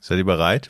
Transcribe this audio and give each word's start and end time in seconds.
Seid 0.00 0.18
ihr 0.18 0.24
bereit? 0.24 0.68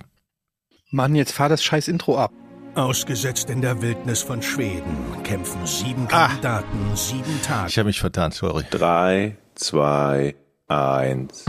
Mann, 0.91 1.15
jetzt 1.15 1.33
fahr 1.33 1.49
das 1.49 1.65
scheiß 1.65 1.89
Intro 1.89 2.19
ab. 2.19 2.33
Ausgesetzt 2.75 3.49
in 3.49 3.63
der 3.63 3.81
Wildnis 3.81 4.21
von 4.23 4.43
Schweden 4.43 5.23
kämpfen 5.25 5.67
sieben 5.67 6.07
Kandidaten 6.07 6.95
sieben 6.95 7.41
Tage. 7.43 7.71
Ich 7.71 7.79
habe 7.79 7.87
mich 7.87 7.99
vertan, 7.99 8.31
sorry. 8.33 8.65
Drei, 8.71 9.39
zwei, 9.55 10.35
eins. 10.69 11.47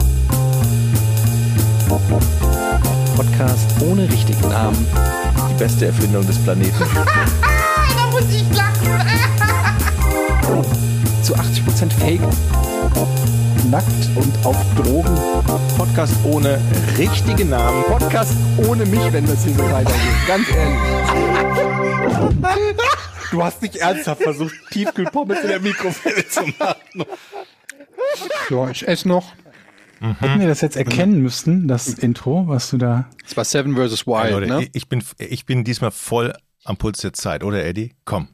Podcast 3.17 3.81
ohne 3.81 4.09
richtigen 4.09 4.47
Namen. 4.47 4.87
Die 5.51 5.59
beste 5.59 5.87
Erfindung 5.87 6.25
des 6.25 6.41
Planeten. 6.43 6.79
da 7.03 8.07
muss 8.11 8.33
ich 8.33 8.45
lachen. 8.55 9.01
Zu 11.21 11.35
80% 11.35 11.91
Fake. 11.91 12.21
Nackt 13.71 14.09
und 14.15 14.45
auf 14.45 14.55
Drogen. 14.75 15.15
Podcast 15.77 16.13
ohne 16.23 16.59
richtigen 16.97 17.49
Namen. 17.49 17.83
Podcast 17.85 18.33
ohne 18.67 18.85
mich, 18.85 19.11
wenn 19.11 19.25
das 19.25 19.43
hier 19.43 19.53
so 19.55 19.63
weitergeht. 19.71 20.27
Ganz 20.27 20.47
ehrlich. 20.51 20.79
Du 23.31 23.43
hast 23.43 23.61
nicht 23.61 23.75
ernsthaft 23.77 24.23
versucht, 24.23 24.53
Tiefkühlpommes 24.71 25.41
in 25.41 25.47
der 25.49 25.59
Mikrowelle 25.59 26.27
zu 26.27 26.41
machen. 26.59 27.05
So, 28.49 28.67
ich 28.69 28.87
esse 28.87 29.07
noch. 29.07 29.33
Hätten 30.19 30.39
wir 30.39 30.47
das 30.47 30.61
jetzt 30.61 30.77
erkennen 30.77 31.21
müssten, 31.21 31.67
das 31.67 31.87
Intro, 31.89 32.47
was 32.47 32.69
du 32.69 32.77
da. 32.77 33.09
Das 33.23 33.35
war 33.35 33.43
Seven 33.43 33.75
vs. 33.75 34.05
Wild, 34.07 34.31
Leute, 34.31 34.47
ne? 34.47 34.63
ich- 34.63 34.69
ich, 34.73 34.89
bin, 34.89 35.03
ich 35.17 35.45
bin 35.45 35.63
diesmal 35.63 35.91
voll 35.91 36.33
am 36.63 36.77
Puls 36.77 36.99
der 36.99 37.13
Zeit, 37.13 37.43
oder 37.43 37.65
Eddie? 37.65 37.95
Komm. 38.05 38.27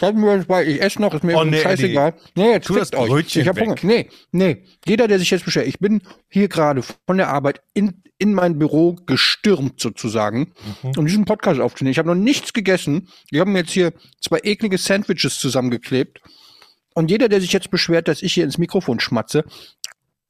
Ja. 0.00 0.08
Seven 0.08 0.22
vs. 0.42 0.48
Wild, 0.48 0.68
ich 0.68 0.80
esse 0.82 1.00
noch, 1.00 1.12
ist 1.14 1.22
mir 1.24 1.36
Oh, 1.36 1.44
nee, 1.44 1.60
scheißegal. 1.60 2.14
Nee, 2.34 2.52
jetzt 2.52 2.66
Tu 2.66 2.74
das 2.74 2.92
euch. 2.92 3.08
Brötchen 3.08 3.42
Ich 3.42 3.48
hab 3.48 3.56
weg. 3.56 3.66
Hunger. 3.68 3.76
Nee, 3.82 4.08
nee. 4.30 4.64
Jeder, 4.86 5.08
der 5.08 5.18
sich 5.18 5.30
jetzt 5.30 5.44
beschwert, 5.44 5.66
ich 5.66 5.78
bin 5.78 6.02
hier 6.28 6.48
gerade 6.48 6.82
von 6.82 7.16
der 7.16 7.28
Arbeit 7.28 7.60
in, 7.74 8.02
in 8.18 8.32
mein 8.34 8.58
Büro 8.58 8.94
gestürmt 9.06 9.80
sozusagen, 9.80 10.52
Mhm. 10.82 10.92
um 10.96 11.06
diesen 11.06 11.24
Podcast 11.24 11.60
aufzunehmen. 11.60 11.92
Ich 11.92 11.98
habe 11.98 12.08
noch 12.08 12.14
nichts 12.14 12.52
gegessen. 12.52 13.08
Wir 13.30 13.40
haben 13.40 13.54
jetzt 13.56 13.72
hier 13.72 13.92
zwei 14.20 14.40
eklige 14.42 14.78
Sandwiches 14.78 15.38
zusammengeklebt. 15.38 16.20
Und 16.94 17.10
jeder, 17.10 17.28
der 17.28 17.40
sich 17.40 17.52
jetzt 17.52 17.70
beschwert, 17.70 18.08
dass 18.08 18.22
ich 18.22 18.32
hier 18.34 18.44
ins 18.44 18.58
Mikrofon 18.58 19.00
schmatze, 19.00 19.44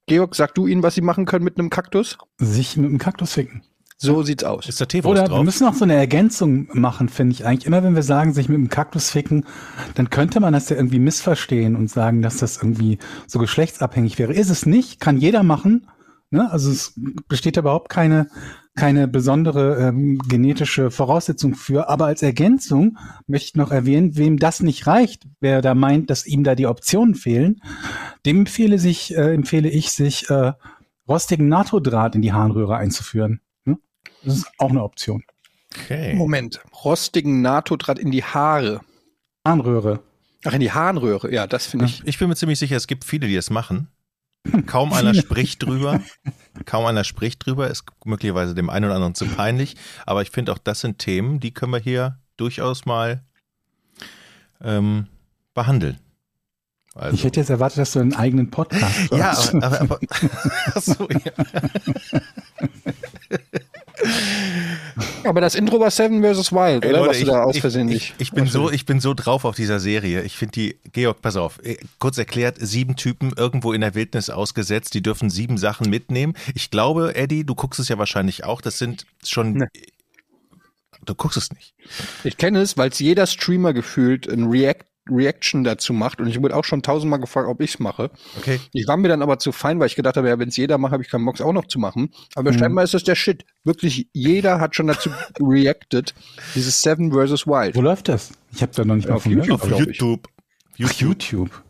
Georg, 0.06 0.34
sag 0.34 0.54
du 0.54 0.66
ihnen, 0.66 0.82
was 0.82 0.94
sie 0.96 1.00
machen 1.00 1.26
können 1.26 1.44
mit 1.44 1.58
einem 1.58 1.70
Kaktus? 1.70 2.18
Sich 2.38 2.76
mit 2.76 2.90
dem 2.90 2.98
Kaktus 2.98 3.32
ficken. 3.34 3.62
So 4.02 4.22
sieht's 4.22 4.42
aus. 4.42 4.68
Ist 4.68 4.80
da 4.80 4.86
Teewurst 4.86 5.10
Oder 5.10 5.22
wir 5.22 5.28
drauf? 5.28 5.44
müssen 5.44 5.66
auch 5.66 5.74
so 5.74 5.84
eine 5.84 5.94
Ergänzung 5.94 6.68
machen, 6.72 7.08
finde 7.08 7.34
ich 7.34 7.46
eigentlich. 7.46 7.66
Immer 7.66 7.84
wenn 7.84 7.94
wir 7.94 8.02
sagen, 8.02 8.32
sich 8.32 8.48
mit 8.48 8.58
dem 8.58 8.68
Kaktus 8.68 9.10
ficken, 9.10 9.44
dann 9.94 10.10
könnte 10.10 10.40
man 10.40 10.52
das 10.52 10.68
ja 10.68 10.76
irgendwie 10.76 10.98
missverstehen 10.98 11.76
und 11.76 11.88
sagen, 11.88 12.20
dass 12.20 12.38
das 12.38 12.56
irgendwie 12.56 12.98
so 13.28 13.38
geschlechtsabhängig 13.38 14.18
wäre. 14.18 14.32
Ist 14.32 14.50
es 14.50 14.66
nicht, 14.66 14.98
kann 15.00 15.18
jeder 15.18 15.44
machen. 15.44 15.86
Ne? 16.30 16.50
Also 16.50 16.70
es 16.70 16.98
besteht 17.28 17.56
überhaupt 17.56 17.90
keine, 17.90 18.26
keine 18.74 19.06
besondere 19.06 19.76
ähm, 19.76 20.18
genetische 20.28 20.90
Voraussetzung 20.90 21.54
für. 21.54 21.88
Aber 21.88 22.06
als 22.06 22.22
Ergänzung 22.22 22.98
möchte 23.28 23.48
ich 23.48 23.54
noch 23.54 23.70
erwähnen, 23.70 24.16
wem 24.16 24.36
das 24.36 24.60
nicht 24.60 24.86
reicht, 24.88 25.28
wer 25.38 25.62
da 25.62 25.74
meint, 25.76 26.10
dass 26.10 26.26
ihm 26.26 26.42
da 26.42 26.56
die 26.56 26.66
Optionen 26.66 27.14
fehlen, 27.14 27.62
dem 28.26 28.40
empfehle, 28.40 28.80
sich, 28.80 29.16
äh, 29.16 29.32
empfehle 29.32 29.68
ich, 29.68 29.92
sich 29.92 30.28
äh, 30.28 30.54
rostigen 31.06 31.48
NATO-Draht 31.48 32.16
in 32.16 32.22
die 32.22 32.32
Harnröhre 32.32 32.76
einzuführen. 32.76 33.40
Das 34.24 34.36
ist 34.36 34.46
auch 34.58 34.70
eine 34.70 34.82
Option. 34.82 35.24
Okay. 35.74 36.14
Moment. 36.14 36.60
Rostigen 36.84 37.42
NATO-Draht 37.42 37.98
in 37.98 38.10
die 38.10 38.24
Haare. 38.24 38.80
Harnröhre. 39.46 40.00
Ach, 40.44 40.52
in 40.52 40.60
die 40.60 40.72
Harnröhre. 40.72 41.32
Ja, 41.32 41.46
das 41.46 41.66
finde 41.66 41.86
ich. 41.86 42.02
Ich 42.04 42.18
bin 42.18 42.28
mir 42.28 42.36
ziemlich 42.36 42.58
sicher, 42.58 42.76
es 42.76 42.86
gibt 42.86 43.04
viele, 43.04 43.26
die 43.28 43.34
das 43.34 43.50
machen. 43.50 43.88
Kaum 44.66 44.92
einer 44.92 45.14
spricht 45.14 45.62
drüber. 45.62 46.00
Kaum 46.64 46.84
einer 46.86 47.04
spricht 47.04 47.46
drüber. 47.46 47.68
Ist 47.68 47.84
möglicherweise 48.04 48.54
dem 48.54 48.70
einen 48.70 48.86
oder 48.86 48.96
anderen 48.96 49.14
zu 49.14 49.26
peinlich. 49.26 49.76
Aber 50.04 50.22
ich 50.22 50.30
finde 50.30 50.52
auch, 50.52 50.58
das 50.58 50.80
sind 50.80 50.98
Themen, 50.98 51.38
die 51.38 51.52
können 51.52 51.72
wir 51.72 51.78
hier 51.78 52.18
durchaus 52.36 52.84
mal 52.84 53.22
ähm, 54.60 55.06
behandeln. 55.54 55.98
Also, 56.94 57.14
Ich 57.14 57.24
hätte 57.24 57.40
jetzt 57.40 57.50
erwartet, 57.50 57.78
dass 57.78 57.92
du 57.92 58.00
einen 58.00 58.14
eigenen 58.14 58.50
Podcast 58.50 59.12
ja, 59.12 59.30
hast. 59.30 59.54
aber, 59.54 59.64
aber, 59.64 59.80
aber 59.80 60.00
Ach 60.74 60.82
so, 60.82 61.08
ja. 61.08 61.32
Aber 65.24 65.40
das 65.40 65.54
Intro 65.54 65.80
war 65.80 65.90
Seven 65.90 66.22
vs. 66.22 66.52
Wild, 66.52 66.84
Ey, 66.84 66.90
oder? 66.90 66.98
Leute, 67.00 67.10
was 67.10 67.18
du 67.20 67.24
da 67.26 67.42
aus 67.44 67.54
ich, 67.54 67.60
Versehen 67.60 67.88
ich, 67.88 67.96
ich, 67.96 68.14
ich 68.18 68.32
bin 68.32 68.46
so, 68.46 68.70
ich 68.70 68.84
bin 68.86 69.00
so 69.00 69.14
drauf 69.14 69.44
auf 69.44 69.56
dieser 69.56 69.80
Serie. 69.80 70.22
Ich 70.22 70.36
finde 70.36 70.52
die, 70.52 70.76
Georg, 70.92 71.22
pass 71.22 71.36
auf, 71.36 71.60
eh, 71.64 71.78
kurz 71.98 72.18
erklärt, 72.18 72.56
sieben 72.60 72.96
Typen 72.96 73.32
irgendwo 73.36 73.72
in 73.72 73.80
der 73.80 73.94
Wildnis 73.94 74.30
ausgesetzt, 74.30 74.94
die 74.94 75.02
dürfen 75.02 75.30
sieben 75.30 75.58
Sachen 75.58 75.88
mitnehmen. 75.88 76.34
Ich 76.54 76.70
glaube, 76.70 77.14
Eddie, 77.14 77.44
du 77.44 77.54
guckst 77.54 77.80
es 77.80 77.88
ja 77.88 77.98
wahrscheinlich 77.98 78.44
auch, 78.44 78.60
das 78.60 78.78
sind 78.78 79.06
schon, 79.24 79.52
Nee. 79.54 79.66
du 81.04 81.14
guckst 81.14 81.36
es 81.38 81.50
nicht. 81.52 81.74
Ich 82.24 82.36
kenne 82.36 82.60
es, 82.60 82.76
weil 82.76 82.90
es 82.90 82.98
jeder 82.98 83.26
Streamer 83.26 83.72
gefühlt 83.72 84.28
ein 84.28 84.44
React 84.48 84.84
Reaction 85.10 85.64
dazu 85.64 85.92
macht 85.92 86.20
und 86.20 86.28
ich 86.28 86.40
wurde 86.40 86.56
auch 86.56 86.64
schon 86.64 86.82
tausendmal 86.82 87.18
gefragt, 87.18 87.48
ob 87.48 87.60
ich's 87.60 87.78
mache. 87.80 88.10
Okay. 88.38 88.60
Ich 88.72 88.86
war 88.86 88.96
mir 88.96 89.08
dann 89.08 89.20
aber 89.22 89.38
zu 89.38 89.50
fein, 89.50 89.80
weil 89.80 89.86
ich 89.88 89.96
gedacht 89.96 90.16
habe, 90.16 90.28
ja, 90.28 90.38
wenn 90.38 90.48
es 90.48 90.56
jeder 90.56 90.78
macht, 90.78 90.92
habe 90.92 91.02
ich 91.02 91.10
keinen 91.10 91.24
Bock, 91.24 91.34
es 91.34 91.40
auch 91.40 91.52
noch 91.52 91.66
zu 91.66 91.78
machen. 91.80 92.10
Aber 92.36 92.52
Mhm. 92.52 92.58
scheinbar 92.58 92.84
ist 92.84 92.94
das 92.94 93.02
der 93.04 93.14
Shit. 93.16 93.44
Wirklich, 93.64 94.08
jeder 94.12 94.60
hat 94.60 94.76
schon 94.76 94.86
dazu 94.86 95.10
reacted. 95.40 96.14
Dieses 96.54 96.80
Seven 96.82 97.10
vs. 97.12 97.46
Wild. 97.46 97.74
Wo 97.74 97.80
läuft 97.80 98.08
das? 98.08 98.32
Ich 98.52 98.62
habe 98.62 98.72
da 98.74 98.84
noch 98.84 98.94
nicht 98.94 99.08
mal 99.08 99.16
Auf 99.16 99.24
von 99.24 99.32
YouTube. 99.32 99.62
Auf 99.62 99.70
ich. 99.70 99.78
YouTube. 99.78 100.28
Auf 100.82 100.92
YouTube. 100.92 101.62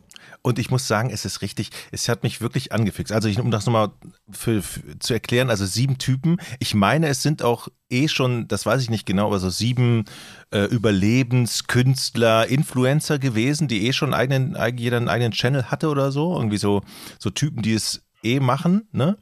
Und 0.44 0.58
ich 0.58 0.70
muss 0.70 0.88
sagen, 0.88 1.10
es 1.10 1.24
ist 1.24 1.40
richtig, 1.40 1.70
es 1.92 2.08
hat 2.08 2.24
mich 2.24 2.40
wirklich 2.40 2.72
angefixt. 2.72 3.12
Also 3.12 3.28
ich, 3.28 3.38
um 3.38 3.52
das 3.52 3.64
nochmal 3.64 3.92
für, 4.28 4.60
für, 4.60 4.98
zu 4.98 5.14
erklären, 5.14 5.50
also 5.50 5.64
sieben 5.64 5.98
Typen. 5.98 6.38
Ich 6.58 6.74
meine, 6.74 7.06
es 7.06 7.22
sind 7.22 7.42
auch 7.42 7.68
eh 7.90 8.08
schon, 8.08 8.48
das 8.48 8.66
weiß 8.66 8.82
ich 8.82 8.90
nicht 8.90 9.06
genau, 9.06 9.28
aber 9.28 9.38
so 9.38 9.50
sieben 9.50 10.04
äh, 10.50 10.64
Überlebenskünstler, 10.64 12.48
Influencer 12.48 13.20
gewesen, 13.20 13.68
die 13.68 13.86
eh 13.86 13.92
schon 13.92 14.14
eigenen, 14.14 14.56
eigen- 14.56 14.78
jeder 14.78 14.96
einen 14.96 15.08
eigenen 15.08 15.32
Channel 15.32 15.70
hatte 15.70 15.88
oder 15.88 16.10
so. 16.10 16.34
Irgendwie 16.36 16.58
so, 16.58 16.82
so 17.20 17.30
Typen, 17.30 17.62
die 17.62 17.74
es 17.74 18.02
eh 18.24 18.40
machen, 18.40 18.88
ne? 18.90 19.16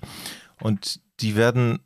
Und 0.59 1.01
die 1.21 1.37
werden 1.37 1.81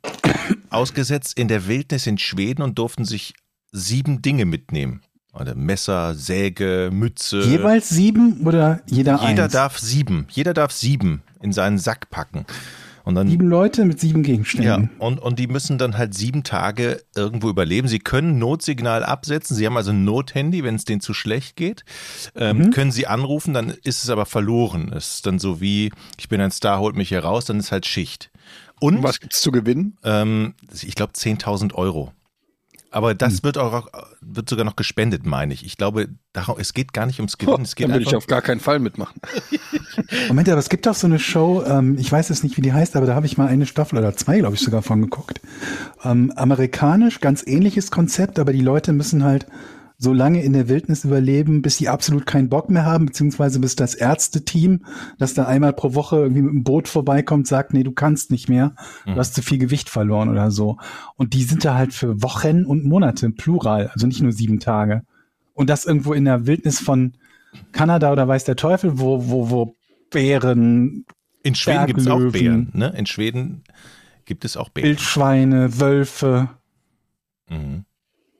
ausgesetzt 0.69 1.37
in 1.37 1.49
der 1.49 1.67
Wildnis 1.67 2.07
in 2.07 2.17
Schweden 2.17 2.61
und 2.61 2.79
durften 2.79 3.03
sich 3.03 3.33
sieben 3.73 4.21
Dinge 4.21 4.45
mitnehmen. 4.45 5.01
Oder 5.39 5.53
Messer, 5.55 6.15
Säge, 6.15 6.89
Mütze. 6.93 7.41
Jeweils 7.41 7.89
sieben 7.89 8.41
oder 8.45 8.81
jeder, 8.85 9.19
Jeder 9.27 9.43
eins? 9.43 9.53
darf 9.53 9.77
sieben. 9.79 10.27
Jeder 10.29 10.53
darf 10.53 10.71
sieben 10.71 11.21
in 11.41 11.51
seinen 11.51 11.77
Sack 11.77 12.09
packen. 12.09 12.45
Und 13.03 13.13
dann, 13.13 13.29
Sieben 13.29 13.47
Leute 13.47 13.85
mit 13.85 13.99
sieben 13.99 14.23
ja, 14.23 14.31
Gegenständen. 14.31 14.89
und, 14.97 15.19
und 15.19 15.37
die 15.37 15.45
müssen 15.45 15.77
dann 15.77 15.95
halt 15.95 16.15
sieben 16.15 16.43
Tage 16.43 17.03
irgendwo 17.15 17.49
überleben. 17.49 17.87
Sie 17.87 17.99
können 17.99 18.39
Notsignal 18.39 19.03
absetzen. 19.03 19.55
Sie 19.55 19.63
haben 19.67 19.77
also 19.77 19.91
ein 19.91 20.05
Nothandy, 20.05 20.63
wenn 20.63 20.73
es 20.73 20.85
denen 20.85 21.01
zu 21.01 21.13
schlecht 21.13 21.55
geht. 21.55 21.85
Ähm, 22.35 22.71
Können 22.71 22.91
sie 22.91 23.05
anrufen, 23.05 23.53
dann 23.53 23.69
ist 23.83 24.03
es 24.03 24.09
aber 24.09 24.25
verloren. 24.25 24.91
Es 24.91 25.15
ist 25.15 25.27
dann 25.27 25.37
so 25.37 25.61
wie, 25.61 25.91
ich 26.17 26.29
bin 26.29 26.41
ein 26.41 26.49
Star, 26.49 26.79
holt 26.79 26.95
mich 26.95 27.09
hier 27.09 27.19
raus, 27.23 27.45
dann 27.45 27.59
ist 27.59 27.71
halt 27.71 27.85
Schicht. 27.85 28.31
Und 28.79 29.03
Was 29.03 29.19
gibt's 29.19 29.39
zu 29.39 29.51
gewinnen? 29.51 29.97
ähm, 30.03 30.55
ich 30.73 30.95
glaube 30.95 31.13
10.000 31.13 31.75
Euro. 31.75 32.11
Aber 32.95 33.13
das 33.13 33.43
wird 33.43 33.57
auch 33.57 33.89
wird 34.21 34.47
sogar 34.47 34.63
noch 34.63 34.77
gespendet, 34.77 35.25
meine 35.25 35.53
ich. 35.53 35.65
Ich 35.65 35.75
glaube, 35.75 36.07
darum, 36.31 36.55
es 36.59 36.73
geht 36.73 36.93
gar 36.93 37.05
nicht 37.05 37.19
ums 37.19 37.37
Gewinnen. 37.37 37.63
Es 37.63 37.75
geht 37.75 37.89
Dann 37.89 37.95
würde 37.95 38.05
ich 38.05 38.15
auf 38.15 38.25
gar 38.25 38.41
keinen 38.41 38.61
Fall 38.61 38.79
mitmachen. 38.79 39.19
Moment, 40.29 40.47
aber 40.47 40.59
es 40.59 40.69
gibt 40.69 40.87
auch 40.87 40.95
so 40.95 41.05
eine 41.05 41.19
Show, 41.19 41.61
ähm, 41.67 41.97
ich 41.99 42.09
weiß 42.09 42.29
jetzt 42.29 42.45
nicht, 42.45 42.55
wie 42.55 42.61
die 42.61 42.71
heißt, 42.71 42.95
aber 42.95 43.05
da 43.05 43.13
habe 43.13 43.25
ich 43.25 43.37
mal 43.37 43.49
eine 43.49 43.65
Staffel 43.65 43.99
oder 43.99 44.15
zwei, 44.15 44.39
glaube 44.39 44.55
ich, 44.55 44.61
sogar 44.61 44.81
von 44.81 45.01
geguckt. 45.01 45.41
Ähm, 46.05 46.31
amerikanisch, 46.37 47.19
ganz 47.19 47.43
ähnliches 47.45 47.91
Konzept, 47.91 48.39
aber 48.39 48.53
die 48.53 48.61
Leute 48.61 48.93
müssen 48.93 49.25
halt 49.25 49.45
so 49.97 50.13
lange 50.13 50.43
in 50.43 50.53
der 50.53 50.67
Wildnis 50.67 51.05
überleben, 51.05 51.61
bis 51.61 51.77
sie 51.77 51.87
absolut 51.87 52.25
keinen 52.25 52.49
Bock 52.49 52.69
mehr 52.69 52.85
haben, 52.85 53.05
beziehungsweise 53.05 53.59
bis 53.59 53.75
das 53.75 53.95
Ärzteteam, 53.95 54.85
das 55.17 55.33
da 55.33 55.45
einmal 55.45 55.73
pro 55.73 55.93
Woche 55.93 56.17
irgendwie 56.17 56.41
mit 56.41 56.51
dem 56.51 56.63
Boot 56.63 56.87
vorbeikommt, 56.87 57.47
sagt, 57.47 57.73
nee, 57.73 57.83
du 57.83 57.93
kannst 57.93 58.31
nicht 58.31 58.49
mehr, 58.49 58.75
du 59.05 59.15
hast 59.15 59.35
zu 59.35 59.41
viel 59.41 59.57
Gewicht 59.57 59.89
verloren 59.89 60.29
oder 60.29 60.51
so. 60.51 60.77
Und 61.15 61.33
die 61.33 61.43
sind 61.43 61.63
da 61.63 61.75
halt 61.75 61.93
für 61.93 62.21
Wochen 62.21 62.65
und 62.65 62.83
Monate, 62.83 63.29
plural, 63.29 63.87
also 63.87 64.05
nicht 64.05 64.21
nur 64.21 64.33
sieben 64.33 64.59
Tage. 64.59 65.03
Und 65.53 65.69
das 65.69 65.85
irgendwo 65.85 66.13
in 66.13 66.25
der 66.25 66.45
Wildnis 66.45 66.79
von 66.79 67.13
Kanada 67.71 68.11
oder 68.11 68.27
weiß 68.27 68.43
der 68.43 68.57
Teufel, 68.57 68.99
wo, 68.99 69.29
wo, 69.29 69.49
wo 69.49 69.75
Bären, 70.11 71.05
in 71.43 71.55
Schweden 71.55 71.85
gibt 71.85 72.01
es 72.01 72.07
auch. 72.07 72.19
Bären. 72.31 72.69
Ne? 72.73 72.93
In 72.97 73.05
Schweden 73.05 73.63
gibt 74.25 74.45
es 74.45 74.57
auch 74.57 74.69
Bären. 74.69 74.89
Wildschweine, 74.89 75.79
Wölfe. 75.79 76.49
Mhm. 77.49 77.85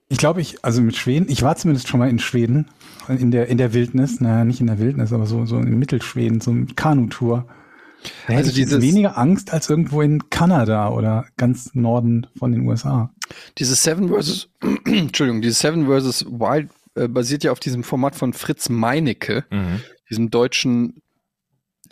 Ich 0.08 0.18
glaube, 0.18 0.40
ich, 0.40 0.64
also 0.64 0.80
mit 0.82 0.96
Schweden, 0.96 1.26
ich 1.28 1.42
war 1.42 1.56
zumindest 1.56 1.88
schon 1.88 1.98
mal 1.98 2.08
in 2.08 2.18
Schweden, 2.20 2.68
in 3.08 3.30
der, 3.32 3.48
in 3.48 3.58
der 3.58 3.72
Wildnis, 3.74 4.20
naja, 4.20 4.44
nicht 4.44 4.60
in 4.60 4.68
der 4.68 4.78
Wildnis, 4.78 5.12
aber 5.12 5.26
so, 5.26 5.46
so 5.46 5.58
in 5.58 5.78
Mittelschweden, 5.78 6.40
so 6.40 6.52
eine 6.52 6.66
Kanutour. 6.66 7.46
Da 8.28 8.34
hätte 8.34 8.38
Also 8.48 8.52
dieses- 8.52 8.80
weniger 8.82 9.18
Angst 9.18 9.52
als 9.52 9.68
irgendwo 9.68 10.02
in 10.02 10.30
Kanada 10.30 10.90
oder 10.90 11.26
ganz 11.36 11.74
Norden 11.74 12.28
von 12.38 12.52
den 12.52 12.66
USA. 12.68 13.12
Dieses 13.58 13.82
Seven 13.82 14.08
vs. 14.08 14.48
Entschuldigung, 14.84 15.42
dieses 15.42 15.58
Seven 15.58 15.86
vs. 15.86 16.26
Wild 16.26 16.70
äh, 16.94 17.08
basiert 17.08 17.42
ja 17.42 17.50
auf 17.50 17.58
diesem 17.58 17.82
Format 17.82 18.14
von 18.14 18.32
Fritz 18.32 18.68
Meinecke, 18.68 19.44
Mhm. 19.50 19.80
diesem 20.08 20.30
deutschen 20.30 21.02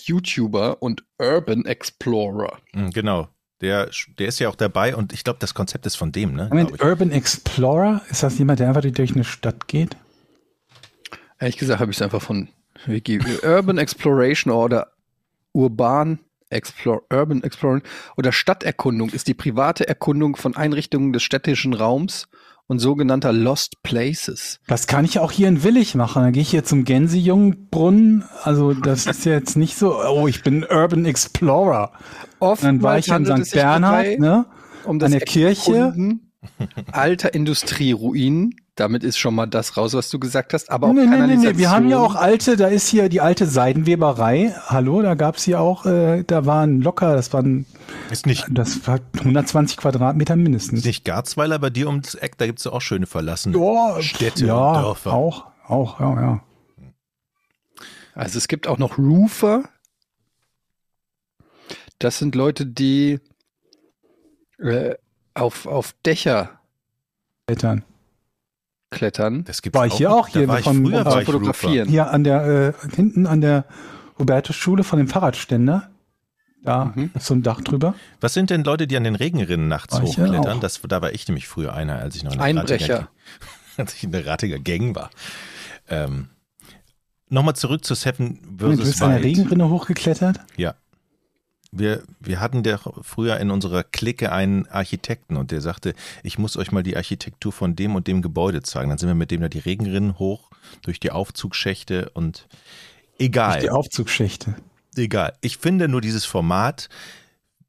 YouTuber 0.00 0.82
und 0.82 1.05
Urban 1.19 1.64
Explorer. 1.64 2.58
Mhm, 2.75 2.90
Genau. 2.90 3.28
Der, 3.60 3.90
der 4.18 4.28
ist 4.28 4.40
ja 4.40 4.48
auch 4.48 4.56
dabei 4.56 4.96
und 4.96 5.12
ich 5.12 5.24
glaube, 5.24 5.38
das 5.38 5.54
Konzept 5.54 5.86
ist 5.86 5.96
von 5.96 6.12
dem, 6.12 6.34
ne? 6.34 6.48
Moment. 6.48 6.82
Urban 6.82 7.12
Explorer, 7.12 8.02
ist 8.10 8.22
das 8.22 8.38
jemand, 8.38 8.60
der 8.60 8.68
einfach 8.68 8.82
durch 8.82 9.14
eine 9.14 9.24
Stadt 9.24 9.68
geht? 9.68 9.96
Ehrlich 11.38 11.56
gesagt 11.56 11.80
habe 11.80 11.90
ich 11.90 11.98
es 11.98 12.02
einfach 12.02 12.22
von 12.22 12.48
Wiki. 12.86 13.20
Urban 13.42 13.78
Exploration 13.78 14.52
oder 14.52 14.92
Urban 15.52 16.18
Explore, 16.50 17.02
Urban 17.10 17.42
Exploring 17.42 17.82
oder 18.16 18.32
Stadterkundung 18.32 19.10
ist 19.10 19.28
die 19.28 19.34
private 19.34 19.88
Erkundung 19.88 20.36
von 20.36 20.56
Einrichtungen 20.56 21.12
des 21.12 21.22
städtischen 21.22 21.74
Raums 21.74 22.28
und 22.66 22.78
sogenannter 22.78 23.32
Lost 23.32 23.82
Places. 23.82 24.61
Das 24.66 24.87
kann 24.87 25.05
ich 25.05 25.19
auch 25.19 25.32
hier 25.32 25.49
in 25.49 25.62
Willig 25.62 25.94
machen. 25.94 26.22
Da 26.22 26.31
gehe 26.31 26.43
ich 26.43 26.50
hier 26.50 26.64
zum 26.64 26.84
Gänsejungbrunnen. 26.84 28.25
Also 28.43 28.72
das 28.72 29.06
ist 29.06 29.25
jetzt 29.25 29.56
nicht 29.56 29.76
so, 29.76 29.96
oh, 30.02 30.26
ich 30.28 30.43
bin 30.43 30.64
Urban 30.64 31.05
Explorer. 31.05 31.93
Dann 32.40 32.82
war 32.82 32.99
ich 32.99 33.08
in 33.08 33.25
St. 33.25 33.31
dabei 33.31 33.44
Bernhard, 33.52 34.19
ne? 34.19 34.46
um 34.84 35.00
an 35.00 35.11
der 35.11 35.20
Kirche. 35.20 35.94
Alter 36.93 37.34
Industrieruinen. 37.34 38.55
Damit 38.76 39.04
ist 39.04 39.18
schon 39.18 39.36
mal 39.36 39.46
das 39.46 39.76
raus, 39.76 39.94
was 39.94 40.10
du 40.10 40.18
gesagt 40.18 40.52
hast. 40.52 40.68
Aber 40.68 40.88
auch 40.88 40.92
Nee, 40.92 41.02
nee, 41.02 41.06
nee, 41.06 41.12
nee. 41.12 41.16
Kanalisation. 41.20 41.58
Wir 41.58 41.70
haben 41.70 41.88
ja 41.88 41.98
auch 42.00 42.16
alte, 42.16 42.56
da 42.56 42.66
ist 42.66 42.88
hier 42.88 43.08
die 43.08 43.20
alte 43.20 43.46
Seidenweberei. 43.46 44.52
Hallo, 44.66 45.00
da 45.00 45.14
gab's 45.14 45.44
hier 45.44 45.60
auch, 45.60 45.86
äh, 45.86 46.24
da 46.24 46.44
waren 46.44 46.80
locker, 46.80 47.14
das 47.14 47.32
waren, 47.32 47.66
Ist 48.10 48.26
nicht, 48.26 48.46
das 48.50 48.84
war 48.88 48.98
120 49.18 49.76
Quadratmeter 49.76 50.34
mindestens. 50.34 50.80
ist 50.80 50.86
nicht 50.86 51.04
Garzweiler 51.04 51.60
bei 51.60 51.70
dir 51.70 51.86
ums 51.86 52.16
Eck, 52.16 52.36
da 52.38 52.46
gibt 52.46 52.58
es 52.58 52.64
ja 52.64 52.72
auch 52.72 52.80
schöne 52.80 53.06
verlassene 53.06 53.56
Ja, 53.56 54.02
Städte 54.02 54.46
ja, 54.46 54.56
und 54.72 54.82
Dörfer. 54.82 55.12
auch, 55.12 55.46
auch, 55.68 56.00
ja, 56.00 56.20
ja. 56.20 56.42
Also 58.14 58.38
es 58.38 58.48
gibt 58.48 58.66
auch 58.66 58.78
noch 58.78 58.98
Roofer. 58.98 59.62
Das 62.00 62.18
sind 62.18 62.34
Leute, 62.34 62.66
die 62.66 63.20
äh, 64.58 64.94
auf, 65.34 65.66
auf 65.66 65.94
Dächer 66.04 66.58
Eltern. 67.46 67.84
Klettern. 68.94 69.44
Das 69.44 69.61
gibt's 69.62 69.79
War 69.79 69.87
ich 69.87 69.94
hier 69.94 70.12
auch 70.12 70.29
Da 70.29 70.38
hier 70.41 70.49
vom- 70.62 70.87
früher 70.87 71.02
Roofer. 71.02 71.23
fotografieren. 71.23 71.88
Hier 71.88 72.11
an 72.11 72.25
der, 72.25 72.44
äh, 72.44 72.73
hinten 72.94 73.26
an 73.26 73.41
der 73.41 73.64
Hubertusschule 74.19 74.85
von 74.85 74.99
dem 74.99 75.08
Fahrradständer. 75.08 75.91
Da 76.62 76.87
Mhm. 76.94 77.11
ist 77.14 77.26
so 77.26 77.35
ein 77.35 77.43
Dach 77.43 77.61
drüber. 77.61 77.94
Was 78.20 78.32
sind 78.32 78.49
denn 78.49 78.64
Leute, 78.64 78.87
die 78.87 78.96
an 78.96 79.05
den 79.05 79.17
Regenrinnen 79.17 79.69
nachts 79.69 79.93
War 79.94 80.02
hochklettern? 80.02 80.46
auch. 80.56 80.61
Das, 80.61 80.81
da 80.88 81.02
war 81.02 81.12
ich 81.12 81.29
nämlich 81.29 81.46
früher 81.46 81.75
einer, 81.75 81.99
als 81.99 82.17
ich 82.17 82.25
noch 82.25 82.32
in 82.32 82.38
der 82.38 82.46
Einbrecher. 82.46 82.94
Ratiger, 82.94 83.08
als 83.76 83.94
ich 83.94 84.05
in 84.05 84.12
der 84.12 84.26
Ratiger 84.26 84.58
Gang 84.58 84.94
war. 84.96 85.11
Ähm, 85.88 86.29
Nochmal 87.31 87.56
zurück 87.56 87.85
zu 87.85 87.94
Seven 87.94 88.38
Du 88.58 88.70
vs. 88.73 88.79
bist 88.81 89.02
an 89.02 89.11
der 89.11 89.23
Wild. 89.23 89.38
Regenrinne 89.38 89.69
hochgeklettert. 89.69 90.41
Ja. 90.56 90.75
Wir, 91.76 92.02
wir 92.20 92.40
hatten 92.40 92.62
der 92.62 92.78
früher 93.02 93.38
in 93.38 93.50
unserer 93.50 93.82
Clique 93.82 94.30
einen 94.30 94.66
Architekten 94.68 95.36
und 95.36 95.50
der 95.50 95.60
sagte, 95.60 95.94
ich 96.22 96.38
muss 96.38 96.56
euch 96.56 96.72
mal 96.72 96.82
die 96.82 96.96
Architektur 96.96 97.52
von 97.52 97.74
dem 97.74 97.94
und 97.94 98.06
dem 98.06 98.22
Gebäude 98.22 98.62
zeigen. 98.62 98.90
Dann 98.90 98.98
sind 98.98 99.08
wir 99.08 99.14
mit 99.14 99.30
dem 99.30 99.40
da 99.40 99.48
die 99.48 99.58
Regenrinnen 99.58 100.18
hoch, 100.18 100.50
durch 100.82 101.00
die 101.00 101.10
Aufzugschächte 101.10 102.10
und 102.10 102.46
egal. 103.18 103.60
Die 103.60 103.70
Aufzugsschächte. 103.70 104.54
Egal. 104.96 105.32
Ich 105.40 105.58
finde 105.58 105.88
nur 105.88 106.00
dieses 106.00 106.24
Format, 106.24 106.88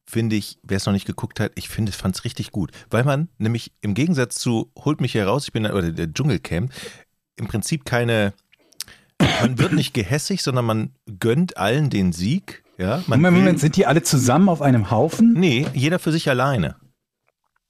finde 0.05 0.35
ich, 0.35 0.59
wer 0.63 0.77
es 0.77 0.85
noch 0.85 0.93
nicht 0.93 1.07
geguckt 1.07 1.39
hat, 1.39 1.51
ich 1.55 1.69
finde, 1.69 1.91
fand 1.91 2.15
es 2.15 2.23
richtig 2.23 2.51
gut. 2.51 2.71
Weil 2.89 3.03
man 3.03 3.29
nämlich 3.37 3.71
im 3.81 3.93
Gegensatz 3.93 4.35
zu 4.35 4.71
Holt 4.77 5.01
mich 5.01 5.15
heraus, 5.15 5.45
ich 5.45 5.51
bin 5.51 5.65
oder 5.65 5.91
der 5.91 6.13
Dschungelcamp, 6.13 6.71
im 7.37 7.47
Prinzip 7.47 7.85
keine, 7.85 8.33
man 9.41 9.57
wird 9.57 9.73
nicht 9.73 9.93
gehässig, 9.93 10.41
sondern 10.43 10.65
man 10.65 10.91
gönnt 11.19 11.57
allen 11.57 11.89
den 11.89 12.13
Sieg. 12.13 12.63
Ja, 12.77 13.03
man 13.07 13.21
Moment, 13.21 13.37
Moment, 13.37 13.59
sind 13.59 13.75
die 13.77 13.85
alle 13.85 14.03
zusammen 14.03 14.49
auf 14.49 14.61
einem 14.61 14.91
Haufen? 14.91 15.33
Nee, 15.33 15.65
jeder 15.73 15.99
für 15.99 16.11
sich 16.11 16.29
alleine. 16.29 16.75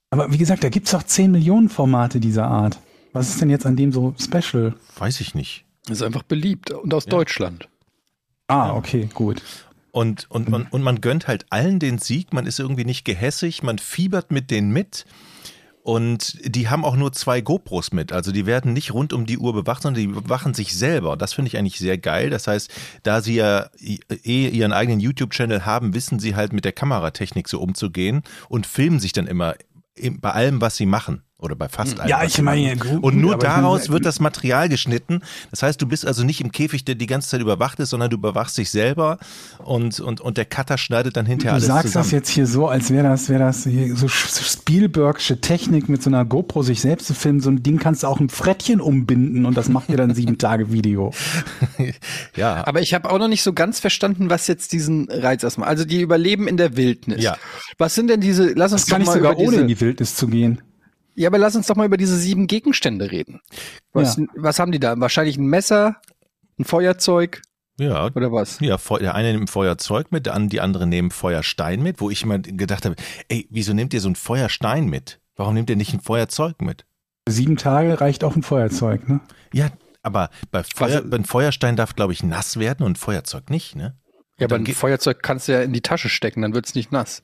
Aber 0.09 0.31
wie 0.31 0.37
gesagt, 0.37 0.63
da 0.63 0.69
gibt's 0.69 0.91
doch 0.91 1.03
10 1.03 1.31
Millionen 1.31 1.69
Formate 1.69 2.19
dieser 2.19 2.47
Art. 2.47 2.79
Was 3.13 3.29
ist 3.29 3.41
denn 3.41 3.49
jetzt 3.49 3.65
an 3.65 3.75
dem 3.75 3.91
so 3.91 4.15
special? 4.19 4.75
Weiß 4.97 5.21
ich 5.21 5.35
nicht. 5.35 5.65
Das 5.85 5.97
ist 5.97 6.03
einfach 6.03 6.23
beliebt 6.23 6.71
und 6.71 6.93
aus 6.93 7.05
Deutschland. 7.05 7.69
Ah, 8.47 8.73
okay, 8.75 9.09
gut. 9.13 9.41
Und, 9.91 10.29
und, 10.29 10.51
und, 10.51 10.73
und 10.73 10.81
man 10.81 10.99
gönnt 10.99 11.27
halt 11.27 11.45
allen 11.49 11.79
den 11.79 11.99
Sieg, 11.99 12.33
man 12.33 12.45
ist 12.45 12.59
irgendwie 12.59 12.83
nicht 12.83 13.05
gehässig, 13.05 13.63
man 13.63 13.77
fiebert 13.77 14.31
mit 14.31 14.51
denen 14.51 14.71
mit. 14.71 15.05
Und 15.85 16.39
die 16.43 16.67
haben 16.67 16.83
auch 16.83 16.95
nur 16.95 17.13
zwei 17.13 17.41
GoPros 17.41 17.91
mit. 17.91 18.11
Also 18.11 18.31
die 18.31 18.47
werden 18.47 18.73
nicht 18.73 18.91
rund 18.91 19.13
um 19.13 19.27
die 19.27 19.37
Uhr 19.37 19.53
bewacht, 19.53 19.83
sondern 19.83 20.01
die 20.01 20.07
bewachen 20.07 20.55
sich 20.55 20.75
selber. 20.75 21.15
Das 21.15 21.33
finde 21.33 21.49
ich 21.49 21.59
eigentlich 21.59 21.77
sehr 21.77 21.99
geil. 21.99 22.31
Das 22.31 22.47
heißt, 22.47 22.71
da 23.03 23.21
sie 23.21 23.35
ja 23.35 23.69
eh 24.23 24.47
ihren 24.49 24.73
eigenen 24.73 24.99
YouTube-Channel 24.99 25.63
haben, 25.63 25.93
wissen 25.93 26.17
sie 26.17 26.35
halt 26.35 26.53
mit 26.53 26.65
der 26.65 26.71
Kameratechnik 26.71 27.47
so 27.47 27.59
umzugehen 27.61 28.23
und 28.49 28.65
filmen 28.65 28.99
sich 28.99 29.13
dann 29.13 29.27
immer 29.27 29.53
im- 29.93 30.19
bei 30.19 30.31
allem, 30.31 30.59
was 30.59 30.75
sie 30.75 30.87
machen. 30.87 31.21
Oder 31.45 31.55
bei 31.55 31.69
fast 31.69 31.99
allem. 31.99 32.09
Ja, 32.09 32.21
was 32.23 32.27
ich 32.37 32.41
meine, 32.41 32.75
gut, 32.75 33.03
Und 33.03 33.17
nur 33.17 33.37
daraus 33.37 33.89
wird 33.89 34.05
das 34.05 34.19
Material 34.19 34.67
geschnitten. 34.69 35.21
Das 35.51 35.63
heißt, 35.63 35.81
du 35.81 35.87
bist 35.87 36.05
also 36.05 36.23
nicht 36.23 36.41
im 36.41 36.51
Käfig, 36.51 36.83
der 36.85 36.95
die 36.95 37.05
ganze 37.07 37.29
Zeit 37.29 37.41
überwacht 37.41 37.79
ist, 37.79 37.91
sondern 37.91 38.09
du 38.09 38.17
überwachst 38.17 38.57
dich 38.57 38.69
selber 38.69 39.17
und, 39.59 39.99
und, 39.99 40.21
und 40.21 40.37
der 40.37 40.45
Cutter 40.45 40.77
schneidet 40.77 41.15
dann 41.17 41.25
hinterher 41.25 41.51
Du 41.51 41.55
alles 41.55 41.67
sagst 41.67 41.87
zusammen. 41.87 42.03
das 42.05 42.11
jetzt 42.11 42.29
hier 42.29 42.47
so, 42.47 42.67
als 42.67 42.89
wäre 42.91 43.07
das, 43.07 43.29
wäre 43.29 43.39
das 43.39 43.63
hier 43.63 43.95
so 43.95 44.07
Spielbergsche 44.07 45.39
Technik 45.41 45.89
mit 45.89 46.01
so 46.03 46.09
einer 46.09 46.25
GoPro 46.25 46.63
sich 46.63 46.81
selbst 46.81 47.07
zu 47.07 47.13
filmen. 47.13 47.39
So 47.39 47.49
ein 47.49 47.63
Ding 47.63 47.79
kannst 47.79 48.03
du 48.03 48.07
auch 48.07 48.19
ein 48.19 48.29
Frettchen 48.29 48.81
umbinden 48.81 49.45
und 49.45 49.55
das 49.55 49.69
macht 49.69 49.89
dir 49.89 49.97
dann 49.97 50.13
sieben 50.15 50.37
Tage 50.39 50.71
Video. 50.71 51.11
ja, 52.35 52.65
Aber 52.65 52.81
ich 52.81 52.93
habe 52.93 53.09
auch 53.09 53.19
noch 53.19 53.27
nicht 53.27 53.43
so 53.43 53.53
ganz 53.53 53.79
verstanden, 53.79 54.29
was 54.29 54.47
jetzt 54.47 54.73
diesen 54.73 55.07
Reiz 55.09 55.43
erstmal. 55.43 55.69
Also 55.69 55.85
die 55.85 56.01
überleben 56.01 56.47
in 56.47 56.57
der 56.57 56.75
Wildnis. 56.77 57.23
Ja. 57.23 57.37
Was 57.77 57.95
sind 57.95 58.09
denn 58.09 58.21
diese? 58.21 58.53
Lass 58.53 58.71
uns 58.71 58.85
Das 58.85 58.89
kann 58.89 59.01
ich 59.01 59.09
sogar 59.09 59.33
über 59.33 59.41
ohne 59.41 59.57
in 59.57 59.67
die 59.67 59.79
Wildnis 59.79 60.15
zu 60.15 60.27
gehen. 60.27 60.61
Ja, 61.15 61.29
aber 61.29 61.37
lass 61.37 61.55
uns 61.55 61.67
doch 61.67 61.75
mal 61.75 61.85
über 61.85 61.97
diese 61.97 62.17
sieben 62.17 62.47
Gegenstände 62.47 63.09
reden. 63.11 63.41
Was, 63.93 64.17
Ja. 64.17 64.25
was 64.35 64.59
haben 64.59 64.71
die 64.71 64.79
da? 64.79 64.99
Wahrscheinlich 64.99 65.37
ein 65.37 65.45
Messer, 65.47 66.01
ein 66.59 66.65
Feuerzeug 66.65 67.41
ja. 67.79 68.05
oder 68.13 68.31
was? 68.31 68.59
Ja, 68.59 68.77
der 68.99 69.15
eine 69.15 69.31
nimmt 69.33 69.49
Feuerzeug 69.49 70.11
mit, 70.11 70.25
der 70.25 70.37
die 70.39 70.61
andere 70.61 70.87
nehmen 70.87 71.11
Feuerstein 71.11 71.81
mit, 71.81 72.01
wo 72.01 72.09
ich 72.09 72.23
immer 72.23 72.39
gedacht 72.39 72.85
habe, 72.85 72.95
ey, 73.29 73.47
wieso 73.49 73.73
nehmt 73.73 73.93
ihr 73.93 74.01
so 74.01 74.09
ein 74.09 74.15
Feuerstein 74.15 74.85
mit? 74.87 75.19
Warum 75.35 75.53
nehmt 75.53 75.69
ihr 75.69 75.75
nicht 75.75 75.93
ein 75.93 75.99
Feuerzeug 76.01 76.61
mit? 76.61 76.85
Sieben 77.27 77.57
Tage 77.57 77.99
reicht 77.99 78.23
auch 78.23 78.35
ein 78.35 78.43
Feuerzeug, 78.43 79.09
ne? 79.09 79.19
Ja, 79.53 79.69
aber 80.03 80.29
bei 80.51 80.63
Feuer, 80.63 81.01
Was- 81.03 81.09
bei 81.09 81.17
ein 81.17 81.25
Feuerstein 81.25 81.75
darf, 81.75 81.95
glaube 81.95 82.13
ich, 82.13 82.23
nass 82.23 82.57
werden 82.59 82.83
und 82.85 82.91
ein 82.93 82.95
Feuerzeug 82.95 83.49
nicht, 83.49 83.75
ne? 83.75 83.97
Ja, 84.37 84.47
aber 84.47 84.55
ein 84.57 84.65
Feuerzeug 84.67 85.23
kannst 85.23 85.47
du 85.47 85.53
ja 85.53 85.61
in 85.61 85.71
die 85.73 85.81
Tasche 85.81 86.09
stecken, 86.09 86.41
dann 86.41 86.53
wird's 86.53 86.75
nicht 86.75 86.91
nass. 86.91 87.21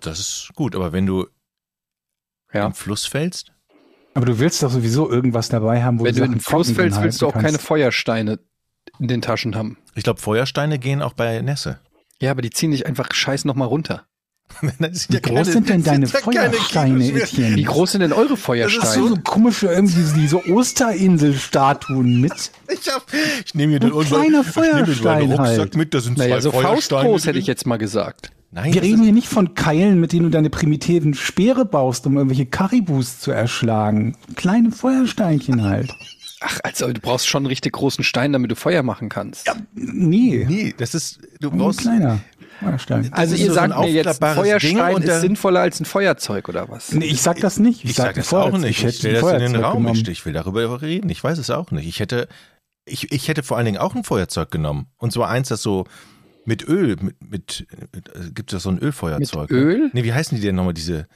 Das 0.00 0.18
ist 0.18 0.50
gut, 0.54 0.74
aber 0.74 0.92
wenn 0.92 1.04
du 1.06 1.26
Ja. 2.52 2.66
im 2.66 2.74
Fluss 2.74 3.06
fällst, 3.06 3.52
Aber 4.14 4.26
du 4.26 4.38
willst 4.38 4.62
doch 4.62 4.70
sowieso 4.70 5.10
irgendwas 5.10 5.48
dabei 5.48 5.82
haben, 5.82 6.00
wo 6.00 6.04
Wenn 6.04 6.14
du 6.14 6.20
in 6.22 6.24
Sachen 6.26 6.38
den 6.38 6.40
Fluss 6.40 6.70
fällst, 6.70 7.02
willst 7.02 7.20
du 7.22 7.26
auch 7.26 7.34
halten 7.34 7.44
keine 7.44 7.56
kannst. 7.58 7.66
Feuersteine 7.66 8.38
in 8.98 9.08
den 9.08 9.20
Taschen 9.22 9.54
haben. 9.54 9.76
ich 9.94 10.02
glaube, 10.04 10.20
Feuersteine 10.20 10.78
gehen 10.78 11.02
auch 11.02 11.12
bei 11.12 11.40
Nässe. 11.42 11.78
Ja, 12.20 12.30
aber 12.32 12.42
die 12.42 12.50
ziehen 12.50 12.70
dich 12.72 12.86
einfach 12.86 13.12
scheiß 13.12 13.44
nochmal 13.44 13.68
runter. 13.68 14.06
Wie 14.62 14.66
ja 15.14 15.20
groß 15.20 15.34
keine- 15.34 15.44
sind 15.44 15.68
denn 15.68 15.84
deine 15.84 16.06
sind 16.06 16.20
Feuersteine. 16.22 17.04
Etienne? 17.12 17.56
Wie 17.56 17.64
groß 17.64 17.92
sind 17.92 18.00
denn 18.00 18.14
eure 18.14 18.30
Das 18.30 18.38
ist 18.38 18.44
Feuersteine? 18.46 19.08
so 19.08 19.16
komische, 19.22 19.66
irgendwie 19.66 20.02
diese 20.20 20.38
Osterinsel-Statuen 20.50 22.20
mit. 22.20 22.32
Ich, 22.72 22.88
hab, 22.92 23.04
ich 23.44 23.54
nehme 23.54 23.72
hier 23.72 23.80
den 23.80 23.92
Ein 23.92 24.00
kleiner 24.06 24.40
ich 24.40 24.56
nehme 24.56 24.84
den 24.86 24.94
Feuerstein 24.94 25.30
Rucksack 25.32 25.46
halt. 25.58 25.76
mit, 25.76 25.94
da 25.94 26.00
sind 26.00 26.18
naja, 26.18 26.36
zwei 26.36 26.40
so 26.40 26.50
Feuersteine 26.52 27.02
faustgroß 27.02 27.26
hätte 27.26 27.38
ich 27.38 27.46
jetzt 27.46 27.66
mal 27.66 27.76
gesagt. 27.76 28.30
Nein, 28.50 28.72
Wir 28.72 28.82
reden 28.82 29.02
hier 29.02 29.12
nicht 29.12 29.28
von 29.28 29.54
Keilen, 29.54 30.00
mit 30.00 30.12
denen 30.12 30.24
du 30.24 30.30
deine 30.30 30.48
primitiven 30.48 31.12
Speere 31.14 31.64
baust, 31.66 32.06
um 32.06 32.16
irgendwelche 32.16 32.46
Karibus 32.46 33.20
zu 33.20 33.30
erschlagen. 33.30 34.16
Kleine 34.36 34.70
Feuersteinchen 34.70 35.62
halt. 35.64 35.92
Ach, 36.40 36.58
also 36.62 36.90
du 36.92 37.00
brauchst 37.00 37.26
schon 37.28 37.40
einen 37.40 37.46
richtig 37.48 37.72
großen 37.72 38.04
Stein, 38.04 38.32
damit 38.32 38.50
du 38.50 38.56
Feuer 38.56 38.82
machen 38.82 39.08
kannst. 39.08 39.52
Nee, 39.74 40.46
Nee, 40.48 40.74
das 40.76 40.94
ist, 40.94 41.20
du 41.40 41.50
ein 41.50 41.58
brauchst, 41.58 41.80
kleiner 41.80 42.20
Feuerstein. 42.60 43.12
Also 43.12 43.34
ist 43.34 43.40
ihr 43.40 43.48
so 43.48 43.54
sagt 43.54 43.76
mir 43.76 43.90
jetzt, 43.90 44.18
Feuerstein 44.24 44.76
Ding 44.76 44.94
und 44.96 45.04
ist 45.04 45.20
sinnvoller 45.20 45.60
als 45.60 45.80
ein 45.80 45.84
Feuerzeug 45.84 46.48
oder 46.48 46.68
was? 46.68 46.92
Nee, 46.92 47.06
ich 47.06 47.20
sag 47.22 47.40
das 47.40 47.58
nicht. 47.58 47.84
Ich, 47.84 47.94
sage 47.94 48.10
ein 48.10 48.14
das 48.16 48.32
auch 48.32 48.56
nicht. 48.56 48.70
Ich 48.70 48.84
hätte 48.84 48.96
stelle 48.96 49.18
ein 49.18 49.24
das 49.24 49.42
in 49.42 49.52
den 49.52 49.64
Raum. 49.64 49.82
genommen. 49.82 50.00
Ich, 50.00 50.08
ich 50.08 50.24
will 50.26 50.32
darüber 50.32 50.80
reden. 50.80 51.10
Ich 51.10 51.22
weiß 51.22 51.38
es 51.38 51.50
auch 51.50 51.70
nicht. 51.72 51.86
Ich 51.88 52.00
hätte, 52.00 52.28
ich, 52.86 53.12
ich 53.12 53.28
hätte 53.28 53.42
vor 53.42 53.56
allen 53.56 53.66
Dingen 53.66 53.78
auch 53.78 53.94
ein 53.94 54.04
Feuerzeug 54.04 54.50
genommen. 54.50 54.86
Und 54.96 55.12
zwar 55.12 55.28
eins, 55.28 55.48
das 55.48 55.60
so 55.60 55.84
mit 56.48 56.66
Öl, 56.66 56.96
mit, 57.00 57.30
mit, 57.30 57.66
mit 57.94 58.08
äh, 58.08 58.30
gibt 58.30 58.52
es 58.52 58.62
so 58.62 58.70
ein 58.70 58.78
Ölfeuerzeug. 58.78 59.50
Mit 59.50 59.60
Öl? 59.60 59.78
Ne? 59.78 59.90
Nee, 59.92 60.04
wie 60.04 60.12
heißen 60.12 60.34
die 60.36 60.42
denn 60.42 60.56
nochmal 60.56 60.74
diese? 60.74 61.06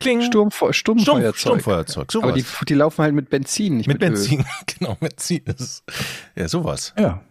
Kling. 0.00 0.22
Sturmfe 0.22 0.72
Sturm, 0.72 0.98
Sturmfeuerzeug. 0.98 1.38
Sturmfeuerzeug. 1.38 2.10
Sowas. 2.10 2.24
Aber 2.24 2.32
die, 2.32 2.44
die 2.66 2.74
laufen 2.74 3.02
halt 3.02 3.14
mit 3.14 3.28
Benzin, 3.28 3.76
nicht 3.76 3.86
mit, 3.86 4.00
mit 4.00 4.08
Öl. 4.08 4.14
Benzin. 4.14 4.46
genau, 4.78 4.96
Benzin. 4.98 5.42
Ist, 5.44 5.84
ja, 6.34 6.48
sowas. 6.48 6.94
Ja. 6.98 7.22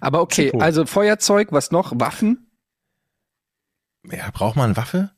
Aber 0.00 0.22
okay, 0.22 0.46
Zippo. 0.46 0.60
also 0.60 0.86
Feuerzeug, 0.86 1.52
was 1.52 1.70
noch? 1.70 1.92
Waffen? 1.94 2.46
Ja, 4.10 4.30
braucht 4.32 4.56
man 4.56 4.66
eine 4.66 4.76
Waffe? 4.78 5.10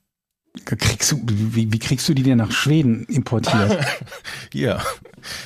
Kriegst 0.65 1.13
du, 1.13 1.21
wie, 1.25 1.73
wie 1.73 1.79
kriegst 1.79 2.09
du 2.09 2.15
die 2.15 2.25
denn 2.25 2.39
nach 2.39 2.51
Schweden 2.51 3.05
importiert? 3.05 3.79
Ja. 4.53 4.83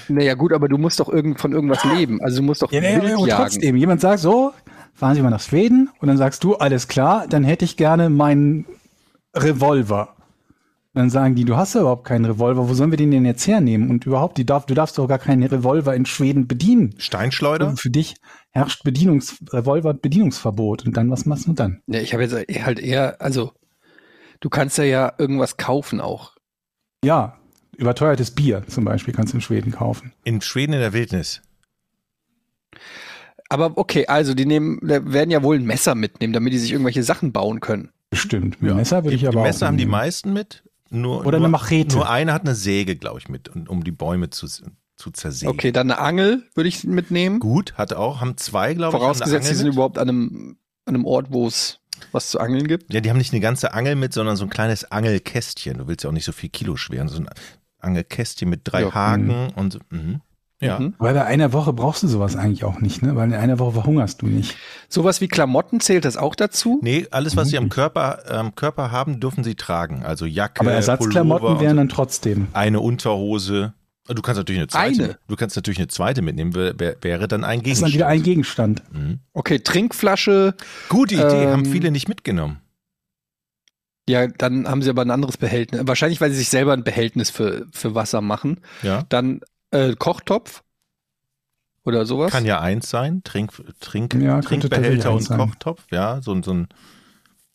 Naja 0.08 0.32
gut, 0.32 0.54
aber 0.54 0.68
du 0.68 0.78
musst 0.78 0.98
doch 0.98 1.10
irgend, 1.10 1.38
von 1.38 1.52
irgendwas 1.52 1.84
leben. 1.84 2.22
Also 2.22 2.38
du 2.38 2.44
musst 2.44 2.62
doch 2.62 2.72
ja, 2.72 2.78
aber 2.78 3.26
jagen. 3.26 3.28
trotzdem, 3.28 3.76
jemand 3.76 4.00
sagt 4.00 4.20
so, 4.20 4.54
fahren 4.94 5.14
Sie 5.14 5.22
mal 5.22 5.30
nach 5.30 5.40
Schweden 5.40 5.90
und 6.00 6.08
dann 6.08 6.16
sagst 6.16 6.44
du, 6.44 6.54
alles 6.54 6.88
klar, 6.88 7.26
dann 7.28 7.44
hätte 7.44 7.64
ich 7.64 7.76
gerne 7.76 8.10
meinen 8.10 8.66
Revolver. 9.34 10.14
Dann 10.94 11.10
sagen 11.10 11.34
die, 11.34 11.44
du 11.44 11.56
hast 11.56 11.74
ja 11.74 11.80
überhaupt 11.80 12.04
keinen 12.04 12.24
Revolver, 12.24 12.68
wo 12.68 12.74
sollen 12.74 12.92
wir 12.92 12.96
den 12.96 13.10
denn 13.10 13.24
jetzt 13.24 13.44
hernehmen? 13.48 13.90
Und 13.90 14.06
überhaupt, 14.06 14.38
die 14.38 14.46
darf, 14.46 14.64
du 14.66 14.74
darfst 14.74 14.96
doch 14.96 15.08
gar 15.08 15.18
keinen 15.18 15.42
Revolver 15.42 15.92
in 15.96 16.06
Schweden 16.06 16.46
bedienen. 16.46 16.94
Steinschleuder? 16.98 17.66
Also 17.66 17.78
für 17.78 17.90
dich 17.90 18.14
herrscht 18.50 18.84
Bedienungs 18.84 19.38
Revolver 19.52 19.92
Bedienungsverbot. 19.92 20.86
Und 20.86 20.96
dann, 20.96 21.10
was 21.10 21.26
machst 21.26 21.48
du 21.48 21.52
dann? 21.52 21.82
Ja, 21.88 21.98
ich 21.98 22.12
habe 22.12 22.22
jetzt 22.22 22.34
halt 22.34 22.78
eher, 22.78 23.20
also 23.20 23.52
du 24.38 24.48
kannst 24.48 24.78
ja 24.78 24.84
ja 24.84 25.12
irgendwas 25.18 25.56
kaufen 25.56 26.00
auch. 26.00 26.36
Ja, 27.04 27.38
überteuertes 27.76 28.30
Bier 28.30 28.62
zum 28.68 28.84
Beispiel 28.84 29.12
kannst 29.12 29.32
du 29.32 29.38
in 29.38 29.40
Schweden 29.40 29.72
kaufen. 29.72 30.12
In 30.22 30.40
Schweden 30.40 30.74
in 30.74 30.80
der 30.80 30.92
Wildnis. 30.92 31.42
Aber 33.48 33.76
okay, 33.76 34.06
also 34.06 34.34
die 34.34 34.46
nehmen, 34.46 34.78
werden 34.82 35.30
ja 35.30 35.42
wohl 35.42 35.56
ein 35.56 35.64
Messer 35.64 35.94
mitnehmen, 35.94 36.32
damit 36.32 36.52
die 36.52 36.58
sich 36.58 36.72
irgendwelche 36.72 37.02
Sachen 37.02 37.32
bauen 37.32 37.60
können. 37.60 37.90
Bestimmt. 38.10 38.62
Mit 38.62 38.74
Messer 38.74 39.04
würde 39.04 39.10
Die, 39.10 39.14
ich 39.16 39.20
die 39.22 39.28
aber 39.28 39.42
Messer 39.42 39.66
auch 39.66 39.68
haben 39.68 39.76
die 39.76 39.86
meisten 39.86 40.32
mit. 40.32 40.62
Nur, 40.90 41.20
Oder 41.26 41.38
nur, 41.38 41.46
eine 41.46 41.52
Machete. 41.52 41.96
Nur 41.96 42.08
eine 42.08 42.32
hat 42.32 42.42
eine 42.42 42.54
Säge, 42.54 42.96
glaube 42.96 43.18
ich, 43.18 43.28
mit, 43.28 43.48
um 43.48 43.82
die 43.82 43.90
Bäume 43.90 44.30
zu, 44.30 44.46
zu 44.46 45.10
zersägen. 45.10 45.52
Okay, 45.52 45.72
dann 45.72 45.90
eine 45.90 46.00
Angel 46.00 46.44
würde 46.54 46.68
ich 46.68 46.84
mitnehmen. 46.84 47.40
Gut, 47.40 47.74
hat 47.74 47.92
auch, 47.92 48.20
haben 48.20 48.36
zwei, 48.36 48.74
glaube 48.74 48.96
ich. 48.96 49.00
Vorausgesetzt, 49.00 49.50
die 49.50 49.54
sind 49.54 49.66
mit. 49.66 49.74
überhaupt 49.74 49.98
an 49.98 50.08
einem, 50.08 50.56
an 50.84 50.94
einem 50.94 51.04
Ort, 51.04 51.26
wo 51.30 51.46
es 51.48 51.80
was 52.12 52.30
zu 52.30 52.38
angeln 52.38 52.68
gibt. 52.68 52.92
Ja, 52.92 53.00
die 53.00 53.10
haben 53.10 53.18
nicht 53.18 53.32
eine 53.32 53.40
ganze 53.40 53.74
Angel 53.74 53.96
mit, 53.96 54.12
sondern 54.12 54.36
so 54.36 54.44
ein 54.44 54.50
kleines 54.50 54.90
Angelkästchen. 54.90 55.78
Du 55.78 55.88
willst 55.88 56.04
ja 56.04 56.10
auch 56.10 56.14
nicht 56.14 56.24
so 56.24 56.32
viel 56.32 56.50
Kilo 56.50 56.76
schweren. 56.76 57.08
So 57.08 57.18
ein 57.18 57.28
Angelkästchen 57.80 58.48
mit 58.48 58.60
drei 58.64 58.82
Ja. 58.82 58.94
Haken 58.94 59.50
und 59.56 59.78
mhm. 59.90 60.20
Ja. 60.64 60.78
Mhm. 60.80 60.94
Weil 60.98 61.14
bei 61.14 61.24
einer 61.24 61.52
Woche 61.52 61.72
brauchst 61.72 62.02
du 62.02 62.08
sowas 62.08 62.36
eigentlich 62.36 62.64
auch 62.64 62.80
nicht, 62.80 63.02
ne? 63.02 63.14
Weil 63.16 63.28
in 63.28 63.34
einer 63.34 63.58
Woche 63.58 63.72
verhungerst 63.72 64.22
du 64.22 64.26
nicht. 64.26 64.56
Sowas 64.88 65.20
wie 65.20 65.28
Klamotten 65.28 65.80
zählt 65.80 66.04
das 66.04 66.16
auch 66.16 66.34
dazu? 66.34 66.80
Nee, 66.82 67.06
alles, 67.10 67.36
was 67.36 67.48
sie 67.48 67.58
am 67.58 67.68
Körper, 67.68 68.30
am 68.30 68.54
Körper 68.54 68.90
haben, 68.90 69.20
dürfen 69.20 69.44
sie 69.44 69.54
tragen. 69.54 70.02
Also 70.04 70.26
Jacke, 70.26 70.60
Aber 70.60 70.72
Ersatzklamotten 70.72 71.60
wären 71.60 71.76
dann 71.76 71.88
trotzdem. 71.88 72.48
eine 72.52 72.80
Unterhose. 72.80 73.74
Du 74.06 74.20
kannst 74.20 74.38
natürlich 74.38 74.60
eine 74.60 74.68
zweite. 74.68 75.04
Eine? 75.04 75.18
Du 75.28 75.36
kannst 75.36 75.56
natürlich 75.56 75.78
eine 75.78 75.88
zweite 75.88 76.20
mitnehmen. 76.20 76.54
Wär, 76.54 76.78
wär- 76.78 76.96
wäre 77.00 77.26
dann 77.26 77.42
ein 77.42 77.60
Das 77.60 77.72
ist 77.72 77.78
Gegenstand. 77.78 77.84
dann 77.88 77.92
wieder 77.94 78.06
ein 78.08 78.22
Gegenstand. 78.22 78.82
Okay, 79.32 79.58
Trinkflasche. 79.60 80.54
Gute 80.90 81.14
Idee, 81.14 81.44
Ähm, 81.44 81.50
haben 81.50 81.64
viele 81.64 81.90
nicht 81.90 82.08
mitgenommen. 82.08 82.58
Ja, 84.06 84.26
dann 84.26 84.68
haben 84.68 84.82
sie 84.82 84.90
aber 84.90 85.00
ein 85.02 85.10
anderes 85.10 85.38
Behältnis. 85.38 85.80
Wahrscheinlich, 85.86 86.20
weil 86.20 86.30
sie 86.30 86.36
sich 86.36 86.50
selber 86.50 86.74
ein 86.74 86.84
Behältnis 86.84 87.30
für, 87.30 87.66
für 87.72 87.94
Wasser 87.94 88.20
machen. 88.20 88.60
Ja. 88.82 89.04
Dann 89.08 89.40
äh, 89.74 89.94
Kochtopf 89.96 90.62
oder 91.84 92.06
sowas. 92.06 92.32
Kann 92.32 92.46
ja 92.46 92.60
eins 92.60 92.88
sein. 92.88 93.22
Trink, 93.24 93.52
Trink, 93.80 94.14
Ja, 94.14 94.40
Trinkbehälter 94.40 95.12
und 95.12 95.20
sein. 95.22 95.38
Kochtopf. 95.38 95.84
Ja, 95.90 96.22
so, 96.22 96.32
ein- 96.32 96.42
so 96.42 96.52
ein. 96.54 96.68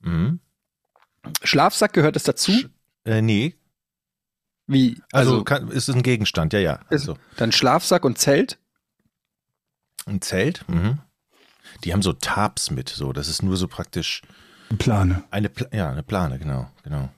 Mhm. 0.01 0.39
Schlafsack 1.43 1.93
gehört 1.93 2.15
es 2.15 2.23
dazu? 2.23 2.51
Sch- 2.51 2.69
Äh, 3.05 3.21
nee. 3.21 3.55
Wie? 4.67 5.01
Also, 5.11 5.31
Also, 5.33 5.43
kann, 5.43 5.67
ist 5.69 5.89
es 5.89 5.95
ein 5.95 6.03
Gegenstand, 6.03 6.53
ja, 6.53 6.59
ja. 6.59 6.79
Also, 6.89 7.17
dann 7.38 7.51
Schlafsack 7.51 8.05
und 8.05 8.17
Zelt? 8.19 8.59
ein 10.05 10.21
Zelt. 10.21 10.63
Mhm. 10.69 10.99
Die 11.83 11.93
haben 11.93 12.01
so 12.01 12.13
Tarps 12.13 12.71
mit, 12.71 12.89
so. 12.89 13.13
Das 13.13 13.27
ist 13.27 13.41
nur 13.43 13.57
so 13.57 13.67
praktisch 13.67 14.21
Plane. 14.77 15.23
eine, 15.31 15.49
Pla 15.49 15.67
ja, 15.71 15.89
eine 15.91 16.03
Plane, 16.03 16.39
genau, 16.39 16.69
genau. 16.83 17.09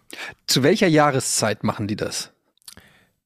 Zu 0.47 0.63
welcher 0.63 0.87
Jahreszeit 0.87 1.63
machen 1.63 1.87
die 1.87 1.95
das? 1.95 2.31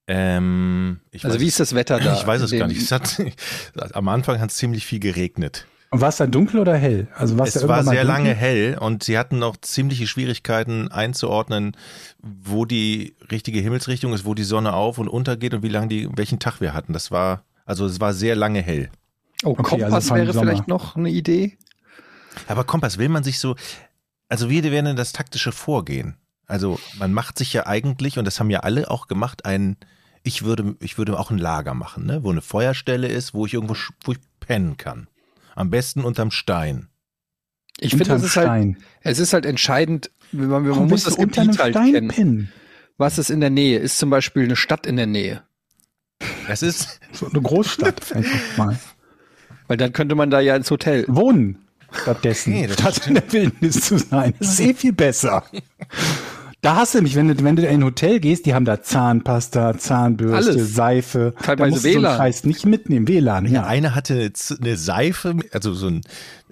Ähm, 0.07 0.99
ich 1.11 1.23
Also 1.25 1.35
weiß 1.35 1.41
wie 1.41 1.47
es- 1.47 1.53
ist 1.53 1.59
das 1.59 1.75
Wetter 1.75 1.99
da? 2.03 2.13
Ich 2.13 2.25
weiß 2.27 2.41
es 2.41 2.51
gar 2.51 2.67
nicht. 2.67 2.81
Es 2.81 2.91
hat, 2.91 3.21
am 3.93 4.07
Anfang 4.07 4.39
hat 4.39 4.51
es 4.51 4.57
ziemlich 4.57 4.85
viel 4.85 4.99
geregnet. 4.99 5.65
Und 5.91 6.01
war 6.01 6.09
es 6.09 6.17
da 6.17 6.27
dunkel 6.27 6.59
oder 6.59 6.75
hell? 6.75 7.07
Also 7.15 7.37
war's 7.37 7.53
da 7.53 7.61
Es 7.61 7.67
war 7.67 7.83
sehr 7.83 7.93
dunkel? 8.03 8.07
lange 8.07 8.33
hell 8.33 8.77
und 8.79 9.03
sie 9.03 9.17
hatten 9.17 9.39
noch 9.39 9.55
ziemliche 9.57 10.07
Schwierigkeiten 10.07 10.89
einzuordnen, 10.91 11.77
wo 12.21 12.65
die 12.65 13.15
richtige 13.31 13.59
Himmelsrichtung 13.59 14.11
ist, 14.13 14.25
wo 14.25 14.33
die 14.33 14.43
Sonne 14.43 14.73
auf 14.73 14.97
und 14.97 15.07
untergeht 15.07 15.53
und 15.53 15.63
wie 15.63 15.69
lange 15.69 15.87
die, 15.87 16.09
welchen 16.17 16.39
Tag 16.39 16.59
wir 16.59 16.73
hatten. 16.73 16.91
Das 16.91 17.11
war, 17.11 17.43
also 17.65 17.85
es 17.85 18.01
war 18.01 18.13
sehr 18.13 18.35
lange 18.35 18.61
hell. 18.61 18.89
Oh, 19.43 19.51
Okay, 19.51 19.63
Kompass 19.63 19.93
also 19.93 20.15
wäre 20.15 20.33
Sommer. 20.33 20.51
vielleicht 20.51 20.67
noch 20.67 20.95
eine 20.95 21.09
Idee. 21.09 21.57
Aber 22.47 22.63
Kompass, 22.65 22.97
will 22.97 23.09
man 23.09 23.23
sich 23.23 23.39
so, 23.39 23.55
also 24.27 24.49
wie 24.49 24.63
wäre 24.63 24.83
denn 24.83 24.95
das 24.97 25.13
taktische 25.13 25.51
Vorgehen? 25.51 26.17
Also 26.47 26.79
man 26.97 27.13
macht 27.13 27.37
sich 27.37 27.53
ja 27.53 27.67
eigentlich, 27.67 28.17
und 28.19 28.25
das 28.25 28.39
haben 28.39 28.49
ja 28.49 28.61
alle 28.61 28.89
auch 28.91 29.07
gemacht, 29.07 29.45
ein, 29.45 29.77
ich 30.25 30.43
würde, 30.43 30.75
ich 30.79 30.97
würde 30.97 31.17
auch 31.19 31.29
ein 31.29 31.37
Lager 31.37 31.75
machen, 31.75 32.05
ne? 32.05 32.23
wo 32.23 32.31
eine 32.31 32.41
Feuerstelle 32.41 33.07
ist, 33.07 33.33
wo 33.35 33.45
ich 33.45 33.53
irgendwo, 33.53 33.75
wo 34.03 34.11
ich 34.11 34.17
pennen 34.39 34.75
kann. 34.75 35.07
Am 35.55 35.69
besten 35.69 36.03
unterm 36.03 36.31
Stein. 36.31 36.89
Ich 37.79 37.91
finde, 37.95 38.13
es 38.13 38.23
ist 38.23 38.35
halt, 38.35 38.75
es 39.01 39.19
ist 39.19 39.33
halt 39.33 39.45
entscheidend, 39.45 40.09
man, 40.31 40.49
man 40.49 40.69
Warum 40.69 40.87
muss 40.87 41.03
das 41.03 41.17
Gebiet 41.17 41.37
einem 41.37 41.57
halt 41.57 41.73
Stein 41.73 41.93
kennen. 41.93 42.07
pinnen? 42.07 42.51
Was 42.97 43.19
ist 43.19 43.29
in 43.29 43.39
der 43.39 43.51
Nähe? 43.51 43.77
Ist 43.79 43.99
zum 43.99 44.09
Beispiel 44.09 44.43
eine 44.43 44.55
Stadt 44.55 44.87
in 44.87 44.95
der 44.95 45.05
Nähe? 45.05 45.43
Das 46.47 46.63
ist, 46.63 46.99
So 47.11 47.29
eine 47.29 47.41
Großstadt 47.41 48.11
einfach 48.15 48.57
mal. 48.57 48.79
Weil 49.67 49.77
dann 49.77 49.93
könnte 49.93 50.15
man 50.15 50.31
da 50.31 50.39
ja 50.39 50.55
ins 50.55 50.71
Hotel. 50.71 51.05
Wohnen 51.07 51.59
stattdessen, 51.91 52.53
Nee, 52.53 52.67
das 52.67 52.79
statt 52.79 53.07
in 53.07 53.13
der 53.13 53.31
Wildnis 53.31 53.81
zu 53.81 53.99
sein. 53.99 54.33
Das 54.39 54.49
ist 54.49 54.59
eh 54.59 54.73
viel 54.73 54.93
besser. 54.93 55.45
Da 56.65 56.77
hast 56.77 56.95
du 56.95 57.01
mich, 57.03 57.15
wenn 57.15 57.27
du, 57.27 57.43
wenn 57.43 57.55
du 57.55 57.61
in 57.61 57.67
ein 57.67 57.83
Hotel 57.83 58.19
gehst, 58.19 58.47
die 58.47 58.55
haben 58.55 58.65
da 58.65 58.81
Zahnpasta, 58.81 59.77
Zahnbürste, 59.77 60.51
Alles. 60.51 60.73
Seife. 60.73 61.35
Teilweise 61.43 61.57
da 61.57 61.67
musst 61.67 61.85
du 61.85 61.89
so 61.91 61.99
WLAN. 61.99 62.05
einen 62.05 62.17
Scheiß 62.17 62.43
nicht 62.45 62.65
mitnehmen. 62.65 63.07
WLAN, 63.07 63.45
Ja, 63.45 63.51
ja. 63.51 63.65
eine 63.67 63.93
hatte 63.93 64.31
eine 64.59 64.75
Seife, 64.75 65.35
also 65.51 65.75
so 65.75 65.89
ein, 65.89 66.01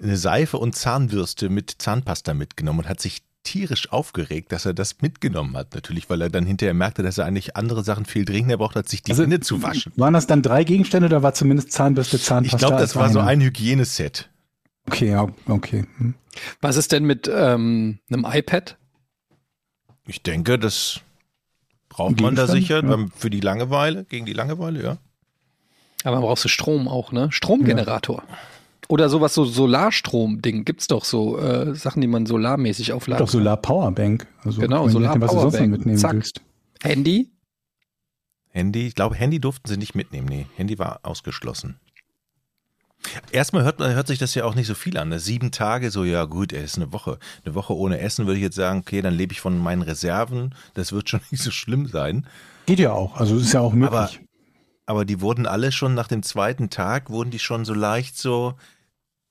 eine 0.00 0.16
Seife 0.16 0.58
und 0.58 0.76
Zahnbürste 0.76 1.48
mit 1.48 1.74
Zahnpasta 1.78 2.32
mitgenommen 2.32 2.78
und 2.78 2.88
hat 2.88 3.00
sich 3.00 3.24
tierisch 3.42 3.90
aufgeregt, 3.90 4.52
dass 4.52 4.66
er 4.66 4.72
das 4.72 5.02
mitgenommen 5.02 5.56
hat. 5.56 5.74
Natürlich, 5.74 6.08
weil 6.08 6.22
er 6.22 6.30
dann 6.30 6.46
hinterher 6.46 6.74
merkte, 6.74 7.02
dass 7.02 7.18
er 7.18 7.24
eigentlich 7.24 7.56
andere 7.56 7.82
Sachen 7.82 8.04
viel 8.04 8.24
dringender 8.24 8.58
braucht, 8.58 8.76
als 8.76 8.92
sich 8.92 9.02
die 9.02 9.12
Hände 9.16 9.40
zu 9.40 9.64
waschen. 9.64 9.90
Waren 9.96 10.14
das 10.14 10.28
dann 10.28 10.42
drei 10.42 10.62
Gegenstände 10.62 11.06
oder 11.06 11.24
war 11.24 11.34
zumindest 11.34 11.72
Zahnbürste, 11.72 12.20
Zahnpasta? 12.20 12.56
Ich 12.56 12.60
glaube, 12.60 12.80
das 12.80 12.94
war 12.94 13.10
so 13.10 13.18
eine? 13.18 13.30
ein 13.30 13.40
Hygieneset. 13.40 14.30
Okay, 14.86 15.10
ja, 15.10 15.26
okay. 15.48 15.86
Hm. 15.98 16.14
Was 16.60 16.76
ist 16.76 16.92
denn 16.92 17.02
mit 17.02 17.28
ähm, 17.28 17.98
einem 18.08 18.24
iPad? 18.30 18.78
Ich 20.06 20.22
denke, 20.22 20.58
das 20.58 21.00
braucht 21.88 22.20
man 22.20 22.34
da 22.34 22.46
sicher 22.46 22.76
ja. 22.76 22.82
beim- 22.82 23.10
für 23.10 23.30
die 23.30 23.40
Langeweile, 23.40 24.04
gegen 24.04 24.26
die 24.26 24.32
Langeweile, 24.32 24.82
ja. 24.82 24.98
Aber 26.02 26.16
man 26.16 26.24
brauchst 26.24 26.44
du 26.44 26.48
Strom 26.48 26.86
auch, 26.88 27.12
ne? 27.12 27.32
Stromgenerator. 27.32 28.22
Oder 28.88 29.08
sowas, 29.08 29.32
so 29.32 29.46
Solarstrom-Ding. 29.46 30.66
Gibt's 30.66 30.88
doch 30.88 31.06
so 31.06 31.38
äh, 31.38 31.74
Sachen, 31.74 32.02
die 32.02 32.06
man 32.06 32.26
solarmäßig 32.26 32.92
aufladen 32.92 33.24
Doch 33.24 33.32
Solar 33.32 33.56
Powerbank. 33.56 34.26
Also, 34.44 34.60
Genau, 34.60 34.80
wenn 34.80 34.86
du 34.88 34.92
Solar 34.92 35.20
was 35.22 35.30
du 35.30 35.40
sonst 35.40 35.44
noch 35.44 35.50
Powerbank. 35.52 35.70
mitnehmen 35.70 35.98
Zack. 35.98 36.12
willst. 36.12 36.40
kann. 36.80 36.90
Handy? 36.90 37.30
Handy, 38.50 38.86
ich 38.88 38.94
glaube, 38.94 39.14
Handy 39.14 39.40
durften 39.40 39.66
sie 39.68 39.78
nicht 39.78 39.94
mitnehmen. 39.94 40.28
Nee, 40.28 40.46
Handy 40.56 40.78
war 40.78 41.00
ausgeschlossen. 41.02 41.76
Erstmal 43.30 43.64
hört, 43.64 43.78
hört 43.80 44.06
sich 44.06 44.18
das 44.18 44.34
ja 44.34 44.44
auch 44.44 44.54
nicht 44.54 44.66
so 44.66 44.74
viel 44.74 44.96
an. 44.96 45.08
Ne? 45.08 45.18
Sieben 45.18 45.50
Tage, 45.50 45.90
so 45.90 46.04
ja 46.04 46.24
gut, 46.24 46.52
ey, 46.52 46.64
ist 46.64 46.76
eine 46.76 46.92
Woche. 46.92 47.18
Eine 47.44 47.54
Woche 47.54 47.76
ohne 47.76 47.98
Essen 47.98 48.26
würde 48.26 48.38
ich 48.38 48.42
jetzt 48.42 48.56
sagen, 48.56 48.80
okay, 48.80 49.02
dann 49.02 49.14
lebe 49.14 49.32
ich 49.32 49.40
von 49.40 49.58
meinen 49.58 49.82
Reserven. 49.82 50.54
Das 50.74 50.92
wird 50.92 51.08
schon 51.08 51.20
nicht 51.30 51.42
so 51.42 51.50
schlimm 51.50 51.86
sein. 51.86 52.26
Geht 52.66 52.78
ja 52.78 52.92
auch. 52.92 53.16
Also 53.16 53.36
ist 53.36 53.52
ja 53.52 53.60
auch 53.60 53.72
möglich. 53.72 53.96
Aber, 53.96 54.10
aber 54.86 55.04
die 55.04 55.20
wurden 55.20 55.46
alle 55.46 55.72
schon 55.72 55.94
nach 55.94 56.08
dem 56.08 56.22
zweiten 56.22 56.70
Tag, 56.70 57.10
wurden 57.10 57.30
die 57.30 57.38
schon 57.38 57.64
so 57.64 57.74
leicht 57.74 58.16
so, 58.16 58.54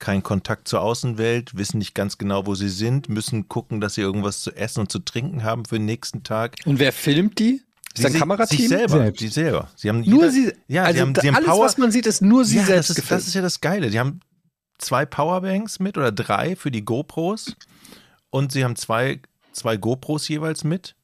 kein 0.03 0.21
Kontakt 0.21 0.67
zur 0.67 0.81
Außenwelt, 0.81 1.55
wissen 1.55 1.77
nicht 1.77 1.95
ganz 1.95 2.17
genau, 2.17 2.45
wo 2.45 2.55
sie 2.55 2.67
sind, 2.67 3.07
müssen 3.07 3.47
gucken, 3.47 3.79
dass 3.79 3.95
sie 3.95 4.01
irgendwas 4.01 4.41
zu 4.41 4.51
essen 4.51 4.81
und 4.81 4.91
zu 4.91 4.99
trinken 4.99 5.43
haben 5.43 5.63
für 5.63 5.75
den 5.75 5.85
nächsten 5.85 6.23
Tag. 6.23 6.57
Und 6.65 6.79
wer 6.79 6.91
filmt 6.91 7.39
die? 7.39 7.61
Ist 7.93 8.01
Sie 8.01 8.05
ein 8.07 8.13
se- 8.13 8.19
Kamerateam? 8.19 8.57
Sich 8.59 8.67
selber, 8.69 8.97
Selbst. 8.97 9.19
sie 9.19 9.27
selber. 9.27 9.69
Sie 9.75 9.89
haben 9.89 10.01
Nur 10.01 10.25
jeder- 10.25 10.31
sie. 10.31 10.53
Ja, 10.67 10.83
also 10.83 10.95
sie 10.95 11.01
haben, 11.01 11.15
sie 11.15 11.27
haben 11.27 11.35
alles, 11.35 11.47
Power, 11.47 11.65
was 11.65 11.77
man 11.77 11.91
sieht, 11.91 12.07
ist 12.07 12.21
nur 12.21 12.43
sie 12.45 12.57
ja, 12.57 12.65
selbst 12.65 12.89
das 12.89 12.97
ist, 12.97 13.11
das 13.11 13.27
ist 13.27 13.33
ja 13.35 13.41
das 13.41 13.61
Geile. 13.61 13.89
Die 13.91 13.99
haben 13.99 14.19
zwei 14.79 15.05
Powerbanks 15.05 15.79
mit 15.79 15.97
oder 15.97 16.11
drei 16.11 16.55
für 16.55 16.71
die 16.71 16.83
GoPros 16.83 17.55
und 18.31 18.51
sie 18.51 18.63
haben 18.63 18.75
zwei, 18.75 19.21
zwei 19.51 19.77
GoPros 19.77 20.27
jeweils 20.27 20.63
mit 20.63 20.95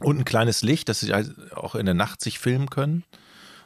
und 0.00 0.18
ein 0.18 0.24
kleines 0.24 0.62
Licht, 0.62 0.88
dass 0.88 1.00
sie 1.00 1.14
auch 1.54 1.74
in 1.76 1.86
der 1.86 1.94
Nacht 1.94 2.20
sich 2.20 2.38
filmen 2.38 2.68
können. 2.68 3.04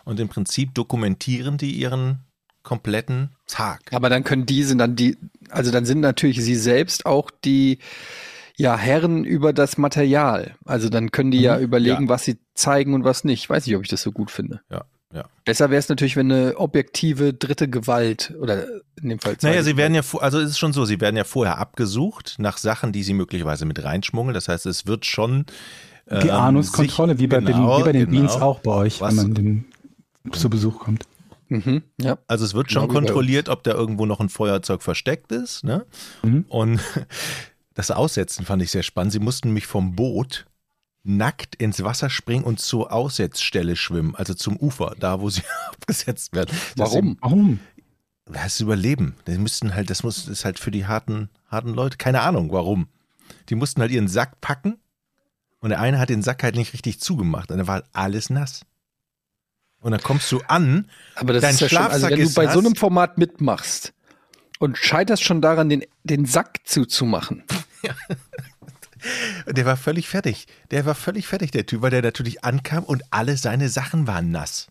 Und 0.04 0.18
im 0.20 0.28
Prinzip 0.28 0.74
dokumentieren 0.74 1.56
die 1.58 1.72
ihren 1.72 2.20
kompletten 2.62 3.30
Tag. 3.46 3.80
Aber 3.92 4.08
dann 4.10 4.24
können 4.24 4.44
die 4.46 4.62
sind 4.64 4.78
dann 4.78 4.94
die, 4.96 5.16
also 5.50 5.70
dann 5.70 5.84
sind 5.86 6.00
natürlich 6.00 6.42
sie 6.42 6.56
selbst 6.56 7.06
auch 7.06 7.30
die 7.44 7.78
ja 8.60 8.76
Herren 8.76 9.24
über 9.24 9.52
das 9.52 9.78
Material. 9.78 10.54
Also 10.64 10.88
dann 10.88 11.10
können 11.10 11.30
die 11.30 11.40
ja 11.40 11.58
überlegen, 11.58 12.04
Mhm. 12.04 12.08
Ja. 12.08 12.14
was 12.14 12.24
sie 12.24 12.38
zeigen 12.54 12.94
und 12.94 13.04
was 13.04 13.24
nicht. 13.24 13.48
Weiß 13.50 13.66
nicht, 13.66 13.76
ob 13.76 13.82
ich 13.82 13.88
das 13.88 14.02
so 14.02 14.12
gut 14.12 14.30
finde. 14.30 14.60
Ja, 14.70 14.84
ja. 15.14 15.24
Besser 15.44 15.70
wäre 15.70 15.78
es 15.78 15.88
natürlich, 15.88 16.16
wenn 16.16 16.30
eine 16.30 16.56
objektive 16.58 17.32
dritte 17.34 17.68
Gewalt 17.68 18.34
oder 18.40 18.66
in 19.02 19.08
dem 19.08 19.18
Fall 19.18 19.36
Naja, 19.42 19.62
sie 19.62 19.76
werden 19.76 19.94
ja, 19.94 20.02
vor- 20.02 20.22
also 20.22 20.38
es 20.38 20.50
ist 20.50 20.58
schon 20.58 20.72
so, 20.72 20.84
sie 20.84 21.00
werden 21.00 21.16
ja 21.16 21.24
vorher 21.24 21.58
abgesucht 21.58 22.36
nach 22.38 22.58
Sachen, 22.58 22.92
die 22.92 23.02
sie 23.02 23.14
möglicherweise 23.14 23.64
mit 23.64 23.82
reinschmuggeln. 23.82 24.34
Das 24.34 24.48
heißt, 24.48 24.66
es 24.66 24.86
wird 24.86 25.06
schon 25.06 25.46
ähm, 26.08 26.20
Die 26.22 26.30
Anuskontrolle, 26.30 27.18
wie, 27.18 27.26
bei 27.26 27.38
genau, 27.40 27.76
den, 27.76 27.80
wie 27.80 27.84
bei 27.84 27.92
den 27.92 28.06
genau. 28.06 28.18
Beans 28.20 28.32
auch 28.40 28.60
bei 28.60 28.72
euch, 28.72 29.00
Was- 29.00 29.16
wenn 29.16 29.22
man 29.24 29.34
den, 29.34 29.64
zu 30.32 30.50
Besuch 30.50 30.78
kommt. 30.80 31.04
Mhm, 31.48 31.82
ja. 32.00 32.16
Also 32.28 32.44
es 32.44 32.54
wird 32.54 32.68
Genau 32.68 32.82
schon 32.82 32.90
kontrolliert, 32.90 33.48
ob 33.48 33.64
da 33.64 33.72
irgendwo 33.72 34.06
noch 34.06 34.20
ein 34.20 34.28
Feuerzeug 34.28 34.82
versteckt 34.82 35.32
ist. 35.32 35.64
Ne? 35.64 35.84
Mhm. 36.22 36.44
Und 36.48 36.80
das 37.74 37.90
Aussetzen 37.90 38.44
fand 38.44 38.62
ich 38.62 38.70
sehr 38.70 38.82
spannend. 38.82 39.12
Sie 39.12 39.18
mussten 39.18 39.48
nämlich 39.48 39.66
vom 39.66 39.94
Boot 39.94 40.46
nackt 41.02 41.54
ins 41.56 41.82
Wasser 41.82 42.10
springen 42.10 42.44
und 42.44 42.60
zur 42.60 42.92
Aussetzstelle 42.92 43.76
schwimmen, 43.76 44.14
also 44.14 44.34
zum 44.34 44.56
Ufer, 44.58 44.94
da 44.98 45.20
wo 45.20 45.30
sie 45.30 45.42
abgesetzt 45.72 46.34
werden. 46.34 46.56
Warum? 46.76 47.16
Warum? 47.20 47.60
Das 48.26 48.60
Überleben. 48.60 49.16
Die 49.26 49.38
müssten 49.38 49.74
halt, 49.74 49.90
das 49.90 50.02
muss, 50.02 50.28
ist 50.28 50.44
halt 50.44 50.58
für 50.58 50.70
die 50.70 50.86
harten, 50.86 51.30
harten 51.48 51.74
Leute, 51.74 51.96
keine 51.96 52.20
Ahnung 52.20 52.52
warum. 52.52 52.88
Die 53.48 53.54
mussten 53.54 53.80
halt 53.80 53.90
ihren 53.90 54.08
Sack 54.08 54.40
packen 54.40 54.78
und 55.60 55.70
der 55.70 55.80
eine 55.80 55.98
hat 55.98 56.10
den 56.10 56.22
Sack 56.22 56.42
halt 56.42 56.54
nicht 56.54 56.72
richtig 56.74 57.00
zugemacht 57.00 57.50
und 57.50 57.58
dann 57.58 57.66
war 57.66 57.76
halt 57.76 57.86
alles 57.92 58.30
nass. 58.30 58.62
Und 59.80 59.92
dann 59.92 60.02
kommst 60.02 60.30
du 60.30 60.40
an, 60.46 60.90
Aber 61.14 61.32
das 61.32 61.42
Dein 61.42 61.54
ist 61.54 61.60
ja 61.60 61.68
schon, 61.70 61.78
also 61.78 62.06
Schlafsack 62.06 62.18
wenn 62.18 62.26
du 62.26 62.34
bei 62.34 62.44
nass. 62.44 62.54
so 62.54 62.60
einem 62.60 62.76
Format 62.76 63.18
mitmachst 63.18 63.94
und 64.60 64.78
scheiterst 64.78 65.24
schon 65.24 65.40
daran, 65.40 65.68
den, 65.68 65.84
den 66.04 66.26
Sack 66.26 66.60
zuzumachen. 66.64 67.42
der 69.46 69.64
war 69.64 69.76
völlig 69.76 70.08
fertig. 70.08 70.46
Der 70.70 70.86
war 70.86 70.94
völlig 70.94 71.26
fertig, 71.26 71.50
der 71.50 71.66
Typ, 71.66 71.82
weil 71.82 71.90
der 71.90 72.02
natürlich 72.02 72.44
ankam 72.44 72.84
und 72.84 73.02
alle 73.10 73.36
seine 73.36 73.68
Sachen 73.68 74.06
waren 74.06 74.30
nass. 74.30 74.68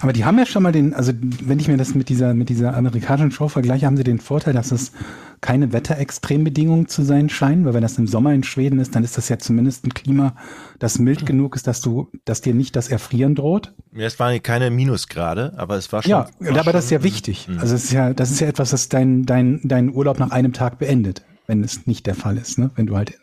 Aber 0.00 0.12
die 0.12 0.24
haben 0.24 0.38
ja 0.38 0.46
schon 0.46 0.62
mal 0.62 0.72
den, 0.72 0.92
also 0.92 1.12
wenn 1.14 1.58
ich 1.58 1.68
mir 1.68 1.76
das 1.76 1.94
mit 1.94 2.08
dieser, 2.08 2.34
mit 2.34 2.48
dieser 2.48 2.76
amerikanischen 2.76 3.30
Show 3.30 3.48
vergleiche, 3.48 3.86
haben 3.86 3.96
sie 3.96 4.04
den 4.04 4.18
Vorteil, 4.18 4.54
dass 4.54 4.72
es 4.72 4.92
keine 5.40 5.72
Wetterextrembedingungen 5.72 6.86
zu 6.88 7.02
sein 7.02 7.28
scheinen, 7.30 7.64
weil 7.64 7.72
wenn 7.74 7.82
das 7.82 7.96
im 7.98 8.06
Sommer 8.06 8.34
in 8.34 8.42
Schweden 8.42 8.78
ist, 8.78 8.94
dann 8.94 9.04
ist 9.04 9.16
das 9.16 9.28
ja 9.30 9.38
zumindest 9.38 9.86
ein 9.86 9.94
Klima, 9.94 10.36
das 10.78 10.98
mild 10.98 11.24
genug 11.24 11.56
ist, 11.56 11.66
dass 11.66 11.80
du, 11.80 12.10
dass 12.24 12.40
dir 12.42 12.54
nicht 12.54 12.76
das 12.76 12.88
Erfrieren 12.88 13.34
droht. 13.34 13.72
Ja, 13.92 14.06
Es 14.06 14.18
waren 14.18 14.42
keine 14.42 14.70
Minusgrade, 14.70 15.54
aber 15.56 15.76
es 15.76 15.92
war 15.92 16.02
schon. 16.02 16.10
Ja, 16.10 16.28
war 16.40 16.58
aber 16.58 16.72
das 16.72 16.84
ist 16.84 16.90
ja 16.90 16.98
schon- 16.98 17.04
wichtig. 17.04 17.48
Also 17.58 17.74
es 17.74 17.84
ist 17.84 17.92
ja, 17.92 18.12
das 18.12 18.30
ist 18.30 18.40
ja 18.40 18.48
etwas, 18.48 18.70
das 18.70 18.88
dein, 18.90 19.24
dein, 19.24 19.60
dein 19.64 19.94
Urlaub 19.94 20.18
nach 20.18 20.30
einem 20.30 20.52
Tag 20.52 20.78
beendet, 20.78 21.22
wenn 21.46 21.64
es 21.64 21.86
nicht 21.86 22.06
der 22.06 22.14
Fall 22.14 22.36
ist, 22.36 22.58
ne? 22.58 22.70
wenn 22.74 22.86
du 22.86 22.96
halt 22.96 23.18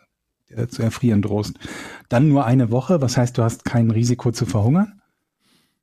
äh, 0.49 0.67
zu 0.67 0.81
erfrieren 0.81 1.21
drohst. 1.21 1.53
Dann 2.09 2.29
nur 2.29 2.45
eine 2.45 2.71
Woche, 2.71 2.99
was 3.01 3.17
heißt, 3.17 3.37
du 3.37 3.43
hast 3.43 3.63
kein 3.65 3.91
Risiko 3.91 4.31
zu 4.31 4.45
verhungern. 4.45 5.01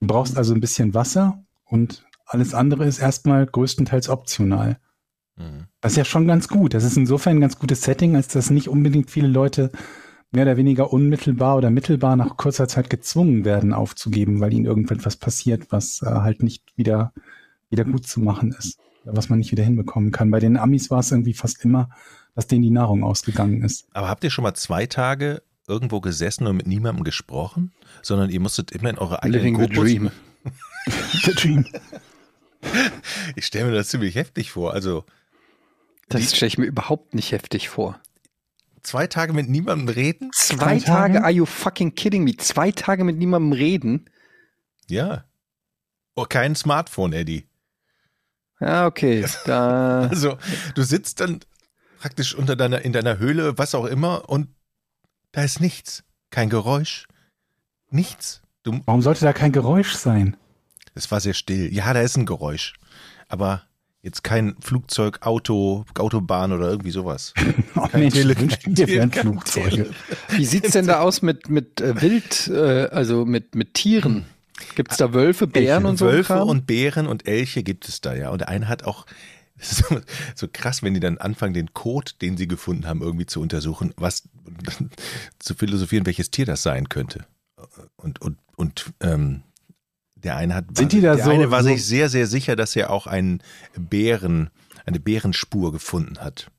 Du 0.00 0.08
brauchst 0.08 0.36
also 0.36 0.52
ein 0.52 0.60
bisschen 0.60 0.94
Wasser 0.94 1.44
und 1.64 2.04
alles 2.26 2.54
andere 2.54 2.86
ist 2.86 2.98
erstmal 2.98 3.46
größtenteils 3.46 4.08
optional. 4.08 4.78
Mhm. 5.36 5.66
Das 5.80 5.92
ist 5.92 5.98
ja 5.98 6.04
schon 6.04 6.26
ganz 6.26 6.48
gut. 6.48 6.74
Das 6.74 6.84
ist 6.84 6.96
insofern 6.96 7.36
ein 7.36 7.40
ganz 7.40 7.58
gutes 7.58 7.82
Setting, 7.82 8.16
als 8.16 8.28
dass 8.28 8.50
nicht 8.50 8.68
unbedingt 8.68 9.10
viele 9.10 9.28
Leute 9.28 9.70
mehr 10.30 10.44
oder 10.44 10.56
weniger 10.56 10.92
unmittelbar 10.92 11.56
oder 11.56 11.70
mittelbar 11.70 12.16
nach 12.16 12.36
kurzer 12.36 12.66
Zeit 12.68 12.90
gezwungen 12.90 13.44
werden 13.44 13.72
aufzugeben, 13.72 14.40
weil 14.40 14.52
ihnen 14.52 14.64
irgendetwas 14.64 15.16
passiert, 15.16 15.70
was 15.70 16.02
äh, 16.02 16.06
halt 16.06 16.42
nicht 16.42 16.76
wieder, 16.76 17.12
wieder 17.70 17.84
gut 17.84 18.06
zu 18.06 18.20
machen 18.20 18.54
ist. 18.58 18.78
Oder 19.04 19.16
was 19.16 19.28
man 19.28 19.38
nicht 19.38 19.52
wieder 19.52 19.64
hinbekommen 19.64 20.10
kann. 20.10 20.30
Bei 20.30 20.40
den 20.40 20.56
Amis 20.56 20.90
war 20.90 21.00
es 21.00 21.12
irgendwie 21.12 21.34
fast 21.34 21.64
immer, 21.64 21.90
dass 22.34 22.46
denen 22.46 22.62
die 22.62 22.70
Nahrung 22.70 23.04
ausgegangen 23.04 23.62
ist. 23.62 23.86
Aber 23.92 24.08
habt 24.08 24.24
ihr 24.24 24.30
schon 24.30 24.42
mal 24.42 24.54
zwei 24.54 24.86
Tage 24.86 25.42
irgendwo 25.68 26.00
gesessen 26.00 26.46
und 26.46 26.56
mit 26.56 26.66
niemandem 26.66 27.04
gesprochen? 27.04 27.72
Sondern 28.02 28.30
ihr 28.30 28.40
musstet 28.40 28.72
immer 28.72 28.90
in 28.90 28.98
eure 28.98 29.22
eigenen 29.22 29.56
Living 29.56 29.60
the 29.60 29.68
dream. 29.68 30.10
The 31.24 31.32
Dream. 31.34 31.64
Ich 33.36 33.46
stelle 33.46 33.66
mir 33.66 33.74
das 33.74 33.88
ziemlich 33.88 34.14
heftig 34.14 34.50
vor. 34.50 34.72
Also 34.72 35.04
Das 36.08 36.34
stelle 36.36 36.48
ich 36.48 36.58
mir 36.58 36.66
überhaupt 36.66 37.14
nicht 37.14 37.32
heftig 37.32 37.68
vor. 37.68 38.00
zwei 38.82 39.06
Tage 39.06 39.32
mit 39.32 39.48
niemandem 39.48 39.88
reden? 39.88 40.30
Zwei 40.34 40.56
Zwei 40.56 40.78
Tage? 40.78 40.84
Tage? 41.14 41.22
Are 41.24 41.30
you 41.32 41.46
fucking 41.46 41.94
kidding 41.94 42.24
me? 42.24 42.36
Zwei 42.36 42.70
Tage 42.72 43.04
mit 43.04 43.16
niemandem 43.16 43.52
reden? 43.52 44.10
Ja. 44.88 45.24
Oh, 46.14 46.24
kein 46.28 46.54
Smartphone, 46.54 47.12
Eddie. 47.14 47.48
Ja, 48.60 48.86
okay. 48.86 49.24
Da, 49.46 50.08
Also, 50.08 50.38
du 50.74 50.82
sitzt 50.82 51.20
dann 51.20 51.40
praktisch 51.98 52.34
unter 52.34 52.54
deiner, 52.56 52.82
in 52.82 52.92
deiner 52.92 53.18
Höhle, 53.18 53.56
was 53.58 53.74
auch 53.74 53.86
immer, 53.86 54.28
und 54.28 54.48
da 55.32 55.42
ist 55.42 55.60
nichts. 55.60 56.04
Kein 56.30 56.50
Geräusch. 56.50 57.06
Nichts. 57.90 58.42
Du, 58.62 58.80
Warum 58.84 59.02
sollte 59.02 59.24
da 59.24 59.32
kein 59.32 59.52
Geräusch 59.52 59.94
sein? 59.94 60.36
es 60.94 61.10
war 61.10 61.20
sehr 61.20 61.34
still. 61.34 61.72
Ja, 61.74 61.92
da 61.92 62.00
ist 62.02 62.16
ein 62.16 62.26
Geräusch. 62.26 62.74
Aber 63.28 63.62
jetzt 64.04 64.22
kein 64.22 64.54
Flugzeug, 64.60 65.18
Auto, 65.22 65.84
Autobahn 65.98 66.52
oder 66.52 66.68
irgendwie 66.68 66.90
sowas. 66.90 67.32
Oh 67.76 67.88
Kein 67.88 68.02
Mensch, 68.02 68.14
Tele- 68.14 68.36
mir 68.36 68.86
wären 68.88 69.10
kein 69.10 69.22
Flugzeuge. 69.22 69.90
Wie 70.28 70.44
sieht's 70.44 70.70
denn 70.72 70.86
da 70.86 71.00
aus 71.00 71.22
mit, 71.22 71.48
mit 71.48 71.80
äh, 71.80 72.00
Wild, 72.00 72.46
äh, 72.46 72.86
also 72.86 73.24
mit, 73.24 73.56
mit 73.56 73.74
Tieren? 73.74 74.26
Gibt's 74.76 74.96
da 74.98 75.12
Wölfe, 75.12 75.48
Bären 75.48 75.84
und 75.84 75.96
so? 75.98 76.06
Wölfe 76.06 76.34
Kram? 76.34 76.48
und 76.48 76.66
Bären 76.68 77.08
und 77.08 77.26
Elche 77.26 77.64
gibt 77.64 77.88
es 77.88 78.00
da 78.00 78.14
ja. 78.14 78.30
Und 78.30 78.42
der 78.42 78.48
eine 78.48 78.68
hat 78.68 78.84
auch 78.84 79.06
so, 79.58 80.00
so 80.36 80.46
krass, 80.52 80.84
wenn 80.84 80.94
die 80.94 81.00
dann 81.00 81.18
anfangen, 81.18 81.54
den 81.54 81.74
Code, 81.74 82.12
den 82.22 82.36
sie 82.36 82.46
gefunden 82.46 82.86
haben, 82.86 83.02
irgendwie 83.02 83.26
zu 83.26 83.40
untersuchen, 83.40 83.92
was 83.96 84.28
zu 85.40 85.54
philosophieren, 85.54 86.06
welches 86.06 86.30
Tier 86.30 86.46
das 86.46 86.62
sein 86.62 86.88
könnte. 86.88 87.26
Und, 87.96 88.20
und, 88.20 88.38
und 88.56 88.92
ähm, 89.00 89.42
der 90.24 90.36
eine 90.36 90.54
hat 90.54 90.64
Sind 90.76 90.92
die 90.92 91.00
da 91.00 91.14
der 91.16 91.24
so- 91.24 91.30
eine 91.30 91.50
war 91.50 91.62
so- 91.62 91.68
sich 91.68 91.84
sehr, 91.86 92.08
sehr 92.08 92.26
sicher, 92.26 92.56
dass 92.56 92.74
er 92.76 92.90
auch 92.90 93.06
einen 93.06 93.40
Bären, 93.78 94.50
eine 94.86 95.00
Bärenspur 95.00 95.72
gefunden 95.72 96.18
hat. 96.18 96.50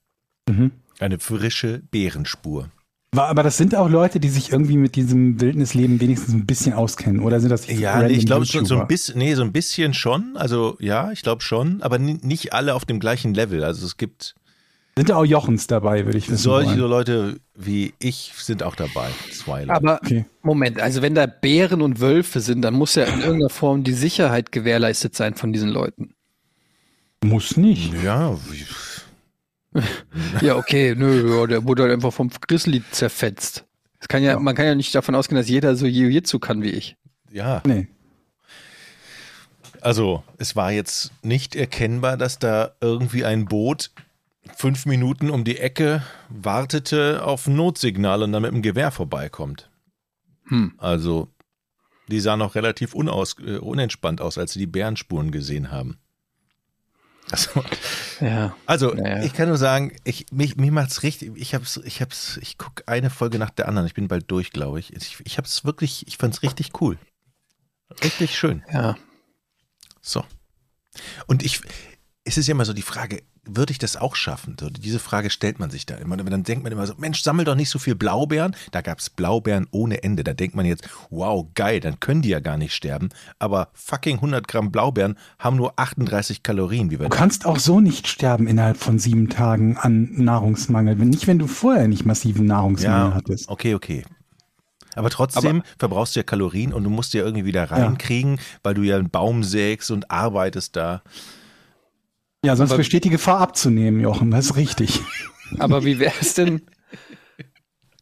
Mhm. 0.49 0.71
Eine 0.99 1.19
frische 1.19 1.79
Bärenspur. 1.91 2.69
War- 3.13 3.27
Aber 3.29 3.43
das 3.43 3.57
sind 3.57 3.75
auch 3.75 3.89
Leute, 3.89 4.19
die 4.19 4.29
sich 4.29 4.51
irgendwie 4.51 4.77
mit 4.77 4.95
diesem 4.95 5.39
Wildnisleben 5.39 5.99
wenigstens 6.01 6.33
ein 6.33 6.45
bisschen 6.45 6.73
auskennen. 6.73 7.21
Oder 7.21 7.39
sind 7.39 7.49
das 7.49 7.67
Ja, 7.67 8.01
nee, 8.03 8.13
ich 8.13 8.25
glaube 8.25 8.45
so, 8.45 8.63
so 8.65 8.77
ein 8.79 8.87
bisschen, 8.87 9.17
nee, 9.17 9.33
so 9.35 9.41
ein 9.41 9.51
bisschen 9.53 9.93
schon. 9.93 10.35
Also 10.35 10.77
ja, 10.79 11.11
ich 11.11 11.21
glaube 11.21 11.41
schon, 11.41 11.81
aber 11.81 11.97
ni- 11.97 12.19
nicht 12.21 12.53
alle 12.53 12.75
auf 12.75 12.85
dem 12.85 12.99
gleichen 12.99 13.33
Level. 13.33 13.63
Also 13.63 13.85
es 13.85 13.97
gibt 13.97 14.35
Sind 14.97 15.09
da 15.09 15.17
auch 15.17 15.25
Jochens 15.25 15.67
dabei, 15.67 16.05
würde 16.05 16.17
ich 16.17 16.29
wissen 16.29 16.37
solche 16.37 16.69
wollen. 16.79 16.89
Leute 16.89 17.39
wie 17.53 17.93
ich 17.99 18.31
sind 18.37 18.63
auch 18.63 18.75
dabei. 18.75 19.09
Zwei 19.31 19.61
Leute. 19.65 19.73
Aber 19.73 19.99
Okay. 20.01 20.25
Moment, 20.41 20.79
also 20.79 21.01
wenn 21.01 21.15
da 21.15 21.25
Bären 21.25 21.81
und 21.81 21.99
Wölfe 21.99 22.39
sind, 22.39 22.61
dann 22.61 22.75
muss 22.75 22.95
ja 22.95 23.03
in 23.03 23.19
irgendeiner 23.19 23.49
Form 23.49 23.83
die 23.83 23.93
Sicherheit 23.93 24.51
gewährleistet 24.53 25.13
sein 25.15 25.35
von 25.35 25.51
diesen 25.51 25.69
Leuten. 25.69 26.13
Muss 27.23 27.57
nicht. 27.57 27.91
ja, 28.03 28.37
Ja, 30.41 30.55
okay, 30.55 30.95
nö, 30.95 31.39
ja, 31.39 31.47
der 31.47 31.65
wurde 31.65 31.83
halt 31.83 31.91
einfach 31.91 32.13
vom 32.13 32.29
Grizzly 32.47 32.81
zerfetzt. 32.91 33.65
Das 33.99 34.07
kann 34.07 34.23
ja, 34.23 34.39
man 34.39 34.55
kann 34.55 34.65
ja 34.65 34.75
nicht 34.75 34.95
davon 34.95 35.15
ausgehen, 35.15 35.37
dass 35.37 35.49
jeder 35.49 35.75
so 35.75 35.85
Jiu-Jitsu 35.85 36.39
kann 36.39 36.61
wie 36.61 36.69
ich. 36.69 36.95
ja. 37.31 37.61
Nee. 37.65 37.87
Also 39.81 40.23
es 40.39 40.55
war 40.55 40.71
jetzt 40.71 41.11
nicht 41.21 41.55
erkennbar, 41.55 42.17
dass 42.17 42.39
da 42.39 42.71
irgendwie 42.81 43.23
ein 43.23 43.45
Boot 43.45 43.91
fünf 44.55 44.85
Minuten 44.85 45.29
um 45.29 45.43
die 45.43 45.57
Ecke 45.57 46.03
wartete 46.29 47.23
auf 47.25 47.47
ein 47.47 47.55
Notsignal 47.55 48.23
und 48.23 48.31
dann 48.31 48.41
mit 48.43 48.51
dem 48.51 48.61
Gewehr 48.61 48.91
vorbeikommt. 48.91 49.69
Hm. 50.47 50.73
Also 50.77 51.29
die 52.07 52.19
sahen 52.19 52.39
noch 52.39 52.55
relativ 52.55 52.93
unaus, 52.93 53.35
äh, 53.39 53.57
unentspannt 53.57 54.21
aus, 54.21 54.37
als 54.37 54.53
sie 54.53 54.59
die 54.59 54.67
Bärenspuren 54.67 55.31
gesehen 55.31 55.71
haben. 55.71 55.97
Also, 57.31 57.63
Ja. 58.21 58.55
Also, 58.65 58.93
Naja. 58.93 59.23
ich 59.23 59.33
kann 59.33 59.47
nur 59.47 59.57
sagen, 59.57 59.95
ich, 60.03 60.27
mich, 60.31 60.55
mir 60.55 60.71
macht's 60.71 61.03
richtig, 61.03 61.31
ich 61.35 61.55
hab's, 61.55 61.77
ich 61.83 62.01
hab's, 62.01 62.37
ich 62.37 62.57
guck 62.57 62.83
eine 62.85 63.09
Folge 63.09 63.39
nach 63.39 63.49
der 63.49 63.67
anderen, 63.67 63.87
ich 63.87 63.93
bin 63.93 64.07
bald 64.07 64.29
durch, 64.29 64.51
glaube 64.51 64.79
ich. 64.79 64.93
Ich, 64.93 65.17
ich 65.25 65.37
hab's 65.37 65.65
wirklich, 65.65 66.07
ich 66.07 66.17
fand's 66.17 66.43
richtig 66.43 66.79
cool. 66.79 66.97
Richtig 68.03 68.37
schön. 68.37 68.63
Ja. 68.71 68.95
So. 70.01 70.23
Und 71.27 71.43
ich, 71.43 71.61
es 72.23 72.37
ist 72.37 72.47
ja 72.47 72.53
immer 72.53 72.65
so 72.65 72.73
die 72.73 72.81
Frage, 72.83 73.23
würde 73.47 73.71
ich 73.71 73.77
das 73.79 73.97
auch 73.97 74.15
schaffen? 74.15 74.57
So, 74.59 74.69
diese 74.69 74.99
Frage 74.99 75.29
stellt 75.29 75.59
man 75.59 75.69
sich 75.69 75.85
da 75.85 75.95
immer. 75.95 76.17
Dann 76.17 76.43
denkt 76.43 76.63
man 76.63 76.71
immer 76.71 76.85
so, 76.87 76.93
Mensch, 76.97 77.21
sammel 77.21 77.45
doch 77.45 77.55
nicht 77.55 77.69
so 77.69 77.79
viel 77.79 77.95
Blaubeeren. 77.95 78.55
Da 78.71 78.81
gab's 78.81 79.09
Blaubeeren 79.09 79.67
ohne 79.71 80.03
Ende. 80.03 80.23
Da 80.23 80.33
denkt 80.33 80.55
man 80.55 80.65
jetzt, 80.65 80.87
wow, 81.09 81.45
geil, 81.55 81.79
dann 81.79 81.99
können 81.99 82.21
die 82.21 82.29
ja 82.29 82.39
gar 82.39 82.57
nicht 82.57 82.73
sterben. 82.73 83.09
Aber 83.39 83.69
fucking 83.73 84.17
100 84.17 84.47
Gramm 84.47 84.71
Blaubeeren 84.71 85.17
haben 85.39 85.57
nur 85.57 85.73
38 85.79 86.43
Kalorien, 86.43 86.91
wie 86.91 86.99
wir 86.99 87.09
Du 87.09 87.15
kannst 87.15 87.45
auch 87.45 87.59
so 87.59 87.79
nicht 87.79 88.07
sterben 88.07 88.47
innerhalb 88.47 88.77
von 88.77 88.99
sieben 88.99 89.29
Tagen 89.29 89.77
an 89.77 90.09
Nahrungsmangel. 90.13 90.95
Nicht, 90.95 91.27
wenn 91.27 91.39
du 91.39 91.47
vorher 91.47 91.87
nicht 91.87 92.05
massiven 92.05 92.45
Nahrungsmangel 92.45 93.09
Ja, 93.09 93.13
hattest. 93.13 93.49
okay, 93.49 93.75
okay. 93.75 94.03
Aber 94.95 95.09
trotzdem 95.09 95.61
verbrauchst 95.77 96.15
du 96.15 96.21
ja 96.21 96.23
Kalorien 96.23 96.71
und 96.71 96.83
du 96.85 96.89
musst 96.89 97.13
ja 97.13 97.21
irgendwie 97.21 97.43
wieder 97.45 97.69
reinkriegen, 97.69 98.39
weil 98.63 98.75
du 98.75 98.81
ja 98.81 98.95
einen 98.97 99.09
Baum 99.09 99.43
sägst 99.43 99.91
und 99.91 100.09
arbeitest 100.09 100.75
da. 100.77 101.01
Ja, 102.45 102.55
sonst 102.55 102.71
Aber- 102.71 102.77
besteht 102.77 103.03
die 103.03 103.09
Gefahr 103.09 103.39
abzunehmen, 103.39 103.99
Jochen. 103.99 104.31
Das 104.31 104.45
ist 104.45 104.55
richtig. 104.55 105.01
Aber 105.59 105.83
wie 105.83 105.99
wäre 105.99 106.13
es 106.21 106.33
denn? 106.35 106.61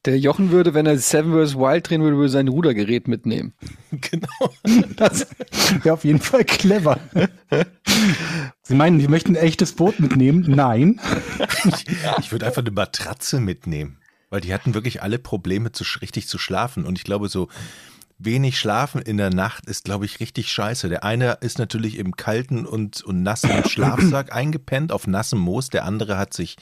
Der 0.05 0.19
Jochen 0.19 0.51
würde, 0.51 0.73
wenn 0.73 0.85
er 0.85 0.97
Seven 0.97 1.31
vs. 1.31 1.55
Wild 1.55 1.89
drehen 1.89 2.01
würde, 2.01 2.17
würde 2.17 2.27
sein 2.29 2.49
Rudergerät 2.49 3.07
mitnehmen. 3.07 3.53
genau. 3.91 4.53
Das 4.97 5.27
wäre 5.81 5.93
auf 5.93 6.03
jeden 6.03 6.19
Fall 6.19 6.43
clever. 6.43 6.99
Sie 8.63 8.75
meinen, 8.75 8.99
wir 8.99 9.09
möchten 9.09 9.37
ein 9.37 9.41
echtes 9.43 9.71
Boot 9.71 10.01
mitnehmen? 10.01 10.43
Nein. 10.45 10.99
Ich 12.19 12.33
würde 12.33 12.45
einfach 12.45 12.61
eine 12.63 12.71
Matratze 12.71 13.39
mitnehmen, 13.39 13.99
weil 14.29 14.41
die 14.41 14.53
hatten 14.53 14.73
wirklich 14.73 15.01
alle 15.01 15.19
Probleme, 15.19 15.71
zu, 15.71 15.85
richtig 16.01 16.27
zu 16.27 16.37
schlafen. 16.37 16.83
Und 16.83 16.97
ich 16.97 17.05
glaube, 17.05 17.29
so 17.29 17.47
wenig 18.25 18.59
Schlafen 18.59 19.01
in 19.01 19.17
der 19.17 19.29
Nacht 19.29 19.65
ist, 19.65 19.85
glaube 19.85 20.05
ich, 20.05 20.19
richtig 20.19 20.51
scheiße. 20.51 20.89
Der 20.89 21.03
eine 21.03 21.37
ist 21.41 21.59
natürlich 21.59 21.97
im 21.97 22.15
kalten 22.15 22.65
und, 22.65 23.01
und 23.03 23.23
nassen 23.23 23.49
Schlafsack 23.69 24.33
eingepennt, 24.33 24.91
auf 24.91 25.07
nassem 25.07 25.39
Moos. 25.39 25.69
Der 25.69 25.85
andere 25.85 26.17
hat 26.17 26.33
sich 26.33 26.57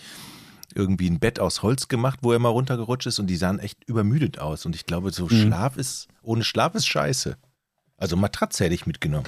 irgendwie 0.74 1.10
ein 1.10 1.20
Bett 1.20 1.40
aus 1.40 1.64
Holz 1.64 1.88
gemacht, 1.88 2.20
wo 2.22 2.32
er 2.32 2.40
mal 2.40 2.50
runtergerutscht 2.50 3.08
ist 3.08 3.20
und 3.20 3.28
die 3.28 3.36
sahen 3.36 3.60
echt 3.60 3.84
übermüdet 3.86 4.40
aus. 4.40 4.66
Und 4.66 4.76
ich 4.76 4.86
glaube, 4.86 5.12
so 5.12 5.26
Mhm. 5.26 5.48
Schlaf 5.48 5.78
ist, 5.78 6.08
ohne 6.22 6.44
Schlaf 6.44 6.76
ist 6.76 6.88
scheiße. 6.88 7.38
Also 7.98 8.16
Matratze 8.16 8.64
hätte 8.64 8.76
ich 8.76 8.86
mitgenommen. 8.86 9.28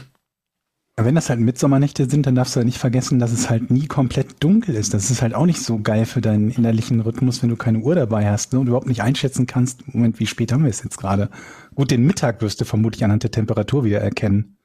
Wenn 0.95 1.15
das 1.15 1.29
halt 1.29 1.39
Mitsommernächte 1.39 2.07
sind, 2.07 2.27
dann 2.27 2.35
darfst 2.35 2.55
du 2.55 2.57
halt 2.57 2.67
nicht 2.67 2.77
vergessen, 2.77 3.17
dass 3.17 3.31
es 3.31 3.49
halt 3.49 3.71
nie 3.71 3.87
komplett 3.87 4.43
dunkel 4.43 4.75
ist. 4.75 4.93
Das 4.93 5.09
ist 5.09 5.23
halt 5.23 5.33
auch 5.33 5.47
nicht 5.47 5.59
so 5.59 5.79
geil 5.79 6.05
für 6.05 6.21
deinen 6.21 6.51
innerlichen 6.51 6.99
Rhythmus, 6.99 7.41
wenn 7.41 7.49
du 7.49 7.55
keine 7.55 7.79
Uhr 7.79 7.95
dabei 7.95 8.29
hast 8.29 8.53
ne, 8.53 8.59
und 8.59 8.67
überhaupt 8.67 8.85
nicht 8.87 9.01
einschätzen 9.01 9.47
kannst, 9.47 9.91
Moment, 9.91 10.19
wie 10.19 10.27
spät 10.27 10.51
haben 10.51 10.63
wir 10.63 10.69
es 10.69 10.83
jetzt 10.83 10.97
gerade? 10.97 11.31
Gut, 11.73 11.89
den 11.89 12.05
Mittag 12.05 12.41
wirst 12.43 12.61
du 12.61 12.65
vermutlich 12.65 13.03
anhand 13.03 13.23
der 13.23 13.31
Temperatur 13.31 13.83
wieder 13.83 14.01
erkennen. 14.01 14.57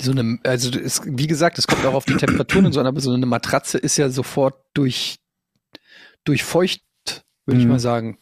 So 0.00 0.10
eine, 0.10 0.38
also 0.44 0.70
es, 0.78 1.00
wie 1.06 1.26
gesagt, 1.26 1.58
es 1.58 1.66
kommt 1.66 1.86
auch 1.86 1.94
auf 1.94 2.04
die 2.04 2.16
Temperaturen 2.16 2.66
und 2.66 2.72
so 2.72 2.80
an, 2.80 2.86
aber 2.86 3.00
so 3.00 3.10
eine 3.12 3.24
Matratze 3.26 3.78
ist 3.78 3.96
ja 3.96 4.10
sofort 4.10 4.56
durch, 4.74 5.18
durchfeucht, 6.24 6.82
würde 7.46 7.58
ich 7.58 7.64
Mhm. 7.64 7.72
mal 7.72 7.80
sagen. 7.80 8.18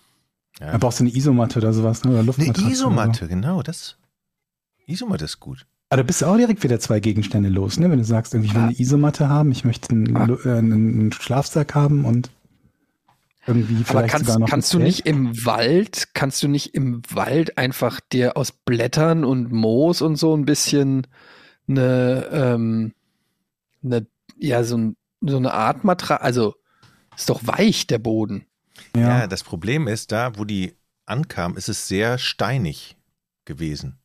Ja. 0.61 0.73
Da 0.73 0.79
brauchst 0.79 1.01
du 1.01 1.05
eine 1.05 1.14
Isomatte 1.14 1.59
oder 1.59 1.73
sowas, 1.73 2.05
ne? 2.05 2.11
oder 2.11 2.18
Eine 2.20 2.27
Luftmatratze. 2.27 2.62
oder 2.62 2.70
Isomatte, 2.73 3.29
genau, 3.29 3.62
das. 3.62 3.96
Isomatte 4.87 5.25
ist 5.25 5.40
gut. 5.40 5.66
Aber 5.90 6.03
da 6.03 6.07
bist 6.07 6.22
du 6.22 6.26
auch 6.26 6.37
direkt 6.37 6.62
wieder 6.62 6.79
zwei 6.79 7.00
Gegenstände 7.00 7.48
los, 7.48 7.79
ne? 7.79 7.90
Wenn 7.90 7.98
du 7.98 8.05
sagst, 8.05 8.33
irgendwie, 8.33 8.50
ich 8.50 8.55
will 8.55 8.62
eine 8.62 8.79
Isomatte 8.81 9.29
haben, 9.29 9.50
ich 9.50 9.64
möchte 9.64 9.90
einen, 9.90 10.16
Ah. 10.16 10.29
Äh, 10.44 10.59
einen 10.59 11.12
Schlafsack 11.12 11.74
haben 11.74 12.05
und 12.05 12.31
irgendwie 13.46 13.74
vielleicht 13.83 13.90
Aber 13.90 14.07
kannst, 14.07 14.26
sogar 14.26 14.38
noch 14.38 14.48
kannst 14.48 14.72
du 14.72 14.79
Zelt. 14.79 14.87
nicht 14.87 15.07
im 15.07 15.44
Wald, 15.44 16.09
kannst 16.14 16.42
du 16.42 16.48
nicht 16.48 16.74
im 16.74 17.03
Wald 17.11 17.59
einfach 17.59 17.98
dir 18.00 18.37
aus 18.37 18.53
Blättern 18.53 19.24
und 19.24 19.50
Moos 19.50 20.00
und 20.00 20.14
so 20.16 20.37
ein 20.37 20.44
bisschen 20.44 21.09
eine, 21.68 22.29
ähm, 22.31 22.92
eine 23.83 24.07
ja, 24.38 24.62
so, 24.62 24.76
ein, 24.76 24.96
so 25.20 25.38
eine 25.38 25.53
Art 25.53 25.83
Matratze, 25.83 26.22
also 26.22 26.55
ist 27.16 27.29
doch 27.29 27.44
weich, 27.44 27.88
der 27.88 27.98
Boden. 27.98 28.46
Ja. 28.94 29.20
Ja, 29.20 29.26
das 29.26 29.42
Problem 29.42 29.88
ist, 29.88 30.12
da, 30.12 30.38
wo 30.38 30.44
die 30.44 30.74
ankam, 31.05 31.57
ist 31.57 31.68
es 31.68 31.88
sehr 31.88 32.16
steinig 32.18 32.96
gewesen. 33.44 33.98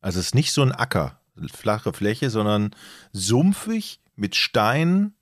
Also 0.00 0.18
es 0.18 0.26
ist 0.26 0.34
nicht 0.34 0.52
so 0.52 0.62
ein 0.62 0.72
Acker, 0.72 1.17
flache 1.52 1.92
Fläche, 1.92 2.30
sondern 2.30 2.70
sumpfig 3.12 4.00
mit 4.16 4.34
Steinen, 4.34 5.14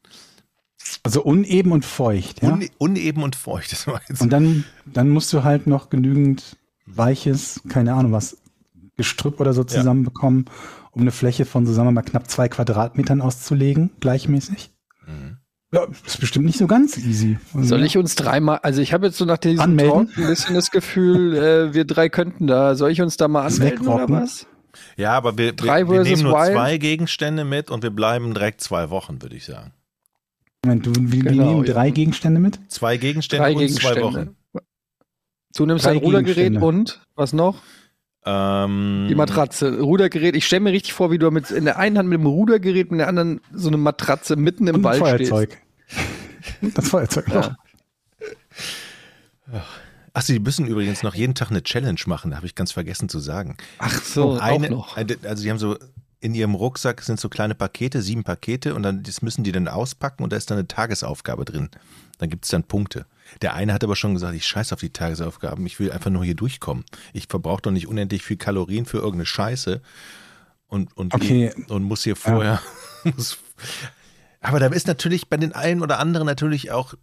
also 1.03 1.23
uneben 1.23 1.73
und 1.73 1.85
feucht, 1.85 2.43
ja. 2.43 2.51
une 2.51 2.69
uneben 2.79 3.23
und 3.23 3.37
feucht. 3.37 3.73
Das 3.73 3.87
war 3.87 4.01
jetzt 4.09 4.21
Und 4.21 4.31
dann, 4.31 4.65
dann 4.85 5.11
musst 5.11 5.33
du 5.33 5.45
halt 5.45 5.67
noch 5.67 5.91
genügend 5.91 6.57
weiches, 6.87 7.61
keine 7.69 7.95
Ahnung 7.95 8.13
was, 8.13 8.39
Gestrüpp 8.97 9.41
oder 9.41 9.53
so 9.53 9.65
zusammenbekommen, 9.65 10.47
um 10.93 11.03
eine 11.03 11.11
Fläche 11.11 11.45
von 11.45 11.67
so, 11.67 11.73
sagen 11.73 11.89
wir 11.89 11.93
mal, 11.93 12.03
knapp 12.03 12.31
zwei 12.31 12.49
Quadratmetern 12.49 13.21
auszulegen, 13.21 13.91
gleichmäßig. 14.01 14.71
Mhm. 15.07 15.39
Ja, 15.73 15.87
ist 16.07 16.21
bestimmt 16.21 16.47
nicht 16.47 16.59
so 16.59 16.67
ganz 16.67 16.97
easy. 16.97 17.39
Also, 17.53 17.69
Soll 17.69 17.85
ich 17.85 17.99
uns 17.99 18.15
dreimal, 18.15 18.61
also 18.63 18.81
ich 18.81 18.93
habe 18.93 19.07
jetzt 19.07 19.19
so 19.19 19.25
nach 19.25 19.37
diesem 19.37 19.61
Anmelden? 19.61 20.07
Talk 20.07 20.19
ein 20.19 20.27
bisschen 20.29 20.55
das 20.55 20.71
Gefühl, 20.71 21.37
äh, 21.37 21.75
wir 21.75 21.85
drei 21.85 22.09
könnten 22.09 22.47
da, 22.47 22.77
soll 22.77 22.91
ich 22.93 23.03
uns 23.03 23.17
da 23.17 23.29
mal 23.29 23.45
anmelden 23.45 23.87
oder 23.87 24.09
was? 24.09 24.47
Ja, 24.97 25.13
aber 25.13 25.37
wir, 25.39 25.47
wir, 25.47 25.53
Drei 25.55 25.89
wir 25.89 26.03
nehmen 26.03 26.23
nur 26.23 26.33
Wild? 26.39 26.53
zwei 26.53 26.79
Gegenstände 26.79 27.45
mit 27.45 27.71
und 27.71 27.83
wir 27.83 27.91
bleiben 27.91 28.35
direkt 28.35 28.61
zwei 28.61 28.91
Wochen, 28.91 29.21
würde 29.23 29.37
ich 29.37 29.45
sagen. 29.45 29.73
Moment, 30.65 30.87
du, 30.87 30.93
wir 30.97 31.23
Genau, 31.23 31.45
nehmen 31.45 31.65
ja. 31.65 31.73
drei 31.73 31.91
Gegenstände 31.91 32.41
mit? 32.41 32.59
Zwei 32.69 32.97
Gegenstände 32.97 33.45
Drei 33.45 33.53
und 33.53 33.59
Gegenstände. 33.59 33.95
zwei 34.01 34.03
Wochen. 34.03 34.37
Du 35.57 35.65
nimmst 35.67 35.85
Drei 35.87 35.93
ein 35.93 35.97
Rudergerät 35.99 36.57
und 36.57 37.01
was 37.15 37.33
noch? 37.33 37.63
Ähm, 38.27 39.07
Die 39.09 39.15
Matratze, 39.15 39.79
Rudergerät. 39.81 40.35
Ich 40.35 40.45
stelle 40.47 40.61
mir 40.61 40.73
richtig 40.73 40.93
vor, 40.93 41.11
wie 41.13 41.19
du 41.19 41.31
mit 41.31 41.51
in 41.53 41.65
der 41.65 41.79
einen 41.79 41.97
Hand 41.97 42.09
mit 42.09 42.19
dem 42.19 42.27
Rudergerät, 42.27 42.91
in 42.91 42.99
der 42.99 43.07
anderen 43.09 43.41
so 43.53 43.69
eine 43.69 43.77
Matratze 43.77 44.35
mitten 44.37 44.67
im 44.67 44.77
Und 44.77 44.81
ein 44.87 45.01
Wald 45.01 45.29
Feuerzeug. 45.29 45.59
Das 46.75 46.89
Feuerzeug 46.89 47.29
noch. 47.29 47.35
Ja. 47.51 47.57
Ach, 49.53 49.79
Sie 50.23 50.39
müssen 50.39 50.67
übrigens 50.67 51.03
noch 51.03 51.15
jeden 51.15 51.35
Tag 51.35 51.51
eine 51.51 51.63
Challenge 51.63 52.01
machen, 52.07 52.35
habe 52.37 52.47
ich 52.47 52.55
ganz 52.55 52.73
vergessen 52.73 53.09
zu 53.09 53.19
sagen. 53.19 53.57
Ach 53.79 54.03
so, 54.03 54.39
eine, 54.39 54.67
auch 54.67 54.71
noch. 54.71 54.97
eine- 54.97 55.17
Also 55.25 55.43
die 55.43 55.51
haben 55.51 55.59
so 55.59 55.77
in 56.21 56.35
ihrem 56.35 56.55
Rucksack 56.55 57.03
sind 57.03 57.21
so 57.21 57.29
kleine 57.29 57.55
Pakete, 57.55 58.01
sieben 58.03 58.25
Pakete 58.25 58.75
und 58.75 58.83
dann 58.83 59.03
das 59.03 59.21
müssen 59.23 59.45
die 59.45 59.53
dann 59.53 59.69
auspacken 59.69 60.23
und 60.25 60.33
da 60.33 60.37
ist 60.37 60.51
dann 60.51 60.59
eine 60.59 60.67
Tagesaufgabe 60.67 61.45
drin. 61.45 61.69
Dann 62.19 62.31
gibt 62.31 62.45
es 62.47 62.51
dann 62.51 62.65
Punkte. 62.65 63.05
Der 63.43 63.55
eine 63.55 63.73
hat 63.75 63.85
aber 63.85 63.97
schon 63.97 64.15
gesagt, 64.15 64.35
ich 64.35 64.47
scheiß 64.47 64.73
auf 64.73 64.81
die 64.81 64.91
Tagesaufgaben, 64.91 65.67
ich 65.67 65.79
will 65.79 65.93
einfach 65.93 66.11
nur 66.11 66.25
hier 66.25 66.35
durchkommen. 66.35 66.85
Ich 67.13 67.27
verbrauche 67.29 67.63
doch 67.63 67.71
nicht 67.71 67.87
unendlich 67.87 68.23
viel 68.23 68.39
Kalorien 68.39 68.87
für 68.87 68.97
irgendeine 68.97 69.27
Scheiße 69.27 69.83
und, 70.69 70.97
und, 70.97 71.13
Okay. 71.15 71.53
und 71.69 71.83
muss 71.85 72.03
hier 72.05 72.17
vorher. 72.17 72.61
Muss, 73.05 73.37
aber 74.41 74.59
da 74.59 74.67
ist 74.69 74.87
natürlich 74.89 75.29
bei 75.29 75.37
den 75.37 75.53
einen 75.53 75.83
oder 75.83 75.99
anderen 76.01 76.27
natürlich 76.27 76.71
auch 76.73 76.95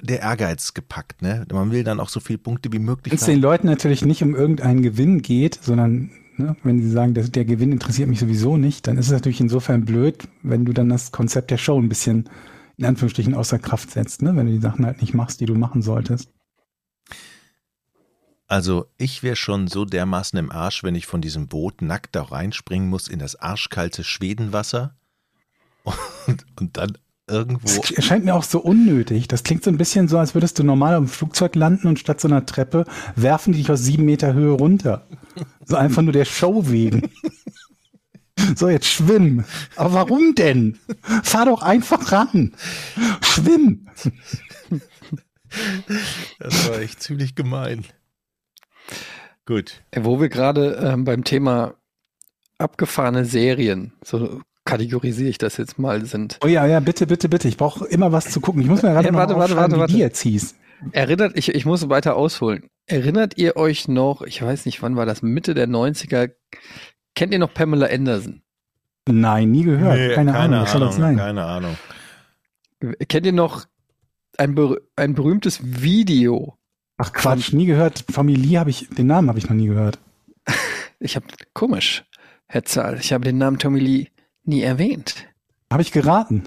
der 0.00 0.20
Ehrgeiz 0.20 0.74
gepackt, 0.74 1.22
ne? 1.22 1.46
Man 1.52 1.70
will 1.70 1.84
dann 1.84 2.00
auch 2.00 2.08
so 2.08 2.20
viele 2.20 2.38
Punkte 2.38 2.72
wie 2.72 2.78
möglich 2.78 3.12
Wenn 3.12 3.18
es 3.18 3.24
den 3.24 3.40
Leuten 3.40 3.66
natürlich 3.66 4.04
nicht 4.04 4.22
um 4.22 4.34
irgendeinen 4.34 4.82
Gewinn 4.82 5.22
geht, 5.22 5.58
sondern 5.62 6.10
ne, 6.36 6.56
wenn 6.62 6.80
sie 6.80 6.90
sagen, 6.90 7.14
dass 7.14 7.30
der 7.30 7.44
Gewinn 7.44 7.72
interessiert 7.72 8.08
mich 8.08 8.20
sowieso 8.20 8.56
nicht, 8.56 8.86
dann 8.86 8.98
ist 8.98 9.06
es 9.06 9.12
natürlich 9.12 9.40
insofern 9.40 9.84
blöd, 9.84 10.28
wenn 10.42 10.64
du 10.64 10.72
dann 10.72 10.88
das 10.88 11.12
Konzept 11.12 11.50
der 11.50 11.58
Show 11.58 11.80
ein 11.80 11.88
bisschen 11.88 12.28
in 12.76 12.84
Anführungsstrichen 12.84 13.34
außer 13.34 13.58
Kraft 13.58 13.90
setzt, 13.90 14.22
ne? 14.22 14.36
wenn 14.36 14.46
du 14.46 14.52
die 14.52 14.60
Sachen 14.60 14.84
halt 14.84 15.00
nicht 15.00 15.14
machst, 15.14 15.40
die 15.40 15.46
du 15.46 15.54
machen 15.54 15.82
solltest. 15.82 16.30
Also 18.48 18.86
ich 18.96 19.22
wäre 19.22 19.34
schon 19.34 19.66
so 19.66 19.84
dermaßen 19.84 20.38
im 20.38 20.52
Arsch, 20.52 20.84
wenn 20.84 20.94
ich 20.94 21.06
von 21.06 21.20
diesem 21.20 21.48
Boot 21.48 21.82
nackt 21.82 22.14
da 22.14 22.22
reinspringen 22.22 22.88
muss 22.88 23.08
in 23.08 23.18
das 23.18 23.34
arschkalte 23.36 24.04
Schwedenwasser 24.04 24.94
und, 26.26 26.46
und 26.56 26.76
dann 26.76 26.98
irgendwo. 27.28 27.66
Das 27.66 27.90
erscheint 27.90 28.24
mir 28.24 28.34
auch 28.34 28.44
so 28.44 28.60
unnötig. 28.60 29.28
Das 29.28 29.42
klingt 29.42 29.64
so 29.64 29.70
ein 29.70 29.78
bisschen 29.78 30.08
so, 30.08 30.18
als 30.18 30.34
würdest 30.34 30.58
du 30.58 30.62
normal 30.62 30.94
dem 30.94 31.08
Flugzeug 31.08 31.54
landen 31.54 31.88
und 31.88 31.98
statt 31.98 32.20
so 32.20 32.28
einer 32.28 32.46
Treppe 32.46 32.84
werfen 33.14 33.52
die 33.52 33.60
dich 33.60 33.70
aus 33.70 33.82
sieben 33.82 34.04
Meter 34.04 34.34
Höhe 34.34 34.52
runter. 34.52 35.06
So 35.64 35.76
einfach 35.76 36.02
nur 36.02 36.12
der 36.12 36.24
Show 36.24 36.68
wegen. 36.68 37.10
So, 38.54 38.68
jetzt 38.68 38.86
schwimm. 38.86 39.44
Aber 39.76 39.94
warum 39.94 40.34
denn? 40.34 40.78
Fahr 41.22 41.46
doch 41.46 41.62
einfach 41.62 42.12
ran. 42.12 42.54
Schwimm. 43.22 43.88
Das 46.38 46.68
war 46.68 46.78
echt 46.80 47.02
ziemlich 47.02 47.34
gemein. 47.34 47.86
Gut. 49.46 49.82
Wo 49.94 50.20
wir 50.20 50.28
gerade 50.28 50.74
ähm, 50.74 51.04
beim 51.04 51.24
Thema 51.24 51.74
abgefahrene 52.58 53.24
Serien, 53.24 53.92
so 54.04 54.42
kategorisiere 54.66 55.30
ich 55.30 55.38
das 55.38 55.56
jetzt 55.56 55.78
mal, 55.78 56.04
sind. 56.04 56.38
Oh 56.44 56.46
ja, 56.46 56.66
ja, 56.66 56.80
bitte, 56.80 57.06
bitte, 57.06 57.28
bitte. 57.30 57.48
Ich 57.48 57.56
brauche 57.56 57.86
immer 57.86 58.12
was 58.12 58.30
zu 58.30 58.40
gucken. 58.40 58.60
Ich 58.60 58.68
muss 58.68 58.82
mir 58.82 58.90
gerade 58.90 59.08
Ja, 59.08 59.14
warte, 59.14 59.32
mal 59.32 59.40
warte, 59.40 59.54
aufschreiben, 59.54 59.78
warte, 59.78 59.92
wie 59.92 59.96
die 59.96 60.02
warte. 60.02 60.14
jetzt 60.14 60.20
hieß. 60.20 60.54
Erinnert, 60.92 61.38
ich, 61.38 61.54
ich 61.54 61.64
muss 61.64 61.88
weiter 61.88 62.16
ausholen. 62.16 62.68
Erinnert 62.86 63.38
ihr 63.38 63.56
euch 63.56 63.88
noch, 63.88 64.22
ich 64.22 64.42
weiß 64.42 64.66
nicht, 64.66 64.82
wann 64.82 64.96
war 64.96 65.06
das, 65.06 65.22
Mitte 65.22 65.54
der 65.54 65.66
90er, 65.66 66.30
kennt 67.14 67.32
ihr 67.32 67.38
noch 67.38 67.54
Pamela 67.54 67.86
Anderson? 67.86 68.42
Nein, 69.08 69.50
nie 69.52 69.62
gehört. 69.62 69.96
Nee, 69.96 70.14
keine, 70.14 70.36
Ahnung, 70.36 70.60
was 70.60 70.72
soll 70.72 70.80
das 70.80 70.96
sein? 70.96 71.16
Keine 71.16 71.44
Ahnung. 71.44 71.76
Kennt 73.08 73.24
ihr 73.24 73.32
noch 73.32 73.64
ein, 74.36 74.54
ber 74.54 74.76
ein 74.96 75.14
berühmtes 75.14 75.60
Video? 75.62 76.58
Ach 76.98 77.12
Quatsch, 77.12 77.52
nie 77.52 77.66
gehört. 77.66 78.04
Familie 78.10 78.60
habe 78.60 78.70
ich, 78.70 78.88
den 78.88 79.06
Namen 79.06 79.28
habe 79.28 79.38
ich 79.38 79.48
noch 79.48 79.56
nie 79.56 79.66
gehört. 79.66 79.98
Ich 80.98 81.14
habe, 81.14 81.26
komisch, 81.52 82.04
Herr 82.46 82.64
Zahl, 82.64 82.98
ich 82.98 83.12
habe 83.12 83.22
den 83.22 83.36
Namen 83.36 83.58
Tommy 83.58 83.80
Lee 83.80 84.08
nie 84.46 84.62
erwähnt. 84.62 85.26
Habe 85.72 85.82
ich 85.82 85.92
geraten. 85.92 86.44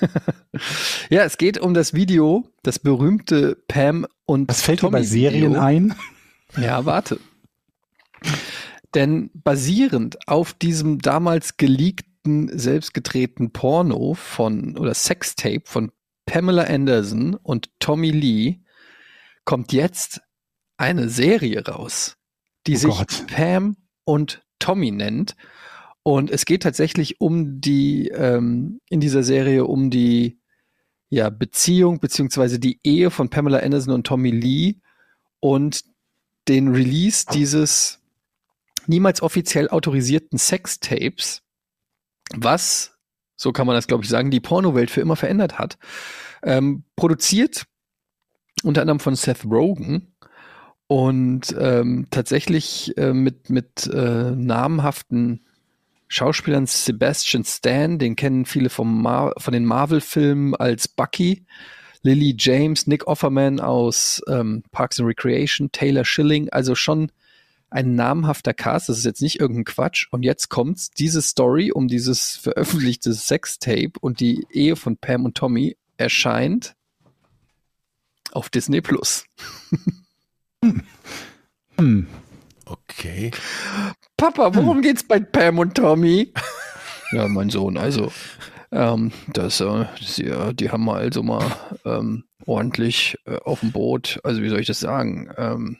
Ja, 1.10 1.24
es 1.24 1.38
geht 1.38 1.58
um 1.58 1.74
das 1.74 1.92
Video, 1.94 2.44
das 2.62 2.78
berühmte 2.78 3.56
Pam 3.68 4.06
und 4.26 4.48
Was 4.48 4.60
fällt 4.62 4.78
dir 4.78 4.82
Tommy 4.82 4.92
bei 4.98 5.02
Serien 5.02 5.50
Video. 5.52 5.60
ein? 5.60 5.94
Ja, 6.56 6.84
warte. 6.86 7.18
Denn 8.94 9.30
basierend 9.34 10.16
auf 10.26 10.54
diesem 10.54 10.98
damals 10.98 11.56
geleakten, 11.58 12.56
selbstgedrehten 12.58 13.52
Porno 13.52 14.14
von 14.14 14.76
oder 14.78 14.94
Sextape 14.94 15.62
von 15.64 15.92
Pamela 16.26 16.64
Anderson 16.64 17.34
und 17.34 17.68
Tommy 17.80 18.10
Lee 18.10 18.60
kommt 19.44 19.72
jetzt 19.72 20.22
eine 20.78 21.08
Serie 21.08 21.66
raus, 21.66 22.16
die 22.66 22.74
Oh 22.76 22.78
sich 22.78 22.96
Gott. 22.96 23.26
Pam 23.26 23.76
und 24.04 24.42
Tommy 24.58 24.90
nennt. 24.90 25.36
Und 26.08 26.30
es 26.30 26.46
geht 26.46 26.62
tatsächlich 26.62 27.20
um 27.20 27.60
die, 27.60 28.08
ähm, 28.08 28.80
in 28.88 28.98
dieser 28.98 29.22
Serie 29.22 29.66
um 29.66 29.90
die 29.90 30.40
ja, 31.10 31.28
Beziehung 31.28 32.00
beziehungsweise 32.00 32.58
die 32.58 32.80
Ehe 32.82 33.10
von 33.10 33.28
Pamela 33.28 33.58
Anderson 33.58 33.92
und 33.92 34.06
Tommy 34.06 34.30
Lee 34.30 34.76
und 35.40 35.84
den 36.48 36.68
Release 36.68 37.26
dieses 37.30 38.00
niemals 38.86 39.20
offiziell 39.20 39.68
autorisierten 39.68 40.38
Sextapes, 40.38 41.42
was, 42.34 42.96
so 43.36 43.52
kann 43.52 43.66
man 43.66 43.76
das 43.76 43.86
glaube 43.86 44.02
ich 44.02 44.08
sagen, 44.08 44.30
die 44.30 44.40
Pornowelt 44.40 44.90
für 44.90 45.02
immer 45.02 45.16
verändert 45.16 45.58
hat. 45.58 45.76
Ähm, 46.42 46.84
produziert 46.96 47.66
unter 48.62 48.80
anderem 48.80 49.00
von 49.00 49.14
Seth 49.14 49.44
Rogen 49.44 50.14
und 50.86 51.54
ähm, 51.60 52.06
tatsächlich 52.10 52.96
äh, 52.96 53.12
mit, 53.12 53.50
mit 53.50 53.86
äh, 53.92 54.30
namhaften 54.30 55.44
Schauspielern 56.08 56.66
Sebastian 56.66 57.44
Stan, 57.44 57.98
den 57.98 58.16
kennen 58.16 58.46
viele 58.46 58.70
vom 58.70 59.02
Mar 59.02 59.34
von 59.38 59.52
den 59.52 59.64
Marvel-Filmen 59.64 60.54
als 60.54 60.88
Bucky. 60.88 61.44
Lily 62.02 62.34
James, 62.38 62.86
Nick 62.86 63.06
Offerman 63.06 63.60
aus 63.60 64.22
ähm, 64.28 64.62
Parks 64.70 64.98
and 65.00 65.08
Recreation, 65.08 65.70
Taylor 65.72 66.04
Schilling, 66.04 66.48
also 66.50 66.74
schon 66.74 67.10
ein 67.70 67.94
namhafter 67.94 68.54
Cast, 68.54 68.88
das 68.88 68.98
ist 68.98 69.04
jetzt 69.04 69.20
nicht 69.20 69.40
irgendein 69.40 69.64
Quatsch. 69.64 70.06
Und 70.10 70.22
jetzt 70.22 70.48
kommt's, 70.48 70.90
diese 70.90 71.20
Story 71.20 71.70
um 71.70 71.88
dieses 71.88 72.36
veröffentlichte 72.36 73.12
Sextape 73.12 73.92
und 74.00 74.20
die 74.20 74.46
Ehe 74.50 74.76
von 74.76 74.96
Pam 74.96 75.24
und 75.24 75.36
Tommy 75.36 75.76
erscheint 75.96 76.74
auf 78.32 78.48
Disney 78.48 78.80
Plus. 78.80 79.24
Hm. 81.78 82.08
Okay. 82.64 83.30
Papa, 84.18 84.54
worum 84.54 84.82
geht's 84.82 85.04
bei 85.04 85.20
Pam 85.20 85.58
und 85.58 85.76
Tommy? 85.76 86.32
ja, 87.12 87.28
mein 87.28 87.50
Sohn, 87.50 87.78
also, 87.78 88.12
ähm, 88.72 89.12
das, 89.32 89.60
äh, 89.60 89.86
sie, 90.00 90.30
die 90.54 90.70
haben 90.70 90.84
mal 90.84 91.00
also 91.00 91.22
mal 91.22 91.46
ähm, 91.84 92.24
ordentlich 92.44 93.16
äh, 93.26 93.36
auf 93.36 93.60
dem 93.60 93.72
Boot, 93.72 94.20
also 94.24 94.42
wie 94.42 94.48
soll 94.48 94.60
ich 94.60 94.66
das 94.66 94.80
sagen? 94.80 95.30
Ähm, 95.36 95.78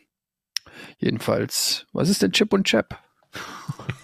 jedenfalls, 0.98 1.86
was 1.92 2.08
ist 2.08 2.22
denn 2.22 2.32
Chip 2.32 2.52
und 2.52 2.64
Chap? 2.64 2.96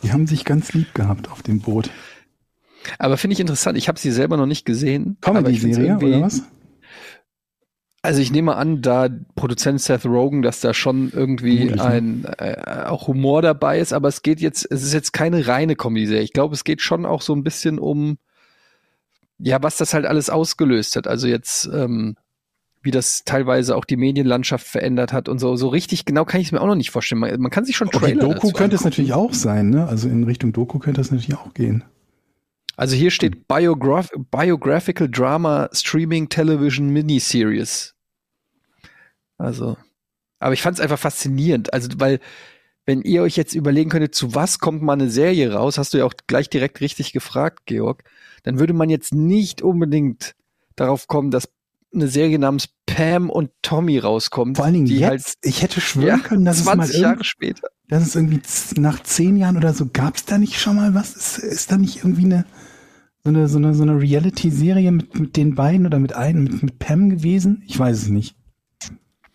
Die 0.02 0.12
haben 0.12 0.26
sich 0.26 0.44
ganz 0.44 0.72
lieb 0.74 0.92
gehabt 0.94 1.30
auf 1.30 1.42
dem 1.42 1.60
Boot. 1.60 1.88
Aber 2.98 3.16
finde 3.16 3.34
ich 3.34 3.40
interessant, 3.40 3.78
ich 3.78 3.88
habe 3.88 4.00
sie 4.00 4.10
selber 4.10 4.36
noch 4.36 4.46
nicht 4.46 4.66
gesehen. 4.66 5.16
aber 5.22 5.48
ich 5.48 5.60
find's 5.60 5.78
Comedy-Serie 5.78 6.16
oder 6.16 6.26
was? 6.26 6.42
Also 8.04 8.20
ich 8.20 8.30
nehme 8.30 8.54
an, 8.56 8.82
da 8.82 9.08
Produzent 9.34 9.80
Seth 9.80 10.04
Rogen, 10.04 10.42
dass 10.42 10.60
da 10.60 10.74
schon 10.74 11.10
irgendwie 11.10 11.68
Vermutlich, 11.68 11.82
ne? 11.82 11.88
ein 11.88 12.24
äh, 12.36 12.84
auch 12.84 13.08
Humor 13.08 13.40
dabei 13.40 13.78
ist, 13.78 13.94
aber 13.94 14.08
es 14.08 14.20
geht 14.20 14.40
jetzt, 14.42 14.70
es 14.70 14.82
ist 14.82 14.92
jetzt 14.92 15.14
keine 15.14 15.46
reine 15.46 15.74
Comedy-Serie. 15.74 16.22
Ich 16.22 16.34
glaube, 16.34 16.54
es 16.54 16.64
geht 16.64 16.82
schon 16.82 17.06
auch 17.06 17.22
so 17.22 17.34
ein 17.34 17.42
bisschen 17.42 17.78
um, 17.78 18.18
ja, 19.38 19.62
was 19.62 19.78
das 19.78 19.94
halt 19.94 20.04
alles 20.04 20.28
ausgelöst 20.28 20.96
hat. 20.96 21.06
Also 21.06 21.26
jetzt, 21.28 21.64
ähm, 21.72 22.16
wie 22.82 22.90
das 22.90 23.24
teilweise 23.24 23.74
auch 23.74 23.86
die 23.86 23.96
Medienlandschaft 23.96 24.66
verändert 24.66 25.14
hat 25.14 25.30
und 25.30 25.38
so. 25.38 25.56
So 25.56 25.68
richtig 25.68 26.04
genau 26.04 26.26
kann 26.26 26.42
ich 26.42 26.48
es 26.48 26.52
mir 26.52 26.60
auch 26.60 26.66
noch 26.66 26.74
nicht 26.74 26.90
vorstellen. 26.90 27.20
Man, 27.20 27.40
man 27.40 27.50
kann 27.50 27.64
sich 27.64 27.74
schon 27.74 27.88
Okay, 27.88 28.00
Trailer 28.00 28.20
Doku 28.20 28.34
dazu 28.34 28.52
könnte 28.52 28.76
es 28.76 28.84
natürlich 28.84 29.14
auch 29.14 29.32
sein, 29.32 29.70
ne? 29.70 29.88
Also 29.88 30.10
in 30.10 30.24
Richtung 30.24 30.52
Doku 30.52 30.78
könnte 30.78 31.00
es 31.00 31.10
natürlich 31.10 31.38
auch 31.38 31.54
gehen. 31.54 31.84
Also 32.76 32.96
hier 32.96 33.10
steht 33.10 33.48
Biograph 33.48 34.10
Biographical 34.30 35.08
Drama 35.08 35.70
Streaming 35.72 36.28
Television 36.28 36.90
Miniseries. 36.90 37.93
Also, 39.44 39.76
aber 40.38 40.54
ich 40.54 40.62
fand 40.62 40.78
es 40.78 40.82
einfach 40.82 40.98
faszinierend. 40.98 41.72
Also, 41.72 41.88
weil, 41.98 42.20
wenn 42.86 43.02
ihr 43.02 43.22
euch 43.22 43.36
jetzt 43.36 43.54
überlegen 43.54 43.90
könntet, 43.90 44.14
zu 44.14 44.34
was 44.34 44.58
kommt 44.58 44.82
mal 44.82 44.94
eine 44.94 45.10
Serie 45.10 45.52
raus, 45.52 45.78
hast 45.78 45.94
du 45.94 45.98
ja 45.98 46.04
auch 46.04 46.14
gleich 46.26 46.50
direkt 46.50 46.80
richtig 46.80 47.12
gefragt, 47.12 47.60
Georg, 47.66 48.04
dann 48.42 48.58
würde 48.58 48.74
man 48.74 48.90
jetzt 48.90 49.14
nicht 49.14 49.62
unbedingt 49.62 50.34
darauf 50.76 51.06
kommen, 51.06 51.30
dass 51.30 51.48
eine 51.94 52.08
Serie 52.08 52.38
namens 52.38 52.68
Pam 52.86 53.30
und 53.30 53.50
Tommy 53.62 53.98
rauskommt. 53.98 54.56
Vor 54.56 54.66
allen 54.66 54.74
Dingen 54.74 54.86
die 54.86 54.98
jetzt, 54.98 55.38
ich 55.42 55.62
hätte 55.62 55.80
schwören 55.80 56.08
ja, 56.08 56.18
können, 56.18 56.44
dass 56.44 56.58
es 56.58 56.64
mal 56.64 56.76
20 56.76 57.00
Jahre 57.00 57.24
später. 57.24 57.68
dass 57.88 58.04
es 58.04 58.16
irgendwie 58.16 58.40
nach 58.76 59.02
zehn 59.02 59.36
Jahren 59.36 59.56
oder 59.56 59.72
so, 59.72 59.86
gab 59.86 60.16
es 60.16 60.24
da 60.24 60.38
nicht 60.38 60.58
schon 60.58 60.76
mal 60.76 60.94
was? 60.94 61.14
Ist, 61.14 61.38
ist 61.38 61.72
da 61.72 61.76
nicht 61.76 61.98
irgendwie 61.98 62.24
eine 62.24 62.44
so 63.24 63.30
eine, 63.30 63.48
so 63.48 63.56
eine, 63.56 63.74
so 63.74 63.82
eine 63.82 63.98
Reality-Serie 63.98 64.92
mit, 64.92 65.18
mit 65.18 65.36
den 65.36 65.54
beiden 65.54 65.86
oder 65.86 65.98
mit 65.98 66.14
einem, 66.14 66.44
mit, 66.44 66.62
mit 66.62 66.78
Pam 66.78 67.08
gewesen? 67.08 67.62
Ich 67.66 67.78
weiß 67.78 68.02
es 68.02 68.08
nicht. 68.08 68.36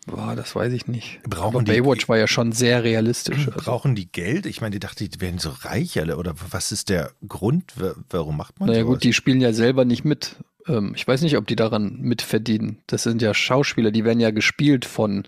Boah, 0.10 0.36
das 0.36 0.56
weiß 0.56 0.74
ich 0.74 0.88
nicht. 0.88 1.20
Brauchen 1.24 1.56
Aber 1.58 1.64
die- 1.64 1.72
Baywatch 1.72 2.10
war 2.10 2.18
ja 2.18 2.28
schon 2.28 2.52
sehr 2.52 2.84
realistisch. 2.84 3.48
Also. 3.48 3.52
Brauchen 3.58 3.96
die 3.96 4.12
Geld? 4.12 4.46
Ich 4.46 4.62
meine, 4.62 4.72
die 4.72 4.80
dachte, 4.80 5.08
die 5.08 5.22
werden 5.22 5.40
so 5.40 5.50
reich 5.62 6.00
alle. 6.00 6.18
Oder 6.18 6.34
was 6.52 6.72
ist 6.72 6.90
der 6.90 7.12
Grund? 7.28 7.80
Wa- 7.80 7.96
Warum 8.10 8.38
macht 8.38 8.60
man 8.60 8.70
Naja 8.70 8.82
sowas? 8.82 8.96
gut, 8.96 9.04
die 9.04 9.14
spielen 9.14 9.42
ja 9.42 9.54
selber 9.54 9.86
nicht 9.86 10.06
mit. 10.06 10.38
Ähm, 10.68 10.94
ich 10.96 11.08
weiß 11.08 11.22
nicht, 11.22 11.38
ob 11.38 11.48
die 11.48 11.56
daran 11.56 11.98
mitverdienen. 12.00 12.80
Das 12.88 13.04
sind 13.04 13.22
ja 13.22 13.34
Schauspieler, 13.34 13.92
die 13.92 14.04
werden 14.06 14.20
ja 14.20 14.32
gespielt 14.32 14.86
von 14.86 15.28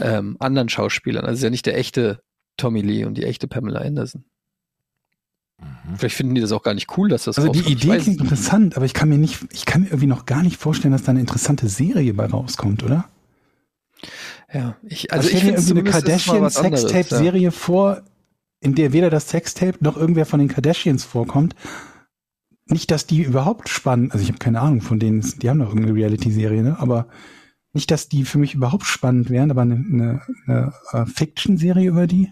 ähm, 0.00 0.36
anderen 0.38 0.68
Schauspielern. 0.68 1.24
Also 1.24 1.38
ist 1.38 1.42
ja 1.44 1.50
nicht 1.50 1.66
der 1.66 1.76
echte 1.78 2.20
Tommy 2.56 2.80
Lee 2.82 3.04
und 3.04 3.14
die 3.14 3.24
echte 3.24 3.48
Pamela 3.48 3.80
Anderson. 3.80 4.24
Mhm. 5.60 5.96
Vielleicht 5.96 6.14
finden 6.16 6.34
die 6.34 6.40
das 6.40 6.52
auch 6.52 6.62
gar 6.62 6.74
nicht 6.74 6.96
cool, 6.96 7.08
dass 7.08 7.24
das 7.24 7.38
Also 7.38 7.50
die 7.50 7.70
Idee 7.72 7.98
klingt 7.98 8.20
interessant, 8.20 8.76
aber 8.76 8.86
ich 8.86 8.94
kann 8.94 9.08
mir 9.08 9.18
nicht, 9.18 9.40
ich 9.52 9.64
kann 9.64 9.82
mir 9.82 9.88
irgendwie 9.88 10.06
noch 10.06 10.24
gar 10.26 10.42
nicht 10.42 10.56
vorstellen, 10.56 10.92
dass 10.92 11.02
da 11.02 11.10
eine 11.10 11.20
interessante 11.20 11.68
Serie 11.68 12.14
bei 12.14 12.26
rauskommt, 12.26 12.82
oder? 12.84 13.08
Ja, 14.52 14.76
ich, 14.82 15.12
also 15.12 15.28
stell 15.28 15.38
ich 15.38 15.44
dir 15.44 15.54
finde 15.54 15.60
irgendwie 15.60 15.80
eine 15.80 15.90
Kardashian-Sextape-Serie 15.90 17.50
vor, 17.50 18.02
in 18.60 18.74
der 18.74 18.92
weder 18.92 19.10
das 19.10 19.28
Sextape 19.28 19.78
noch 19.80 19.96
irgendwer 19.96 20.26
von 20.26 20.40
den 20.40 20.48
Kardashians 20.48 21.04
vorkommt. 21.04 21.54
Nicht, 22.66 22.90
dass 22.90 23.06
die 23.06 23.22
überhaupt 23.22 23.68
spannend, 23.68 24.12
also 24.12 24.22
ich 24.22 24.28
habe 24.28 24.38
keine 24.38 24.60
Ahnung 24.60 24.80
von 24.80 24.98
denen, 24.98 25.20
die 25.38 25.48
haben 25.48 25.58
doch 25.58 25.68
irgendeine 25.68 25.94
Reality-Serie, 25.94 26.62
ne? 26.62 26.78
Aber 26.78 27.08
nicht, 27.72 27.90
dass 27.90 28.08
die 28.08 28.24
für 28.24 28.38
mich 28.38 28.54
überhaupt 28.54 28.84
spannend 28.84 29.30
wären, 29.30 29.50
aber 29.50 29.62
eine, 29.62 29.76
eine, 29.76 30.22
eine 30.46 30.72
äh, 30.92 31.06
Fiction-Serie 31.06 31.88
über 31.88 32.06
die? 32.06 32.30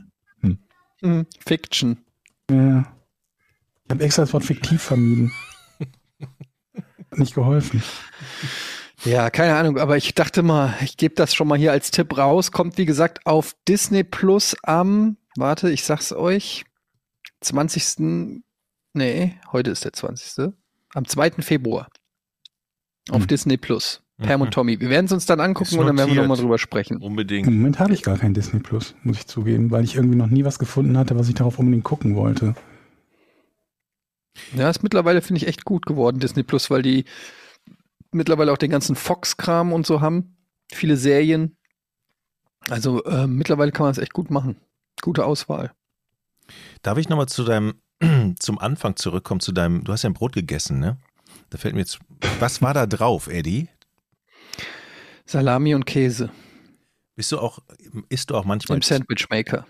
Mhm, 1.03 1.27
Fiction. 1.45 1.99
Ja. 2.51 2.87
Ich 3.85 3.91
habe 3.91 4.05
extra 4.05 4.23
das 4.23 4.33
Wort 4.33 4.45
fiktiv 4.45 4.83
vermieden. 4.83 5.33
Nicht 7.17 7.35
geholfen. 7.35 7.83
Ja, 9.07 9.31
keine 9.31 9.55
Ahnung, 9.55 9.79
aber 9.79 9.97
ich 9.97 10.15
dachte 10.15 10.43
mal, 10.43 10.75
ich 10.83 10.97
gebe 10.97 11.15
das 11.15 11.33
schon 11.35 11.47
mal 11.49 11.57
hier 11.59 11.71
als 11.73 11.91
Tipp 11.93 12.17
raus. 12.19 12.51
Kommt, 12.51 12.77
wie 12.77 12.87
gesagt, 12.87 13.25
auf 13.25 13.55
Disney 13.69 14.03
Plus 14.03 14.57
am, 14.65 15.17
warte, 15.37 15.71
ich 15.71 15.85
sag's 15.85 16.13
euch, 16.13 16.65
20. 17.41 18.43
Nee, 18.95 19.37
heute 19.53 19.71
ist 19.71 19.85
der 19.85 19.93
20. 19.93 20.53
Am 20.95 21.05
2. 21.07 21.31
Februar. 21.43 21.89
Auf 23.11 23.21
Hm. 23.23 23.27
Disney 23.29 23.57
Plus. 23.57 24.03
Pam 24.19 24.41
Mhm. 24.41 24.47
und 24.47 24.55
Tommy. 24.55 24.81
Wir 24.81 24.89
werden 24.91 25.07
es 25.07 25.13
uns 25.13 25.27
dann 25.27 25.41
angucken 25.41 25.79
und 25.79 25.87
dann 25.87 25.99
werden 25.99 26.15
wir 26.15 26.23
nochmal 26.23 26.39
drüber 26.39 26.59
sprechen. 26.59 26.97
Unbedingt. 27.03 27.47
Im 27.47 27.59
Moment 27.59 27.79
habe 27.79 27.93
ich 27.93 28.03
gar 28.03 28.17
kein 28.19 28.33
Disney 28.35 28.61
Plus, 28.61 28.95
muss 29.03 29.19
ich 29.19 29.27
zugeben, 29.27 29.71
weil 29.71 29.85
ich 29.85 29.95
irgendwie 29.95 30.17
noch 30.17 30.29
nie 30.29 30.45
was 30.45 30.59
gefunden 30.59 30.97
hatte, 30.99 31.19
was 31.19 31.29
ich 31.29 31.35
darauf 31.35 31.59
unbedingt 31.59 31.85
gucken 31.85 32.17
wollte. 32.17 32.55
Ja, 34.57 34.71
ist 34.71 34.83
mittlerweile, 34.83 35.21
finde 35.23 35.43
ich, 35.43 35.49
echt 35.49 35.65
gut 35.65 35.85
geworden, 35.87 36.19
Disney 36.19 36.43
Plus, 36.43 36.71
weil 36.71 36.83
die 36.83 37.05
mittlerweile 38.17 38.53
auch 38.53 38.59
den 38.59 38.71
ganzen 38.71 38.97
Fox-Kram 38.97 39.73
und 39.73 39.87
so 39.87 40.01
haben. 40.01 40.37
Viele 40.73 40.97
Serien. 40.97 41.57
Also 42.69 43.05
äh, 43.05 43.27
mittlerweile 43.27 43.71
kann 43.73 43.85
man 43.85 43.93
es 43.93 43.99
echt 43.99 44.13
gut 44.13 44.31
machen. 44.31 44.57
Gute 45.03 45.25
Auswahl. 45.25 45.73
Darf 46.83 46.99
ich 46.99 47.09
nochmal 47.09 47.29
zu 47.29 47.45
deinem, 47.45 47.75
zum 48.41 48.59
Anfang 48.59 48.97
zurückkommen, 48.97 49.41
zu 49.41 49.53
deinem, 49.53 49.85
du 49.85 49.93
hast 49.93 50.03
ja 50.03 50.11
ein 50.11 50.15
Brot 50.15 50.33
gegessen, 50.35 50.81
ne? 50.81 50.97
Da 51.51 51.59
fällt 51.59 51.75
mir 51.75 51.81
jetzt, 51.81 52.01
was 52.41 52.61
war 52.63 52.75
da 52.75 52.87
drauf, 52.87 53.29
Eddie? 53.29 53.69
Salami 55.27 55.75
und 55.75 55.87
Käse 55.87 56.31
Bist 57.15 57.33
du 57.33 57.39
auch, 57.39 57.61
isst 58.09 58.31
du 58.31 58.37
auch 58.37 58.45
manchmal 58.45 58.77
im 58.79 58.83
Sandwich 58.83 59.29
Maker. 59.31 59.67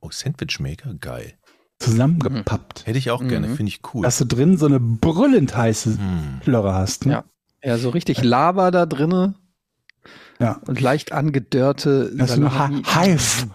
Oh, 0.00 0.10
Sandwichmaker? 0.10 0.94
Geil. 0.94 1.34
Zusammengepappt. 1.80 2.86
Hätte 2.86 2.98
ich 2.98 3.10
auch 3.10 3.26
gerne, 3.26 3.48
Mhm. 3.48 3.56
finde 3.56 3.70
ich 3.70 3.80
cool. 3.94 4.02
Dass 4.02 4.18
du 4.18 4.24
drin 4.26 4.56
so 4.56 4.66
eine 4.66 4.80
brüllend 4.80 5.56
heiße 5.56 5.98
Hm. 5.98 6.40
Plörre 6.40 6.74
hast. 6.74 7.06
Ne? 7.06 7.12
Ja. 7.12 7.24
Ja, 7.62 7.76
so 7.78 7.88
richtig 7.90 8.22
Lava 8.22 8.70
da 8.70 8.86
drinne 8.86 9.34
ja. 10.38 10.60
und 10.66 10.80
leicht 10.80 11.12
angedörrte 11.12 12.10
Das 12.16 12.36
ist. 12.36 12.38
Hive. 12.38 13.50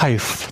Hive. 0.00 0.48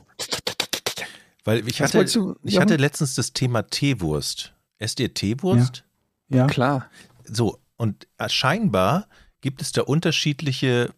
Weil 1.44 1.68
ich 1.68 1.82
hatte, 1.82 2.04
du 2.06 2.36
ich 2.42 2.58
hatte 2.58 2.76
letztens 2.76 3.14
das 3.14 3.32
Thema 3.34 3.62
Teewurst. 3.68 4.54
Esst 4.78 4.98
ihr 5.00 5.12
Teewurst? 5.12 5.84
Ja. 6.28 6.46
Klar. 6.46 6.86
So, 7.24 7.58
und 7.76 8.06
scheinbar 8.28 9.06
gibt 9.42 9.60
es 9.60 9.72
da 9.72 9.82
unterschiedliche 9.82 10.90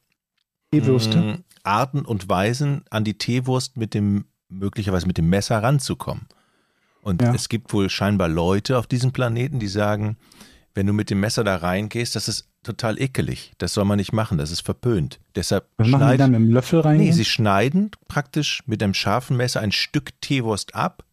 Teewürste. 0.70 1.18
mh, 1.18 1.38
Arten 1.64 2.04
und 2.04 2.28
Weisen, 2.28 2.84
an 2.90 3.02
die 3.02 3.18
Teewurst 3.18 3.76
mit 3.76 3.92
dem, 3.92 4.26
möglicherweise 4.48 5.06
mit 5.08 5.18
dem 5.18 5.28
Messer 5.28 5.60
ranzukommen. 5.60 6.26
Und 7.02 7.22
Ja. 7.22 7.34
es 7.34 7.48
gibt 7.48 7.72
wohl 7.72 7.90
scheinbar 7.90 8.28
Leute 8.28 8.78
auf 8.78 8.86
diesem 8.86 9.12
Planeten, 9.12 9.58
die 9.58 9.68
sagen, 9.68 10.16
wenn 10.76 10.86
du 10.86 10.92
mit 10.92 11.10
dem 11.10 11.20
Messer 11.20 11.42
da 11.42 11.56
reingehst, 11.56 12.14
das 12.14 12.28
ist 12.28 12.48
total 12.62 13.00
ekelig. 13.00 13.52
Das 13.58 13.72
soll 13.72 13.84
man 13.84 13.96
nicht 13.96 14.12
machen, 14.12 14.38
das 14.38 14.50
ist 14.50 14.60
verpönt. 14.60 15.18
Deshalb 15.34 15.66
Was 15.78 15.88
machen 15.88 16.10
die 16.12 16.16
dann 16.18 16.30
mit 16.32 16.40
dem 16.40 16.50
Löffel 16.50 16.80
rein? 16.80 16.98
Nee, 16.98 17.12
sie 17.12 17.24
schneiden 17.24 17.90
praktisch 18.08 18.62
mit 18.66 18.82
einem 18.82 18.94
scharfen 18.94 19.36
Messer 19.36 19.60
ein 19.60 19.72
Stück 19.72 20.20
Teewurst 20.20 20.74
ab, 20.74 21.04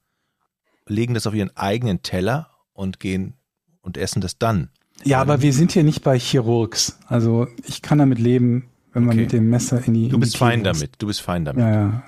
legen 0.88 1.14
das 1.14 1.26
auf 1.28 1.34
ihren 1.34 1.56
eigenen 1.56 2.04
Teller 2.04 2.50
und 2.74 3.00
gehen 3.00 3.36
und 3.82 3.98
essen 3.98 4.22
das 4.22 4.38
dann. 4.38 4.70
ja, 5.04 5.20
aber 5.22 5.42
wir 5.42 5.54
sind 5.54 5.72
hier 5.72 5.84
nicht 5.84 6.04
bei 6.04 6.20
Chirurgs. 6.20 7.00
Also 7.08 7.48
ich 7.66 7.82
kann 7.82 8.00
damit 8.00 8.20
leben, 8.20 8.70
wenn 8.92 9.06
man 9.06 9.14
Okay. 9.16 9.22
mit 9.24 9.32
dem 9.32 9.50
Messer 9.50 9.82
in 9.88 9.94
die. 9.94 10.10
Du 10.10 10.20
bist 10.20 10.34
die 10.34 10.38
fein 10.40 10.64
damit. 10.64 10.92
Du 11.00 11.08
bist 11.08 11.22
fein 11.22 11.46
damit. 11.46 11.62
Ja, 11.64 11.72
ja. 11.72 12.04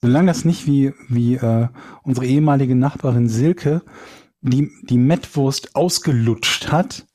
Solange 0.00 0.26
das 0.28 0.44
nicht 0.44 0.66
wie, 0.66 0.92
wie 1.08 1.34
äh, 1.36 1.68
unsere 2.02 2.26
ehemalige 2.26 2.74
Nachbarin 2.74 3.28
Silke 3.28 3.82
die, 4.42 4.70
die 4.82 4.98
Mettwurst 4.98 5.74
ausgelutscht 5.76 6.70
hat, 6.70 7.06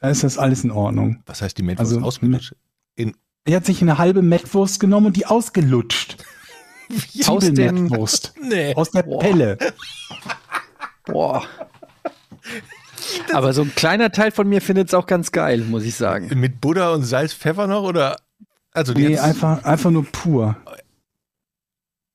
da 0.00 0.10
ist 0.10 0.22
das 0.24 0.38
alles 0.38 0.64
in 0.64 0.70
Ordnung. 0.70 1.22
Was 1.26 1.42
heißt 1.42 1.58
die 1.58 1.62
Mettwurst 1.62 1.92
Also, 1.94 2.04
ausgelutscht? 2.06 2.54
In, 2.94 3.14
Er 3.44 3.56
hat 3.56 3.66
sich 3.66 3.82
eine 3.82 3.98
halbe 3.98 4.22
Mettwurst 4.22 4.78
genommen 4.80 5.06
und 5.06 5.16
die 5.16 5.26
ausgelutscht. 5.26 6.16
Aus 7.26 7.44
dem- 7.44 7.56
Zwiebelmettwurst. 7.56 8.34
nee. 8.42 8.74
Aus 8.74 8.90
der 8.92 9.02
Boah. 9.02 9.18
Pelle. 9.20 9.58
Boah. 11.04 11.44
Aber 13.32 13.52
so 13.52 13.62
ein 13.62 13.74
kleiner 13.74 14.10
Teil 14.12 14.30
von 14.30 14.48
mir 14.48 14.60
findet 14.60 14.88
es 14.88 14.94
auch 14.94 15.06
ganz 15.06 15.32
geil, 15.32 15.60
muss 15.68 15.84
ich 15.84 15.94
sagen. 15.94 16.30
Mit 16.38 16.60
Butter 16.60 16.92
und 16.92 17.02
Salz, 17.04 17.32
Pfeffer 17.34 17.66
noch 17.66 17.82
oder? 17.82 18.16
Also 18.72 18.92
Nee, 18.92 19.18
einfach, 19.18 19.64
einfach 19.64 19.90
nur 19.90 20.04
pur. 20.04 20.56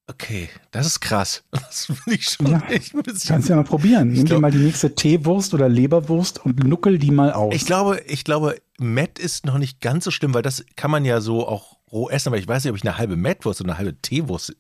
Okay, 0.08 0.50
das 0.72 0.86
ist 0.86 1.00
krass. 1.00 1.44
Das 1.52 1.90
will 1.90 2.14
ich 2.16 2.26
schon 2.26 2.48
Ja. 2.48 2.62
echt 2.68 2.94
ein 2.94 3.04
bisschen. 3.04 3.30
Kannst 3.30 3.50
ja 3.50 3.56
mal 3.56 3.64
probieren. 3.64 4.10
Nimm 4.10 4.18
dir 4.24 4.26
glaub- 4.26 4.42
mal 4.42 4.52
die 4.52 4.58
nächste 4.58 4.94
Teewurst 4.96 5.54
oder 5.54 5.70
Leberwurst 5.70 6.46
und 6.46 6.64
nuckel 6.64 6.98
die 7.00 7.12
mal 7.12 7.32
aus. 7.32 7.54
Ich 7.56 7.66
glaube, 7.66 8.02
ich 8.08 8.24
glaube, 8.24 8.62
Met 8.78 9.18
ist 9.18 9.46
noch 9.46 9.58
nicht 9.58 9.80
ganz 9.82 10.04
so 10.04 10.12
schlimm, 10.12 10.34
weil 10.34 10.42
das 10.42 10.66
kann 10.76 10.92
man 10.92 11.06
ja 11.06 11.22
so 11.22 11.48
auch 11.48 11.78
roh 11.92 12.10
essen, 12.10 12.30
aber 12.30 12.38
ich 12.38 12.48
weiß 12.48 12.64
nicht, 12.64 12.72
ob 12.72 12.78
ich 12.78 12.84
eine 12.84 12.98
halbe 12.98 13.16
Mettwurst 13.16 13.62
oder 13.62 13.72
eine 13.72 13.78
halbe 13.78 14.02
Teewurst 14.02 14.56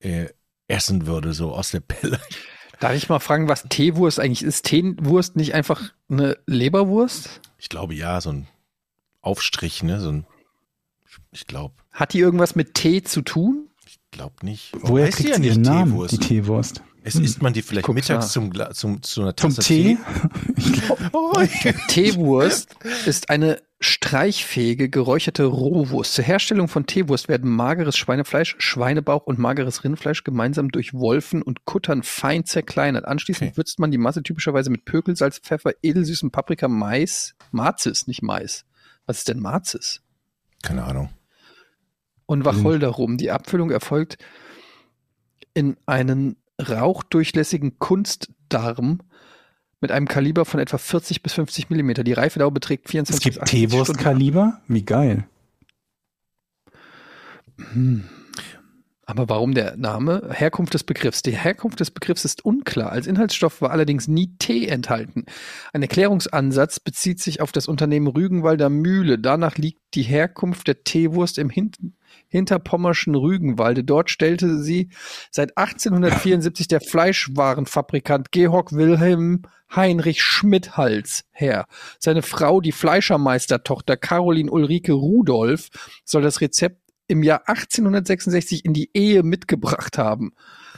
äh, 0.00 0.26
essen 0.66 1.06
würde, 1.06 1.34
so 1.34 1.52
aus 1.54 1.70
der 1.70 1.80
Pelle. 1.80 2.18
Darf 2.80 2.94
ich 2.94 3.08
mal 3.08 3.20
fragen, 3.20 3.48
was 3.48 3.62
Teewurst 3.68 4.18
eigentlich 4.18 4.42
ist? 4.42 4.64
Teewurst 4.64 5.36
nicht 5.36 5.54
einfach 5.54 5.92
eine 6.10 6.36
Leberwurst? 6.46 7.40
Ich 7.58 7.68
glaube 7.68 7.94
ja, 7.94 8.20
so 8.20 8.30
ein 8.32 8.48
Aufstrich, 9.20 9.82
ne? 9.84 10.00
So 10.00 10.10
ein, 10.10 10.26
ich 11.30 11.46
glaube, 11.46 11.74
Hat 11.92 12.12
die 12.12 12.18
irgendwas 12.18 12.56
mit 12.56 12.74
Tee 12.74 13.02
zu 13.02 13.22
tun? 13.22 13.68
Ich 14.14 14.18
glaube 14.18 14.34
nicht. 14.46 14.72
Woher 14.80 15.06
Heißt 15.06 15.18
die 15.18 15.22
kriegt 15.24 15.36
sie 15.36 15.46
ihren 15.48 15.62
Namen, 15.62 15.90
Teewurst? 15.92 16.12
die 16.12 16.18
Teewurst? 16.18 16.82
Es 17.02 17.16
isst 17.16 17.42
man 17.42 17.52
die 17.52 17.60
vielleicht 17.62 17.84
Guck's 17.84 18.08
mittags 18.08 18.32
zum, 18.32 18.50
zum, 18.72 19.02
zu 19.02 19.22
einer 19.22 19.36
Zum 19.36 19.50
Tasse 19.50 19.62
Tee? 19.62 19.98
Ich 20.56 20.72
glaub, 20.72 20.98
Oh, 21.12 21.32
Teewurst 21.88 22.76
ist 23.06 23.28
eine 23.28 23.60
streichfähige 23.80 24.88
geräucherte 24.88 25.44
Rohwurst. 25.44 26.14
Zur 26.14 26.24
Herstellung 26.24 26.68
von 26.68 26.86
Teewurst 26.86 27.28
werden 27.28 27.50
mageres 27.50 27.96
Schweinefleisch, 27.98 28.54
Schweinebauch 28.58 29.26
und 29.26 29.38
mageres 29.38 29.84
Rindfleisch 29.84 30.24
gemeinsam 30.24 30.70
durch 30.70 30.94
Wolfen 30.94 31.42
und 31.42 31.64
Kuttern 31.66 32.02
fein 32.04 32.44
zerkleinert. 32.46 33.04
Anschließend 33.04 33.50
Okay. 33.50 33.56
würzt 33.58 33.78
man 33.80 33.90
die 33.90 33.98
Masse 33.98 34.22
typischerweise 34.22 34.70
mit 34.70 34.84
Pökel, 34.86 35.16
Salz, 35.16 35.40
Pfeffer, 35.40 35.72
edelsüßem 35.82 36.30
Paprika, 36.30 36.68
Mais, 36.68 37.34
Marzis, 37.50 38.06
nicht 38.06 38.22
Mais. 38.22 38.64
Was 39.06 39.18
ist 39.18 39.28
denn 39.28 39.40
Marzis? 39.40 40.00
Keine 40.62 40.84
Ahnung. 40.84 41.10
Und 42.26 42.44
Wacholder 42.44 42.88
rum. 42.88 43.16
Die 43.18 43.30
Abfüllung 43.30 43.70
erfolgt 43.70 44.18
in 45.52 45.76
einen 45.86 46.36
rauchdurchlässigen 46.60 47.78
Kunstdarm 47.78 49.00
mit 49.80 49.92
einem 49.92 50.08
Kaliber 50.08 50.44
von 50.44 50.60
etwa 50.60 50.78
40 50.78 51.22
bis 51.22 51.34
50 51.34 51.68
Millimeter. 51.68 52.04
Die 52.04 52.14
Reifedauer 52.14 52.52
beträgt 52.52 52.88
24 52.88 53.18
es 53.18 53.22
gibt 53.22 53.34
bis 53.34 53.42
80 53.42 53.58
Stunden. 53.58 53.70
Teewurstkaliber? 53.72 54.60
Wie 54.66 54.82
geil. 54.82 55.26
Hm. 57.72 58.04
Aber 59.06 59.28
warum 59.28 59.54
der 59.54 59.76
Name? 59.76 60.30
Herkunft 60.32 60.72
des 60.72 60.84
Begriffs. 60.84 61.20
Die 61.20 61.36
Herkunft 61.36 61.78
des 61.80 61.90
Begriffs 61.90 62.24
ist 62.24 62.44
unklar. 62.44 62.90
Als 62.90 63.06
Inhaltsstoff 63.06 63.60
war 63.60 63.70
allerdings 63.70 64.08
nie 64.08 64.34
Tee 64.38 64.66
enthalten. 64.66 65.26
Ein 65.74 65.82
Erklärungsansatz 65.82 66.80
bezieht 66.80 67.20
sich 67.20 67.42
auf 67.42 67.52
das 67.52 67.68
Unternehmen 67.68 68.06
Rügenwalder 68.06 68.70
Mühle. 68.70 69.18
Danach 69.18 69.58
liegt 69.58 69.80
die 69.92 70.02
Herkunft 70.02 70.66
der 70.68 70.84
Teewurst 70.84 71.36
im 71.36 71.50
Hin 71.50 71.72
hinterpommerschen 72.34 73.14
Rügenwalde. 73.14 73.84
Dort 73.84 74.10
stellte 74.10 74.60
sie 74.60 74.88
seit 75.30 75.56
1874 75.56 76.66
der 76.66 76.80
Fleischwarenfabrikant 76.80 78.32
Georg 78.32 78.72
Wilhelm 78.72 79.42
Heinrich 79.74 80.20
Schmidhals 80.20 81.24
her. 81.30 81.66
Seine 82.00 82.22
Frau, 82.22 82.60
die 82.60 82.72
Fleischermeistertochter 82.72 83.96
Caroline 83.96 84.50
Ulrike 84.50 84.92
Rudolph, 84.92 85.68
soll 86.04 86.22
das 86.22 86.40
Rezept 86.40 86.80
im 87.06 87.22
Jahr 87.22 87.48
1866 87.48 88.64
in 88.64 88.72
die 88.72 88.90
Ehe 88.94 89.22
mitgebracht 89.22 89.96
haben. 89.96 90.32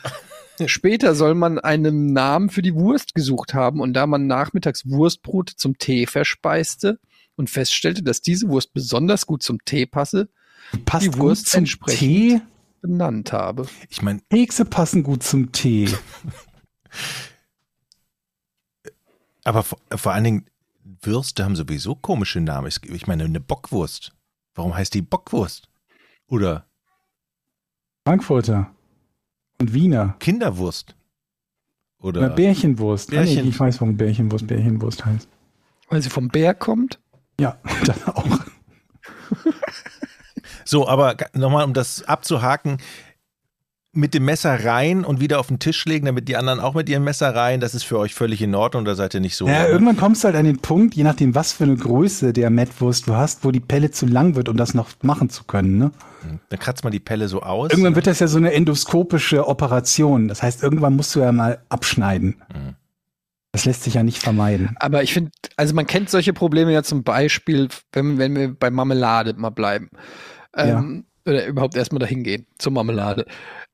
Später 0.67 1.15
soll 1.15 1.35
man 1.35 1.59
einen 1.59 2.13
Namen 2.13 2.51
für 2.51 2.63
die 2.63 2.75
Wurst 2.75 3.15
gesucht 3.15 3.55
haben 3.55 3.81
und 3.81 3.95
da 3.95 4.07
man 4.07 4.27
nachmittags 4.27 4.87
Wurstbrot 4.87 5.49
zum 5.57 5.79
Tee 5.79 6.07
verspeiste 6.07 6.99
und 7.35 7.49
feststellte, 7.49 8.03
dass 8.03 8.21
diese 8.21 8.49
Wurst 8.51 8.75
besonders 8.75 9.27
gut 9.27 9.43
zum 9.43 9.65
Tee 9.65 9.87
passe, 9.87 10.29
Passt 10.85 11.07
Die 11.07 11.11
gut 11.11 11.39
zum. 11.39 11.65
Tee. 11.65 12.41
benannt 12.83 13.33
habe. 13.33 13.67
Ich 13.89 14.03
meine, 14.03 14.21
Kekse 14.31 14.65
passen 14.65 15.03
gut 15.03 15.23
zum 15.23 15.51
Tee. 15.53 15.89
aber 19.45 19.63
vor, 19.63 19.79
vor 19.95 20.13
allen 20.13 20.25
Dingen, 20.25 20.47
Würste 21.03 21.45
haben 21.45 21.57
sowieso 21.57 21.95
komische 21.97 22.41
Namen. 22.41 22.69
Ich- 22.69 22.83
Ich 22.85 23.07
meine, 23.07 23.25
eine 23.25 23.41
Bockwurst. 23.41 24.13
Warum 24.55 24.75
heißt 24.75 24.95
die 24.95 25.03
Bockwurst? 25.03 25.69
Oder 26.29 26.67
Frankfurter. 28.07 28.71
Und 29.61 29.73
Wiener. 29.75 30.15
Kinderwurst? 30.21 30.95
Oder 31.99 32.21
Oder 32.21 32.31
Bärchenwurst. 32.31 33.09
Ah, 33.11 33.17
Bärchen. 33.17 33.43
nee, 33.45 33.49
ich 33.51 33.59
weiß, 33.59 33.81
warum 33.81 33.97
Bärchenwurst 33.97 34.47
Bärchenwurst 34.47 35.05
heißt. 35.05 35.29
Weil 35.89 36.03
sie 36.03 36.11
vom 36.11 36.29
Bär 36.29 36.55
kommt. 36.55 37.01
Ja, 37.41 37.59
das 37.85 38.07
auch. 38.07 38.41
So, 40.67 40.87
aber 40.89 41.17
nochmal, 41.33 41.65
um 41.65 41.73
das 41.73 42.03
abzuhaken, 42.03 42.79
mit 43.97 44.13
dem 44.13 44.27
Messer 44.27 44.65
rein 44.65 45.05
und 45.05 45.21
wieder 45.21 45.41
auf 45.41 45.47
den 45.47 45.59
Tisch 45.59 45.85
legen, 45.87 46.07
damit 46.07 46.29
die 46.29 46.37
anderen 46.37 46.61
auch 46.61 46.75
mit 46.75 46.89
ihrem 46.89 47.05
Messer 47.05 47.35
rein, 47.35 47.61
das 47.61 47.75
ist 47.75 47.85
für 47.85 47.99
euch 47.99 48.15
völlig 48.15 48.43
in 48.43 48.55
Ordnung, 48.55 48.85
da 48.85 48.95
seid 48.95 49.15
ihr 49.15 49.21
nicht 49.21 49.37
so. 49.37 49.49
Ja, 49.49 49.67
irgendwann 49.67 49.97
kommst 49.97 50.23
du 50.23 50.27
halt 50.27 50.37
an 50.37 50.45
den 50.45 50.59
Punkt, 50.59 50.95
je 50.95 51.03
nachdem, 51.03 51.35
was 51.35 51.53
für 51.53 51.65
eine 51.65 51.77
Größe 51.77 52.35
der 52.35 52.51
Mettwurst 52.51 53.09
du 53.09 53.15
hast, 53.15 53.45
wo 53.45 53.51
die 53.51 53.61
Pelle 53.61 53.91
zu 53.91 54.05
lang 54.05 54.37
wird, 54.37 54.51
um 54.51 54.57
das 54.59 54.75
noch 54.75 54.91
machen 55.03 55.31
zu 55.31 55.45
können. 55.45 55.79
Ne? 55.79 55.93
Dann 56.51 56.59
kratzt 56.59 56.85
man 56.85 56.93
die 56.93 57.01
Pelle 57.01 57.29
so 57.29 57.41
aus. 57.43 57.71
Irgendwann 57.71 57.95
wird 57.95 58.07
das 58.07 58.19
ja 58.19 58.29
so 58.29 58.37
eine 58.37 58.53
endoskopische 58.53 59.49
Operation. 59.49 60.29
Das 60.29 60.43
heißt, 60.43 60.63
irgendwann 60.63 60.95
musst 60.95 61.15
du 61.15 61.21
ja 61.21 61.33
mal 61.33 61.63
abschneiden. 61.69 62.43
Mhm. 62.53 62.75
Das 63.53 63.65
lässt 63.65 63.85
sich 63.85 63.95
ja 63.95 64.03
nicht 64.03 64.19
vermeiden. 64.19 64.77
Aber 64.81 65.03
ich 65.03 65.15
finde, 65.15 65.31
also 65.57 65.75
man 65.75 65.87
kennt 65.87 66.11
solche 66.11 66.35
Probleme 66.35 66.73
ja 66.73 66.83
zum 66.83 67.05
Beispiel, 67.05 67.69
wenn, 67.93 68.19
wenn 68.19 68.37
wir 68.37 68.55
bei 68.55 68.71
Marmelade 68.71 69.33
mal 69.35 69.49
bleiben. 69.49 69.89
Ähm, 70.57 71.05
Oder 71.27 71.47
überhaupt 71.47 71.77
erstmal 71.77 72.01
dahin 72.01 72.23
gehen 72.23 72.47
zur 72.59 72.73
Marmelade. 72.73 73.27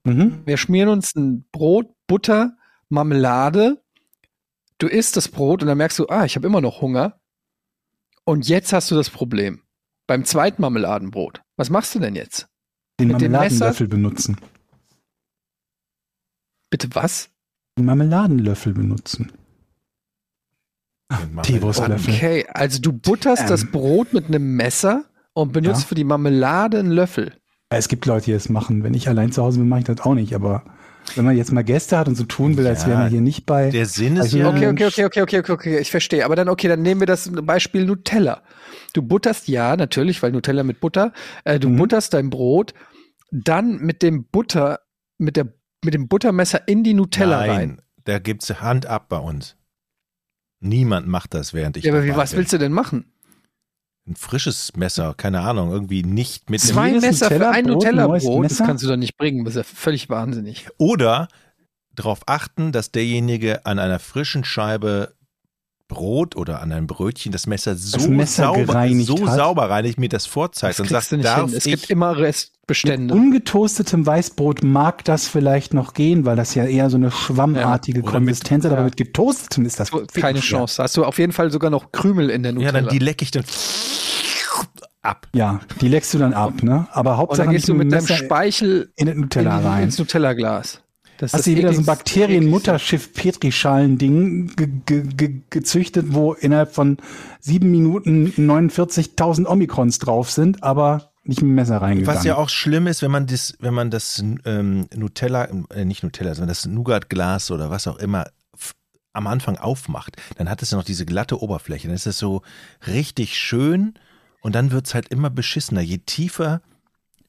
Mhm. 0.04 0.42
Wir 0.44 0.56
schmieren 0.56 0.88
uns 0.88 1.14
ein 1.14 1.44
Brot, 1.52 1.88
Butter, 2.06 2.56
Marmelade. 2.88 3.82
Du 4.78 4.88
isst 4.88 5.16
das 5.16 5.28
Brot 5.28 5.62
und 5.62 5.68
dann 5.68 5.78
merkst 5.78 5.98
du, 5.98 6.08
ah, 6.08 6.24
ich 6.24 6.36
habe 6.36 6.46
immer 6.46 6.60
noch 6.60 6.80
Hunger. 6.80 7.20
Und 8.24 8.48
jetzt 8.48 8.72
hast 8.72 8.90
du 8.90 8.94
das 8.94 9.10
Problem. 9.10 9.62
Beim 10.06 10.24
zweiten 10.24 10.62
Marmeladenbrot. 10.62 11.42
Was 11.56 11.70
machst 11.70 11.94
du 11.94 12.00
denn 12.00 12.16
jetzt? 12.16 12.48
Den 12.98 13.08
Mit 13.08 13.20
Marmeladenlöffel 13.20 13.88
benutzen. 13.88 14.36
Bitte 16.70 16.88
was? 16.94 17.30
Den 17.78 17.84
Marmeladenlöffel 17.84 18.74
benutzen. 18.74 19.32
Teewurstlöffel. 21.42 22.14
Okay, 22.14 22.46
also 22.48 22.80
du 22.80 22.92
butterst 22.92 23.42
Ähm. 23.42 23.48
das 23.48 23.70
Brot 23.70 24.12
mit 24.12 24.26
einem 24.26 24.56
Messer 24.56 25.04
und 25.34 25.52
benutzt 25.52 25.82
Ja. 25.82 25.86
für 25.88 25.94
die 25.94 26.04
Marmelade 26.04 26.78
einen 26.78 26.90
Löffel. 26.90 27.32
Es 27.70 27.88
gibt 27.88 28.04
Leute, 28.06 28.26
die 28.26 28.32
das 28.32 28.48
machen. 28.48 28.82
Wenn 28.84 28.94
ich 28.94 29.08
allein 29.08 29.32
zu 29.32 29.42
Hause 29.42 29.58
bin, 29.58 29.68
mache 29.68 29.80
ich 29.80 29.86
das 29.86 30.00
auch 30.00 30.14
nicht. 30.14 30.34
Aber 30.34 30.62
wenn 31.14 31.24
man 31.24 31.36
jetzt 31.36 31.52
mal 31.52 31.64
Gäste 31.64 31.96
hat 31.96 32.06
und 32.06 32.16
so 32.16 32.24
tun 32.24 32.56
will, 32.58 32.66
als 32.66 32.82
Ja, 32.82 32.88
wäre 32.88 32.98
man 32.98 33.10
hier 33.10 33.22
nicht 33.22 33.46
bei. 33.46 33.70
Der 33.70 33.86
Sinn 33.86 34.16
ist 34.16 34.22
Also, 34.22 34.38
ja, 34.38 34.48
Okay, 34.48 34.68
okay, 34.68 34.84
okay, 34.86 35.04
okay, 35.06 35.22
okay, 35.22 35.38
okay, 35.38 35.52
okay, 35.52 35.78
ich 35.78 35.90
verstehe. 35.90 36.24
Aber 36.26 36.36
dann, 36.36 36.48
okay, 36.50 36.68
dann 36.68 36.82
nehmen 36.82 37.00
wir 37.00 37.06
das 37.06 37.30
Beispiel 37.32 37.86
Nutella. 37.86 38.42
Du 38.92 39.00
butterst, 39.00 39.48
ja, 39.48 39.74
natürlich, 39.76 40.22
weil 40.22 40.32
Nutella 40.32 40.64
mit 40.64 40.80
Butter, 40.80 41.12
äh, 41.44 41.58
du 41.58 41.70
Mhm. 41.70 41.76
butterst 41.78 42.12
dein 42.12 42.28
Brot, 42.28 42.74
dann 43.30 43.78
mit 43.78 44.02
dem 44.02 44.24
Butter, 44.26 44.80
mit 45.16 45.36
der, 45.36 45.48
mit 45.82 45.94
dem 45.94 46.08
Buttermesser 46.08 46.68
in 46.68 46.84
die 46.84 46.92
Nutella 46.92 47.38
nein, 47.38 47.50
rein. 47.50 47.82
da 48.04 48.18
gibt's 48.18 48.50
Hand 48.60 48.84
ab 48.84 49.08
bei 49.08 49.16
uns. 49.18 49.56
Niemand 50.60 51.08
macht 51.08 51.32
das, 51.34 51.54
während 51.54 51.78
ich 51.78 51.84
Ja, 51.84 51.92
aber 51.92 52.04
wie, 52.04 52.14
was 52.14 52.30
bin. 52.32 52.38
willst 52.40 52.52
du 52.52 52.58
denn 52.58 52.72
machen? 52.72 53.06
Ein 54.06 54.16
frisches 54.16 54.72
Messer, 54.76 55.14
keine 55.16 55.42
Ahnung, 55.42 55.70
irgendwie 55.70 56.02
nicht 56.02 56.50
mit 56.50 56.62
dem 56.62 56.68
Zwei 56.70 56.88
jedes 56.88 57.02
Messer 57.02 57.28
für 57.30 57.48
ein 57.50 57.66
Nutella-Brot, 57.66 58.44
das 58.50 58.58
kannst 58.58 58.82
du 58.82 58.88
doch 58.88 58.96
nicht 58.96 59.16
bringen. 59.16 59.44
Das 59.44 59.54
ist 59.54 59.58
ja 59.58 59.62
völlig 59.76 60.08
wahnsinnig. 60.10 60.66
Oder 60.78 61.28
darauf 61.94 62.20
achten, 62.26 62.72
dass 62.72 62.90
derjenige 62.90 63.64
an 63.64 63.78
einer 63.78 64.00
frischen 64.00 64.44
Scheibe 64.44 65.14
Brot 65.86 66.36
oder 66.36 66.62
an 66.62 66.72
einem 66.72 66.86
Brötchen 66.86 67.32
das 67.32 67.46
Messer 67.46 67.76
so, 67.76 67.98
Das 67.98 68.08
Messer 68.08 68.44
sauber, 68.44 68.88
so 69.04 69.28
hat. 69.28 69.36
sauber 69.36 69.68
reinigt, 69.70 70.00
mir 70.00 70.08
das 70.08 70.24
vorzeigt 70.26 70.78
Das 70.78 70.80
und 70.80 70.86
kriegst 70.88 71.10
sagt, 71.10 71.12
du 71.12 71.16
nicht 71.18 71.26
darf 71.26 71.50
hin. 71.50 71.58
Es 71.58 71.66
ich, 71.66 71.72
gibt 71.74 71.90
immer 71.90 72.14
Mit 72.14 72.20
Restbestände. 72.24 73.12
ungetoastetem 73.14 74.06
Weißbrot 74.06 74.64
mag 74.64 75.04
das 75.04 75.28
vielleicht 75.28 75.74
noch 75.74 75.92
gehen, 75.92 76.24
weil 76.24 76.34
das 76.34 76.54
ja 76.54 76.64
eher 76.64 76.88
so 76.88 76.96
eine 76.96 77.10
schwammartige 77.10 77.98
Ja, 78.00 78.04
mit- 78.06 78.10
Konsistenz 78.12 78.64
hat, 78.64 78.72
aber 78.72 78.80
ja. 78.80 78.84
mit 78.86 78.96
getoastetem 78.96 79.66
ist 79.66 79.78
das 79.80 79.90
Keine. 80.14 80.40
Chance. 80.40 80.78
Da 80.78 80.84
hast 80.84 80.96
du 80.96 81.04
auf 81.04 81.18
jeden 81.18 81.32
Fall 81.32 81.50
sogar 81.52 81.70
noch 81.70 81.92
Krümel 81.92 82.30
in 82.30 82.42
der 82.42 82.52
ja, 82.52 82.58
Nutella. 82.58 82.80
dann 82.80 82.88
die 82.88 82.98
lecke 82.98 83.22
ich 83.22 83.30
dann 83.30 83.44
ab. 85.02 85.28
Ja, 85.34 85.60
die 85.80 85.88
leckst 85.88 86.14
du 86.14 86.18
dann 86.18 86.32
ab, 86.32 86.62
ne? 86.62 86.86
Aber 86.92 87.12
und 87.12 87.16
Hauptsache 87.18 87.46
dann 87.46 87.54
gehst 87.54 87.68
du 87.68 87.74
mit 87.74 87.92
deinem 87.92 88.02
Messer 88.02 88.16
Speichel 88.16 88.92
in 88.96 89.06
den 89.06 89.20
Nutella 89.20 89.58
in, 89.58 89.66
rein. 89.66 89.82
ins 89.84 89.98
Nutella-Glas. 89.98 90.80
Das 91.18 91.32
Hast 91.32 91.40
das 91.40 91.44
du 91.44 91.50
hier 91.50 91.58
wieder 91.58 91.72
so 91.72 91.82
ein 91.82 91.84
Bakterien-Mutterschiff 91.84 93.12
Petrischalen-Ding 93.12 94.56
ge 94.56 94.68
ge 94.86 95.02
ge 95.02 95.42
gezüchtet, 95.50 96.06
wo 96.08 96.32
innerhalb 96.32 96.74
von 96.74 96.96
sieben 97.38 97.70
Minuten 97.70 98.28
49.000 98.36 99.46
Omikrons 99.46 99.98
drauf 99.98 100.30
sind, 100.30 100.64
aber 100.64 101.12
nicht 101.24 101.40
mit 101.40 101.50
dem 101.50 101.54
Messer 101.54 101.76
reingegangen. 101.76 102.18
Was 102.18 102.24
ja 102.24 102.36
auch 102.36 102.48
schlimm 102.48 102.88
ist, 102.88 103.02
wenn 103.02 103.12
man 103.12 103.26
das, 103.26 103.54
wenn 103.60 103.74
man 103.74 103.90
das 103.90 104.24
ähm, 104.44 104.88
Nutella, 104.94 105.48
äh, 105.70 105.84
nicht 105.84 106.02
Nutella, 106.02 106.34
sondern 106.34 106.48
das 106.48 106.66
Nougat-Glas 106.66 107.52
oder 107.52 107.70
was 107.70 107.86
auch 107.86 107.98
immer 107.98 108.26
am 109.12 109.26
Anfang 109.26 109.58
aufmacht, 109.58 110.16
dann 110.38 110.48
hat 110.48 110.62
es 110.62 110.70
ja 110.70 110.78
noch 110.78 110.84
diese 110.84 111.06
glatte 111.06 111.40
Oberfläche. 111.40 111.86
Dann 111.86 111.94
ist 111.94 112.06
es 112.06 112.18
so 112.18 112.42
richtig 112.86 113.38
schön 113.38 113.94
und 114.42 114.54
dann 114.54 114.70
wird 114.70 114.86
es 114.86 114.94
halt 114.94 115.08
immer 115.08 115.30
beschissener. 115.30 115.80
Je 115.80 115.98
tiefer 115.98 116.60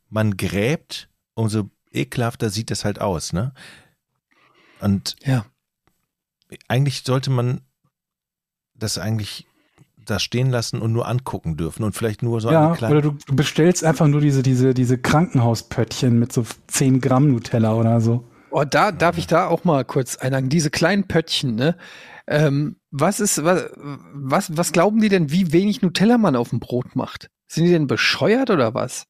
man 0.10 0.36
gräbt, 0.36 1.10
umso 1.36 1.70
ekelhafter 1.92 2.50
sieht 2.50 2.70
es 2.72 2.84
halt 2.84 3.00
aus, 3.00 3.32
ne? 3.34 3.54
Und 4.82 5.16
Ja. 5.24 5.46
eigentlich 6.68 7.04
sollte 7.04 7.30
man 7.30 7.62
das 8.76 8.98
eigentlich 8.98 9.48
da 10.06 10.20
stehen 10.20 10.50
lassen 10.50 10.82
und 10.82 10.92
nur 10.92 11.08
angucken 11.08 11.56
dürfen 11.56 11.84
und 11.84 11.96
vielleicht 11.96 12.24
nur 12.24 12.42
so 12.42 12.52
Ja, 12.52 12.68
eine 12.68 12.76
kleine. 12.78 12.98
oder 12.98 13.02
du, 13.12 13.18
du 13.26 13.36
bestellst 13.36 13.86
einfach 13.86 14.08
nur 14.08 14.20
diese, 14.20 14.44
diese, 14.44 14.74
diese 14.74 14.98
Krankenhauspöttchen 14.98 16.20
mit 16.20 16.34
so 16.34 16.46
10 16.68 17.00
Gramm 17.00 17.32
Nutella 17.32 17.74
oder 17.74 18.02
so. 18.02 18.28
Oh, 18.52 18.66
da 18.66 18.92
darf 18.92 19.18
ich 19.18 19.28
da 19.28 19.48
auch 19.48 19.64
mal 19.64 19.86
kurz 19.86 20.18
einhaken. 20.18 20.50
Diese 20.50 20.70
kleinen 20.70 21.08
Pöttchen, 21.08 21.56
ne? 21.56 21.78
Ähm, 22.28 22.78
was 22.92 23.20
ist, 23.20 23.44
was, 23.44 23.70
was, 23.76 24.56
was 24.58 24.72
glauben 24.72 25.02
die 25.02 25.10
denn, 25.10 25.32
wie 25.32 25.52
wenig 25.52 25.82
Nutella 25.82 26.18
man 26.18 26.36
auf 26.36 26.50
dem 26.50 26.60
Brot 26.60 26.96
macht? 26.96 27.30
Sind 27.48 27.66
die 27.66 27.72
denn 27.72 27.88
bescheuert 27.88 28.50
oder 28.50 28.74
was? 28.74 29.06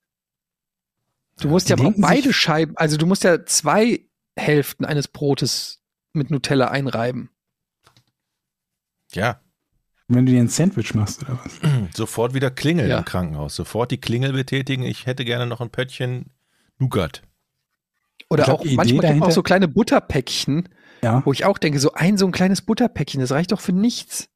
Du 1.39 1.47
musst 1.49 1.70
ja 1.70 1.76
denken 1.76 2.01
beide 2.01 2.34
Scheiben, 2.34 2.76
also 2.78 2.97
du 2.97 3.05
musst 3.05 3.24
ja 3.24 3.45
zwei 3.45 4.05
Hälften 4.36 4.86
eines 4.86 5.07
Brotes 5.07 5.80
mit 6.14 6.32
Nutella 6.32 6.68
einreiben. 6.70 7.30
ja, 9.14 9.39
Wenn 10.07 10.26
du 10.26 10.32
dir 10.32 10.41
ein 10.41 10.47
Sandwich 10.47 10.93
machst 10.95 11.24
oder 11.24 11.39
was. 11.43 11.59
sofort 11.95 12.34
wieder 12.34 12.51
klingeln 12.51 12.89
Ja. 12.89 12.99
im 12.99 13.05
Krankenhaus. 13.05 13.55
Sofort 13.55 13.91
die 13.91 13.99
Klingel 14.01 14.34
betätigen. 14.34 14.84
Ich 14.84 15.05
hätte 15.05 15.24
gerne 15.26 15.45
noch 15.47 15.61
ein 15.61 15.70
Pöttchen 15.70 16.32
Nougat. 16.80 17.22
Oder 18.30 18.43
glaub, 18.45 18.61
auch 18.61 18.66
manchmal 18.66 19.22
auch 19.22 19.32
so 19.32 19.43
kleine 19.43 19.68
Butterpäckchen, 19.68 20.70
Ja. 21.04 21.22
wo 21.26 21.34
ich 21.34 21.45
auch 21.45 21.58
denke, 21.58 21.80
so 21.80 21.93
ein 21.93 22.18
so 22.18 22.26
ein 22.26 22.32
kleines 22.32 22.62
Butterpäckchen, 22.62 23.22
das 23.22 23.32
reicht 23.32 23.51
doch 23.51 23.62
für 23.62 23.74
nichts. 23.74 24.30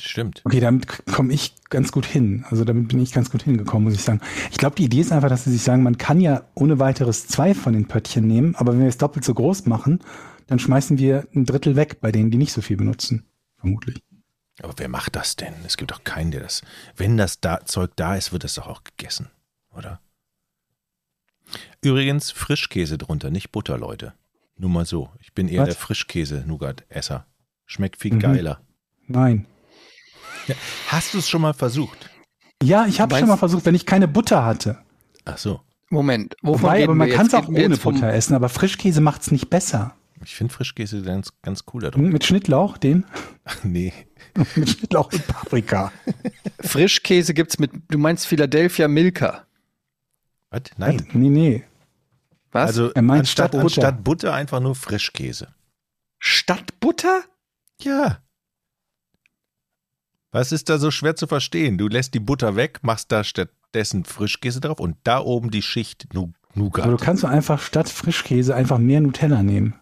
Stimmt. 0.00 0.42
Okay, 0.44 0.60
damit 0.60 1.06
komme 1.06 1.32
ich 1.32 1.54
ganz 1.70 1.90
gut 1.90 2.04
hin. 2.04 2.44
Also 2.50 2.64
damit 2.64 2.88
bin 2.88 3.00
ich 3.00 3.12
ganz 3.12 3.30
gut 3.30 3.42
hingekommen, 3.44 3.84
muss 3.84 3.94
ich 3.94 4.02
sagen. 4.02 4.20
Ich 4.50 4.58
glaube, 4.58 4.76
die 4.76 4.84
Idee 4.84 5.00
ist 5.00 5.12
einfach, 5.12 5.30
dass 5.30 5.44
sie 5.44 5.52
sich 5.52 5.62
sagen, 5.62 5.82
man 5.82 5.96
kann 5.96 6.20
ja 6.20 6.42
ohne 6.54 6.78
weiteres 6.78 7.26
zwei 7.26 7.54
von 7.54 7.72
den 7.72 7.88
Pöttchen 7.88 8.26
nehmen, 8.26 8.54
aber 8.56 8.72
wenn 8.72 8.80
wir 8.80 8.88
es 8.88 8.98
doppelt 8.98 9.24
so 9.24 9.32
groß 9.32 9.66
machen, 9.66 10.00
dann 10.48 10.58
schmeißen 10.58 10.98
wir 10.98 11.26
ein 11.34 11.46
Drittel 11.46 11.76
weg 11.76 12.00
bei 12.00 12.12
denen, 12.12 12.30
die 12.30 12.38
nicht 12.38 12.52
so 12.52 12.60
viel 12.60 12.76
benutzen. 12.76 13.24
Vermutlich. 13.58 14.02
Aber 14.62 14.74
wer 14.76 14.88
macht 14.88 15.16
das 15.16 15.36
denn? 15.36 15.54
Es 15.64 15.76
gibt 15.76 15.90
doch 15.90 16.04
keinen, 16.04 16.30
der 16.30 16.42
das. 16.42 16.62
Wenn 16.94 17.16
das 17.16 17.40
da 17.40 17.64
Zeug 17.64 17.92
da 17.96 18.16
ist, 18.16 18.32
wird 18.32 18.44
das 18.44 18.54
doch 18.54 18.66
auch 18.66 18.84
gegessen, 18.84 19.30
oder? 19.74 20.00
Übrigens 21.82 22.30
Frischkäse 22.30 22.98
drunter, 22.98 23.30
nicht 23.30 23.50
Butter, 23.52 23.78
Leute. 23.78 24.14
Nur 24.58 24.70
mal 24.70 24.86
so. 24.86 25.10
Ich 25.20 25.32
bin 25.34 25.48
eher 25.48 25.62
Was? 25.62 25.68
der 25.70 25.76
Frischkäse-Nougat-Esser. 25.76 27.26
Schmeckt 27.66 28.00
viel 28.00 28.14
Mhm. 28.14 28.20
geiler. 28.20 28.60
Nein. 29.06 29.46
Hast 30.88 31.14
du 31.14 31.18
es 31.18 31.28
schon 31.28 31.42
mal 31.42 31.52
versucht? 31.54 32.10
Ja, 32.62 32.86
ich 32.86 33.00
habe 33.00 33.12
Meinst- 33.12 33.20
schon 33.20 33.28
mal 33.28 33.36
versucht, 33.36 33.66
wenn 33.66 33.74
ich 33.74 33.84
keine 33.86 34.08
Butter 34.08 34.44
hatte. 34.44 34.78
Ach 35.24 35.36
so. 35.38 35.60
Moment, 35.90 36.34
wovon 36.42 36.62
Wobei, 36.62 36.72
reden 36.78 36.84
aber 36.84 36.94
man 36.96 37.10
kann 37.10 37.26
es 37.26 37.34
auch 37.34 37.48
ohne 37.48 37.76
Butter 37.76 38.12
essen, 38.12 38.34
aber 38.34 38.48
Frischkäse 38.48 39.00
macht's 39.00 39.30
nicht 39.30 39.50
besser. 39.50 39.94
Ich 40.24 40.34
finde 40.34 40.52
Frischkäse 40.52 41.02
ganz, 41.02 41.32
ganz 41.42 41.64
cool 41.72 41.82
da 41.82 41.88
Hm, 41.88 42.02
drin. 42.02 42.12
Mit 42.12 42.24
Schnittlauch, 42.24 42.78
den? 42.78 43.04
nee. 43.62 43.92
mit 44.56 44.68
Schnittlauch 44.70 45.12
und 45.12 45.26
Paprika. 45.28 45.92
Frischkäse 46.60 47.34
gibt's 47.34 47.58
mit, 47.58 47.70
du 47.88 47.98
meinst 47.98 48.26
Philadelphia 48.26 48.88
Milka. 48.88 49.44
Was? 50.50 50.62
Nein. 50.78 51.06
Nee, 51.12 51.28
nee. 51.28 51.64
Was? 52.56 52.68
Also 52.68 52.92
Er 52.92 53.02
meint 53.02 53.20
anstatt, 53.20 53.50
statt 53.50 53.62
Butter. 53.62 53.64
anstatt 53.64 54.04
Butter 54.04 54.34
einfach 54.34 54.60
nur 54.60 54.74
Frischkäse. 54.74 55.48
Statt 56.18 56.80
Butter? 56.80 57.22
Ja. 57.80 58.18
Was 60.32 60.52
ist 60.52 60.68
da 60.68 60.78
so 60.78 60.90
schwer 60.90 61.16
zu 61.16 61.26
verstehen? 61.26 61.78
Du 61.78 61.88
lässt 61.88 62.14
die 62.14 62.20
Butter 62.20 62.56
weg, 62.56 62.80
machst 62.82 63.10
da 63.12 63.24
stattdessen 63.24 64.04
Frischkäse 64.04 64.60
drauf 64.60 64.80
und 64.80 64.96
da 65.04 65.20
oben 65.20 65.50
die 65.50 65.62
Schicht 65.62 66.08
Nu- 66.12 66.32
Nougat. 66.54 66.84
Aber 66.86 66.96
du 66.96 67.02
kannst 67.04 67.22
doch 67.22 67.28
einfach 67.28 67.60
statt 67.60 67.88
Frischkäse 67.88 68.54
einfach 68.54 68.78
mehr 68.78 69.00
Nutella 69.00 69.42
nehmen. 69.42 69.74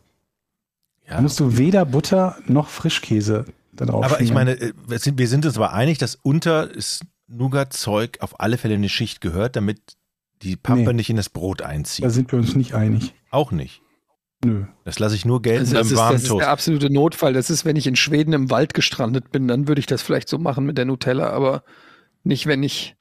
ja. 1.07 1.15
Da 1.17 1.21
musst 1.23 1.39
du 1.41 1.57
weder 1.57 1.85
Butter 1.85 2.37
noch 2.47 2.69
Frischkäse 2.69 3.45
da 3.73 3.87
drauf 3.87 4.05
Aber 4.05 4.21
ich 4.21 4.29
schmieren. 4.29 4.35
meine, 4.35 4.61
äh, 4.61 4.73
wir 4.87 4.99
sind, 4.99 5.19
wir 5.19 5.29
sind 5.29 5.47
uns 5.47 5.57
aber 5.57 5.73
einig, 5.73 5.99
dass 5.99 6.17
unter 6.17 6.67
das 6.69 7.01
Nougat-Zeug 7.29 8.19
auf 8.21 8.41
alle 8.41 8.59
Fälle 8.59 8.75
eine 8.75 8.89
Schicht 8.89 9.21
gehört, 9.21 9.57
damit 9.57 9.81
die 10.45 10.57
Pampe 10.57 10.85
Nee. 10.91 10.93
nicht 10.95 11.11
in 11.11 11.17
das 11.17 11.29
Brot 11.31 11.63
einzieht. 11.63 12.05
da 12.05 12.11
sind 12.11 12.31
wir 12.33 12.39
uns 12.39 12.55
nicht 12.55 12.75
einig. 12.75 13.15
Auch 13.31 13.51
nicht. 13.51 13.83
Nö. 14.45 14.65
Das 14.85 14.99
lasse 14.99 15.15
ich 15.17 15.25
nur 15.25 15.41
gelten 15.43 15.61
Also 15.61 15.75
das, 15.75 15.87
beim 15.89 15.93
ist, 15.95 15.99
warmen 15.99 16.13
das 16.15 16.23
ist 16.23 16.29
Toast. 16.29 16.41
der 16.43 16.51
absolute 16.51 16.93
Notfall. 16.93 17.33
Das 17.33 17.51
ist, 17.51 17.65
wenn 17.65 17.77
ich 17.77 17.87
in 17.87 17.97
Schweden 17.97 18.33
im 18.35 18.51
Wald 18.51 18.75
gestrandet 18.75 19.33
bin, 19.33 19.49
dann 19.49 19.69
würde 19.69 19.79
ich 19.81 19.87
das 19.87 20.03
vielleicht 20.03 20.29
so 20.29 20.39
machen 20.39 20.67
mit 20.67 20.77
der 20.79 20.85
Nutella, 20.85 21.31
aber 21.31 21.65
nicht, 22.25 22.47
wenn 22.47 22.63
ich, 22.63 22.95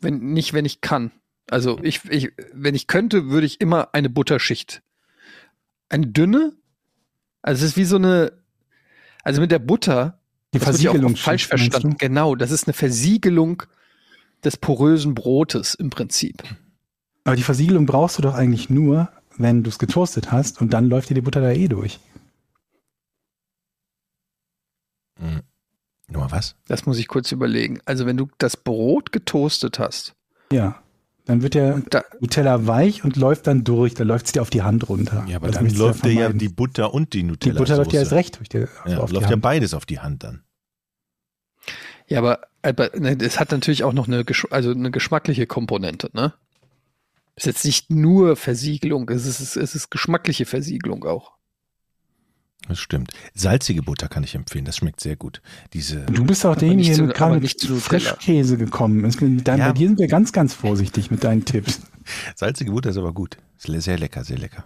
wenn, 0.00 0.18
nicht, 0.32 0.52
wenn 0.52 0.64
ich 0.64 0.80
kann. 0.80 1.12
Also 1.50 1.78
ich, 1.82 2.04
ich, 2.10 2.32
wenn 2.52 2.74
ich 2.74 2.86
könnte, 2.88 3.28
würde 3.30 3.46
ich 3.46 3.60
immer 3.60 3.94
eine 3.94 4.10
Butterschicht. 4.10 4.82
Eine 5.88 6.08
dünne? 6.08 6.52
Also 7.40 7.64
es 7.64 7.72
ist 7.72 7.76
wie 7.76 7.84
so 7.84 7.96
eine, 7.96 8.32
also 9.22 9.40
mit 9.40 9.50
der 9.52 9.58
Butter, 9.60 10.20
Die 10.54 10.58
Versiegelung 10.58 11.16
falsch 11.16 11.46
verstanden. 11.46 11.96
Genau, 11.98 12.34
das 12.34 12.50
ist 12.50 12.66
eine 12.66 12.74
Versiegelung 12.74 13.62
des 14.44 14.56
porösen 14.56 15.14
Brotes 15.14 15.74
im 15.74 15.90
Prinzip. 15.90 16.42
Aber 17.24 17.36
die 17.36 17.42
Versiegelung 17.42 17.86
brauchst 17.86 18.18
du 18.18 18.22
doch 18.22 18.34
eigentlich 18.34 18.70
nur, 18.70 19.08
wenn 19.36 19.62
du 19.62 19.70
es 19.70 19.78
getoastet 19.78 20.32
hast 20.32 20.60
und 20.60 20.72
dann 20.72 20.88
läuft 20.88 21.10
dir 21.10 21.14
die 21.14 21.20
Butter 21.20 21.40
da 21.40 21.50
eh 21.50 21.68
durch. 21.68 22.00
Mhm. 25.20 25.42
Nur 26.10 26.30
was? 26.30 26.54
Das 26.66 26.86
muss 26.86 26.98
ich 26.98 27.08
kurz 27.08 27.32
überlegen. 27.32 27.80
Also 27.84 28.06
wenn 28.06 28.16
du 28.16 28.28
das 28.38 28.56
Brot 28.56 29.12
getoastet 29.12 29.78
hast, 29.78 30.14
Ja. 30.52 30.82
Dann 31.26 31.42
wird 31.42 31.52
der 31.52 31.82
da, 31.90 32.04
Nutella 32.20 32.66
weich 32.66 33.04
und 33.04 33.16
läuft 33.16 33.46
dann 33.46 33.62
durch. 33.62 33.92
Da 33.92 34.02
läuft 34.04 34.24
es 34.24 34.32
dir 34.32 34.40
auf 34.40 34.48
die 34.48 34.62
Hand 34.62 34.88
runter. 34.88 35.26
Ja, 35.28 35.36
aber 35.36 35.48
Das 35.48 35.56
dann 35.56 35.68
läuft 35.68 36.06
dir 36.06 36.12
ja 36.14 36.32
die 36.32 36.48
Butter 36.48 36.94
und 36.94 37.12
die 37.12 37.18
Die 37.18 37.24
Nutella. 37.24 37.58
Butter 37.58 37.76
läuft 37.76 37.92
ja 37.92 38.00
erst 38.00 38.12
recht 38.12 38.38
durch 38.38 38.48
die, 38.48 38.60
also 38.60 38.96
Ja, 38.96 38.98
auf 39.00 39.10
die 39.10 39.16
läuft 39.16 39.26
ja 39.26 39.32
Hand. 39.32 39.42
beides 39.42 39.74
auf 39.74 39.84
die 39.84 39.98
Hand 40.00 40.24
dann. 40.24 40.42
ja, 42.06 42.16
aber, 42.20 42.40
aber 42.68 42.90
ne, 42.98 43.16
es 43.20 43.40
hat 43.40 43.50
natürlich 43.52 43.84
auch 43.84 43.92
noch 43.92 44.08
eine, 44.08 44.24
Gesch 44.24 44.46
also 44.50 44.70
eine 44.70 44.90
geschmackliche 44.90 45.46
Komponente, 45.46 46.10
ne? 46.12 46.34
Ist 47.36 47.46
jetzt 47.46 47.64
nicht 47.64 47.90
nur 47.90 48.34
Versiegelung, 48.34 49.08
es 49.10 49.24
ist, 49.24 49.56
es 49.56 49.74
ist 49.74 49.90
geschmackliche 49.90 50.44
Versiegelung 50.44 51.04
auch. 51.04 51.38
Das 52.68 52.80
stimmt. 52.80 53.12
Salzige 53.34 53.82
Butter 53.82 54.08
kann 54.08 54.24
ich 54.24 54.34
empfehlen, 54.34 54.64
das 54.64 54.76
schmeckt 54.76 55.00
sehr 55.00 55.16
gut. 55.16 55.40
Diese, 55.72 56.04
Du 56.06 56.24
bist 56.24 56.44
auch 56.44 56.56
derjenige, 56.56 56.94
der 56.94 57.06
gerade 57.06 57.34
mit 57.34 57.44
nicht 57.44 57.60
zu. 57.60 57.76
Frischkäse 57.76 58.58
gekommen 58.58 59.04
ist. 59.04 59.20
Dann, 59.22 59.58
Ja. 59.58 59.68
Bei 59.68 59.72
dir 59.72 59.88
sind 59.88 59.98
wir 59.98 60.08
ganz, 60.08 60.32
ganz 60.32 60.52
vorsichtig 60.52 61.10
mit 61.10 61.24
deinen 61.24 61.44
Tipps. 61.44 61.80
salzige 62.34 62.72
Butter 62.72 62.90
ist 62.90 62.98
aber 62.98 63.12
gut. 63.12 63.38
Ist 63.56 63.84
sehr 63.84 63.98
lecker, 63.98 64.24
sehr 64.24 64.38
lecker. 64.38 64.64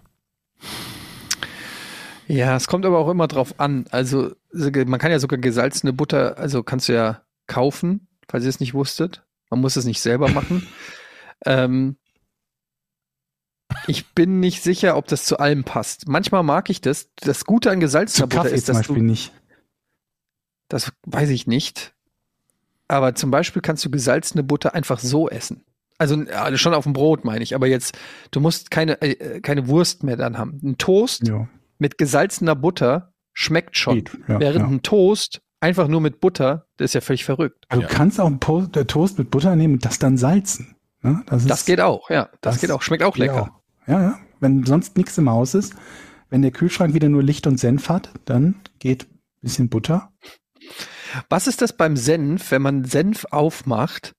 Ja, 2.26 2.56
es 2.56 2.66
kommt 2.66 2.86
aber 2.86 2.98
auch 2.98 3.08
immer 3.10 3.28
drauf 3.28 3.60
an. 3.60 3.84
Also 3.90 4.32
man 4.52 4.98
kann 4.98 5.10
ja 5.10 5.18
sogar 5.18 5.38
gesalzene 5.38 5.92
Butter, 5.92 6.38
also 6.38 6.62
kannst 6.62 6.88
du 6.88 6.94
ja 6.94 7.22
kaufen, 7.52 8.08
falls 8.28 8.44
ihr 8.44 8.48
es 8.50 8.60
nicht 8.60 8.74
wusstet. 8.74 9.24
Man 9.50 9.60
muss 9.60 9.76
es 9.76 9.84
nicht 9.84 10.00
selber 10.00 10.28
machen. 10.28 10.66
ähm, 11.44 11.96
ich 13.86 14.14
bin 14.14 14.40
nicht 14.40 14.62
sicher, 14.62 14.96
ob 14.96 15.06
das 15.06 15.24
zu 15.24 15.38
allem 15.38 15.64
passt. 15.64 16.08
Manchmal 16.08 16.42
mag 16.42 16.70
ich 16.70 16.80
das. 16.80 17.10
Das 17.16 17.44
Gute 17.44 17.70
an 17.70 17.80
gesalzener 17.80 18.26
Butter 18.26 18.42
Kaffee 18.44 18.54
ist, 18.54 18.66
zum 18.66 18.74
dass 18.74 18.80
Beispiel 18.80 18.96
du, 19.02 19.04
nicht. 19.04 19.32
das 20.68 20.92
weiß 21.06 21.30
ich 21.30 21.46
nicht. 21.46 21.94
Aber 22.88 23.14
zum 23.14 23.30
Beispiel 23.30 23.62
kannst 23.62 23.84
du 23.84 23.90
gesalzene 23.90 24.42
Butter 24.42 24.74
einfach 24.74 24.98
so 24.98 25.28
essen. 25.28 25.64
Also 25.98 26.20
äh, 26.22 26.56
schon 26.56 26.74
auf 26.74 26.84
dem 26.84 26.92
Brot 26.94 27.24
meine 27.24 27.42
ich, 27.42 27.54
aber 27.54 27.66
jetzt, 27.66 27.96
du 28.30 28.40
musst 28.40 28.70
keine, 28.70 29.00
äh, 29.02 29.40
keine 29.40 29.68
Wurst 29.68 30.02
mehr 30.02 30.16
dann 30.16 30.36
haben. 30.38 30.58
Ein 30.62 30.78
Toast 30.78 31.26
Ja, 31.28 31.48
mit 31.78 31.96
gesalzener 31.98 32.56
Butter 32.56 33.12
schmeckt 33.32 33.76
schon. 33.76 33.96
geht. 33.96 34.10
Ja, 34.28 34.40
Während 34.40 34.60
ja. 34.60 34.66
ein 34.66 34.82
Toast 34.82 35.40
einfach 35.62 35.88
nur 35.88 36.00
mit 36.00 36.20
Butter, 36.20 36.66
das 36.76 36.86
ist 36.90 36.94
ja 36.94 37.00
völlig 37.00 37.24
verrückt. 37.24 37.64
Aber 37.68 37.82
Ja. 37.82 37.88
Du 37.88 37.94
kannst 37.94 38.20
auch 38.20 38.26
einen 38.26 38.40
Po- 38.40 38.66
Toast 38.66 39.18
mit 39.18 39.30
Butter 39.30 39.56
nehmen 39.56 39.74
und 39.74 39.84
das 39.84 39.98
dann 39.98 40.18
salzen. 40.18 40.76
Ne? 41.02 41.22
Das, 41.26 41.46
Das 41.46 41.60
ist- 41.60 41.66
geht 41.66 41.80
auch, 41.80 42.10
ja. 42.10 42.24
Das, 42.40 42.54
das 42.54 42.60
geht 42.60 42.70
auch. 42.70 42.82
Schmeckt 42.82 43.02
auch 43.04 43.16
lecker. 43.16 43.42
auch. 43.42 43.88
Ja, 43.88 44.00
ja. 44.02 44.18
Wenn 44.40 44.64
sonst 44.64 44.96
nichts 44.96 45.16
im 45.18 45.30
Haus 45.30 45.54
ist, 45.54 45.74
wenn 46.30 46.42
der 46.42 46.50
Kühlschrank 46.50 46.94
wieder 46.94 47.08
nur 47.08 47.22
Licht 47.22 47.46
und 47.46 47.58
Senf 47.58 47.88
hat, 47.88 48.10
dann 48.24 48.56
geht 48.78 49.04
ein 49.04 49.18
bisschen 49.42 49.68
Butter. 49.68 50.12
Was 51.28 51.46
ist 51.46 51.62
das 51.62 51.72
beim 51.76 51.96
Senf, 51.96 52.50
wenn 52.50 52.62
man 52.62 52.84
Senf 52.84 53.26
aufmacht 53.30 54.14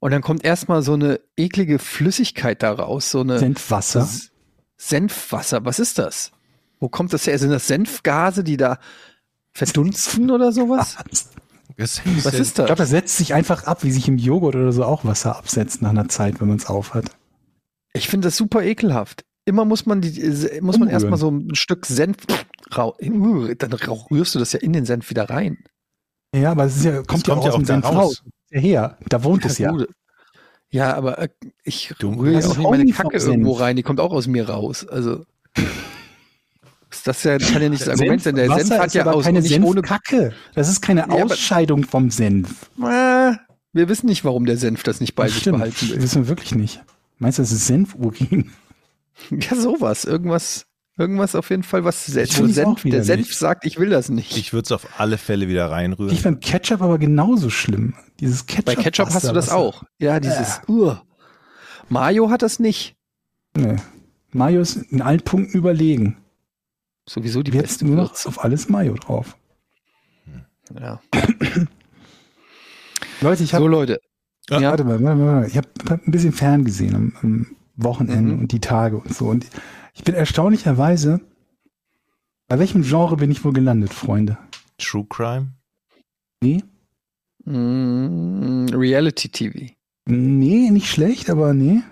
und 0.00 0.10
dann 0.10 0.22
kommt 0.22 0.44
erstmal 0.44 0.82
so 0.82 0.94
eine 0.94 1.20
eklige 1.36 1.78
Flüssigkeit 1.78 2.62
da 2.62 2.72
raus, 2.72 3.10
so 3.10 3.20
eine 3.20 3.38
Senfwasser. 3.38 4.00
das- 4.00 4.30
Senfwasser. 4.76 5.64
Was 5.64 5.78
ist 5.78 5.98
das? 5.98 6.32
Wo 6.80 6.88
kommt 6.88 7.12
das 7.12 7.26
her? 7.26 7.38
Sind 7.38 7.50
das 7.50 7.66
Senfgase, 7.68 8.44
die 8.44 8.56
da 8.56 8.78
verdunsten 9.54 10.30
oder 10.30 10.52
sowas? 10.52 10.96
Was 11.76 11.98
ist 11.98 12.02
Ich 12.06 12.22
das? 12.22 12.54
glaube, 12.54 12.74
das 12.76 12.90
setzt 12.90 13.16
sich 13.16 13.34
einfach 13.34 13.64
ab, 13.64 13.82
wie 13.82 13.90
sich 13.90 14.06
im 14.06 14.18
Joghurt 14.18 14.54
oder 14.54 14.70
so 14.72 14.84
auch 14.84 15.04
Wasser 15.04 15.36
absetzt 15.36 15.82
nach 15.82 15.90
einer 15.90 16.08
Zeit, 16.08 16.40
wenn 16.40 16.48
man 16.48 16.58
es 16.58 16.66
aufhat. 16.66 17.06
Ich 17.94 18.08
finde 18.08 18.28
das 18.28 18.36
super 18.36 18.62
ekelhaft. 18.62 19.24
Immer 19.44 19.64
muss 19.64 19.84
man 19.86 20.00
die, 20.00 20.10
muss 20.20 20.50
man 20.52 20.62
Umrühren. 20.64 20.88
erstmal 20.90 21.18
so 21.18 21.30
ein 21.30 21.54
Stück 21.54 21.86
Senf 21.86 22.16
rau 22.76 22.96
uh, 23.02 23.54
dann 23.54 23.72
rührst 23.72 24.34
du 24.34 24.38
das 24.38 24.52
ja 24.52 24.60
in 24.60 24.72
den 24.72 24.84
Senf 24.84 25.10
wieder 25.10 25.28
rein. 25.30 25.58
Ja, 26.34 26.50
aber 26.52 26.64
es 26.64 26.76
ist 26.76 26.84
ja, 26.84 27.02
kommt, 27.02 27.26
ja 27.26 27.34
kommt 27.34 27.42
auch 27.42 27.44
ja 27.46 27.50
aus 27.50 27.56
dem 27.56 27.64
Senf 27.64 27.84
raus. 27.84 27.94
raus. 27.94 28.22
Ja, 28.50 28.60
her. 28.60 28.98
Da 29.08 29.22
wohnt 29.24 29.44
es 29.44 29.58
ja. 29.58 29.70
gut. 29.70 29.88
Ja, 30.70 30.94
aber 30.94 31.18
äh, 31.18 31.28
ich 31.62 31.92
Du- 31.98 32.10
rühre 32.12 32.34
das 32.34 32.44
ja 32.46 32.50
auch 32.52 32.56
nicht 32.56 32.70
meine 32.70 32.92
Kacke 32.92 33.16
irgendwo 33.18 33.52
rein, 33.52 33.76
die 33.76 33.82
kommt 33.82 34.00
auch 34.00 34.12
aus 34.12 34.26
mir 34.26 34.48
raus. 34.48 34.86
Also 34.86 35.24
das 37.02 37.22
ja, 37.24 37.38
kann 37.38 37.62
ja 37.62 37.68
nicht 37.68 37.82
das 37.82 37.88
Argument 37.88 38.22
sein. 38.22 38.34
Der 38.36 38.48
Wasser 38.48 38.64
Senf 38.66 38.80
hat 38.80 38.86
ist 38.88 38.94
ja 38.94 39.02
aber 39.02 39.14
aus 39.16 39.24
keine 39.24 39.40
nicht 39.40 39.52
ohne 39.60 39.80
Senfkacke. 39.80 40.32
Das 40.54 40.68
ist 40.68 40.80
keine 40.80 41.10
Ausscheidung 41.10 41.84
vom 41.84 42.10
Senf. 42.10 42.70
Äh, 42.78 43.32
Wir 43.72 43.88
wissen 43.88 44.06
nicht, 44.06 44.24
warum 44.24 44.46
der 44.46 44.56
Senf 44.56 44.82
das 44.82 45.00
nicht 45.00 45.14
bei 45.14 45.24
Das 45.24 45.32
sich 45.32 45.40
stimmt. 45.42 45.58
behalten 45.58 45.88
will. 45.90 46.02
Wissen 46.02 46.22
wir 46.22 46.28
wirklich 46.28 46.54
nicht. 46.54 46.82
Meinst 47.18 47.38
du, 47.38 47.42
das 47.42 47.52
ist 47.52 47.66
Senfurin? 47.66 48.50
Ja, 49.30 49.54
sowas. 49.54 50.04
Irgendwas, 50.04 50.66
irgendwas 50.98 51.36
auf 51.36 51.48
jeden 51.50 51.62
Fall, 51.62 51.84
was 51.84 52.04
Senf, 52.04 52.30
auch 52.40 52.48
Senf, 52.48 52.82
der 52.82 52.84
widerlich. 52.84 53.06
Senf 53.06 53.34
sagt, 53.34 53.64
ich 53.64 53.78
will 53.78 53.88
das 53.90 54.08
nicht. 54.08 54.36
Ich 54.36 54.52
würde 54.52 54.64
es 54.64 54.72
auf 54.72 54.88
alle 54.98 55.18
Fälle 55.18 55.46
wieder 55.46 55.70
reinrühren. 55.70 56.12
Ich 56.12 56.20
fand 56.22 56.40
Ketchup 56.40 56.82
aber 56.82 56.98
genauso 56.98 57.48
schlimm. 57.48 57.94
Dieses 58.18 58.46
Ketchup. 58.46 58.64
Bei 58.64 58.74
Ketchup 58.74 59.10
hast 59.14 59.22
du 59.28 59.32
das 59.32 59.46
Wasser. 59.48 59.56
auch. 59.56 59.84
Ja, 59.98 60.18
dieses 60.18 60.60
uh. 60.68 60.94
Mayo 61.88 62.28
hat 62.30 62.42
das 62.42 62.58
nicht. 62.58 62.96
Nee. 63.56 63.76
Mayo 64.32 64.60
ist 64.60 64.76
in 64.90 65.00
allen 65.00 65.20
Punkten 65.20 65.56
überlegen. 65.56 66.16
Sowieso 67.08 67.42
die 67.42 67.52
Jetzt 67.52 67.62
beste 67.62 67.86
nur 67.86 67.96
noch 67.96 68.10
Würze. 68.12 68.28
auf 68.28 68.42
alles 68.44 68.68
Mayo 68.68 68.94
drauf. 68.94 69.36
Ja. 70.78 71.00
Leute, 73.20 73.42
ich 73.44 73.50
So 73.50 73.56
habe 73.56 73.68
Leute. 73.68 74.00
Ja. 74.50 74.60
Ja. 74.60 74.70
warte 74.70 74.84
mal, 74.84 75.02
warte 75.02 75.16
mal, 75.18 75.26
warte 75.26 75.40
mal. 75.40 75.46
ich 75.48 75.56
habe 75.56 75.68
hab 75.88 76.06
ein 76.06 76.10
bisschen 76.10 76.32
ferngesehen 76.32 76.94
am, 76.94 77.16
am 77.22 77.56
Wochenende 77.76 78.34
Mhm. 78.34 78.40
und 78.40 78.52
die 78.52 78.60
Tage 78.60 78.96
und 78.98 79.14
so. 79.14 79.26
Und 79.26 79.46
ich 79.94 80.04
bin 80.04 80.14
erstaunlicherweise, 80.14 81.20
bei 82.48 82.58
welchem 82.58 82.82
Genre 82.82 83.16
bin 83.16 83.30
ich 83.30 83.44
wohl 83.44 83.52
gelandet, 83.52 83.92
Freunde? 83.94 84.38
True 84.78 85.06
Crime? 85.08 85.52
Nee? 86.42 86.62
Mm, 87.44 88.66
Reality 88.72 89.28
TV. 89.28 89.72
Nee, 90.06 90.70
nicht 90.70 90.90
schlecht, 90.90 91.30
aber 91.30 91.54
nee. 91.54 91.82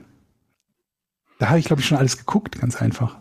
Da 1.39 1.49
habe 1.49 1.59
ich, 1.59 1.65
glaube 1.65 1.81
ich, 1.81 1.89
schon 1.89 1.99
alles 1.99 2.19
geguckt, 2.19 2.59
ganz 2.61 2.77
einfach. 2.77 3.21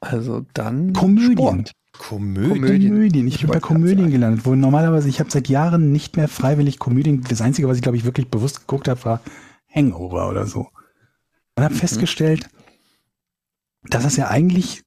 Also 0.00 0.44
dann 0.54 0.92
Komödien. 0.92 1.36
Sport. 1.36 1.72
Komödie. 1.92 2.48
Komödien. 2.60 2.90
Komödien. 2.92 3.26
Ich 3.26 3.34
Ich 3.36 3.40
bin 3.40 3.50
bei 3.50 3.60
Komödien 3.60 4.10
gelandet, 4.10 4.46
wo 4.46 4.54
normalerweise, 4.54 5.08
ich 5.08 5.18
habe 5.20 5.30
seit 5.30 5.48
Jahren 5.48 5.90
nicht 5.90 6.16
mehr 6.16 6.28
freiwillig 6.28 6.78
Komödien. 6.78 7.24
Das 7.28 7.40
Einzige, 7.40 7.68
was 7.68 7.76
ich, 7.76 7.82
glaube 7.82 7.96
ich, 7.96 8.04
wirklich 8.04 8.28
bewusst 8.28 8.60
geguckt 8.60 8.86
habe, 8.88 9.04
war 9.04 9.20
Hangover 9.74 10.28
oder 10.28 10.46
so. 10.46 10.60
Und 10.60 10.68
Mhm. 11.58 11.62
habe 11.64 11.74
festgestellt, 11.74 12.48
dass 13.84 14.04
es 14.04 14.16
ja 14.16 14.28
eigentlich 14.28 14.84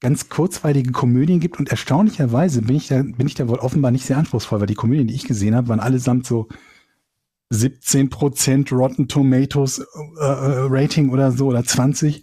ganz 0.00 0.28
kurzweilige 0.28 0.92
Komödien 0.92 1.40
gibt 1.40 1.58
und 1.58 1.68
erstaunlicherweise 1.70 2.62
bin 2.62 2.76
ich 2.76 2.88
da, 2.88 3.02
bin 3.02 3.26
ich 3.26 3.34
da 3.34 3.48
wohl 3.48 3.58
offenbar 3.58 3.90
nicht 3.90 4.06
sehr 4.06 4.16
anspruchsvoll, 4.16 4.60
weil 4.60 4.66
die 4.66 4.74
Komödien, 4.74 5.06
die 5.06 5.14
ich 5.14 5.24
gesehen 5.24 5.54
habe, 5.54 5.68
waren 5.68 5.80
allesamt 5.80 6.26
so 6.26 6.48
17% 7.52 8.72
Rotten 8.74 9.08
Tomatoes 9.08 9.80
äh, 9.80 10.24
äh, 10.24 10.66
Rating 10.68 11.10
oder 11.10 11.32
so 11.32 11.48
oder 11.48 11.64
20. 11.64 12.22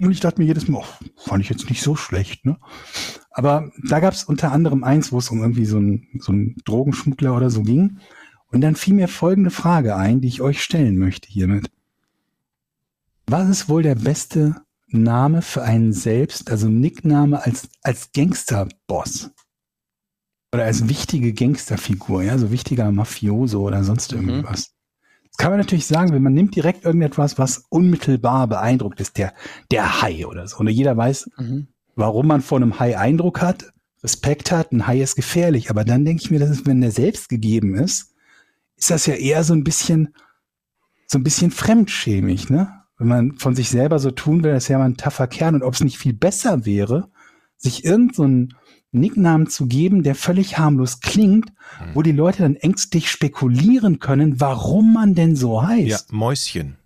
Und 0.00 0.12
ich 0.12 0.20
dachte 0.20 0.40
mir 0.40 0.46
jedes 0.46 0.68
Mal, 0.68 0.78
oh, 0.82 1.04
fand 1.16 1.42
ich 1.42 1.48
jetzt 1.50 1.68
nicht 1.68 1.82
so 1.82 1.96
schlecht, 1.96 2.44
ne? 2.46 2.56
Aber 3.30 3.70
da 3.88 4.00
gab 4.00 4.14
es 4.14 4.24
unter 4.24 4.52
anderem 4.52 4.84
eins, 4.84 5.12
wo 5.12 5.18
es 5.18 5.30
um 5.30 5.40
irgendwie 5.40 5.64
so 5.66 5.76
einen 5.78 6.06
so 6.20 6.32
einen 6.32 6.56
Drogenschmuggler 6.64 7.36
oder 7.36 7.50
so 7.50 7.62
ging. 7.62 7.98
Und 8.50 8.60
dann 8.60 8.76
fiel 8.76 8.94
mir 8.94 9.08
folgende 9.08 9.50
Frage 9.50 9.96
ein, 9.96 10.20
die 10.20 10.28
ich 10.28 10.40
euch 10.40 10.62
stellen 10.62 10.96
möchte 10.96 11.28
hiermit. 11.28 11.70
Was 13.26 13.48
ist 13.48 13.68
wohl 13.68 13.82
der 13.82 13.94
beste 13.96 14.56
Name 14.86 15.42
für 15.42 15.62
einen 15.62 15.92
selbst, 15.92 16.50
also 16.50 16.68
Nickname 16.68 17.44
als, 17.44 17.68
als 17.82 18.12
Gangsterboss? 18.12 19.30
Oder 20.54 20.64
als 20.64 20.88
wichtige 20.88 21.34
Gangsterfigur, 21.34 22.22
ja, 22.22 22.38
so 22.38 22.50
wichtiger 22.50 22.90
Mafioso 22.90 23.60
oder 23.60 23.84
sonst 23.84 24.14
Mhm. 24.14 24.44
was. 24.44 24.70
Das 24.70 24.77
kann 25.38 25.50
man 25.52 25.58
natürlich 25.60 25.86
sagen, 25.86 26.12
wenn 26.12 26.22
man 26.22 26.34
nimmt 26.34 26.54
direkt 26.56 26.84
irgendetwas, 26.84 27.38
was 27.38 27.64
unmittelbar 27.70 28.46
beeindruckt 28.48 29.00
ist, 29.00 29.16
der, 29.16 29.32
der 29.70 30.02
Hai 30.02 30.26
oder 30.26 30.46
so. 30.46 30.58
Und 30.58 30.68
jeder 30.68 30.96
weiß, 30.96 31.30
Mhm. 31.38 31.68
warum 31.96 32.26
man 32.26 32.42
vor 32.42 32.58
einem 32.58 32.78
Hai 32.78 32.98
Eindruck 32.98 33.40
hat, 33.40 33.72
Respekt 34.02 34.52
hat, 34.52 34.72
ein 34.72 34.86
Hai 34.86 35.00
ist 35.00 35.16
gefährlich. 35.16 35.70
Aber 35.70 35.84
dann 35.84 36.04
denke 36.04 36.22
ich 36.22 36.30
mir, 36.30 36.38
dass 36.38 36.50
es, 36.50 36.66
wenn 36.66 36.80
der 36.80 36.90
selbst 36.90 37.28
gegeben 37.28 37.74
ist, 37.76 38.14
ist 38.76 38.90
das 38.90 39.06
ja 39.06 39.14
eher 39.14 39.42
so 39.44 39.54
ein 39.54 39.64
bisschen, 39.64 40.14
so 41.06 41.18
ein 41.18 41.24
bisschen 41.24 41.50
fremdschämig, 41.50 42.50
ne? 42.50 42.72
Wenn 42.98 43.08
man 43.08 43.36
von 43.38 43.54
sich 43.54 43.70
selber 43.70 43.98
so 44.00 44.10
tun 44.10 44.42
will, 44.42 44.52
das 44.52 44.64
ist 44.64 44.68
ja 44.68 44.78
mal 44.78 44.84
ein 44.86 44.96
taffer 44.96 45.28
Kern. 45.28 45.54
Und 45.54 45.62
ob 45.62 45.74
es 45.74 45.80
nicht 45.80 45.98
viel 45.98 46.12
besser 46.14 46.66
wäre, 46.66 47.10
sich 47.56 47.84
irgend 47.84 48.14
so 48.16 48.28
Nicknamen 48.92 49.48
zu 49.48 49.66
geben, 49.66 50.02
der 50.02 50.14
völlig 50.14 50.58
harmlos 50.58 51.00
klingt, 51.00 51.52
wo 51.94 52.02
die 52.02 52.12
Leute 52.12 52.42
dann 52.42 52.56
ängstlich 52.56 53.10
spekulieren 53.10 53.98
können, 53.98 54.40
warum 54.40 54.92
man 54.94 55.14
denn 55.14 55.36
so 55.36 55.62
heißt. 55.62 55.88
Ja, 56.10 56.16
Mäuschen. 56.16 56.78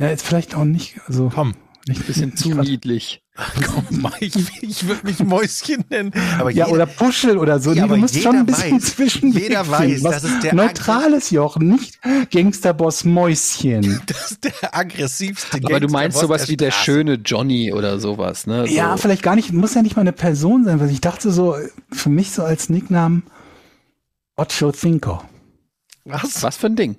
Ja, 0.00 0.08
ist 0.08 0.24
vielleicht 0.24 0.54
auch 0.54 0.64
nicht, 0.64 1.00
also 1.06 1.30
Komm, 1.34 1.54
nicht 1.88 2.06
Bisschen 2.06 2.36
zu 2.36 2.50
niedlich. 2.50 3.22
komm, 3.64 4.00
mal, 4.00 4.12
ich, 4.20 4.34
ich 4.62 4.86
würde 4.88 5.06
mich 5.06 5.20
Mäuschen 5.20 5.84
nennen. 5.90 6.12
Aber 6.38 6.50
ja, 6.50 6.66
jeder, 6.66 6.74
oder 6.74 6.86
Puschel 6.86 7.38
oder 7.38 7.60
so. 7.60 7.70
Ja, 7.70 7.76
nee, 7.76 7.82
aber 7.82 7.94
du 7.94 8.00
musst 8.00 8.14
schon 8.14 8.32
jeder 8.32 8.38
ein 8.40 8.46
bisschen 8.46 8.78
weiß- 8.80 8.94
zwischen 8.94 9.32
jeder 9.32 9.68
weiß, 9.68 10.02
das 10.02 10.24
ist 10.24 10.42
der 10.42 10.54
neutrales 10.54 11.30
Jochen, 11.30 11.68
nicht 11.68 12.00
Gangsterboss 12.32 13.04
Mäuschen. 13.04 14.00
das 14.06 14.32
ist 14.32 14.44
der 14.44 14.76
aggressivste 14.76 15.60
Aber 15.62 15.78
du 15.80 15.88
meinst 15.88 16.18
sowas 16.18 16.48
wie 16.48 16.56
der 16.56 16.72
schöne 16.72 17.14
Johnny 17.14 17.72
oder 17.72 18.00
sowas, 18.00 18.46
ne? 18.46 18.66
So. 18.66 18.74
Ja, 18.74 18.96
vielleicht 18.96 19.22
gar 19.22 19.36
nicht, 19.36 19.52
muss 19.52 19.74
ja 19.74 19.82
nicht 19.82 19.96
mal 19.96 20.02
eine 20.02 20.12
Person 20.12 20.64
sein, 20.64 20.80
weil 20.80 20.90
ich 20.90 21.00
dachte 21.00 21.30
so, 21.30 21.56
für 21.92 22.08
mich 22.08 22.32
so 22.32 22.42
als 22.42 22.68
Nicknamen 22.68 23.22
Ocho 24.36 24.72
Cinco. 24.72 25.22
Was? 26.04 26.42
Was 26.42 26.56
für 26.56 26.66
ein 26.66 26.76
Ding? 26.76 26.96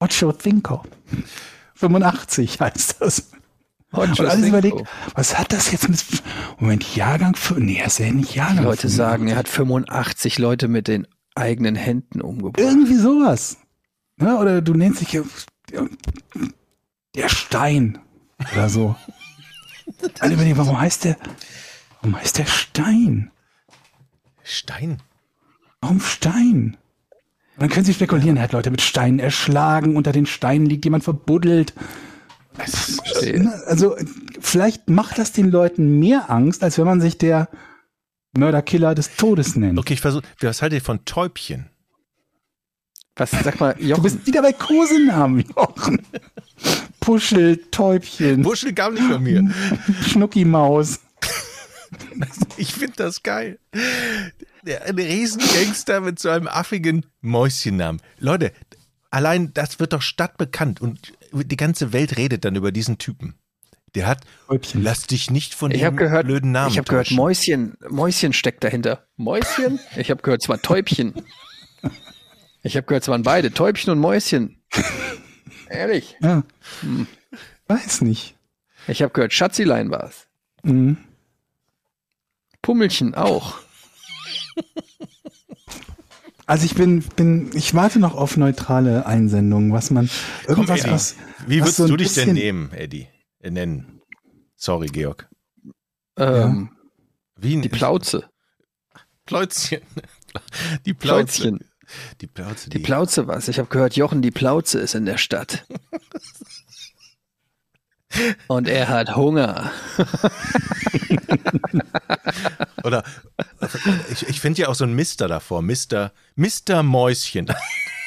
Ocho 0.00 0.32
Cinco. 0.32 0.82
85 1.74 2.60
heißt 2.60 2.96
das. 3.00 3.30
Und 3.92 4.20
alles 4.20 4.48
überlegt, 4.48 4.82
was 5.14 5.38
hat 5.38 5.52
das 5.52 5.70
jetzt 5.70 5.88
mit, 5.88 6.04
Moment, 6.58 6.96
Jahrgang 6.96 7.36
für, 7.36 7.54
nee, 7.54 7.78
er 7.78 7.86
ist 7.86 7.98
ja 7.98 8.10
nicht 8.10 8.34
Die 8.34 8.38
Jahrgang. 8.38 8.64
Leute 8.64 8.88
85. 8.88 8.96
sagen, 8.96 9.28
er 9.28 9.36
hat 9.36 9.48
85 9.48 10.38
Leute 10.38 10.68
mit 10.68 10.88
den 10.88 11.06
eigenen 11.34 11.76
Händen 11.76 12.20
umgebracht. 12.20 12.60
Irgendwie 12.60 12.96
sowas. 12.96 13.58
Ja, 14.20 14.38
oder 14.38 14.60
du 14.62 14.74
nennst 14.74 15.00
dich 15.02 15.12
ja, 15.12 15.22
ja, 15.72 15.86
der 17.14 17.28
Stein 17.28 17.98
oder 18.54 18.68
so. 18.68 18.96
Alle 20.20 20.34
überlegen, 20.34 20.58
warum 20.58 20.80
heißt 20.80 21.04
der, 21.04 21.16
warum 22.00 22.16
heißt 22.16 22.38
der 22.38 22.46
Stein? 22.46 23.30
Stein. 24.42 24.98
Warum 25.80 26.00
Stein? 26.00 26.76
Und 27.56 27.62
dann 27.62 27.68
können 27.70 27.86
sie 27.86 27.94
spekulieren, 27.94 28.36
er 28.36 28.44
hat 28.44 28.52
Leute 28.52 28.70
mit 28.70 28.82
Steinen 28.82 29.18
erschlagen, 29.18 29.96
unter 29.96 30.12
den 30.12 30.26
Steinen 30.26 30.66
liegt 30.66 30.84
jemand 30.84 31.04
verbuddelt. 31.04 31.72
Verstehe. 32.56 33.62
Also, 33.66 33.96
vielleicht 34.40 34.88
macht 34.88 35.18
das 35.18 35.32
den 35.32 35.50
Leuten 35.50 35.98
mehr 35.98 36.30
Angst, 36.30 36.62
als 36.62 36.78
wenn 36.78 36.86
man 36.86 37.00
sich 37.00 37.18
der 37.18 37.48
Mörderkiller 38.36 38.94
des 38.94 39.16
Todes 39.16 39.56
nennt. 39.56 39.78
Okay, 39.78 39.94
ich 39.94 40.00
versuche. 40.00 40.24
Was 40.40 40.62
haltet 40.62 40.80
ihr 40.80 40.84
von 40.84 41.04
Täubchen? 41.04 41.70
Was, 43.16 43.30
sag 43.30 43.60
mal, 43.60 43.74
Du 43.74 43.84
Jochen, 43.84 44.02
bist 44.02 44.26
wieder 44.26 44.42
bei 44.42 44.52
Kosenamen, 44.52 45.44
Jochen. 45.56 46.02
Puschel, 47.00 47.56
Täubchen, 47.70 48.42
Buschel 48.42 48.74
kam 48.74 48.94
nicht 48.94 49.06
von 49.06 49.22
mir. 49.22 49.50
Schnuckimaus. 50.06 51.00
Ich 52.56 52.74
finde 52.74 52.94
das 52.96 53.22
geil. 53.22 53.58
Der, 54.66 54.86
ein 54.86 54.98
Riesengangster 54.98 56.00
mit 56.00 56.18
so 56.18 56.28
einem 56.28 56.48
affigen 56.48 57.06
Mäuschennamen. 57.20 58.02
Leute, 58.18 58.52
allein 59.10 59.54
das 59.54 59.78
wird 59.78 59.92
doch 59.92 60.02
stadtbekannt 60.02 60.80
und 60.80 61.12
die 61.44 61.56
ganze 61.56 61.92
Welt 61.92 62.16
redet 62.16 62.44
dann 62.44 62.56
über 62.56 62.72
diesen 62.72 62.98
Typen. 62.98 63.34
Der 63.94 64.06
hat, 64.06 64.24
Täubchen. 64.46 64.82
lass 64.82 65.06
dich 65.06 65.30
nicht 65.30 65.54
von 65.54 65.70
ich 65.70 65.78
dem 65.78 65.86
habe 65.86 65.96
gehört, 65.96 66.26
blöden 66.26 66.52
Namen 66.52 66.70
ich 66.70 66.78
habe 66.78 66.88
gehört. 66.88 67.10
Mäuschen, 67.12 67.76
Mäuschen 67.88 68.32
steckt 68.32 68.62
dahinter. 68.62 69.06
Mäuschen? 69.16 69.78
Ich 69.96 70.10
habe 70.10 70.22
gehört, 70.22 70.42
es 70.42 70.48
war 70.48 70.60
Täubchen. 70.60 71.14
Ich 72.62 72.76
habe 72.76 72.86
gehört, 72.86 73.04
es 73.04 73.08
waren 73.08 73.22
beide, 73.22 73.52
Täubchen 73.52 73.92
und 73.92 74.00
Mäuschen. 74.00 74.60
Ehrlich. 75.70 76.16
Ja. 76.20 76.42
Hm. 76.80 77.06
Weiß 77.68 78.00
nicht. 78.02 78.36
Ich 78.88 79.02
habe 79.02 79.12
gehört, 79.12 79.32
Schatzilein 79.32 79.90
war 79.90 80.04
es. 80.04 80.26
Mhm. 80.62 80.98
Pummelchen 82.62 83.14
auch. 83.14 83.54
Also 86.46 86.64
ich 86.64 86.74
bin, 86.74 87.00
bin, 87.16 87.50
ich 87.54 87.74
warte 87.74 87.98
noch 87.98 88.14
auf 88.14 88.36
neutrale 88.36 89.04
Einsendungen, 89.04 89.72
was 89.72 89.90
man, 89.90 90.08
Komm, 90.46 90.56
irgendwas, 90.56 90.80
Eddie, 90.80 90.90
was, 90.92 91.16
wie 91.46 91.60
was 91.60 91.66
würdest 91.66 91.76
so 91.76 91.86
du 91.88 91.96
dich 91.96 92.14
denn 92.14 92.34
nehmen, 92.34 92.72
Eddie? 92.72 93.08
Äh, 93.40 93.50
nennen. 93.50 94.00
Sorry, 94.54 94.86
Georg. 94.86 95.28
Ähm, 96.16 96.70
Wie 97.36 97.60
Die 97.60 97.68
Plauze. 97.68 98.30
Pläuzchen. 99.26 99.82
Die 100.86 100.94
Plauze. 100.94 101.42
Pläuzchen. 101.42 101.64
Die 102.20 102.26
Plauze. 102.26 102.70
Die 102.70 102.78
Plauze 102.78 103.28
was. 103.28 103.48
Ich 103.48 103.58
habe 103.58 103.68
gehört, 103.68 103.96
Jochen, 103.96 104.22
die 104.22 104.30
Plauze 104.30 104.78
ist 104.78 104.94
in 104.94 105.04
der 105.04 105.18
Stadt. 105.18 105.66
Und 108.46 108.68
er 108.68 108.88
hat 108.88 109.16
Hunger. 109.16 109.70
Oder 112.84 113.02
ich, 114.10 114.28
ich 114.28 114.40
finde 114.40 114.62
ja 114.62 114.68
auch 114.68 114.74
so 114.74 114.84
ein 114.84 114.94
Mister 114.94 115.28
davor. 115.28 115.62
Mister, 115.62 116.12
Mister 116.34 116.82
Mäuschen. 116.82 117.52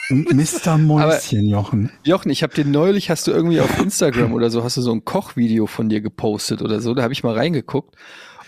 Mr. 0.09 0.77
Mäuschen, 0.77 1.47
Jochen. 1.47 1.91
Jochen, 2.03 2.31
ich 2.31 2.41
habe 2.41 2.53
dir 2.53 2.65
neulich, 2.65 3.09
hast 3.11 3.27
du 3.27 3.31
irgendwie 3.31 3.61
auf 3.61 3.79
Instagram 3.79 4.33
oder 4.33 4.49
so, 4.49 4.63
hast 4.63 4.77
du 4.77 4.81
so 4.81 4.91
ein 4.91 5.05
Kochvideo 5.05 5.67
von 5.67 5.87
dir 5.87 6.01
gepostet 6.01 6.61
oder 6.63 6.79
so, 6.79 6.95
da 6.95 7.03
habe 7.03 7.13
ich 7.13 7.23
mal 7.23 7.35
reingeguckt. 7.35 7.95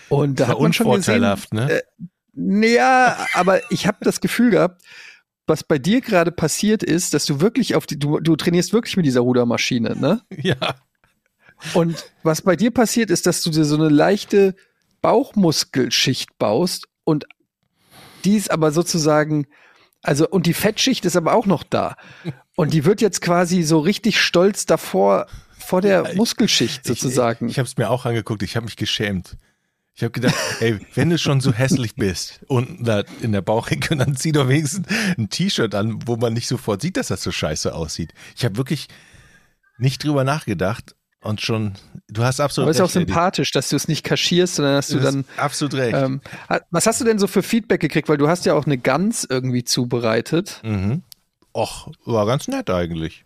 Und 0.08 0.40
da 0.40 0.48
War 0.48 0.54
hat 0.54 0.60
man 0.60 0.72
schon 0.72 0.86
gesehen, 0.86 1.22
unvorteilhaft, 1.22 1.54
ne? 1.54 1.70
äh, 1.70 1.82
naja, 2.34 3.16
aber 3.34 3.60
ich 3.70 3.86
habe 3.86 3.98
das 4.00 4.20
Gefühl 4.20 4.50
gehabt, 4.50 4.82
was 5.46 5.62
bei 5.62 5.78
dir 5.78 6.00
gerade 6.00 6.32
passiert 6.32 6.82
ist, 6.82 7.14
dass 7.14 7.26
du 7.26 7.40
wirklich 7.40 7.74
auf 7.74 7.86
die, 7.86 7.98
du, 7.98 8.18
du 8.20 8.36
trainierst 8.36 8.72
wirklich 8.72 8.96
mit 8.96 9.06
dieser 9.06 9.20
Rudermaschine, 9.20 9.96
ne? 9.96 10.22
Ja. 10.36 10.56
Und 11.74 12.04
was 12.22 12.42
bei 12.42 12.56
dir 12.56 12.70
passiert 12.70 13.10
ist, 13.10 13.26
dass 13.26 13.42
du 13.42 13.50
dir 13.50 13.64
so 13.64 13.76
eine 13.76 13.88
leichte 13.88 14.54
Bauchmuskelschicht 15.00 16.38
baust 16.38 16.86
und 17.04 17.26
die 18.24 18.36
ist 18.36 18.50
aber 18.50 18.70
sozusagen, 18.72 19.46
also 20.02 20.28
und 20.28 20.46
die 20.46 20.54
Fettschicht 20.54 21.04
ist 21.04 21.16
aber 21.16 21.34
auch 21.34 21.46
noch 21.46 21.62
da. 21.64 21.96
Und 22.56 22.72
die 22.72 22.84
wird 22.84 23.00
jetzt 23.00 23.20
quasi 23.20 23.62
so 23.62 23.78
richtig 23.80 24.20
stolz 24.20 24.66
davor, 24.66 25.26
vor 25.58 25.80
der 25.80 26.10
ich- 26.10 26.16
Muskelschicht 26.16 26.84
sozusagen. 26.84 27.46
Ich, 27.46 27.52
ich 27.52 27.58
habe 27.58 27.66
es 27.66 27.76
mir 27.76 27.90
auch 27.90 28.04
angeguckt, 28.06 28.42
ich 28.42 28.56
habe 28.56 28.64
mich 28.64 28.76
geschämt. 28.76 29.36
Ich 29.94 30.02
habe 30.02 30.12
gedacht, 30.12 30.34
ey, 30.60 30.78
wenn 30.94 31.10
du 31.10 31.18
schon 31.18 31.40
so 31.40 31.52
hässlich 31.52 31.96
bist 31.96 32.40
unten 32.48 32.82
da 32.84 33.02
in 33.20 33.32
der 33.32 33.42
Bauchecke, 33.42 33.94
dann 33.96 34.16
zieh 34.16 34.32
doch 34.32 34.48
wenigstens 34.48 34.86
ein 35.18 35.28
T-Shirt 35.28 35.74
an, 35.74 35.98
wo 36.06 36.16
man 36.16 36.32
nicht 36.32 36.48
sofort 36.48 36.80
sieht, 36.80 36.96
dass 36.96 37.08
das 37.08 37.22
so 37.22 37.30
scheiße 37.30 37.74
aussieht. 37.74 38.14
Ich 38.36 38.44
habe 38.44 38.56
wirklich 38.56 38.88
nicht 39.78 40.02
drüber 40.04 40.24
nachgedacht 40.24 40.94
und 41.22 41.40
schon, 41.40 41.72
du 42.08 42.22
hast 42.24 42.40
absolut 42.40 42.66
aber 42.66 42.70
ist 42.72 42.80
auch 42.80 42.84
recht. 42.86 42.96
Eddie. 42.96 43.06
sympathisch, 43.12 43.50
dass 43.52 43.68
du 43.70 43.76
es 43.76 43.88
nicht 43.88 44.04
kaschierst, 44.04 44.56
sondern 44.56 44.74
dass 44.74 44.88
du 44.88 44.98
Du 44.98 45.04
hast 45.04 45.14
dann 45.14 45.24
absolut 45.36 45.74
recht. 45.74 45.96
Ähm, 45.96 46.20
ha- 46.48 46.60
was 46.70 46.86
hast 46.86 47.00
du 47.00 47.04
denn 47.04 47.18
so 47.18 47.26
für 47.26 47.42
Feedback 47.42 47.80
gekriegt? 47.80 48.08
Weil 48.08 48.18
du 48.18 48.28
hast 48.28 48.44
ja 48.44 48.54
auch 48.54 48.66
eine 48.66 48.76
Gans 48.78 49.26
irgendwie 49.28 49.64
zubereitet. 49.64 50.60
mhm. 50.64 51.02
Och, 51.54 51.88
war 52.06 52.24
ganz 52.26 52.48
nett 52.48 52.70
eigentlich. 52.70 53.24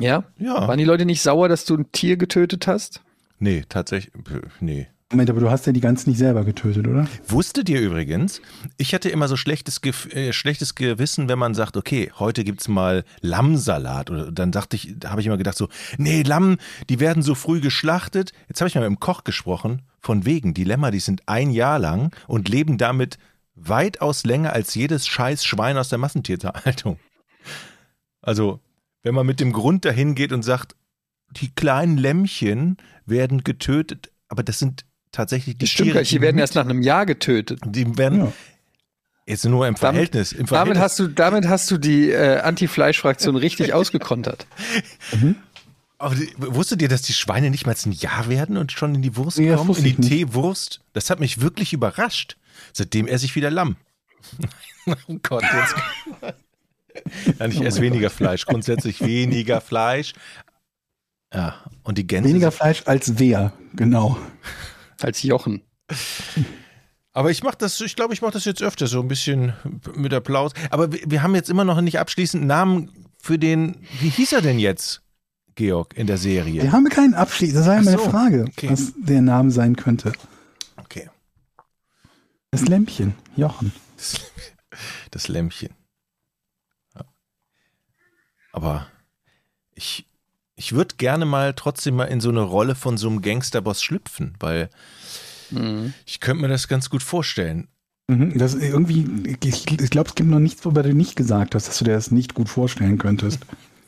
Ja? 0.00 0.24
Ja. 0.38 0.66
Waren 0.68 0.78
die 0.78 0.84
Leute 0.86 1.04
nicht 1.04 1.20
sauer, 1.20 1.48
dass 1.50 1.66
du 1.66 1.76
ein 1.76 1.92
Tier 1.92 2.16
getötet 2.16 2.66
hast? 2.66 3.02
Nee, 3.38 3.64
tatsächlich, 3.68 4.14
nee. 4.60 4.86
Moment, 5.12 5.28
aber 5.28 5.40
du 5.40 5.50
hast 5.50 5.66
ja 5.66 5.72
die 5.72 5.80
ganz 5.80 6.06
nicht 6.06 6.16
selber 6.16 6.44
getötet, 6.44 6.88
oder? 6.88 7.06
Wusstet 7.28 7.68
ihr 7.68 7.80
übrigens, 7.80 8.40
ich 8.78 8.94
hatte 8.94 9.10
immer 9.10 9.28
so 9.28 9.36
schlechtes, 9.36 9.82
Gef 9.82 10.06
äh, 10.14 10.32
schlechtes 10.32 10.74
Gewissen, 10.74 11.28
wenn 11.28 11.38
man 11.38 11.54
sagt, 11.54 11.76
okay, 11.76 12.10
heute 12.18 12.44
gibt's 12.44 12.66
mal 12.66 13.04
Lammsalat. 13.20 14.10
Oder 14.10 14.32
dann 14.32 14.52
dachte 14.52 14.76
ich, 14.76 14.94
da 14.98 15.10
habe 15.10 15.20
ich 15.20 15.26
immer 15.26 15.36
gedacht 15.36 15.58
so, 15.58 15.68
nee, 15.98 16.22
Lamm, 16.22 16.56
die 16.88 16.98
werden 16.98 17.22
so 17.22 17.34
früh 17.34 17.60
geschlachtet. 17.60 18.32
Jetzt 18.48 18.60
habe 18.60 18.68
ich 18.68 18.74
mal 18.74 18.80
mit 18.80 18.98
dem 18.98 19.00
Koch 19.00 19.22
gesprochen, 19.22 19.82
von 20.00 20.24
wegen, 20.24 20.54
die 20.54 20.64
Lämmer, 20.64 20.90
die 20.90 21.00
sind 21.00 21.22
ein 21.26 21.50
Jahr 21.50 21.78
lang 21.78 22.16
und 22.26 22.48
leben 22.48 22.78
damit 22.78 23.18
weitaus 23.54 24.24
länger 24.24 24.54
als 24.54 24.74
jedes 24.74 25.06
scheiß 25.06 25.44
Schwein 25.44 25.76
aus 25.76 25.90
der 25.90 25.98
Massentierhaltung. 25.98 26.98
Also, 28.22 28.60
wenn 29.02 29.14
man 29.14 29.26
mit 29.26 29.40
dem 29.40 29.52
Grund 29.52 29.84
dahin 29.84 30.14
geht 30.14 30.32
und 30.32 30.42
sagt, 30.42 30.74
die 31.30 31.54
kleinen 31.54 31.98
Lämmchen 31.98 32.78
werden 33.04 33.44
getötet, 33.44 34.10
aber 34.28 34.42
das 34.42 34.58
sind 34.58 34.86
tatsächlich 35.12 35.56
die 35.56 35.64
Das 35.66 35.70
stimmt 35.70 35.92
Tiere. 35.92 36.02
Die 36.02 36.20
werden 36.20 36.36
mit- 36.36 36.42
erst 36.42 36.54
nach 36.54 36.64
einem 36.64 36.82
Jahr 36.82 37.06
getötet. 37.06 37.60
die 37.64 37.96
werden 37.98 38.18
Ja. 38.26 38.32
jetzt 39.26 39.44
nur 39.44 39.66
im 39.68 39.76
Verhältnis. 39.76 40.32
Im 40.32 40.46
Damit 40.46 40.48
Verhältnis. 40.48 40.82
hast 40.82 40.98
du, 40.98 41.08
damit 41.08 41.46
hast 41.48 41.70
du 41.70 41.78
die 41.78 42.10
äh, 42.10 42.38
Anti-Fleisch-Fraktion 42.40 43.36
richtig 43.36 43.72
ausgekontert. 43.74 44.46
Aber 45.98 46.14
die, 46.16 46.32
wusstet 46.36 46.82
ihr, 46.82 46.88
dass 46.88 47.02
die 47.02 47.12
Schweine 47.12 47.50
nicht 47.50 47.64
mal 47.66 47.76
ein 47.86 47.92
Jahr 47.92 48.28
werden 48.28 48.56
und 48.56 48.72
schon 48.72 48.94
in 48.96 49.02
die 49.02 49.16
Wurst 49.16 49.38
Nee, 49.38 49.50
das 49.50 49.58
kommen? 49.58 49.76
In 49.76 49.84
die 49.84 49.90
ich 49.90 49.98
nicht. 49.98 50.08
Teewurst? 50.10 50.80
Das 50.94 51.10
hat 51.10 51.20
mich 51.20 51.40
wirklich 51.40 51.72
überrascht. 51.72 52.36
Seitdem 52.72 53.06
esse 53.06 53.24
ich 53.24 53.36
wieder 53.36 53.50
Lamm. 53.50 53.76
oh 54.86 55.16
Gott, 55.22 55.44
jetzt. 55.44 56.34
Nein, 57.38 57.50
ich 57.52 57.60
esse 57.62 57.80
weniger 57.80 58.10
Fleisch. 58.10 58.44
Grundsätzlich 58.46 59.00
weniger 59.00 59.60
Fleisch. 59.60 60.12
Ja, 61.32 61.54
und 61.84 61.96
die 61.98 62.06
Gänse. 62.06 62.28
Weniger 62.28 62.52
Fleisch 62.52 62.82
als 62.84 63.18
wer, 63.18 63.52
genau. 63.74 64.18
Als 65.02 65.22
Jochen. 65.22 65.62
Aber 67.12 67.30
ich 67.30 67.42
mache 67.42 67.56
das, 67.58 67.80
ich 67.80 67.96
glaube, 67.96 68.14
ich 68.14 68.22
mache 68.22 68.32
das 68.32 68.44
jetzt 68.44 68.62
öfter, 68.62 68.86
so 68.86 69.00
ein 69.00 69.08
bisschen 69.08 69.52
mit 69.94 70.14
Applaus. 70.14 70.52
Aber 70.70 70.92
wir, 70.92 71.00
wir 71.06 71.22
haben 71.22 71.34
jetzt 71.34 71.50
immer 71.50 71.64
noch 71.64 71.80
nicht 71.80 71.98
abschließend 71.98 72.44
Namen 72.46 72.90
für 73.20 73.38
den, 73.38 73.76
wie 74.00 74.08
hieß 74.08 74.32
er 74.32 74.40
denn 74.40 74.58
jetzt, 74.58 75.02
Georg, 75.54 75.96
in 75.96 76.06
der 76.06 76.16
Serie? 76.16 76.62
Wir 76.62 76.72
haben 76.72 76.88
keinen 76.88 77.14
Abschluss. 77.14 77.52
Das 77.52 77.66
war 77.66 77.74
ja 77.74 77.82
meine 77.82 77.98
so, 77.98 78.08
Frage, 78.08 78.46
okay. 78.48 78.70
was 78.70 78.92
der 78.96 79.20
Name 79.20 79.50
sein 79.50 79.76
könnte. 79.76 80.12
Okay, 80.76 81.10
Das 82.50 82.62
Lämpchen, 82.62 83.14
Jochen. 83.36 83.72
das, 83.96 84.20
das 85.10 85.28
Lämmchen. 85.28 85.70
Ja. 86.94 87.04
Aber 88.52 88.86
ich, 89.74 90.06
ich 90.56 90.72
würde 90.72 90.96
gerne 90.96 91.24
mal 91.24 91.54
trotzdem 91.54 91.96
mal 91.96 92.04
in 92.04 92.20
so 92.20 92.28
eine 92.28 92.42
Rolle 92.42 92.74
von 92.74 92.96
so 92.96 93.08
einem 93.08 93.22
Gangsterboss 93.22 93.82
schlüpfen, 93.82 94.34
weil 94.40 94.68
Mhm. 95.50 95.92
ich 96.06 96.20
könnte 96.20 96.42
mir 96.42 96.48
das 96.48 96.66
ganz 96.68 96.88
gut 96.88 97.02
vorstellen. 97.02 97.68
Mhm, 98.08 98.38
Das 98.38 98.54
irgendwie, 98.54 99.36
ich, 99.44 99.70
ich 99.70 99.90
glaube, 99.90 100.08
es 100.08 100.14
gibt 100.14 100.28
noch 100.30 100.38
nichts, 100.38 100.64
wobei 100.64 100.82
du 100.82 100.94
nicht 100.94 101.14
gesagt 101.16 101.54
hast, 101.54 101.68
dass 101.68 101.78
du 101.78 101.84
dir 101.84 101.92
das 101.92 102.10
nicht 102.10 102.34
gut 102.34 102.48
vorstellen 102.48 102.98
könntest. 102.98 103.40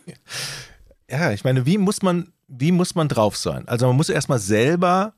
Ja, 1.10 1.32
ich 1.32 1.44
meine, 1.44 1.66
wie 1.66 1.76
muss 1.78 2.00
man, 2.02 2.32
wie 2.48 2.72
muss 2.72 2.94
man 2.94 3.08
drauf 3.08 3.36
sein? 3.36 3.68
Also 3.68 3.86
man 3.86 3.94
muss 3.96 4.08
erstmal 4.08 4.38
selber 4.38 5.12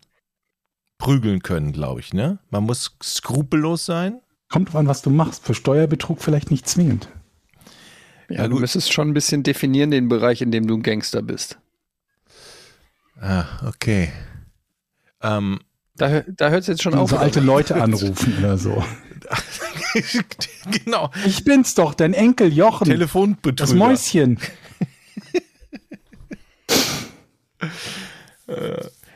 prügeln 0.99 1.42
können, 1.42 1.72
glaube 1.72 2.01
ich, 2.01 2.12
ne? 2.12 2.38
Man 2.51 2.64
muss 2.64 2.97
skrupellos 3.03 3.86
sein. 3.86 4.20
Kommt 4.49 4.68
drauf 4.68 4.76
an, 4.76 4.88
was 4.88 5.03
du 5.03 5.11
machst. 5.11 5.44
Für 5.44 5.55
Steuerbetrug 5.55 6.20
vielleicht 6.20 6.51
nicht 6.51 6.68
zwingend. 6.68 7.09
Ja, 8.28 8.42
Ja, 8.42 8.48
du 8.48 8.58
müsstest 8.58 8.92
schon 8.92 9.08
ein 9.10 9.14
bisschen 9.14 9.42
definieren, 9.42 9.90
den 9.90 10.08
Bereich, 10.08 10.42
in 10.42 10.50
dem 10.50 10.66
du 10.66 10.74
ein 10.76 10.82
Gangster 10.82 11.22
bist. 11.22 11.58
Ah, 13.20 13.44
okay. 13.66 14.12
Ähm, 15.22 15.60
Da, 15.96 16.20
da 16.26 16.50
hört 16.50 16.60
es 16.62 16.66
jetzt 16.66 16.82
schon 16.82 16.94
auf. 16.94 17.10
so 17.10 17.16
alte 17.16 17.40
Leute 17.40 17.74
anrufen 17.82 18.34
oder 18.38 18.58
so. 18.58 18.84
genau. 20.84 21.10
Ich 21.24 21.42
bin's 21.44 21.74
doch, 21.74 21.94
dein 21.94 22.12
Enkel 22.14 22.52
Jochen. 22.52 22.84
Telefonbetrüger. 22.86 23.56
das 23.56 23.74
Mäuschen. 23.74 24.38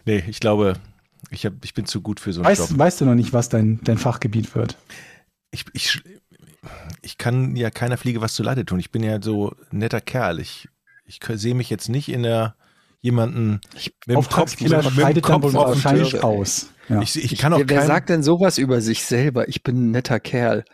Nee, 0.06 0.24
ich 0.28 0.40
glaube, 0.40 0.74
ich, 1.30 1.46
hab, 1.46 1.52
ich 1.64 1.74
bin 1.74 1.84
zu 1.84 2.00
gut 2.00 2.20
für 2.20 2.32
so 2.32 2.42
einen 2.42 2.48
Job. 2.56 2.68
Weißt, 2.70 2.78
weißt 2.78 3.00
du 3.02 3.04
noch 3.04 3.14
nicht, 3.14 3.32
was 3.32 3.48
dein, 3.48 3.80
dein 3.84 3.98
Fachgebiet 3.98 4.54
wird? 4.54 4.76
Ich, 5.50 5.64
ich, 5.72 6.02
ich 7.02 7.18
kann 7.18 7.56
ja 7.56 7.70
keiner 7.70 7.96
Fliege 7.96 8.20
was 8.20 8.34
zu 8.34 8.42
Leide 8.42 8.64
tun. 8.64 8.78
Ich 8.80 8.90
bin 8.90 9.02
ja 9.02 9.20
so 9.22 9.52
ein 9.72 9.78
netter 9.78 10.00
Kerl. 10.00 10.40
Ich, 10.40 10.68
ich 11.04 11.20
sehe 11.34 11.54
mich 11.54 11.70
jetzt 11.70 11.88
nicht 11.88 12.08
in 12.08 12.22
der 12.22 12.54
jemanden 13.02 13.60
mit 13.74 13.90
dem 14.08 14.14
Kopf, 14.16 14.26
Auftragskiller 14.26 14.82
mit 14.82 15.16
dem 15.16 15.22
Kopf 15.22 15.44
auf 15.44 15.50
dem 15.52 15.54
wahrscheinlich 15.54 16.10
Tisch. 16.10 16.22
aus. 16.22 16.70
Ja. 16.88 17.00
Ich, 17.00 17.16
ich 17.32 17.38
kann 17.38 17.52
auch 17.54 17.58
wer, 17.58 17.68
wer 17.70 17.78
kein, 17.78 17.86
sagt 17.86 18.08
denn 18.10 18.22
sowas 18.22 18.58
über 18.58 18.80
sich 18.80 19.04
selber? 19.04 19.48
Ich 19.48 19.62
bin 19.62 19.76
ein 19.88 19.90
netter 19.92 20.20
Kerl. 20.20 20.64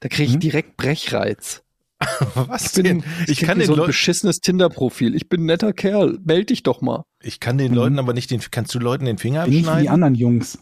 Da 0.00 0.08
kriege 0.08 0.28
ich 0.28 0.34
Mhm. 0.36 0.40
direkt 0.40 0.76
Brechreiz. 0.76 1.62
was 2.34 2.66
Ich, 2.66 2.72
bin, 2.74 2.84
denn? 2.84 3.04
Ich 3.26 3.38
krieg 3.38 3.46
kann 3.48 3.58
den 3.58 3.66
so 3.68 3.72
ein 3.74 3.78
Leuten, 3.78 3.86
beschissenes 3.88 4.40
Tinder-Profil. 4.40 5.14
Ich 5.14 5.28
bin 5.28 5.42
ein 5.42 5.46
netter 5.46 5.72
Kerl. 5.72 6.18
Meld 6.24 6.50
dich 6.50 6.62
doch 6.62 6.80
mal. 6.80 7.04
ich 7.22 7.40
kann 7.40 7.56
den 7.56 7.70
Mhm. 7.70 7.76
Leuten 7.76 7.98
aber 7.98 8.12
nicht 8.14 8.30
den, 8.30 8.40
kannst 8.50 8.74
du 8.74 8.78
Leuten 8.78 9.04
den 9.04 9.18
Finger 9.18 9.44
Bin 9.44 9.50
nicht 9.54 9.60
wie 9.60 9.62
die 9.62 9.68
abschneiden? 9.68 9.88
anderen 9.92 10.14
Jungs. 10.16 10.58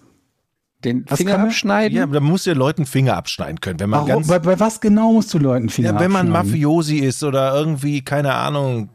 Den 0.85 1.05
Was 1.09 1.19
Finger 1.19 1.33
kann 1.33 1.41
er? 1.43 1.47
abschneiden? 1.47 1.97
Ja, 1.99 2.07
da 2.07 2.21
muss 2.21 2.45
der 2.45 2.55
Leuten 2.55 2.85
Finger 2.87 3.17
abschneiden 3.17 3.61
können. 3.61 3.81
Wenn 3.81 3.91
man 3.91 4.01
Warum, 4.01 4.09
ganz, 4.23 4.29
bei, 4.29 4.39
bei 4.39 4.61
was 4.61 4.81
genau 4.81 5.13
musst 5.13 5.33
du 5.33 5.39
Leuten 5.39 5.69
Finger 5.71 5.93
ja, 5.95 6.01
wenn 6.01 6.11
man 6.13 6.27
abschneiden? 6.33 6.51
Mafiosi 6.51 6.99
ist 6.99 7.23
oder 7.25 7.55
irgendwie, 7.55 8.03
keine 8.03 8.35
Ahnung, 8.35 8.91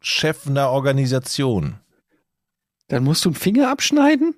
Chef 0.00 0.46
einer 0.46 0.68
Organisation. 0.70 1.76
Dann 2.88 3.04
musst 3.04 3.24
du 3.24 3.30
einen 3.30 3.36
Finger 3.36 3.70
abschneiden? 3.70 4.34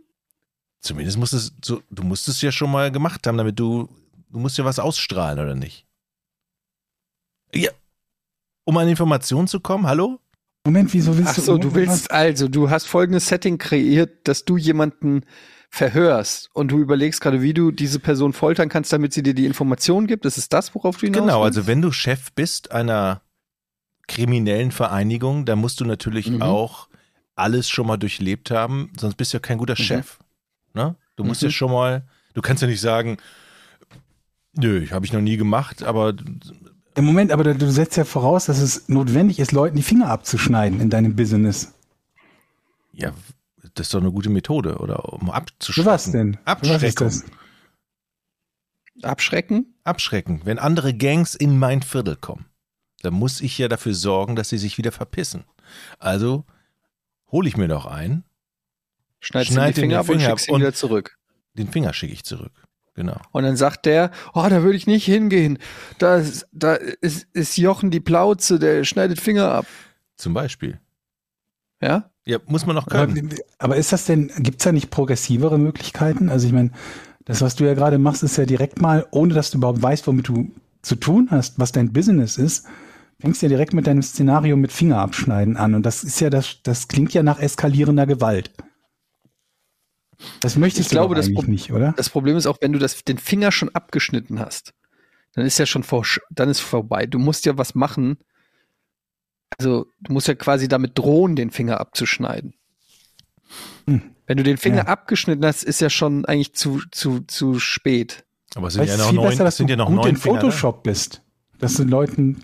Zumindest 0.81 1.19
musst 1.19 1.33
es 1.33 1.53
so, 1.65 1.83
du 1.91 2.05
musst 2.05 2.29
es 2.29 2.41
ja 2.43 2.53
schon 2.53 2.71
mal 2.71 2.93
gemacht 2.93 3.27
haben, 3.27 3.37
damit 3.37 3.59
du, 3.59 3.89
du 4.31 4.39
musst 4.39 4.57
ja 4.59 4.65
was 4.65 4.79
ausstrahlen, 4.79 5.41
oder 5.41 5.55
nicht? 5.57 5.85
Ja. 7.53 7.71
Um 8.65 8.77
an 8.77 8.89
Informationen 8.89 9.49
zu 9.49 9.61
kommen, 9.61 9.87
hallo? 9.87 10.21
Moment, 10.65 10.93
wieso 10.95 11.17
willst 11.17 11.39
Ach 11.39 11.43
so, 11.43 11.59
du 11.59 11.69
was- 11.69 11.75
willst 11.75 12.11
also, 12.11 12.49
du 12.49 12.71
hast 12.71 12.87
folgendes 12.87 13.27
Setting 13.29 13.59
kreiert, 13.59 14.27
dass 14.29 14.45
du 14.45 14.57
jemanden 14.57 15.23
verhörst 15.77 16.51
und 16.55 16.69
du 16.71 16.79
überlegst 16.79 17.21
gerade, 17.21 17.43
wie 17.43 17.53
du 17.55 17.71
diese 17.71 17.99
Person 17.99 18.33
foltern 18.33 18.69
kannst, 18.69 18.93
damit 18.93 19.13
sie 19.13 19.23
dir 19.23 19.35
die 19.35 19.47
Information 19.47 20.07
gibt. 20.07 20.25
Ist 20.25 20.39
es 20.39 20.49
das, 20.49 20.75
worauf 20.75 20.97
du 20.97 21.07
hinaus 21.07 21.21
Genau, 21.21 21.43
willst? 21.45 21.59
also 21.59 21.67
wenn 21.67 21.83
du 21.83 21.93
Chef 21.93 22.33
bist 22.33 22.73
einer 22.73 23.21
kriminellen 24.09 24.71
Vereinigung, 24.73 25.45
dann 25.45 25.59
musst 25.59 25.81
du 25.81 25.85
natürlich 25.85 26.31
Mhm. 26.31 26.43
auch 26.43 26.89
alles 27.35 27.69
schon 27.69 27.87
mal 27.87 27.97
durchlebt 27.99 28.51
haben, 28.51 28.91
sonst 28.99 29.17
bist 29.17 29.33
du 29.33 29.37
ja 29.37 29.41
kein 29.41 29.59
guter 29.59 29.75
Mhm. 29.79 29.83
Chef. 29.85 30.19
Ne? 30.75 30.97
Du 31.17 31.25
musst 31.25 31.43
Mhm. 31.43 31.49
ja 31.49 31.53
schon 31.53 31.71
mal, 31.73 32.03
du 32.35 32.41
kannst 32.41 32.63
ja 32.63 32.69
nicht 32.69 32.81
sagen, 32.81 33.19
nö, 34.55 34.87
habe 34.91 35.05
ich 35.05 35.13
noch 35.13 35.21
nie 35.21 35.37
gemacht, 35.37 35.83
aber 35.83 36.15
Im 36.95 37.05
Moment, 37.05 37.31
aber 37.31 37.45
du 37.53 37.71
setzt 37.71 37.99
ja 37.99 38.05
voraus, 38.07 38.47
dass 38.47 38.59
es 38.59 38.89
notwendig 38.89 39.39
ist, 39.39 39.53
Leuten 39.53 39.77
die 39.77 39.83
Finger 39.83 40.09
abzuschneiden 40.09 40.81
in 40.81 40.89
deinem 40.89 41.15
Business. 41.15 41.75
ja, 42.93 43.13
das 43.77 43.87
ist 43.87 43.95
doch 43.95 44.01
eine 44.01 44.11
gute 44.13 44.29
Methode, 44.31 44.79
oder 44.79 45.13
um 45.13 45.31
abzuschrecken. 45.31 45.91
was 45.91 46.11
denn? 46.11 46.39
Für 46.63 47.01
was? 47.05 47.25
Abschrecken? 49.03 49.75
Abschrecken. 49.85 50.41
Wenn 50.45 50.59
andere 50.59 50.95
Gangs 50.95 51.35
in 51.35 51.59
mein 51.59 51.83
Viertel 51.83 52.17
kommen, 52.17 52.47
dann 53.03 53.15
muss 53.15 53.41
ich 53.41 53.59
ja 53.59 53.69
dafür 53.69 53.95
sorgen, 53.95 54.37
dass 54.37 54.49
sie 54.49 54.59
sich 54.59 54.79
wieder 54.79 54.93
verpissen. 54.93 55.45
Also 55.99 56.45
hole 57.31 57.49
ich 57.49 57.57
mir 57.57 57.69
doch 57.69 57.87
ein, 57.87 58.25
Schneidest 59.21 59.53
Schneid 59.53 59.77
den 59.77 59.83
Finger 59.83 59.99
ab 60.01 60.09
und 60.09 60.23
ab 60.25 60.39
ihn 60.49 60.57
wieder 60.57 60.73
zurück. 60.75 61.19
den 61.55 61.69
Finger 61.71 61.93
schicke 61.93 62.13
ich 62.13 62.25
zurück. 62.25 62.53
Genau. 62.95 63.21
Und 63.33 63.43
dann 63.43 63.57
sagt 63.57 63.85
der, 63.85 64.11
oh, 64.33 64.47
da 64.49 64.63
würde 64.63 64.77
ich 64.77 64.87
nicht 64.87 65.05
hingehen. 65.05 65.59
Da, 65.99 66.17
ist- 66.17 66.47
da 66.53 66.75
ist, 66.75 67.27
ist 67.35 67.57
Jochen 67.59 67.91
die 67.91 68.01
Plauze, 68.01 68.59
der 68.59 68.85
schneidet 68.85 69.21
Finger 69.21 69.53
ab. 69.53 69.67
Zum 70.17 70.33
Beispiel. 70.33 70.81
Ja? 71.83 72.11
Ja, 72.27 72.39
muss 72.47 72.67
man 72.67 72.75
noch 72.75 72.87
Aber, 72.89 73.07
können. 73.07 73.35
aber 73.59 73.77
ist 73.77 73.93
das 73.93 74.05
denn, 74.07 74.31
gibt's 74.39 74.65
da 74.65 74.73
nicht 74.73 74.91
progressivere 74.91 75.59
Möglichkeiten? 75.59 76.29
Also 76.29 76.47
ich 76.47 76.53
meine, 76.53 76.73
das, 77.25 77.41
was 77.41 77.55
du 77.55 77.65
ja 77.65 77.75
gerade 77.75 77.99
machst, 77.99 78.23
ist 78.23 78.37
ja 78.37 78.47
direkt 78.47 78.81
mal, 78.81 79.07
ohne 79.13 79.33
dass 79.35 79.51
du 79.51 79.59
überhaupt 79.59 79.83
weißt, 79.83 80.07
womit 80.07 80.29
du 80.29 80.51
zu 80.83 80.97
tun 80.97 81.29
hast, 81.31 81.59
was 81.59 81.73
dein 81.73 81.93
Business 81.93 82.37
ist, 82.37 82.67
fängst 83.21 83.43
ja 83.43 83.49
direkt 83.49 83.73
mit 83.75 83.87
deinem 83.87 84.03
Szenario 84.03 84.57
mit 84.57 84.73
Finger 84.73 84.99
abschneiden 84.99 85.57
an. 85.57 85.75
Und 85.75 85.85
das 85.87 86.05
ist 86.05 86.21
ja, 86.21 86.29
das, 86.31 86.59
das 86.63 86.89
klingt 86.89 87.15
ja 87.15 87.23
nach 87.23 87.39
eskalierender 87.41 88.07
Gewalt. 88.07 88.51
Das 90.41 90.57
möchtest 90.57 90.87
Ich 90.87 90.91
glaube, 90.91 91.15
du 91.15 91.21
das 91.21 91.27
eigentlich 91.27 91.45
Pro- 91.45 91.51
nicht, 91.51 91.73
oder? 91.73 91.93
Das 91.97 92.11
Problem 92.11 92.37
ist 92.37 92.47
auch, 92.47 92.59
wenn 92.61 92.73
du 92.73 92.79
das, 92.79 93.05
den 93.05 93.19
Finger 93.19 93.53
schon 93.53 93.69
abgeschnitten 93.75 94.41
hast, 94.41 94.73
dann 95.35 95.45
ist 95.45 95.59
ja 95.59 95.67
schon 95.67 95.83
vor, 95.83 96.05
dann 96.31 96.49
ist 96.49 96.61
vorbei. 96.61 97.07
Du 97.07 97.19
musst 97.19 97.45
ja 97.45 97.57
was 97.59 97.75
machen. 97.75 98.19
Also, 99.59 99.87
du 100.01 100.13
musst 100.13 100.29
ja 100.29 100.35
quasi 100.35 100.69
damit 100.69 100.99
drohen, 100.99 101.37
den 101.37 101.51
Finger 101.51 101.81
abzuschneiden. 101.81 102.55
Hm. 103.87 104.03
Wenn 104.27 104.37
du 104.37 104.43
den 104.43 104.57
Finger 104.57 104.79
Ja. 104.79 104.87
abgeschnitten 104.87 105.45
hast, 105.45 105.63
ist 105.63 105.81
ja 105.81 105.89
schon 105.91 106.25
eigentlich 106.25 106.55
zu, 106.55 106.81
zu, 106.91 107.21
zu 107.21 107.59
spät. 107.61 108.25
Aber 108.55 108.69
es 108.69 108.75
sind 108.75 108.85
ja 108.87 108.95
ist 108.95 108.99
noch 108.99 109.05
es 109.05 109.11
viel 109.11 109.17
neun, 109.21 109.29
besser, 109.31 109.45
dass 109.45 109.57
sind 109.57 109.69
du 109.69 109.73
ja 109.75 109.77
noch 109.77 109.87
gut 109.87 109.97
neun 109.97 110.09
in 110.11 110.17
Finger 110.17 110.35
da. 110.37 110.41
Photoshop 110.43 110.83
bist. 110.83 111.23
Dass 111.59 111.75
du 111.75 111.85
Leuten 111.85 112.43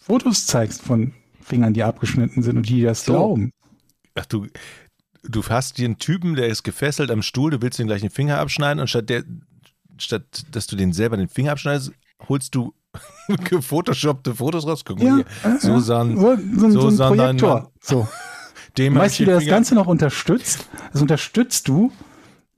Fotos 0.00 0.46
zeigst 0.46 0.82
von 0.82 1.14
Fingern, 1.40 1.72
die 1.72 1.82
abgeschnitten 1.82 2.42
sind 2.42 2.56
und 2.56 2.68
die 2.68 2.82
das 2.82 3.04
So. 3.04 3.12
glauben. 3.12 3.50
Ach, 4.14 4.26
du, 4.26 4.46
du 5.22 5.42
hast 5.48 5.76
hier 5.76 5.86
einen 5.86 5.98
Typen, 5.98 6.34
der 6.34 6.48
ist 6.48 6.62
gefesselt 6.62 7.10
am 7.10 7.22
Stuhl, 7.22 7.50
du 7.52 7.62
willst 7.62 7.78
ihm 7.78 7.86
gleich 7.86 8.00
den 8.00 8.10
Finger 8.10 8.38
abschneiden 8.38 8.80
und 8.80 8.88
statt, 8.88 9.08
der, 9.08 9.24
statt 9.98 10.44
dass 10.50 10.66
du 10.66 10.76
den 10.76 10.92
selber 10.92 11.16
den 11.16 11.28
Finger 11.28 11.52
abschneidest, 11.52 11.92
holst 12.28 12.54
du 12.54 12.74
gefotoshoppte 13.50 14.34
Fotos 14.34 14.66
raus. 14.66 14.84
Guck 14.84 15.02
mal 15.02 15.16
hier. 15.16 15.58
So 15.60 15.80
sahen, 15.80 16.18
so, 16.18 16.36
so, 16.56 16.70
so 16.70 16.90
so 16.90 17.02
ein 17.04 17.16
Projektor. 17.16 17.54
Mann- 17.54 17.68
So. 17.80 18.08
dem 18.78 18.94
weißt 18.94 19.18
du, 19.18 19.22
wie 19.22 19.26
du 19.26 19.32
das 19.34 19.46
Ganze 19.46 19.74
noch 19.74 19.86
unterstützt? 19.86 20.66
Das 20.92 21.00
unterstützt 21.00 21.68
du, 21.68 21.92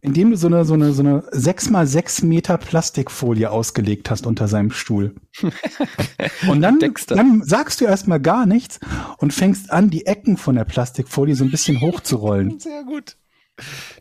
indem 0.00 0.30
du 0.30 0.36
so 0.36 0.46
eine, 0.46 0.64
so 0.64 0.74
eine, 0.74 0.92
so 0.92 1.02
eine 1.02 1.24
6 1.30 1.70
mal 1.70 1.86
6 1.86 2.22
Meter 2.22 2.56
Plastikfolie 2.58 3.50
ausgelegt 3.50 4.08
hast 4.10 4.26
unter 4.26 4.48
seinem 4.48 4.70
Stuhl. 4.70 5.14
Und 6.48 6.62
dann, 6.62 6.78
dann 7.08 7.42
sagst 7.42 7.80
du 7.80 7.84
erstmal 7.84 8.20
gar 8.20 8.46
nichts 8.46 8.78
und 9.18 9.32
fängst 9.32 9.70
an, 9.70 9.90
die 9.90 10.06
Ecken 10.06 10.36
von 10.36 10.54
der 10.54 10.64
Plastikfolie 10.64 11.34
so 11.34 11.44
ein 11.44 11.50
bisschen 11.50 11.80
hochzurollen. 11.80 12.58
Sehr 12.60 12.84
gut. 12.84 13.16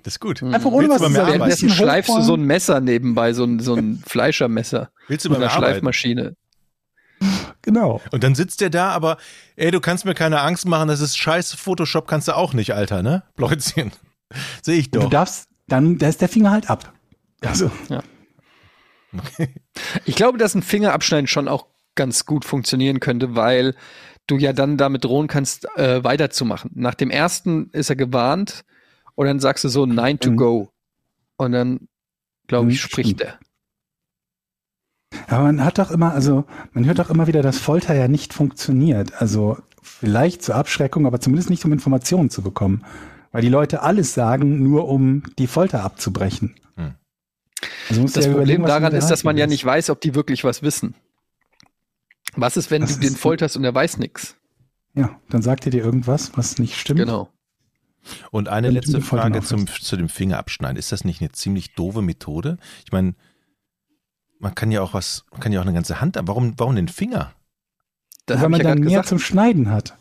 Das 0.04 0.16
ist 0.16 0.20
gut. 0.20 0.44
Einfach 0.44 0.72
ohne 0.72 0.90
Willst 0.90 1.02
was 1.02 1.02
du 1.02 1.08
zu 1.08 1.14
sagen. 1.14 1.28
Währenddessen 1.28 1.70
schleifst 1.70 2.10
du 2.10 2.22
so 2.22 2.34
ein 2.36 2.44
Messer 2.44 2.82
nebenbei, 2.82 3.34
so 3.34 3.46
ein, 3.46 3.60
so 3.60 3.76
ein 3.76 4.04
Fleischermesser. 4.08 4.90
Willst 5.08 5.26
du 5.26 5.30
Mit 5.30 5.40
bei 5.40 5.46
mir 5.46 5.50
einer 5.50 5.56
arbeiten? 5.56 5.72
Schleifmaschine. 5.74 6.36
Genau. 7.62 8.02
Und 8.12 8.24
dann 8.24 8.36
sitzt 8.36 8.62
der 8.62 8.70
da, 8.70 8.90
aber 8.90 9.18
ey, 9.56 9.72
du 9.72 9.80
kannst 9.80 10.06
mir 10.06 10.14
keine 10.14 10.42
Angst 10.42 10.66
machen, 10.68 10.88
das 10.90 11.00
ist 11.00 11.18
scheiße 11.18 11.58
Photoshop 11.58 12.08
kannst 12.08 12.28
du 12.28 12.36
auch 12.36 12.54
nicht, 12.54 12.74
Alter, 12.74 13.02
ne? 13.02 13.24
Bläuzchen. 13.36 13.92
Sehe 14.62 14.76
ich 14.78 14.88
Und 14.88 14.96
du 14.96 15.00
doch. 15.02 15.10
darfst, 15.10 15.48
dann, 15.68 15.98
da 15.98 16.10
ist 16.10 16.22
der 16.22 16.30
Finger 16.30 16.52
halt 16.52 16.70
ab. 16.70 16.94
Also, 17.42 17.72
Ich 20.06 20.16
glaube, 20.16 20.38
dass 20.38 20.56
ein 20.56 20.62
Fingerabschneiden 20.64 21.28
schon 21.28 21.48
auch 21.48 21.68
ganz 21.96 22.26
gut 22.26 22.46
funktionieren 22.46 23.00
könnte, 23.00 23.36
weil 23.36 23.76
du 24.28 24.38
ja 24.38 24.54
dann 24.54 24.78
damit 24.78 25.06
drohen 25.06 25.28
kannst, 25.28 25.66
äh, 25.78 26.04
weiterzumachen. 26.04 26.72
Nach 26.74 26.96
dem 26.96 27.10
ersten 27.10 27.70
ist 27.72 27.90
er 27.90 27.96
gewarnt 27.96 28.66
und 29.16 29.26
dann 29.26 29.40
sagst 29.40 29.64
du 29.64 29.70
so, 29.70 29.86
nine 29.86 30.20
to 30.20 30.32
Mhm. 30.32 30.38
go. 30.38 30.70
Und 31.38 31.52
dann, 31.52 31.88
glaube 32.48 32.72
ich, 32.72 32.78
Mhm, 32.78 32.88
spricht 32.88 33.22
er. 33.22 33.40
Aber 35.28 35.44
man 35.44 35.64
hat 35.64 35.78
doch 35.80 35.92
immer, 35.92 36.14
also 36.14 36.46
man 36.74 36.86
hört 36.86 37.00
doch 37.00 37.10
immer 37.10 37.28
wieder, 37.28 37.42
dass 37.42 37.58
Folter 37.58 37.94
ja 37.96 38.08
nicht 38.08 38.34
funktioniert. 38.34 39.22
Also 39.22 39.58
vielleicht 39.82 40.44
zur 40.44 40.56
Abschreckung, 40.56 41.06
aber 41.06 41.20
zumindest 41.20 41.50
nicht 41.50 41.64
um 41.66 41.72
Informationen 41.72 42.30
zu 42.30 42.42
bekommen. 42.42 42.84
Weil 43.32 43.42
die 43.42 43.50
Leute 43.50 43.82
alles 43.82 44.14
sagen, 44.14 44.64
nur 44.64 44.88
um 44.88 45.24
die 45.38 45.48
Folter 45.48 45.84
abzubrechen. 45.84 46.56
Hm. 46.76 46.96
Also 47.90 48.04
Das 48.04 48.26
ja 48.26 48.34
Problem 48.34 48.64
daran 48.64 48.94
ist, 48.94 49.08
dass 49.10 49.24
man 49.24 49.38
ja 49.38 49.48
nicht 49.48 49.64
weiß, 49.66 49.90
ob 49.90 50.00
die 50.02 50.16
wirklich 50.16 50.44
was 50.44 50.62
wissen. 50.62 50.96
Was 52.36 52.58
ist, 52.58 52.72
wenn 52.72 52.82
Das 52.82 52.96
du 52.96 53.00
den 53.02 53.16
folterst 53.16 53.56
und 53.58 53.64
er 53.64 53.74
weiß 53.74 53.98
nichts? 53.98 54.36
Ja, 54.94 55.20
dann 55.30 55.42
sagt 55.42 55.66
er 55.66 55.72
dir 55.72 55.84
irgendwas, 55.84 56.38
was 56.38 56.60
nicht 56.60 56.76
stimmt. 56.78 57.00
Genau. 57.00 57.30
Und 58.32 58.50
eine 58.50 58.68
Damit 58.68 58.86
letzte 58.86 59.02
Frage 59.02 59.42
zum, 59.42 59.68
zu 59.68 59.98
dem 59.98 60.10
Finger 60.10 60.38
abschneiden. 60.38 60.78
Ist 60.78 60.92
das 60.92 61.04
nicht 61.04 61.22
eine 61.22 61.32
ziemlich 61.32 61.74
doofe 61.76 62.02
Methode? 62.02 62.58
Ich 62.86 62.92
meine, 62.92 63.16
man 64.40 64.54
kann 64.54 64.72
ja 64.72 64.82
auch 64.82 64.94
was, 64.94 65.26
man 65.32 65.40
kann 65.40 65.52
ja 65.52 65.60
auch 65.60 65.66
eine 65.66 65.74
ganze 65.74 66.02
Hand, 66.02 66.18
warum, 66.22 66.54
warum 66.58 66.76
den 66.76 66.88
Finger? 66.88 67.34
Das 68.26 68.42
Weil 68.42 68.50
man 68.50 68.62
ja 68.62 68.70
dann 68.70 68.80
mehr 68.80 68.90
gesagt. 68.90 69.10
zum 69.10 69.20
Schneiden 69.20 69.72
hat. 69.72 69.96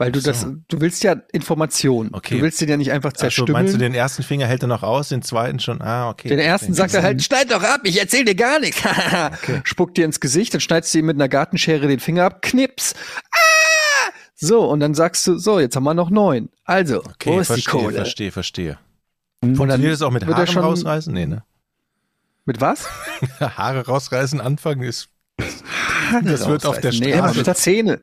Weil 0.00 0.12
du 0.12 0.20
so. 0.20 0.30
das, 0.30 0.46
du 0.68 0.80
willst 0.80 1.02
ja 1.02 1.16
Informationen. 1.32 2.10
Okay. 2.12 2.36
Du 2.36 2.42
willst 2.42 2.60
den 2.60 2.68
ja 2.68 2.76
nicht 2.76 2.92
einfach 2.92 3.10
Also 3.10 3.22
zerstümmeln. 3.22 3.52
meinst 3.52 3.74
du, 3.74 3.78
den 3.78 3.94
ersten 3.94 4.22
Finger 4.22 4.46
hält 4.46 4.62
er 4.62 4.68
noch 4.68 4.84
aus, 4.84 5.08
den 5.08 5.22
zweiten 5.22 5.58
schon? 5.58 5.82
Ah, 5.82 6.08
okay. 6.08 6.28
Den 6.28 6.38
ersten 6.38 6.72
sagt 6.72 6.94
er 6.94 7.02
halt, 7.02 7.20
schneid 7.20 7.50
doch 7.50 7.64
ab, 7.64 7.80
ich 7.82 7.98
erzähl 7.98 8.24
dir 8.24 8.36
gar 8.36 8.60
nichts. 8.60 8.80
Spuckt 9.64 9.96
dir 9.96 10.04
ins 10.04 10.20
Gesicht, 10.20 10.54
dann 10.54 10.60
schneidest 10.60 10.94
du 10.94 10.98
ihm 11.00 11.06
mit 11.06 11.16
einer 11.16 11.28
Gartenschere 11.28 11.88
den 11.88 11.98
Finger 11.98 12.26
ab, 12.26 12.42
knips. 12.42 12.94
Ah! 13.32 13.47
So, 14.40 14.64
und 14.70 14.78
dann 14.80 14.94
sagst 14.94 15.26
du, 15.26 15.36
so, 15.38 15.58
jetzt 15.58 15.74
haben 15.74 15.82
wir 15.84 15.94
noch 15.94 16.10
neun. 16.10 16.48
Also, 16.64 16.98
Okay, 17.00 17.30
wo 17.30 17.40
ist 17.40 17.48
verstehe, 17.48 17.72
die 17.72 17.84
Kohle? 17.84 17.96
verstehe, 17.96 18.30
verstehe. 18.32 18.78
Hm? 19.42 19.50
Und 19.50 19.68
dann 19.68 19.80
Funktioniert 19.80 19.92
das 19.94 20.02
auch 20.02 20.10
mit 20.12 20.48
schon- 20.48 20.62
rausreißen? 20.62 21.12
Nee, 21.12 21.26
ne? 21.26 21.42
Mit 22.44 22.60
was? 22.60 22.86
Haare 23.40 23.84
rausreißen 23.86 24.40
anfangen 24.40 24.82
ist. 24.82 25.08
Das 26.24 26.48
wird 26.48 26.64
auf 26.66 26.80
der 26.80 26.92
nee, 26.92 27.12
Straße- 27.14 27.18
aber 27.18 27.34
mit 27.34 27.56
Zähne, 27.56 28.00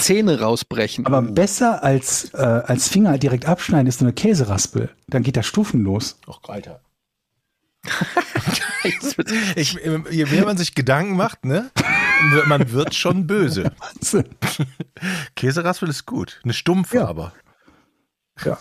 Zähne 0.00 0.40
rausbrechen. 0.40 1.06
Aber 1.06 1.22
besser 1.22 1.84
als, 1.84 2.32
äh, 2.34 2.38
als 2.38 2.88
Finger 2.88 3.16
direkt 3.18 3.46
abschneiden 3.46 3.86
ist 3.86 3.98
so 4.00 4.04
eine 4.06 4.12
Käseraspel. 4.14 4.90
Dann 5.06 5.22
geht 5.22 5.36
das 5.36 5.46
stufenlos. 5.46 6.18
Och, 6.26 6.40
Alter. 6.48 6.80
Ich, 9.56 9.78
je 10.10 10.24
mehr 10.26 10.44
man 10.44 10.58
sich 10.58 10.74
Gedanken 10.74 11.16
macht, 11.16 11.44
ne? 11.46 11.70
Man 12.46 12.70
wird 12.72 12.94
schon 12.94 13.26
böse. 13.26 13.72
Käseraspel 15.36 15.88
ist 15.88 16.06
gut. 16.06 16.40
Eine 16.44 16.52
stumpfe 16.52 16.96
Ja. 16.98 17.06
aber. 17.08 17.32
Ja. 18.44 18.58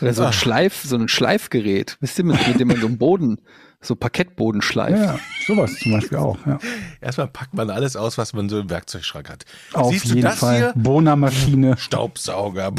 Oder 0.00 0.14
so 0.14 0.22
Ah. 0.24 0.28
ein 0.28 0.32
Schleif, 0.32 0.82
so 0.84 0.96
ein 0.96 1.08
Schleifgerät. 1.08 1.96
Wisst 2.00 2.18
ihr, 2.18 2.24
mit, 2.24 2.46
mit 2.46 2.60
dem 2.60 2.68
man 2.68 2.80
so 2.80 2.86
einen 2.86 2.98
Boden, 2.98 3.40
so 3.80 3.96
Parkettboden 3.96 4.62
schleift. 4.62 4.98
Ja, 4.98 5.18
sowas 5.46 5.74
zum 5.78 5.92
Beispiel 5.92 6.18
auch. 6.18 6.38
Ja. 6.46 6.58
Erstmal 7.00 7.28
packt 7.28 7.54
man 7.54 7.70
alles 7.70 7.96
aus, 7.96 8.16
was 8.18 8.32
man 8.32 8.48
so 8.48 8.60
im 8.60 8.70
Werkzeugschrank 8.70 9.28
hat. 9.28 9.44
Auf 9.72 9.92
Siehst 9.92 10.06
du 10.06 10.14
jeden 10.14 10.22
das 10.22 10.38
Fall. 10.38 10.56
hier? 10.56 10.72
Bohnermaschine. 10.76 11.76
Staubsauger, 11.78 12.72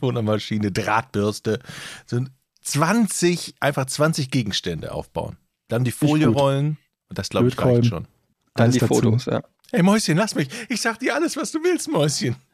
Bohnermaschine, 0.00 0.72
Drahtbürste. 0.72 1.60
So 2.06 2.24
20, 2.62 3.54
einfach 3.60 3.86
20 3.86 4.30
Gegenstände 4.30 4.92
aufbauen. 4.92 5.36
Dann 5.68 5.84
die 5.84 5.92
Folie 5.92 6.28
rollen. 6.28 6.76
Und 7.08 7.18
das, 7.18 7.28
glaube 7.28 7.48
ich, 7.48 7.58
reicht 7.58 7.86
schon. 7.86 8.06
Dann 8.54 8.64
Alles 8.64 8.74
die 8.74 8.80
dazu. 8.80 8.94
Fotos, 8.94 9.26
ja. 9.26 9.42
Hey 9.72 9.82
Mäuschen, 9.82 10.16
lass 10.16 10.34
mich. 10.34 10.48
Ich 10.68 10.80
sag 10.80 10.98
dir 10.98 11.14
alles, 11.14 11.36
was 11.36 11.52
du 11.52 11.62
willst, 11.62 11.88
Mäuschen. 11.88 12.36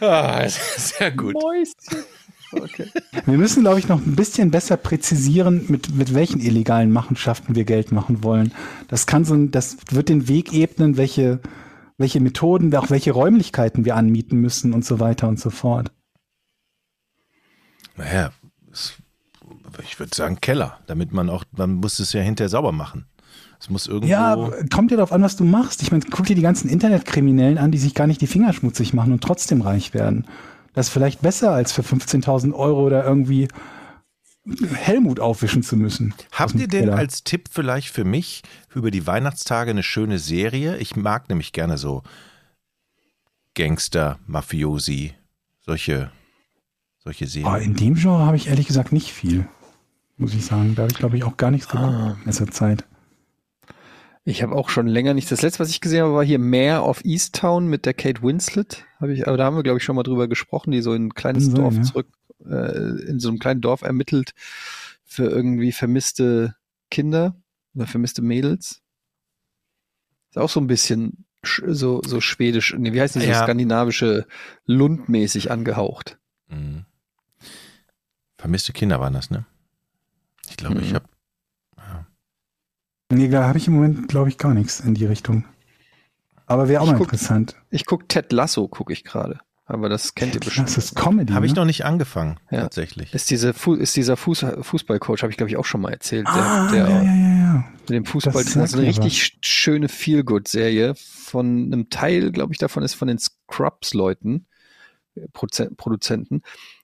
Ah, 0.00 0.48
sehr 0.48 1.10
gut. 1.10 1.34
Mäuschen. 1.34 2.04
Okay. 2.52 2.88
Wir 3.26 3.36
müssen, 3.36 3.62
glaube 3.62 3.80
ich, 3.80 3.88
noch 3.88 3.98
ein 3.98 4.14
bisschen 4.14 4.50
besser 4.50 4.76
präzisieren, 4.76 5.64
mit, 5.68 5.92
mit 5.94 6.14
welchen 6.14 6.40
illegalen 6.40 6.92
Machenschaften 6.92 7.56
wir 7.56 7.64
Geld 7.64 7.90
machen 7.90 8.22
wollen. 8.22 8.52
Das 8.88 9.06
kann 9.06 9.24
so 9.24 9.34
ein, 9.34 9.50
das 9.50 9.78
wird 9.90 10.08
den 10.08 10.28
Weg 10.28 10.52
ebnen, 10.52 10.96
welche, 10.96 11.40
welche 11.98 12.20
Methoden, 12.20 12.74
auch 12.76 12.90
welche 12.90 13.10
Räumlichkeiten 13.10 13.84
wir 13.84 13.96
anmieten 13.96 14.38
müssen 14.38 14.72
und 14.72 14.84
so 14.84 15.00
weiter 15.00 15.28
und 15.28 15.40
so 15.40 15.50
fort. 15.50 15.90
Naja, 17.96 18.32
ich 19.82 19.98
würde 19.98 20.14
sagen 20.14 20.40
Keller, 20.40 20.78
damit 20.86 21.12
man 21.12 21.30
auch, 21.30 21.44
man 21.52 21.74
muss 21.74 21.98
es 21.98 22.12
ja 22.12 22.20
hinterher 22.20 22.48
sauber 22.48 22.72
machen. 22.72 23.06
Es 23.62 23.70
muss 23.70 23.86
irgendwo. 23.86 24.08
Ja, 24.10 24.36
kommt 24.74 24.90
dir 24.90 24.96
darauf 24.96 25.12
an, 25.12 25.22
was 25.22 25.36
du 25.36 25.44
machst. 25.44 25.82
Ich 25.82 25.92
meine, 25.92 26.02
guck 26.10 26.26
dir 26.26 26.34
die 26.34 26.42
ganzen 26.42 26.68
Internetkriminellen 26.68 27.58
an, 27.58 27.70
die 27.70 27.78
sich 27.78 27.94
gar 27.94 28.08
nicht 28.08 28.20
die 28.20 28.26
Finger 28.26 28.52
schmutzig 28.52 28.92
machen 28.92 29.12
und 29.12 29.22
trotzdem 29.22 29.60
reich 29.60 29.94
werden. 29.94 30.26
Das 30.74 30.88
ist 30.88 30.92
vielleicht 30.92 31.22
besser, 31.22 31.52
als 31.52 31.70
für 31.70 31.82
15.000 31.82 32.54
Euro 32.54 32.82
oder 32.84 33.04
irgendwie 33.04 33.46
Helmut 34.74 35.20
aufwischen 35.20 35.62
zu 35.62 35.76
müssen. 35.76 36.12
Habt 36.32 36.56
ihr 36.56 36.66
denn 36.66 36.86
Keller. 36.86 36.96
als 36.96 37.22
Tipp 37.22 37.48
vielleicht 37.52 37.90
für 37.90 38.02
mich 38.04 38.42
über 38.74 38.90
die 38.90 39.06
Weihnachtstage 39.06 39.70
eine 39.70 39.84
schöne 39.84 40.18
Serie? 40.18 40.78
Ich 40.78 40.96
mag 40.96 41.28
nämlich 41.28 41.52
gerne 41.52 41.78
so 41.78 42.02
Gangster, 43.54 44.18
Mafiosi, 44.26 45.12
solche, 45.64 46.10
solche 46.98 47.26
Ah, 47.26 47.28
Serien. 47.28 47.62
in 47.62 47.76
dem 47.76 47.94
Genre 47.94 48.26
habe 48.26 48.36
ich 48.36 48.48
ehrlich 48.48 48.66
gesagt 48.66 48.90
nicht 48.90 49.12
viel, 49.12 49.46
muss 50.16 50.34
ich 50.34 50.44
sagen. 50.44 50.74
Da 50.74 50.82
habe 50.82 50.90
ich, 50.92 50.98
glaube 50.98 51.16
ich, 51.16 51.22
auch 51.22 51.36
gar 51.36 51.52
nichts 51.52 51.68
geguckt 51.68 51.92
Ah. 51.92 52.16
in 52.18 52.26
letzter 52.26 52.50
Zeit. 52.50 52.84
Ich 54.24 54.42
habe 54.42 54.54
auch 54.54 54.70
schon 54.70 54.86
länger 54.86 55.14
nicht. 55.14 55.30
Das 55.32 55.42
letzte, 55.42 55.60
was 55.60 55.70
ich 55.70 55.80
gesehen 55.80 56.02
habe, 56.04 56.14
war 56.14 56.24
hier 56.24 56.38
Mare 56.38 56.82
of 56.82 57.04
Easttown 57.04 57.66
mit 57.66 57.86
der 57.86 57.94
Kate 57.94 58.22
Winslet. 58.22 58.84
Hab 59.00 59.08
ich, 59.08 59.26
aber 59.26 59.36
da 59.36 59.44
haben 59.44 59.56
wir, 59.56 59.64
glaube 59.64 59.78
ich, 59.78 59.84
schon 59.84 59.96
mal 59.96 60.04
drüber 60.04 60.28
gesprochen, 60.28 60.70
die 60.70 60.80
so 60.80 60.94
in 60.94 61.06
ein 61.06 61.14
kleines 61.14 61.46
sein, 61.46 61.54
Dorf 61.56 61.74
ja. 61.74 61.82
zurück, 61.82 62.06
äh, 62.46 63.02
in 63.08 63.18
so 63.18 63.28
einem 63.28 63.40
kleinen 63.40 63.60
Dorf 63.60 63.82
ermittelt 63.82 64.32
für 65.04 65.24
irgendwie 65.24 65.72
vermisste 65.72 66.54
Kinder 66.90 67.34
oder 67.74 67.86
vermisste 67.88 68.22
Mädels. 68.22 68.80
Ist 70.30 70.38
auch 70.38 70.48
so 70.50 70.60
ein 70.60 70.68
bisschen 70.68 71.24
sch 71.44 71.62
so, 71.66 72.00
so 72.06 72.20
schwedisch, 72.20 72.74
nee, 72.78 72.92
wie 72.92 73.00
heißt 73.00 73.14
so 73.14 73.20
Ja. 73.20 73.42
skandinavische 73.42 74.26
Lundmäßig 74.66 75.50
angehaucht. 75.50 76.18
Mhm. 76.48 76.84
Vermisste 78.38 78.72
Kinder 78.72 79.00
waren 79.00 79.14
das, 79.14 79.30
ne? 79.30 79.46
Ich 80.48 80.56
glaube, 80.56 80.80
ich 80.80 80.90
Mhm. 80.92 80.94
habe. 80.96 81.04
Nee, 83.16 83.28
da 83.28 83.44
habe 83.46 83.58
ich 83.58 83.66
im 83.68 83.74
Moment, 83.74 84.08
glaube 84.08 84.28
ich, 84.28 84.38
gar 84.38 84.54
nichts 84.54 84.80
in 84.80 84.94
die 84.94 85.06
Richtung. 85.06 85.44
Aber 86.46 86.68
wäre 86.68 86.80
auch 86.82 86.86
Ich 86.86 86.92
mal 86.92 86.98
guck- 86.98 87.12
interessant. 87.12 87.56
Ich 87.70 87.86
guck 87.86 88.08
Ted 88.08 88.32
Lasso, 88.32 88.68
gucke 88.68 88.92
ich 88.92 89.04
gerade. 89.04 89.40
Aber 89.64 89.88
das 89.88 90.14
kennt 90.14 90.34
ihr 90.34 90.40
bestimmt. 90.40 90.68
Das 90.68 90.76
ist 90.76 90.96
Comedy. 90.96 91.32
Habe 91.32 91.46
ich 91.46 91.52
ne? 91.52 91.60
noch 91.60 91.64
nicht 91.64 91.84
angefangen, 91.84 92.38
Ja. 92.50 92.62
tatsächlich. 92.62 93.14
Ist, 93.14 93.30
diese 93.30 93.54
Fu 93.54 93.74
ist 93.74 93.96
dieser 93.96 94.16
Fuß 94.16 94.44
Fußballcoach, 94.60 95.22
habe 95.22 95.30
ich 95.30 95.36
glaube 95.36 95.50
ich 95.50 95.56
auch 95.56 95.64
schon 95.64 95.80
mal 95.80 95.92
erzählt, 95.92 96.26
der, 96.26 96.34
Ah, 96.34 96.70
der 96.70 96.88
ja, 96.88 96.88
ja, 96.90 97.02
ja, 97.04 97.36
ja. 97.36 97.64
mit 97.82 97.90
dem 97.90 98.04
Fußball. 98.04 98.32
Das 98.44 98.56
ist 98.56 98.74
eine 98.74 98.86
richtig 98.86 99.14
sch- 99.22 99.34
schöne 99.40 99.88
Feel-Good-Serie 99.88 100.94
von 100.96 101.46
einem 101.72 101.88
Teil, 101.90 102.32
glaube 102.32 102.52
ich, 102.52 102.58
davon 102.58 102.82
ist 102.82 102.94
von 102.94 103.08
den 103.08 103.18
Scrubs-Leuten, 103.18 104.46
äh, 105.14 105.28
Produzenten. 105.76 106.42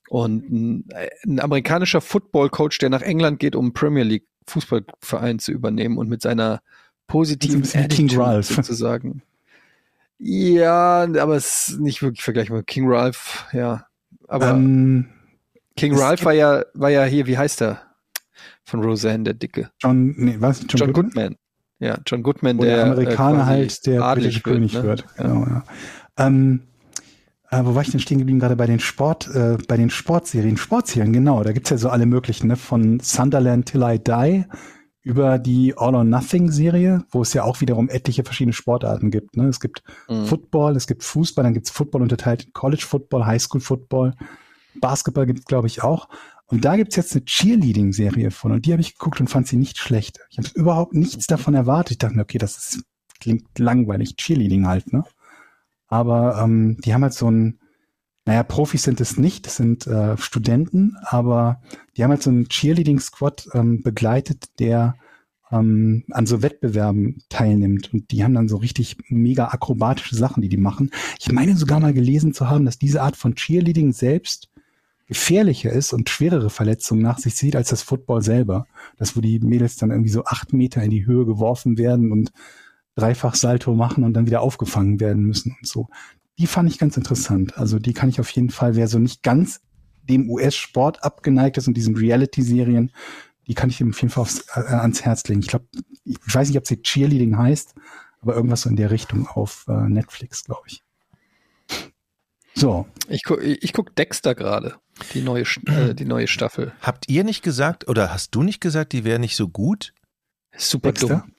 Und 0.09 0.51
ein, 0.51 0.85
äh, 0.91 1.09
ein 1.27 1.41
amerikanischer 1.41 2.01
Football-Coach, 2.01 2.79
der 2.79 2.89
nach 2.91 3.03
England 3.03 3.41
geht, 3.41 3.55
um 3.57 3.75
Premier 3.75 4.05
League 4.05 4.27
Fußballverein 4.49 5.39
zu 5.39 5.53
übernehmen 5.53 5.99
und 5.99 6.09
mit 6.09 6.23
seiner 6.23 6.61
positiven 7.07 7.63
Attitude 7.63 8.19
Ralph. 8.19 8.47
sozusagen. 8.47 9.23
Ja, 10.19 11.03
aber 11.03 11.37
es 11.37 11.69
ist 11.69 11.81
nicht 11.81 12.03
wirklich 12.03 12.23
vergleichbar. 12.23 12.63
King 12.63 12.89
Ralph, 12.89 13.47
ja. 13.53 13.87
Aber 14.27 14.51
ähm, 14.51 15.07
King 15.77 15.97
Ralph 15.97 16.25
war 16.25 16.33
ja, 16.33 16.65
war 16.75 16.91
ja 16.91 17.05
hier, 17.05 17.27
wie 17.27 17.39
heißt 17.39 17.63
er? 17.63 17.83
Von 18.65 18.83
Roseanne, 18.83 19.25
der 19.25 19.35
Dicke. 19.35 19.71
John, 19.79 20.15
nee, 20.17 20.37
was? 20.39 20.61
John, 20.61 20.69
John 20.77 20.93
Goodman? 20.93 21.29
Goodman. 21.29 21.37
Ja, 21.81 21.99
John 22.05 22.23
Goodman, 22.23 22.59
der, 22.59 22.77
der, 22.77 22.93
Amerikaner 22.93 23.43
äh, 23.43 23.45
quasi 23.45 23.49
halt 23.49 23.87
der 23.87 24.15
britische 24.15 24.41
König 24.41 24.73
ne? 24.75 24.83
wird. 24.83 25.05
Ja. 25.17 25.23
Genau, 25.23 25.47
ja. 25.47 25.65
Ähm, 26.17 26.63
äh, 27.51 27.65
wo 27.65 27.75
war 27.75 27.83
ich 27.83 27.91
denn 27.91 28.01
stehen 28.01 28.19
geblieben? 28.19 28.41
Gerade 28.41 28.57
bei 28.57 28.67
den 28.67 28.81
Sport, 28.81 29.29
äh, 29.35 29.57
bei 29.69 29.77
den 29.77 29.91
Sportserien. 29.91 30.57
Sportserien, 30.57 31.13
genau. 31.13 31.43
Da 31.43 31.53
gibt's 31.53 31.71
ja 31.71 31.79
so 31.79 31.89
alle 31.89 32.07
möglichen, 32.07 32.49
ne? 32.49 32.57
Von 32.57 33.01
Sunderland 33.01 33.67
Till 33.67 33.83
I 33.83 33.99
Die 33.99 34.45
über 35.03 35.39
die 35.39 35.75
All 35.77 35.95
or 35.95 36.05
Nothing 36.05 36.51
Serie, 36.51 37.05
wo 37.11 37.23
es 37.23 37.33
ja 37.33 37.43
auch 37.45 37.63
wiederum 37.63 37.89
etliche 37.89 38.25
verschiedene 38.25 38.53
Sportarten 38.53 39.11
gibt. 39.11 39.37
Ne? 39.37 39.47
Es 39.49 39.59
gibt 39.59 39.83
Mhm. 40.09 40.27
Football, 40.27 40.77
es 40.77 40.87
gibt 40.87 41.03
Fußball, 41.03 41.45
dann 41.45 41.55
gibt's 41.55 41.71
Football 41.71 42.03
unterteilt 42.03 42.45
in 42.45 42.53
College 42.53 42.85
Football, 42.87 43.25
High 43.25 43.41
School 43.41 43.61
Football, 43.63 44.13
Basketball 44.81 45.25
gibt's 45.25 45.47
glaube 45.47 45.67
ich 45.67 45.83
auch. 45.83 46.09
Und 46.47 46.65
da 46.65 46.77
gibt's 46.77 46.97
jetzt 46.97 47.15
eine 47.15 47.25
Cheerleading-Serie 47.25 48.31
von 48.31 48.53
und 48.53 48.67
die 48.67 48.73
habe 48.73 48.83
ich 48.83 48.99
geguckt 48.99 49.21
und 49.21 49.29
fand 49.29 49.47
sie 49.47 49.57
nicht 49.57 49.79
schlecht. 49.79 50.19
Ich 50.31 50.39
habe 50.39 50.49
überhaupt 50.55 50.95
nichts 50.95 51.27
davon 51.27 51.55
erwartet. 51.55 51.93
Ich 51.93 51.99
dachte 51.99 52.15
mir, 52.17 52.23
okay, 52.23 52.39
das 52.39 52.57
ist, 52.59 52.83
klingt 53.21 53.59
langweilig, 53.59 54.17
Cheerleading 54.17 54.67
halt, 54.67 54.93
ne? 54.93 55.05
Aber 55.89 56.41
ähm, 56.43 56.77
die 56.85 56.95
haben 56.95 57.03
halt 57.03 57.15
so 57.15 57.31
ein, 57.31 57.59
naja, 58.25 58.43
Profis 58.43 58.83
sind 58.83 59.01
es 59.01 59.17
nicht, 59.17 59.47
das 59.47 59.57
sind 59.57 59.87
äh, 59.87 60.17
Studenten, 60.19 60.97
aber 61.03 61.63
die 61.97 62.05
haben 62.05 62.11
halt 62.11 62.23
so 62.23 62.31
einen 62.31 62.49
Cheerleading-Squad 62.49 63.49
ähm, 63.55 63.83
begleitet, 63.83 64.59
der 64.59 64.97
ähm, 65.51 66.05
an 66.11 66.27
so 66.27 66.43
Wettbewerben 66.43 67.23
teilnimmt. 67.29 67.93
Und 67.93 68.11
die 68.11 68.23
haben 68.23 68.35
dann 68.35 68.49
so 68.49 68.59
richtig 68.59 68.99
mega 69.09 69.49
akrobatische 69.49 70.15
Sachen, 70.15 70.43
die 70.43 70.49
die 70.49 70.59
machen. 70.59 70.91
Ich 71.19 71.33
meine 71.33 71.57
sogar 71.57 71.81
mal 71.81 71.95
gelesen 71.95 72.35
zu 72.35 72.49
haben, 72.49 72.65
dass 72.65 72.79
diese 72.79 73.03
Art 73.03 73.17
von 73.17 73.35
Cheerleading 73.35 73.93
selbst 73.93 74.51
gefährlicher 75.07 75.73
ist 75.73 75.95
und 75.95 76.11
schwerere 76.11 76.51
Verletzungen 76.51 77.01
nach 77.01 77.19
sich 77.19 77.35
zieht 77.35 77.57
als 77.57 77.71
das 77.71 77.83
Football 77.83 78.23
selber. 78.23 78.67
Das, 78.99 79.17
wo 79.17 79.23
die 79.23 79.41
Mädels 79.41 79.77
dann 79.77 79.91
irgendwie 79.91 80.11
so 80.11 80.25
acht 80.25 80.53
Meter 80.53 80.83
in 80.83 80.91
die 80.91 81.07
Höhe 81.07 81.25
geworfen 81.25 81.79
werden 81.79 82.13
und 82.13 82.31
dreifach 82.99 83.35
Salto 83.35 83.75
machen 83.75 84.05
und 84.05 84.15
dann 84.15 84.27
wieder 84.27 84.41
aufgefangen 84.41 85.01
werden 85.01 85.23
müssen 85.23 85.57
und 85.59 85.67
so. 85.67 85.89
Die 86.39 86.47
fand 86.47 86.71
ich 86.71 86.79
ganz 86.79 86.97
interessant. 86.97 87.57
Also 87.57 87.79
die 87.79 87.93
kann 87.93 88.09
ich 88.09 88.21
auf 88.21 88.31
jeden 88.31 88.51
Fall, 88.51 88.77
wer 88.77 88.89
so 88.89 88.99
nicht 88.99 89.23
ganz 89.23 89.61
dem 90.03 90.29
US-Sport 90.29 91.05
abgeneigt 91.05 91.59
ist 91.59 91.69
und 91.69 91.75
diesen 91.75 91.97
Reality-Serien, 91.97 92.93
die 93.47 93.55
kann 93.55 93.71
ich 93.71 93.81
ihm 93.81 93.91
auf 93.91 94.01
jeden 94.01 94.11
Fall 94.11 94.23
aufs, 94.23 94.47
äh, 94.55 94.61
ans 94.61 95.03
Herz 95.03 95.27
legen. 95.29 95.41
Ich 95.41 95.49
glaube, 95.49 95.67
ich 96.05 96.17
weiß 96.27 96.49
nicht, 96.49 96.59
ob 96.59 96.67
sie 96.67 96.83
Cheerleading 96.83 97.37
heißt, 97.39 97.75
aber 98.21 98.35
irgendwas 98.35 98.63
so 98.63 98.71
in 98.71 98.77
der 98.77 98.91
Richtung 98.91 99.27
auf 99.27 99.65
äh, 99.69 99.89
Netflix, 99.89 100.45
glaube 100.45 100.63
ich. 100.67 100.83
So, 102.55 102.87
Ich, 103.09 103.23
gu 103.23 103.39
ich 103.39 103.73
guck 103.73 103.95
Dexter 103.95 104.35
gerade, 104.35 104.77
die 105.15 105.23
neue, 105.23 105.45
äh, 105.67 105.95
die 105.95 106.05
neue 106.05 106.27
Staffel. 106.27 106.73
Habt 106.81 107.09
ihr 107.09 107.23
nicht 107.23 107.43
gesagt, 107.43 107.89
oder 107.89 108.13
hast 108.13 108.35
du 108.35 108.43
nicht 108.43 108.61
gesagt, 108.61 108.93
die 108.93 109.05
wäre 109.05 109.21
nicht 109.21 109.37
so 109.37 109.49
gut? 109.49 109.95
Super 110.57 110.89
Dexter? 110.89 111.23
dumm. 111.25 111.35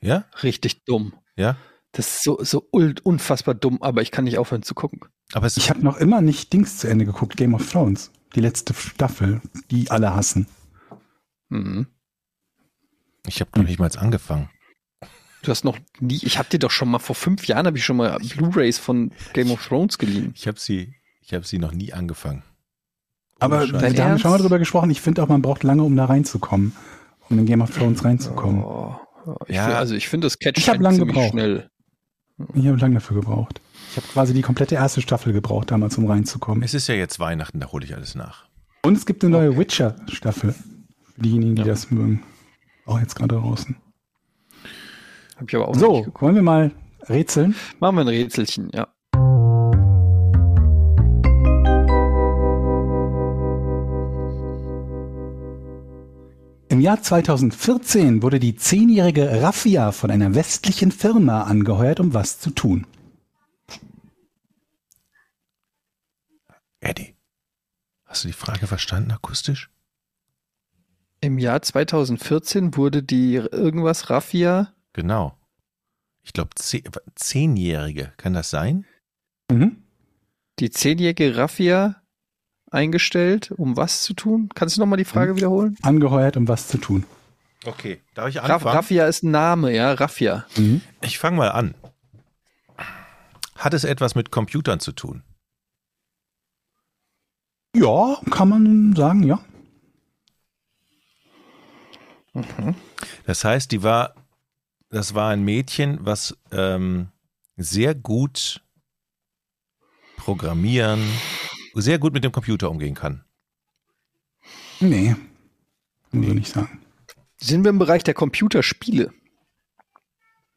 Ja? 0.00 0.26
Richtig 0.42 0.84
dumm. 0.84 1.14
Ja? 1.36 1.56
Das 1.92 2.06
ist 2.06 2.24
so, 2.24 2.38
so 2.42 2.66
unfassbar 2.70 3.54
dumm, 3.54 3.82
aber 3.82 4.02
ich 4.02 4.10
kann 4.10 4.24
nicht 4.24 4.38
aufhören 4.38 4.62
zu 4.62 4.74
gucken. 4.74 5.00
Aber 5.32 5.46
ich 5.46 5.70
habe 5.70 5.80
noch 5.80 5.96
immer 5.96 6.20
nicht 6.20 6.52
Dings 6.52 6.78
zu 6.78 6.88
Ende 6.88 7.04
geguckt, 7.04 7.36
Game 7.36 7.54
of 7.54 7.70
Thrones. 7.70 8.10
Die 8.34 8.40
letzte 8.40 8.74
Staffel, 8.74 9.40
die 9.70 9.90
alle 9.90 10.14
hassen. 10.14 10.46
Mhm. 11.50 11.86
ich 13.26 13.40
habe 13.40 13.50
noch 13.56 13.66
nicht 13.66 13.78
mal 13.78 13.90
angefangen. 13.96 14.50
Du 15.42 15.50
hast 15.50 15.64
noch 15.64 15.78
nie, 15.98 16.20
ich 16.22 16.38
hab 16.38 16.50
dir 16.50 16.58
doch 16.58 16.70
schon 16.70 16.90
mal, 16.90 16.98
vor 16.98 17.14
fünf 17.14 17.46
Jahren 17.46 17.66
habe 17.66 17.78
ich 17.78 17.84
schon 17.84 17.96
mal 17.96 18.18
Blu-Rays 18.18 18.78
von 18.78 19.12
Game 19.32 19.50
of 19.50 19.66
Thrones 19.66 19.96
geliehen. 19.96 20.32
Ich 20.34 20.46
habe 20.46 20.58
sie, 20.58 20.94
ich 21.22 21.32
habe 21.32 21.46
sie 21.46 21.58
noch 21.58 21.72
nie 21.72 21.92
angefangen. 21.92 22.42
Aber 23.38 23.62
Ohne 23.62 23.72
da, 23.72 24.04
haben 24.04 24.12
wir 24.12 24.18
schon 24.18 24.30
mal 24.30 24.38
drüber 24.38 24.58
gesprochen. 24.58 24.90
Ich 24.90 25.00
finde 25.00 25.22
auch, 25.22 25.28
man 25.28 25.42
braucht 25.42 25.62
lange, 25.62 25.84
um 25.84 25.96
da 25.96 26.06
reinzukommen. 26.06 26.74
Um 27.30 27.38
in 27.38 27.46
Game 27.46 27.60
of 27.60 27.70
Thrones 27.70 28.04
reinzukommen. 28.04 28.64
Oh, 28.64 28.98
ich 29.46 29.54
Ja. 29.56 29.64
find, 29.66 29.76
also 29.76 29.94
ich 29.94 30.08
finde 30.08 30.26
das 30.26 30.38
Catch 30.38 30.58
Ich 30.58 30.68
hab 30.68 30.80
lang 30.80 30.94
ziemlich 30.94 31.14
gebraucht. 31.14 31.30
schnell. 31.32 31.70
Ich 32.54 32.66
habe 32.66 32.76
lange 32.78 32.94
dafür 32.94 33.16
gebraucht. 33.16 33.60
Ich 33.90 33.96
habe 33.96 34.06
quasi 34.08 34.32
die 34.34 34.42
komplette 34.42 34.76
erste 34.76 35.00
Staffel 35.00 35.32
gebraucht, 35.32 35.70
damals, 35.70 35.98
um 35.98 36.06
reinzukommen. 36.06 36.62
Es 36.62 36.74
ist 36.74 36.86
ja 36.86 36.94
jetzt 36.94 37.18
Weihnachten, 37.18 37.58
da 37.58 37.72
hole 37.72 37.84
ich 37.84 37.94
alles 37.94 38.14
nach. 38.14 38.46
Und 38.82 38.96
es 38.96 39.06
gibt 39.06 39.24
eine 39.24 39.32
neue 39.32 39.56
Witcher-Staffel. 39.58 40.52
Für 40.52 41.20
diejenigen, 41.20 41.56
die 41.56 41.62
Ja. 41.62 41.68
das 41.68 41.90
mögen. 41.90 42.22
Auch 42.86 43.00
jetzt 43.00 43.16
gerade 43.16 43.34
draußen. 43.34 43.76
Hab 45.36 45.48
ich 45.48 45.54
aber 45.56 45.68
auch 45.68 45.74
noch 45.74 45.80
So, 45.80 45.92
nicht 45.96 46.04
geguckt. 46.04 46.22
wollen 46.22 46.34
wir 46.36 46.42
mal 46.42 46.70
rätseln? 47.08 47.54
Machen 47.80 47.96
wir 47.96 48.00
ein 48.02 48.08
Rätselchen, 48.08 48.70
ja. 48.72 48.88
Im 56.78 56.84
Jahr 56.84 57.02
2014 57.02 58.22
wurde 58.22 58.38
die 58.38 58.54
zehnjährige 58.54 59.42
Raffia 59.42 59.90
von 59.90 60.12
einer 60.12 60.36
westlichen 60.36 60.92
Firma 60.92 61.42
angeheuert, 61.42 61.98
um 61.98 62.14
was 62.14 62.38
zu 62.38 62.50
tun. 62.50 62.86
Eddie, 66.78 67.16
hast 68.04 68.22
du 68.22 68.28
die 68.28 68.32
Frage 68.32 68.68
verstanden 68.68 69.10
akustisch? 69.10 69.70
Im 71.20 71.40
Jahr 71.40 71.62
2014 71.62 72.76
wurde 72.76 73.02
die 73.02 73.34
irgendwas 73.34 74.08
Raffia, 74.08 74.72
Genau. 74.92 75.36
Ich 76.22 76.32
glaube, 76.32 76.50
Zehnjährige, 77.16 78.12
kann 78.18 78.34
das 78.34 78.50
sein? 78.50 78.86
Mhm. 79.50 79.82
die 80.60 80.70
zehnjährige 80.70 81.36
Raffia 81.36 82.00
eingestellt, 82.70 83.52
um 83.56 83.76
was 83.76 84.02
zu 84.02 84.14
tun? 84.14 84.50
Kannst 84.54 84.76
du 84.76 84.80
nochmal 84.80 84.98
die 84.98 85.04
Frage 85.04 85.36
wiederholen? 85.36 85.76
Angeheuert, 85.82 86.36
um 86.36 86.48
was 86.48 86.68
zu 86.68 86.78
tun. 86.78 87.04
Okay, 87.64 88.00
darf 88.14 88.28
ich 88.28 88.40
anfangen? 88.40 88.76
Raffia 88.76 89.06
ist 89.06 89.22
ein 89.22 89.30
Name, 89.30 89.74
ja, 89.74 89.92
Raffia. 89.92 90.46
Mhm. 90.56 90.80
Ich 91.02 91.18
fange 91.18 91.36
mal 91.36 91.50
an. 91.50 91.74
Hat 93.56 93.74
es 93.74 93.84
etwas 93.84 94.14
mit 94.14 94.30
Computern 94.30 94.80
zu 94.80 94.92
tun? 94.92 95.22
Ja, 97.74 98.16
kann 98.30 98.48
man 98.48 98.94
sagen, 98.96 99.24
ja. 99.24 99.40
Das 103.26 103.44
heißt, 103.44 103.72
die 103.72 103.82
war, 103.82 104.14
das 104.90 105.14
war 105.14 105.30
ein 105.30 105.44
Mädchen, 105.44 105.98
was 106.00 106.36
ähm, 106.52 107.08
sehr 107.56 107.94
gut 107.94 108.62
programmieren, 110.16 111.00
sehr 111.80 111.98
gut 111.98 112.12
mit 112.12 112.24
dem 112.24 112.32
Computer 112.32 112.70
umgehen 112.70 112.94
kann. 112.94 113.24
Nee. 114.80 115.16
Muss 116.12 116.26
ich 116.28 116.34
nicht 116.34 116.52
sagen. 116.52 116.80
Sind 117.36 117.64
wir 117.64 117.70
im 117.70 117.78
Bereich 117.78 118.04
der 118.04 118.14
Computerspiele? 118.14 119.12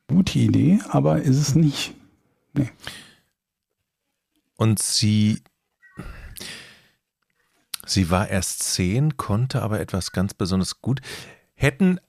Gute 0.08 0.40
Idee, 0.40 0.80
aber 0.90 1.22
ist 1.22 1.38
es 1.38 1.56
nicht. 1.56 1.94
Und 4.56 4.80
sie, 4.80 5.42
Sie 7.86 8.10
war 8.10 8.30
erst 8.30 8.64
zehn, 8.64 9.18
konnte 9.18 9.62
aber 9.62 9.80
etwas 9.80 10.12
ganz 10.12 10.34
besonders 10.34 10.82
gut. 10.82 11.02
Hätten 11.56 12.00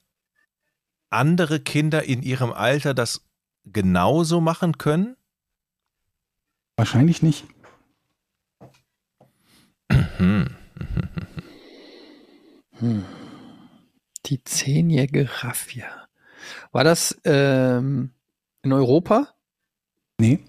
andere 1.09 1.59
Kinder 1.59 2.03
in 2.03 2.23
ihrem 2.23 2.51
Alter 2.51 2.93
das 2.93 3.25
genauso 3.65 4.39
machen 4.41 4.77
können? 4.77 5.17
Wahrscheinlich 6.77 7.21
nicht. 7.21 7.45
Die 14.25 14.43
zehnjährige 14.43 15.29
Raffia. 15.43 16.07
War 16.71 16.83
das 16.83 17.17
ähm, 17.25 18.11
in 18.61 18.73
Europa? 18.73 19.33
Nee, 20.19 20.39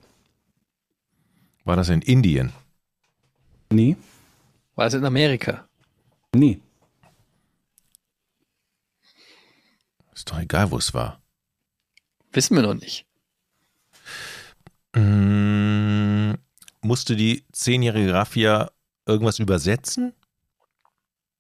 War 1.65 1.77
das 1.77 1.89
in 1.89 2.03
Indien? 2.03 2.53
nee, 3.73 3.97
War 4.77 4.87
es 4.87 4.95
in 4.95 5.05
Amerika? 5.05 5.69
nee. 6.35 6.61
Ist 10.15 10.31
doch 10.31 10.39
egal, 10.39 10.71
wo 10.71 10.79
es 10.79 10.95
war. 10.95 11.21
Wissen 12.33 12.55
wir 12.57 12.63
noch 12.63 12.75
nicht. 12.75 13.05
Mm, 14.95 16.35
musste 16.83 17.17
die 17.17 17.45
zehnjährige 17.53 18.13
Raffia 18.15 18.71
irgendwas 19.07 19.39
übersetzen? 19.39 20.13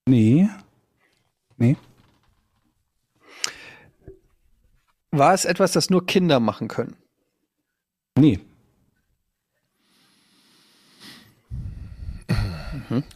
Nee. 0.06 0.48
Nee. 1.56 1.76
War 5.10 5.32
es 5.32 5.44
etwas, 5.44 5.72
das 5.72 5.90
nur 5.90 6.06
Kinder 6.06 6.40
machen 6.40 6.68
können? 6.68 6.96
Nee. 8.18 8.40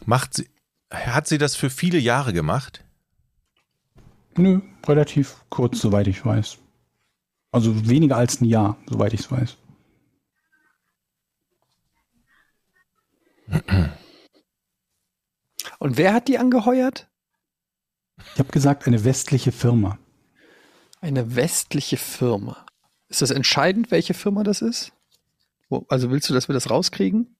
Macht 0.05 0.33
sie, 0.33 0.49
hat 0.91 1.27
sie 1.27 1.37
das 1.37 1.55
für 1.55 1.69
viele 1.69 1.99
Jahre 1.99 2.33
gemacht? 2.33 2.83
Nö, 4.37 4.61
relativ 4.87 5.43
kurz, 5.49 5.79
soweit 5.81 6.07
ich 6.07 6.25
weiß. 6.25 6.57
Also 7.51 7.87
weniger 7.87 8.17
als 8.17 8.41
ein 8.41 8.45
Jahr, 8.45 8.77
soweit 8.87 9.13
ich 9.13 9.21
es 9.21 9.31
weiß. 9.31 9.57
Und 15.79 15.97
wer 15.97 16.13
hat 16.13 16.27
die 16.27 16.37
angeheuert? 16.37 17.07
Ich 18.33 18.39
habe 18.39 18.51
gesagt, 18.51 18.85
eine 18.85 19.03
westliche 19.05 19.51
Firma. 19.51 19.97
Eine 21.01 21.35
westliche 21.35 21.97
Firma. 21.97 22.65
Ist 23.07 23.21
das 23.21 23.31
entscheidend, 23.31 23.89
welche 23.91 24.13
Firma 24.13 24.43
das 24.43 24.61
ist? 24.61 24.91
Also 25.87 26.11
willst 26.11 26.29
du, 26.29 26.33
dass 26.33 26.49
wir 26.49 26.53
das 26.53 26.69
rauskriegen? 26.69 27.35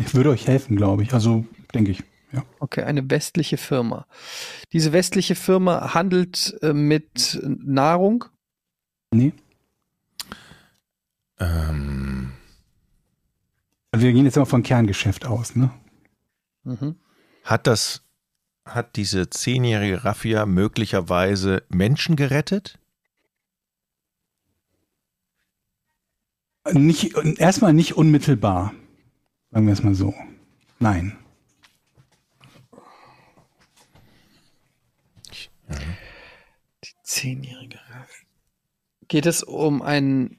Ich 0.00 0.14
würde 0.14 0.30
euch 0.30 0.46
helfen, 0.46 0.76
glaube 0.76 1.02
ich. 1.02 1.12
Also 1.12 1.44
denke 1.74 1.90
ich. 1.90 2.02
Ja. 2.32 2.44
Okay, 2.60 2.84
eine 2.84 3.10
westliche 3.10 3.56
Firma. 3.56 4.06
Diese 4.72 4.92
westliche 4.92 5.34
Firma 5.34 5.94
handelt 5.94 6.56
äh, 6.62 6.72
mit 6.72 7.40
Nahrung. 7.42 8.24
Nee. 9.12 9.32
Ähm, 11.40 12.32
Also 13.90 14.06
wir 14.06 14.12
gehen 14.12 14.24
jetzt 14.26 14.36
immer 14.36 14.46
von 14.46 14.62
Kerngeschäft 14.62 15.26
aus, 15.26 15.56
ne? 15.56 15.70
Mhm. 16.62 16.94
Hat 17.44 17.66
das, 17.66 18.02
hat 18.64 18.96
diese 18.96 19.30
zehnjährige 19.30 20.04
Raffia 20.04 20.46
möglicherweise 20.46 21.64
Menschen 21.68 22.16
gerettet? 22.16 22.78
Nicht, 26.72 27.14
erstmal 27.38 27.72
nicht 27.72 27.96
unmittelbar. 27.96 28.74
Sagen 29.50 29.66
wir 29.66 29.72
es 29.72 29.82
mal 29.82 29.94
so. 29.94 30.14
Nein. 30.78 31.16
Die 36.84 36.94
zehnjährige 37.02 37.78
Raff. 37.90 38.24
Geht 39.08 39.26
es 39.26 39.42
um 39.42 39.82
ein, 39.82 40.38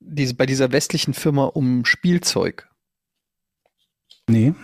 diese, 0.00 0.34
bei 0.34 0.46
dieser 0.46 0.72
westlichen 0.72 1.14
Firma 1.14 1.44
um 1.44 1.84
Spielzeug? 1.84 2.68
Nee. 4.28 4.54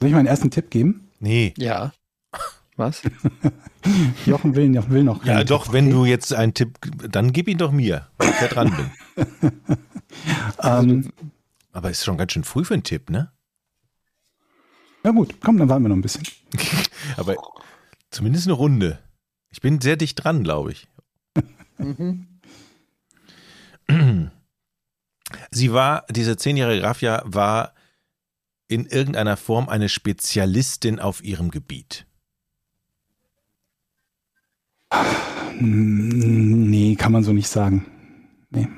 Soll 0.00 0.08
ich 0.08 0.12
mal 0.12 0.20
einen 0.20 0.28
ersten 0.28 0.50
Tipp 0.50 0.70
geben? 0.70 1.08
Nee. 1.20 1.54
Ja. 1.56 1.92
Was? 2.76 3.02
Jochen 4.26 4.54
will, 4.54 4.72
Jochen 4.72 4.90
will 4.90 5.02
noch. 5.02 5.24
Ja, 5.24 5.42
doch, 5.42 5.64
Tipp, 5.64 5.72
wenn 5.72 5.86
okay? 5.86 5.94
du 5.94 6.04
jetzt 6.04 6.32
einen 6.32 6.54
Tipp, 6.54 6.78
dann 7.10 7.32
gib 7.32 7.48
ihn 7.48 7.58
doch 7.58 7.72
mir, 7.72 8.06
weil 8.18 8.30
ich 8.30 8.40
ja 8.40 8.48
dran 8.48 8.76
bin. 8.76 8.90
Ähm, 10.60 11.12
Aber 11.72 11.90
ist 11.90 12.04
schon 12.04 12.16
ganz 12.16 12.32
schön 12.32 12.42
früh 12.42 12.64
für 12.64 12.74
einen 12.74 12.82
Tipp, 12.82 13.10
ne? 13.10 13.30
ja 15.04 15.10
gut, 15.10 15.36
komm, 15.40 15.58
dann 15.58 15.68
warten 15.68 15.84
wir 15.84 15.90
noch 15.90 15.96
ein 15.96 16.02
bisschen. 16.02 16.24
Aber 17.16 17.36
zumindest 18.10 18.46
eine 18.46 18.54
Runde. 18.54 18.98
Ich 19.50 19.60
bin 19.60 19.80
sehr 19.80 19.96
dicht 19.96 20.22
dran, 20.22 20.44
glaube 20.44 20.72
ich. 20.72 20.88
Sie 25.50 25.72
war, 25.72 26.04
diese 26.10 26.36
zehnjährige 26.36 26.82
Raffia 26.82 27.22
war 27.26 27.74
in 28.68 28.86
irgendeiner 28.86 29.36
Form 29.36 29.68
eine 29.68 29.88
Spezialistin 29.88 31.00
auf 31.00 31.24
ihrem 31.24 31.50
Gebiet. 31.50 32.06
Nee, 35.60 36.94
kann 36.96 37.12
man 37.12 37.24
so 37.24 37.32
nicht 37.32 37.48
sagen. 37.48 37.86
Nee. 38.50 38.68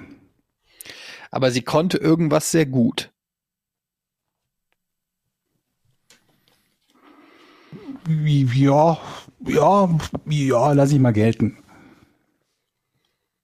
Aber 1.30 1.50
sie 1.50 1.62
konnte 1.62 1.98
irgendwas 1.98 2.50
sehr 2.50 2.66
gut. 2.66 3.12
Ja, 8.08 8.98
ja, 9.46 9.98
ja, 10.26 10.72
lass 10.72 10.90
ich 10.92 10.98
mal 10.98 11.12
gelten. 11.12 11.58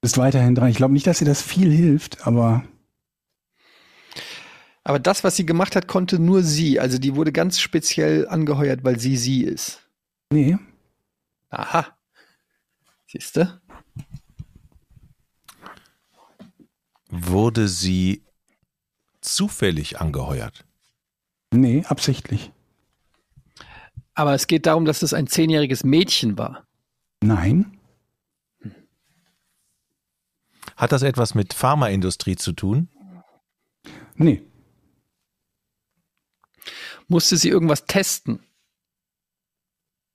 Bist 0.01 0.17
weiterhin 0.17 0.55
dran. 0.55 0.69
Ich 0.69 0.77
glaube 0.77 0.93
nicht, 0.93 1.07
dass 1.07 1.19
dir 1.19 1.25
das 1.25 1.41
viel 1.41 1.71
hilft, 1.71 2.27
aber 2.27 2.63
Aber 4.87 4.99
das, 4.99 5.25
was 5.25 5.35
sie 5.35 5.45
gemacht 5.45 5.75
hat, 5.75 5.89
konnte 5.89 6.17
nur 6.17 6.43
sie. 6.43 6.79
Also 6.79 6.97
die 6.97 7.13
wurde 7.17 7.33
ganz 7.33 7.59
speziell 7.59 8.25
angeheuert, 8.25 8.85
weil 8.85 8.97
sie 8.97 9.17
sie 9.17 9.43
ist. 9.43 9.81
nee, 10.31 10.57
Aha. 11.49 11.87
Siehst 13.05 13.35
du? 13.35 13.61
Wurde 17.09 17.67
sie 17.67 18.23
zufällig 19.19 19.99
angeheuert? 19.99 20.63
nee, 21.51 21.83
absichtlich. 21.85 22.53
Aber 24.13 24.33
es 24.35 24.47
geht 24.47 24.65
darum, 24.65 24.85
dass 24.85 25.01
es 25.01 25.13
ein 25.13 25.27
zehnjähriges 25.27 25.83
Mädchen 25.83 26.37
war. 26.37 26.65
Nein, 27.21 27.77
Hat 30.77 30.93
das 30.93 31.01
etwas 31.01 31.35
mit 31.35 31.53
Pharmaindustrie 31.53 32.37
zu 32.37 32.53
tun? 32.53 32.87
nee, 34.15 34.46
Musste 37.07 37.37
sie 37.37 37.49
irgendwas 37.49 37.85
testen? 37.85 38.39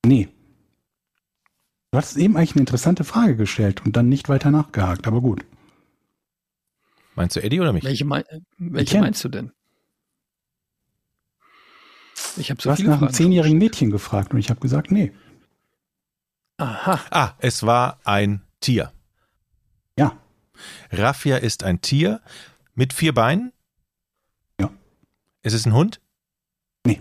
nee. 0.04 0.28
Du 1.90 1.98
hast 1.98 2.16
eben 2.16 2.38
eigentlich 2.38 2.52
eine 2.52 2.60
interessante 2.60 3.04
Frage 3.04 3.36
gestellt 3.36 3.84
und 3.84 3.96
dann 3.96 4.08
nicht 4.08 4.30
weiter 4.30 4.50
nachgehakt, 4.50 5.06
aber 5.06 5.20
gut. 5.20 5.44
Meinst 7.14 7.36
du 7.36 7.42
Eddie 7.42 7.60
oder 7.60 7.74
mich? 7.74 7.84
Welche, 7.84 8.06
mein, 8.06 8.24
welche 8.56 8.92
kenn. 8.92 9.02
meinst 9.02 9.22
du 9.22 9.28
denn? 9.28 9.52
Ich 12.38 12.50
habe 12.50 12.62
so 12.62 12.68
Du 12.68 12.70
hast 12.70 12.78
viele 12.78 12.90
nach 12.90 13.02
einem 13.02 13.12
zehnjährigen 13.12 13.58
Mädchen 13.58 13.90
gefragt 13.90 14.32
und 14.32 14.38
ich 14.38 14.48
habe 14.48 14.58
gesagt, 14.60 14.90
nee. 14.90 15.12
Aha. 16.56 16.98
Ah, 17.10 17.34
es 17.40 17.62
war 17.62 18.00
ein 18.04 18.40
Tier. 18.60 18.90
Ja, 19.98 20.16
Raffia 20.90 21.36
ist 21.36 21.62
ein 21.62 21.80
Tier 21.80 22.20
mit 22.74 22.92
vier 22.92 23.12
Beinen. 23.14 23.52
Ja. 24.60 24.70
Ist 25.42 25.52
es 25.52 25.66
ein 25.66 25.74
Hund? 25.74 26.00
Nee, 26.86 27.00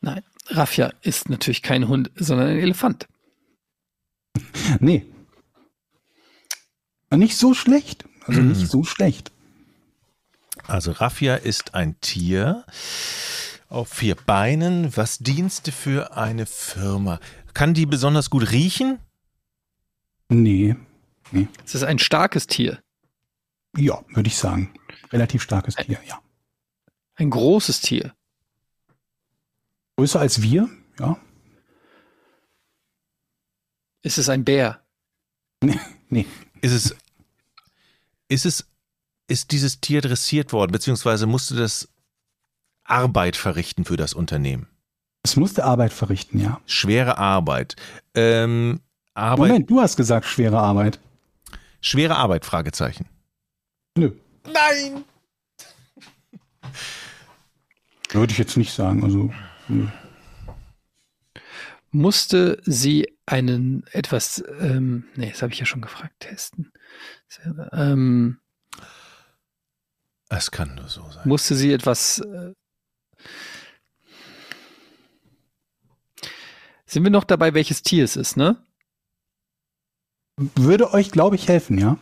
Nein, 0.00 0.22
Raffia 0.46 0.92
ist 1.02 1.28
natürlich 1.28 1.62
kein 1.62 1.88
Hund, 1.88 2.10
sondern 2.14 2.48
ein 2.48 2.58
Elefant. 2.58 3.08
nee. 4.80 5.04
Nicht 7.10 7.36
so 7.36 7.54
schlecht. 7.54 8.04
Also 8.26 8.40
nicht 8.40 8.68
so 8.68 8.84
schlecht. 8.84 9.32
Also 10.66 10.92
Raffia 10.92 11.36
ist 11.36 11.74
ein 11.74 11.98
Tier 12.00 12.64
auf 13.68 13.88
vier 13.88 14.14
Beinen. 14.14 14.94
Was 14.96 15.18
Dienste 15.18 15.72
für 15.72 16.16
eine 16.16 16.44
Firma? 16.44 17.20
Kann 17.54 17.72
die 17.72 17.86
besonders 17.86 18.28
gut 18.28 18.50
riechen? 18.52 18.98
Nee. 20.28 20.76
Es 21.64 21.74
ist 21.74 21.82
ein 21.82 21.98
starkes 21.98 22.46
Tier, 22.46 22.78
Ja, 23.76 24.02
würde 24.14 24.28
ich 24.28 24.36
sagen. 24.36 24.72
Relativ 25.12 25.42
starkes 25.42 25.74
Tier, 25.74 25.98
ja. 26.06 26.20
Ein 27.18 27.30
großes 27.30 27.80
Tier. 27.80 28.14
Größer 29.96 30.20
als 30.20 30.40
wir, 30.40 30.68
ja. 30.98 31.18
Ist 34.02 34.18
es 34.18 34.28
ein 34.28 34.44
Bär? 34.44 34.80
Nee. 36.08 36.26
Ist 36.60 36.72
es, 36.72 36.96
ist 38.28 38.46
es, 38.46 38.66
ist 39.26 39.50
dieses 39.50 39.80
Tier 39.80 40.00
dressiert 40.00 40.52
worden, 40.52 40.70
beziehungsweise 40.72 41.26
musste 41.26 41.56
das 41.56 41.88
Arbeit 42.84 43.36
verrichten 43.36 43.84
für 43.84 43.96
das 43.96 44.14
Unternehmen? 44.14 44.68
Es 45.24 45.36
musste 45.36 45.64
Arbeit 45.64 45.92
verrichten, 45.92 46.40
ja. 46.40 46.60
Schwere 46.66 47.18
Arbeit. 47.18 47.74
Ähm, 48.14 48.80
Arbeit. 49.14 49.48
Moment, 49.48 49.70
du 49.70 49.80
hast 49.80 49.96
gesagt 49.96 50.26
schwere 50.26 50.58
Arbeit. 50.58 51.00
Schwere 51.80 52.16
Arbeit, 52.16 52.46
Fragezeichen. 52.46 53.08
Nö. 53.96 54.12
Nein! 54.44 55.04
Würde 58.10 58.32
ich 58.32 58.38
jetzt 58.38 58.56
nicht 58.56 58.72
sagen. 58.72 59.04
Also, 59.04 59.32
nö. 59.68 59.86
Musste 61.90 62.60
sie 62.64 63.16
einen 63.26 63.86
etwas, 63.92 64.42
ähm, 64.60 65.04
nee, 65.16 65.30
das 65.30 65.42
habe 65.42 65.52
ich 65.52 65.58
ja 65.58 65.66
schon 65.66 65.80
gefragt, 65.80 66.14
testen. 66.20 66.72
Ähm, 67.72 68.40
Es 70.28 70.50
kann 70.50 70.74
nur 70.74 70.88
so 70.88 71.08
sein. 71.10 71.26
musste 71.26 71.54
sie 71.54 71.72
etwas. 71.72 72.18
Äh, 72.20 72.52
sind 76.86 77.04
wir 77.04 77.10
noch 77.10 77.24
dabei, 77.24 77.54
welches 77.54 77.82
Tier 77.82 78.04
es 78.04 78.16
ist, 78.16 78.36
ne? 78.36 78.62
würde 80.36 80.92
euch, 80.92 81.10
glaube 81.10 81.34
ich, 81.36 81.48
helfen, 81.48 81.78
ja? 81.78 81.98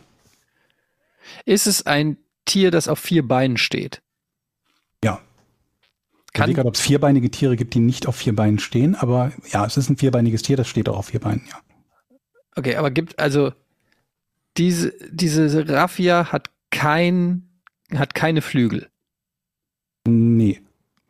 Ist 1.45 1.65
es 1.67 1.85
ein 1.85 2.17
Tier, 2.45 2.71
das 2.71 2.87
auf 2.87 2.99
vier 2.99 3.27
Beinen 3.27 3.57
steht? 3.57 4.01
Ja. 5.03 5.21
Ich 6.37 6.43
Kann, 6.43 6.53
gerade, 6.53 6.67
ob 6.67 6.75
es 6.75 6.81
vierbeinige 6.81 7.31
Tiere 7.31 7.55
gibt, 7.55 7.73
die 7.73 7.79
nicht 7.79 8.05
auf 8.07 8.15
vier 8.15 8.35
Beinen 8.35 8.59
stehen, 8.59 8.93
aber 8.93 9.31
ja, 9.49 9.65
es 9.65 9.75
ist 9.75 9.89
ein 9.89 9.97
vierbeiniges 9.97 10.43
Tier, 10.43 10.55
das 10.55 10.67
steht 10.67 10.87
auch 10.87 10.97
auf 10.97 11.07
vier 11.07 11.19
Beinen, 11.19 11.41
ja. 11.49 11.55
okay, 12.55 12.75
aber 12.75 12.91
gibt, 12.91 13.17
also, 13.17 13.53
diese, 14.55 14.93
diese 15.09 15.67
Raffia 15.67 16.31
hat 16.31 16.51
kein, 16.69 17.49
hat 17.91 18.13
keine 18.13 18.43
Flügel. 18.43 18.87
Nee. 20.07 20.61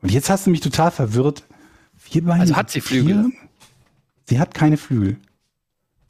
Und 0.02 0.14
jetzt 0.14 0.30
hast 0.30 0.46
du 0.46 0.50
mich 0.50 0.62
total 0.62 0.92
verwirrt. 0.92 1.44
Vierbeinige 1.98 2.44
Also 2.44 2.56
hat 2.56 2.70
sie 2.70 2.80
Flügel? 2.80 3.14
Tiere? 3.14 3.32
Sie 4.30 4.40
hat 4.40 4.54
keine 4.54 4.78
Flügel. 4.78 5.18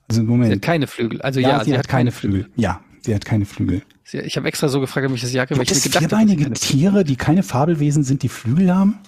Also 0.07 0.21
Moment. 0.21 0.49
Sie 0.49 0.55
hat 0.55 0.61
keine 0.61 0.85
Flügel. 0.85 1.21
Also 1.23 1.39
ja, 1.39 1.63
sie, 1.63 1.75
hat 1.75 1.87
keine 1.87 2.11
Flügel. 2.11 2.49
Ja, 2.55 2.81
sie 3.01 3.15
hat 3.15 3.25
keine 3.25 3.45
Flügel. 3.45 3.81
Ich 4.11 4.37
habe 4.37 4.47
extra 4.47 4.69
so 4.69 4.79
gefragt, 4.79 5.05
ob 5.07 5.13
ich 5.13 5.21
das 5.21 5.33
Jacke, 5.33 5.55
weil 5.57 5.63
ich 5.63 5.69
Gibt 5.69 5.83
mir 5.83 5.89
es 5.89 5.93
gedacht 5.93 6.13
habe, 6.13 6.35
keine 6.35 6.53
Tiere, 6.53 7.03
die 7.03 7.15
keine 7.17 7.43
Fabelwesen 7.43 8.03
sind, 8.03 8.23
die 8.23 8.29
Flügel 8.29 8.73
haben? 8.73 8.99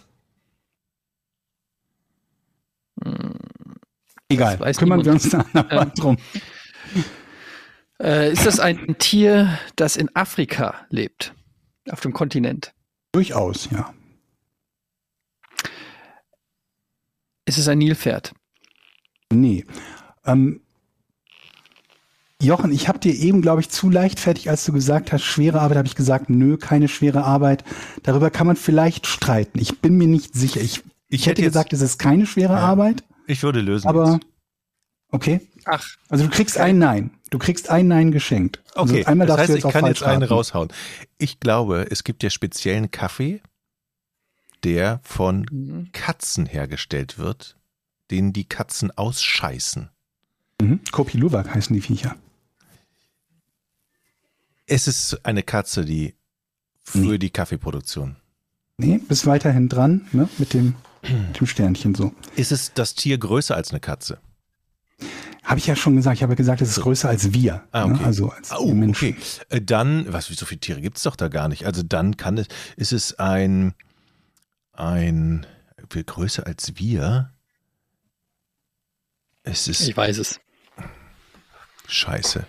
Egal, 4.30 4.56
Hm. 4.56 4.60
weiß 4.60 4.78
kümmern 4.78 5.06
wir 5.06 5.14
uns 5.14 5.30
da 5.30 5.46
noch 5.54 5.72
mal 5.72 5.92
drum. 5.96 6.18
Äh, 8.02 8.32
ist 8.32 8.46
das 8.46 8.60
ein 8.60 8.96
Tier, 8.98 9.58
das 9.76 9.98
in 9.98 10.14
Afrika 10.16 10.86
lebt? 10.90 11.34
Auf 11.90 12.02
dem 12.02 12.14
Kontinent? 12.14 12.74
Durchaus, 13.12 13.70
ja. 13.72 13.94
Ist 17.46 17.58
es 17.58 17.68
ein 17.68 17.80
Nilpferd? 17.80 18.34
Nee. 19.32 19.66
Ähm, 20.26 20.62
Jochen, 22.42 22.72
ich 22.72 22.88
habe 22.88 23.00
dir 23.00 23.14
eben, 23.14 23.42
glaube 23.42 23.60
ich, 23.62 23.70
zu 23.70 23.90
leichtfertig, 23.90 24.50
als 24.50 24.64
du 24.64 24.72
gesagt 24.72 25.12
hast, 25.12 25.24
schwere 25.24 25.60
Arbeit, 25.60 25.78
habe 25.78 25.88
ich 25.90 25.96
gesagt, 25.96 26.30
nö, 26.30 26.56
keine 26.58 26.88
schwere 26.88 27.26
Arbeit. 27.26 27.66
Darüber 28.04 28.30
kann 28.32 28.48
man 28.48 28.56
vielleicht 28.56 29.08
streiten. 29.08 29.60
Ich 29.60 29.80
bin 29.82 29.98
mir 29.98 30.08
nicht 30.08 30.36
sicher. 30.36 30.62
Ich, 30.62 30.84
ich 31.10 31.22
hätte 31.24 31.32
hätte 31.32 31.42
jetzt- 31.42 31.52
gesagt, 31.54 31.74
es 31.74 31.82
ist 31.82 31.98
keine 32.00 32.26
schwere 32.26 32.54
Ja. 32.54 32.60
Arbeit, 32.60 33.04
Ich 33.28 33.44
würde 33.44 33.60
lösen. 33.60 33.88
aber 33.90 34.14
jetzt. 34.14 34.26
okay. 35.12 35.42
Ach, 35.66 35.86
Also 36.08 36.24
du 36.24 36.30
kriegst 36.30 36.58
ein 36.58 36.78
Nein. 36.80 37.12
Du 37.30 37.40
kriegst 37.40 37.70
ein 37.70 37.90
Nein 37.90 38.12
geschenkt. 38.12 38.64
Also 38.74 38.94
Okay, 38.94 39.06
einmal 39.06 39.28
das 39.28 39.36
darfst 39.36 39.42
heißt, 39.42 39.50
du 39.50 39.58
ich 39.58 39.64
jetzt 39.66 39.70
auch 39.76 39.80
kann 39.82 39.86
jetzt 39.90 40.04
einen 40.04 40.22
raten. 40.24 40.34
raushauen. 40.34 40.70
Ich 41.18 41.42
glaube, 41.42 41.88
es 41.92 42.06
gibt 42.06 42.24
ja 42.24 42.30
speziellen 42.30 42.90
Kaffee, 42.90 43.42
der 44.64 45.02
von 45.04 45.46
Mhm. 45.52 45.90
Katzen 45.92 46.46
hergestellt 46.46 47.18
wird, 47.20 47.58
den 48.12 48.32
die 48.32 48.46
Katzen 48.46 48.92
ausscheißen. 48.98 49.90
Mhm. 50.62 50.80
Kopi 50.94 51.18
Luwak 51.18 51.54
heißen 51.54 51.74
die 51.76 51.82
Viecher. 51.82 52.16
Es 54.70 54.88
ist 54.88 55.26
eine 55.26 55.42
Katze, 55.44 55.84
die 55.84 56.16
für 56.84 56.98
Nee. 57.00 57.18
die 57.18 57.30
Kaffeeproduktion. 57.32 58.16
Nee, 58.78 59.00
bist 59.00 59.26
weiterhin 59.26 59.68
dran, 59.68 60.08
ne? 60.12 60.30
Mit 60.38 60.54
dem, 60.54 60.76
mit 61.02 61.12
dem 61.40 61.48
Sternchen 61.48 61.96
so. 61.96 62.14
Ist 62.36 62.52
es 62.52 62.74
das 62.74 62.94
Tier 62.96 63.18
größer 63.18 63.56
als 63.56 63.72
eine 63.72 63.80
Katze? 63.80 64.20
Habe 65.44 65.58
ich 65.60 65.66
ja 65.68 65.76
schon 65.76 65.96
gesagt. 65.96 66.18
Ich 66.18 66.24
habe 66.24 66.36
gesagt, 66.36 66.62
es 66.62 66.70
ist 66.70 66.82
größer 66.82 67.10
als 67.10 67.34
wir. 67.34 67.64
Ah, 67.72 67.86
okay. 67.86 67.94
ne? 67.94 68.06
Also 68.06 68.30
als 68.30 68.52
Oh, 68.52 68.74
Menschen. 68.74 69.10
okay. 69.10 69.18
Äh, 69.50 69.62
Dann, 69.62 70.12
was, 70.14 70.30
wie 70.30 70.36
so 70.36 70.46
viele 70.46 70.60
Tiere 70.60 70.82
gibt 70.82 70.98
es 70.98 71.04
doch 71.04 71.16
da 71.16 71.28
gar 71.30 71.48
nicht. 71.48 71.66
Also 71.66 71.82
dann 71.84 72.18
kann 72.18 72.38
es, 72.38 72.48
ist 72.76 72.92
es 72.94 73.18
ein, 73.18 73.74
ein, 74.74 75.48
viel 75.90 76.04
größer 76.04 76.46
als 76.46 76.74
wir. 76.76 77.32
Es 79.44 79.68
ist 79.68 79.82
ich 79.88 79.98
weiß 79.98 80.20
es. 80.20 80.40
scheiße. 81.88 82.46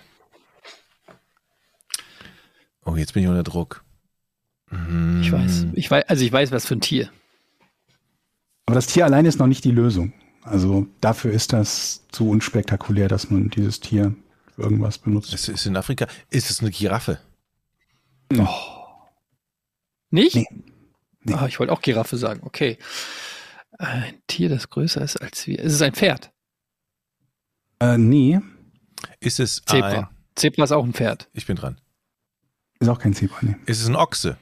Oh, 2.90 2.96
jetzt 2.96 3.14
bin 3.14 3.22
ich 3.22 3.28
unter 3.28 3.42
Druck. 3.42 3.84
Hm. 4.68 5.20
Ich 5.22 5.30
weiß. 5.30 5.66
Ich 5.74 5.90
weiß, 5.90 6.04
also 6.08 6.24
ich 6.24 6.32
weiß, 6.32 6.50
was 6.50 6.66
für 6.66 6.74
ein 6.74 6.80
Tier. 6.80 7.10
Aber 8.66 8.74
das 8.74 8.86
Tier 8.86 9.04
alleine 9.04 9.28
ist 9.28 9.38
noch 9.38 9.46
nicht 9.46 9.64
die 9.64 9.70
Lösung. 9.70 10.12
Also 10.42 10.86
dafür 11.00 11.32
ist 11.32 11.52
das 11.52 12.06
zu 12.08 12.28
unspektakulär, 12.28 13.08
dass 13.08 13.30
man 13.30 13.50
dieses 13.50 13.80
Tier 13.80 14.14
für 14.54 14.62
irgendwas 14.62 14.98
benutzt. 14.98 15.32
Es 15.34 15.48
ist 15.48 15.66
in 15.66 15.76
Afrika. 15.76 16.06
Ist 16.30 16.50
es 16.50 16.60
eine 16.60 16.70
Giraffe? 16.70 17.20
Nicht? 18.30 20.36
Nee. 20.36 20.46
Nee. 21.22 21.34
Ah, 21.34 21.46
ich 21.46 21.58
wollte 21.58 21.72
auch 21.72 21.82
Giraffe 21.82 22.16
sagen. 22.16 22.40
Okay. 22.44 22.78
Ein 23.78 24.14
Tier, 24.26 24.48
das 24.48 24.70
größer 24.70 25.02
ist 25.02 25.16
als 25.16 25.46
wir. 25.46 25.58
Ist 25.58 25.74
es 25.74 25.82
ein 25.82 25.94
Pferd? 25.94 26.32
Äh, 27.80 27.98
nee, 27.98 28.40
Ist 29.20 29.40
es 29.40 29.62
Zebra. 29.64 29.88
ein, 29.88 30.08
Zebra 30.34 30.64
ist 30.64 30.72
auch 30.72 30.84
ein 30.84 30.92
Pferd. 30.92 31.28
ich 31.32 31.46
bin 31.46 31.56
dran. 31.56 31.80
Ist 32.80 32.88
auch 32.88 32.98
kein 32.98 33.14
Zebra. 33.14 33.38
Nee. 33.42 33.56
Ist 33.66 33.80
es 33.82 33.88
ein 33.88 33.96
Ochse? 33.96 34.38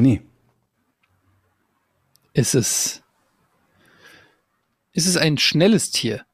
nee. 0.00 0.22
Ist 2.32 2.54
es. 2.54 3.02
Ist 4.92 5.06
es 5.06 5.16
ein 5.16 5.38
schnelles 5.38 5.90
Tier? 5.90 6.24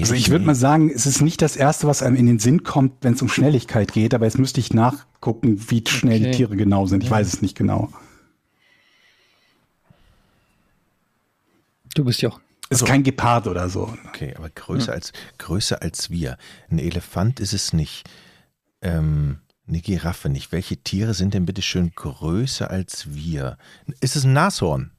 Also 0.00 0.12
ich 0.12 0.28
würde 0.28 0.44
mal 0.44 0.54
sagen, 0.54 0.90
es 0.90 1.06
ist 1.06 1.22
nicht 1.22 1.40
das 1.40 1.56
Erste, 1.56 1.86
was 1.86 2.02
einem 2.02 2.16
in 2.16 2.26
den 2.26 2.38
Sinn 2.38 2.62
kommt, 2.62 2.92
wenn 3.00 3.14
es 3.14 3.22
um 3.22 3.28
Schnelligkeit 3.30 3.90
geht, 3.92 4.12
aber 4.12 4.26
jetzt 4.26 4.38
müsste 4.38 4.60
ich 4.60 4.74
nachgucken, 4.74 5.64
wie 5.70 5.82
schnell 5.88 6.20
Okay. 6.20 6.30
die 6.30 6.36
Tiere 6.36 6.56
genau 6.56 6.84
sind. 6.86 7.02
Ich 7.02 7.10
weiß 7.10 7.26
es 7.26 7.40
nicht 7.40 7.56
genau. 7.56 7.90
Du 11.94 12.04
bist 12.04 12.20
Jochen. 12.20 12.42
Es 12.72 12.78
ist 12.78 12.82
Also- 12.82 12.92
kein 12.92 13.02
Gepard 13.02 13.46
oder 13.46 13.68
so. 13.68 13.94
Okay, 14.08 14.34
aber 14.36 14.50
größer 14.50 14.92
als 14.92 15.12
größer 15.38 15.82
als 15.82 16.10
wir. 16.10 16.36
Ein 16.70 16.78
Elefant 16.78 17.40
ist 17.40 17.52
es 17.52 17.72
nicht. 17.72 18.08
Ähm, 18.80 19.38
eine 19.68 19.80
Giraffe 19.80 20.28
nicht. 20.28 20.52
Welche 20.52 20.76
Tiere 20.78 21.14
sind 21.14 21.34
denn 21.34 21.46
bitte 21.46 21.62
schön 21.62 21.92
größer 21.94 22.70
als 22.70 23.14
wir? 23.14 23.58
Ist 24.00 24.16
es 24.16 24.24
ein 24.24 24.32
Nashorn? 24.32 24.90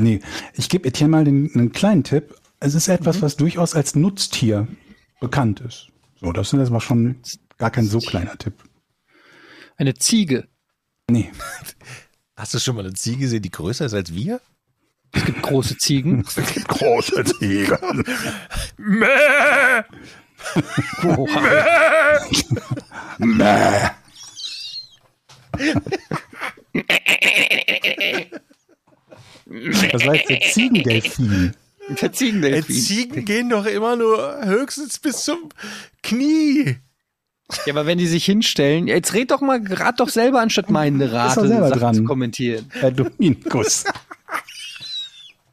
Nee, 0.00 0.20
ich 0.54 0.68
gebe 0.68 0.88
Etienne 0.88 1.10
mal 1.10 1.24
den, 1.24 1.50
einen 1.54 1.72
kleinen 1.72 2.04
Tipp. 2.04 2.34
Es 2.60 2.74
ist 2.74 2.88
etwas, 2.88 3.16
Mhm. 3.18 3.22
was 3.22 3.36
durchaus 3.36 3.74
als 3.74 3.94
Nutztier 3.94 4.68
bekannt 5.20 5.60
ist. 5.60 5.88
So, 6.20 6.32
das 6.32 6.52
ist 6.52 6.58
jetzt 6.58 6.70
mal 6.70 6.80
schon 6.80 7.16
gar 7.58 7.70
kein 7.70 7.86
so 7.86 7.98
kleiner 7.98 8.36
Tipp. 8.38 8.54
Eine 9.76 9.94
Ziege. 9.94 10.46
Nee, 11.10 11.30
Hast 12.36 12.54
du 12.54 12.58
schon 12.58 12.76
mal 12.76 12.84
eine 12.86 12.94
Ziege 12.94 13.18
gesehen, 13.18 13.42
die 13.42 13.50
größer 13.50 13.84
ist 13.86 13.92
als 13.94 14.14
wir? 14.14 14.40
Es 15.12 15.24
gibt 15.24 15.42
große 15.42 15.76
Ziegen. 15.78 16.22
große 16.68 17.24
Tiger. 17.38 17.78
Mäh! 18.76 19.06
Mäh. 23.18 23.90
Das 29.92 30.06
war 30.06 30.14
jetzt 30.14 30.28
der 30.30 30.40
Ziegendelfin. 30.40 31.54
Der 32.00 32.02
Äh, 32.08 32.12
Ziegendelfin. 32.12 32.76
Ziegen 32.76 33.24
gehen 33.24 33.50
doch 33.50 33.66
immer 33.66 33.96
nur 33.96 34.40
höchstens 34.44 34.98
bis 34.98 35.24
zum 35.24 35.48
Knie. 36.02 36.76
Ja, 37.66 37.72
aber 37.74 37.84
wenn 37.84 37.98
die 37.98 38.06
sich 38.06 38.24
hinstellen, 38.24 38.86
jetzt 38.86 39.12
red 39.12 39.32
doch 39.32 39.40
mal, 39.40 39.60
rat 39.68 39.98
doch 39.98 40.08
selber 40.08 40.40
anstatt 40.40 40.70
meine 40.70 41.10
Rate 41.12 41.40
doch 41.40 41.46
selber 41.48 41.70
dran. 41.70 41.94
zu 41.96 42.04
kommentieren. 42.04 42.70
Herr 42.70 42.92
Dominikus. 42.92 43.84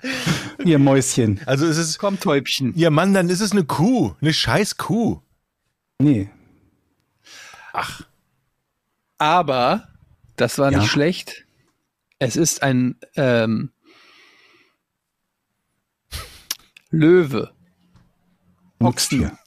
Ihr 0.66 0.80
Mäuschen. 0.80 1.42
Also 1.46 1.66
ist 1.66 1.78
es. 1.78 1.98
Komm, 1.98 2.20
Täubchen. 2.20 2.74
Ja, 2.76 2.90
Mann, 2.90 3.14
dann 3.14 3.30
ist 3.30 3.42
es 3.42 3.52
eine 3.52 3.64
Kuh. 3.64 4.14
Eine 4.22 4.34
scheiß 4.34 4.78
Kuh. 4.78 5.22
Nee. 6.00 6.30
Aber, 9.18 9.88
das 10.36 10.58
war 10.58 10.72
Ja. 10.72 10.80
nicht 10.80 10.90
schlecht. 10.92 11.46
Es 12.20 12.36
ist 12.36 12.64
ein 12.64 12.96
ähm, 13.16 13.72
Löwe. 16.90 17.52
Nutztier. 18.80 19.38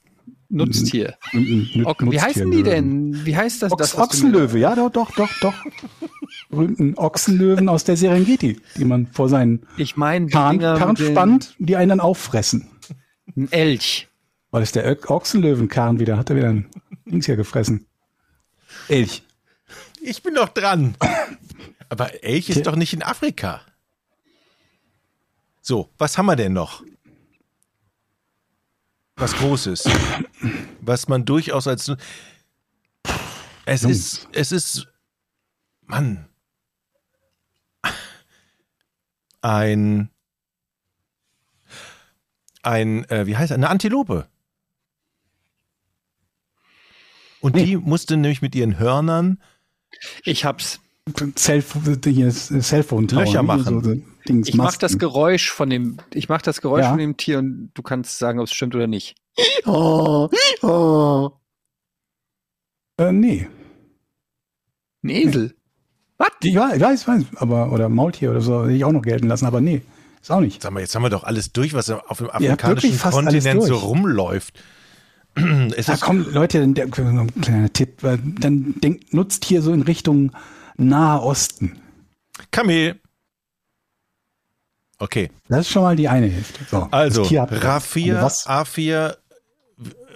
Nutztier. 0.49 1.17
Ein- 1.33 1.71
ein 1.75 1.87
Ok, 1.87 2.11
wie 2.11 2.21
heißen 2.21 2.51
die 2.51 2.63
denn? 2.65 3.25
Wie 3.25 3.37
heißt 3.37 3.63
das? 3.63 3.73
Ochs, 3.73 3.79
das 3.79 3.97
Ochsenlöwe, 3.99 4.59
ja, 4.59 4.75
doch, 4.75 4.91
doch, 4.91 5.11
doch, 5.15 5.31
doch. 5.41 5.55
Berühmten 6.51 6.95
Ochsenlöwen 6.97 7.69
aus 7.69 7.85
der 7.85 7.97
Serengeti, 7.97 8.61
die 8.77 8.85
man 8.85 9.07
vor 9.07 9.29
seinen 9.29 9.67
Ich 9.77 9.97
meine, 9.97 10.27
die 10.27 10.33
Karren, 10.33 10.59
Karren 10.59 10.97
spannt, 10.97 11.55
die 11.59 11.77
einen 11.77 11.91
dann 11.91 12.01
auffressen. 12.01 12.69
Ein 13.37 13.51
Elch. 13.53 14.09
Weil 14.51 14.63
es 14.63 14.73
der 14.73 14.99
Ochsenlöwenkarren 15.09 16.01
wieder, 16.01 16.17
hat 16.17 16.31
er 16.31 16.37
wieder 16.37 16.49
ein 16.49 16.67
Dings 17.07 17.27
hier 17.27 17.37
gefressen. 17.37 17.87
Elch. 18.89 19.23
Ich 20.03 20.23
bin 20.23 20.35
doch 20.35 20.49
dran. 20.49 20.97
Aber 21.89 22.25
Elch 22.25 22.51
ist 22.51 22.67
doch 22.67 22.77
nicht 22.77 22.93
in 22.93 23.03
Afrika. 23.03 23.61
So, 25.61 25.89
was 25.99 26.19
haben 26.19 26.27
wir 26.27 26.37
denn 26.37 26.53
noch? 26.53 26.83
Was 29.17 29.35
Großes. 29.35 29.85
Was 30.81 31.09
man 31.09 31.27
durchaus 31.27 31.69
als. 31.69 31.93
Es 33.67 33.85
ist, 33.85 34.27
es 34.33 34.51
ist. 34.51 34.89
Mann. 35.85 36.30
Ein. 39.43 40.11
Ein, 42.63 43.05
äh, 43.09 43.27
wie 43.27 43.37
heißt 43.37 43.51
er? 43.51 43.55
Eine 43.57 43.71
Antilope. 43.71 44.27
Und 47.41 47.57
die 47.57 47.77
musste 47.77 48.17
nämlich 48.17 48.43
mit 48.43 48.55
ihren 48.55 48.79
Hörnern 48.79 49.41
Ich 50.25 50.45
hab's. 50.45 50.81
Hier 51.17 52.29
ist 52.29 52.49
Cellphone 52.63 53.09
Löcher 53.09 53.43
ne? 53.43 53.47
machen. 53.47 53.83
So, 53.83 53.95
Dings, 54.29 54.49
Ich 54.49 54.55
mach 54.55 54.77
das 54.77 54.99
Geräusch 54.99 55.51
von 55.51 55.71
dem, 55.71 55.97
ich 56.13 56.29
mach 56.29 56.43
das 56.43 56.61
Geräusch 56.61 56.83
Ja. 56.83 56.91
von 56.91 56.99
dem 56.99 57.17
Tier 57.17 57.39
und 57.39 57.71
du 57.75 57.83
kannst 57.83 58.19
sagen, 58.19 58.39
ob 58.39 58.47
es 58.47 58.53
stimmt 58.53 58.75
oder 58.75 58.87
nicht. 58.87 59.17
Oh, 59.65 60.29
oh. 60.63 61.31
Äh, 62.99 63.13
nee. 63.13 63.49
Ein 65.03 65.09
Esel. 65.09 65.57
Was? 66.21 66.29
Ich 66.43 66.55
weiß, 66.55 67.01
ich 67.01 67.09
weiß, 67.09 67.25
aber, 67.37 67.73
oder 67.73 67.89
Maultier 67.89 68.31
oder 68.31 68.43
so, 68.43 68.65
hätte 68.65 68.73
ich 68.75 68.85
auch 68.85 68.93
noch 68.93 69.01
gelten 69.01 69.27
lassen, 69.27 69.47
aber 69.47 69.63
nee, 69.63 69.81
ist 70.21 70.31
auch 70.31 70.41
nicht. 70.41 70.61
Sag 70.61 70.71
mal, 70.71 70.81
jetzt 70.81 70.95
haben 70.95 71.03
wir 71.03 71.09
doch 71.09 71.25
alles 71.25 71.51
durch, 71.53 71.73
was 71.73 71.89
auf 71.89 72.19
dem 72.19 72.29
afrikanischen 72.31 72.99
Kontinent 72.99 73.63
so 73.63 73.77
rumläuft. 73.77 74.55
Es 75.77 75.89
ist, 75.89 76.01
komm, 76.03 76.27
Leute, 76.31 76.67
der, 76.69 76.85
ein 76.87 76.91
kleiner 77.41 77.73
Tipp, 77.73 78.03
dann 78.03 78.75
denkt, 78.83 79.15
nutzt 79.15 79.45
hier 79.47 79.63
so 79.63 79.73
in 79.73 79.83
Richtung 79.83 80.33
Nahe 80.77 81.23
Osten. 81.23 81.81
Kamel. 82.51 83.01
Okay, 84.99 85.31
Das 85.49 85.61
ist 85.61 85.71
schon 85.71 85.83
mal 85.83 85.97
die 85.97 86.09
eine 86.09 86.27
Hälfte. 86.27 86.67
So, 86.69 86.89
also. 86.91 87.23
Raffir, 87.23 88.19
Also? 88.23 88.51
A4, 88.51 89.17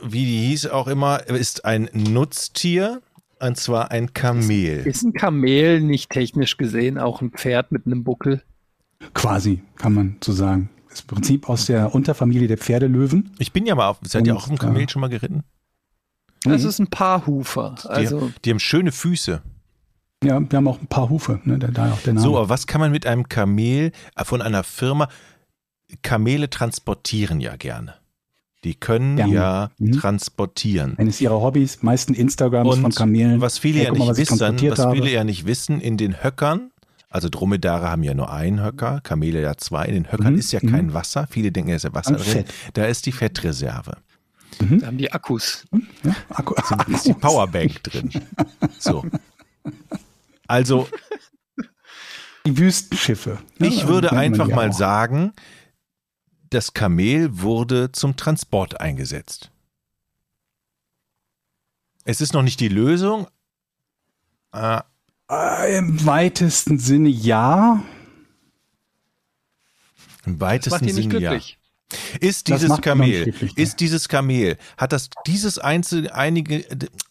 wie 0.02 0.24
die 0.26 0.48
hieß 0.48 0.66
auch 0.66 0.88
immer, 0.88 1.26
ist 1.28 1.64
ein 1.64 1.88
Nutztier, 1.94 3.00
und 3.40 3.56
zwar 3.56 3.90
ein 3.90 4.12
Kamel. 4.12 4.86
Ist 4.86 5.02
ein 5.02 5.12
Kamel 5.12 5.80
nicht 5.80 6.10
technisch 6.10 6.56
gesehen 6.56 6.98
auch 6.98 7.20
ein 7.20 7.30
Pferd 7.30 7.72
mit 7.72 7.86
einem 7.86 8.04
Buckel? 8.04 8.42
Quasi, 9.12 9.62
kann 9.76 9.94
man 9.94 10.16
so 10.22 10.32
sagen. 10.32 10.70
Ist 10.90 11.02
im 11.02 11.06
Prinzip 11.08 11.48
aus 11.48 11.66
der 11.66 11.94
Unterfamilie 11.94 12.48
der 12.48 12.58
Pferdelöwen. 12.58 13.30
Ich 13.38 13.52
bin 13.52 13.66
ja 13.66 13.74
mal 13.74 13.88
auf, 13.88 13.98
seid 14.04 14.26
ihr 14.26 14.34
auch 14.34 14.42
auf 14.42 14.48
dem 14.48 14.58
Kamel 14.58 14.82
ja. 14.82 14.88
schon 14.88 15.00
mal 15.00 15.08
geritten? 15.08 15.42
Das 16.44 16.62
Mhm. 16.62 16.68
ist 16.68 16.78
ein 16.78 16.86
Paarhufer. 16.88 17.74
Die, 17.82 17.88
Also 17.88 18.30
die 18.44 18.50
haben 18.50 18.60
schöne 18.60 18.92
Füße. 18.92 19.42
Ja, 20.22 20.40
wir 20.40 20.56
haben 20.56 20.68
auch 20.68 20.80
ein 20.80 20.86
paar 20.86 21.10
Hufe, 21.10 21.40
ne? 21.44 21.58
da, 21.58 21.66
da 21.68 21.92
auch 21.92 22.00
der 22.00 22.14
Name. 22.14 22.24
So, 22.24 22.38
aber 22.38 22.48
was 22.48 22.66
kann 22.66 22.80
man 22.80 22.90
mit 22.92 23.06
einem 23.06 23.28
Kamel 23.28 23.92
äh, 24.16 24.24
von 24.24 24.40
einer 24.40 24.62
Firma? 24.64 25.08
Kamele 26.02 26.48
transportieren 26.48 27.40
ja 27.40 27.56
gerne. 27.56 27.94
Die 28.64 28.74
können 28.74 29.16
Gerne. 29.16 29.32
ja 29.34 29.70
Mhm. 29.78 29.92
transportieren. 30.00 30.94
Eines 30.98 31.20
ihrer 31.20 31.40
Hobbys, 31.40 31.82
meisten 31.82 32.14
Instagrams 32.14 32.78
von 32.78 32.90
Kamelen. 32.92 33.40
was 33.40 33.58
viele 33.58 33.76
Hey, 33.78 33.84
ja 33.84 33.90
guck 33.90 33.98
mal, 33.98 34.04
nicht 34.06 34.10
was 34.12 34.18
wissen, 34.18 34.70
was 34.70 34.78
habe. 34.78 34.96
viele 34.96 35.10
ja 35.10 35.22
nicht 35.24 35.46
wissen, 35.46 35.80
in 35.80 35.96
den 35.98 36.22
Höckern, 36.24 36.70
also 37.10 37.28
Dromedare 37.28 37.90
haben 37.90 38.02
ja 38.02 38.14
nur 38.14 38.32
einen 38.32 38.62
Höcker, 38.62 39.00
Kamele 39.02 39.40
ja 39.42 39.56
zwei, 39.56 39.84
in 39.84 39.94
den 39.94 40.10
Höckern 40.12 40.32
Mhm, 40.32 40.38
ist 40.38 40.50
ja 40.52 40.60
mhm. 40.62 40.70
kein 40.70 40.94
Wasser, 40.94 41.26
viele 41.30 41.52
denken, 41.52 41.70
es 41.70 41.76
ist 41.76 41.82
ja 41.84 41.94
Wasser 41.94 42.12
Und 42.12 42.20
drin, 42.24 42.32
Fett. 42.32 42.54
da 42.72 42.86
ist 42.86 43.06
die 43.06 43.12
Fettreserve, 43.12 43.98
da 44.58 44.86
haben 44.86 44.98
die 44.98 45.12
Akkus. 45.12 45.64
Ja, 46.02 46.14
Akku, 46.30 46.54
da 46.70 46.84
ist 46.92 47.06
die 47.06 47.12
Powerbank 47.14 47.82
drin. 47.82 48.10
So. 48.78 49.04
Also, 50.46 50.88
Die 52.46 52.58
Wüstenschiffe. 52.58 53.38
ne? 53.58 53.66
ich 53.68 53.82
Also 53.82 53.88
würde 53.88 54.12
einfach 54.12 54.48
mal 54.48 54.70
auch. 54.70 54.74
sagen, 54.74 55.32
das 56.54 56.72
Kamel 56.72 57.40
wurde 57.42 57.92
zum 57.92 58.16
Transport 58.16 58.80
eingesetzt. 58.80 59.50
Es 62.04 62.20
ist 62.20 62.32
noch 62.34 62.42
nicht 62.42 62.60
die 62.60 62.68
Lösung. 62.68 63.26
Äh, 64.52 64.80
Äh, 65.30 65.78
Im 65.78 66.04
weitesten 66.04 66.78
Sinne 66.78 67.08
ja. 67.08 67.82
Im 70.26 70.38
Das 70.38 70.40
weitesten 70.48 70.70
macht 70.74 70.80
die 70.82 70.92
nicht 70.92 71.10
Sinne 71.10 71.18
ja. 71.18 71.32
Ist 72.20 72.48
Das 72.50 72.60
dieses 72.60 72.80
Kamel, 72.80 73.24
glücklich, 73.24 73.56
ne? 73.56 73.62
ist 73.62 73.78
dieses 73.80 74.08
Kamel, 74.08 74.56
hat 74.76 74.92
das 74.92 75.10
dieses 75.26 75.58
einzelne, 75.58 76.12
einige, 76.14 76.64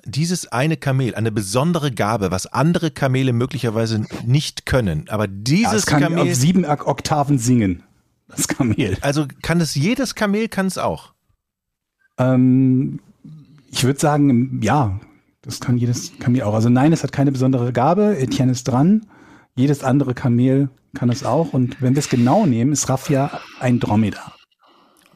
dieses 0.03 0.47
eine 0.51 0.77
Kamel 0.77 1.15
eine 1.15 1.31
besondere 1.31 1.91
Gabe, 1.91 2.31
was 2.31 2.47
andere 2.47 2.91
Kamele 2.91 3.33
möglicherweise 3.33 4.05
nicht 4.25 4.65
können. 4.65 5.07
Aber 5.09 5.25
ja 5.25 5.31
dieses 5.31 5.73
es 5.73 5.85
kann 5.85 6.01
Kamel, 6.01 6.19
auf 6.29 6.35
sieben 6.35 6.65
Ok- 6.65 6.85
Oktaven 6.87 7.37
singen. 7.39 7.83
Das 8.35 8.47
Kamel. 8.47 8.97
also 9.01 9.25
kann 9.41 9.61
es 9.61 9.75
jedes 9.75 10.15
Kamel 10.15 10.47
kann 10.47 10.67
es 10.67 10.77
auch. 10.77 11.13
Ähm, 12.17 12.99
ich 13.71 13.83
würde 13.83 13.99
sagen, 13.99 14.61
ja, 14.61 14.99
das 15.41 15.59
kann 15.59 15.77
jedes 15.77 16.17
Kamel 16.19 16.43
auch. 16.43 16.53
Also 16.53 16.69
nein, 16.69 16.93
es 16.93 17.03
hat 17.03 17.11
keine 17.11 17.31
besondere 17.31 17.73
Gabe. 17.73 18.17
Etienne 18.17 18.51
ist 18.51 18.63
dran. 18.65 19.05
Jedes 19.55 19.83
andere 19.83 20.13
Kamel 20.13 20.69
kann 20.95 21.09
es 21.09 21.23
auch. 21.23 21.53
Und 21.53 21.81
wenn 21.81 21.95
wir 21.95 21.99
es 21.99 22.09
genau 22.09 22.45
nehmen, 22.45 22.71
ist 22.71 22.89
Raffia 22.89 23.39
ein 23.59 23.79
Dromedar. 23.79 24.35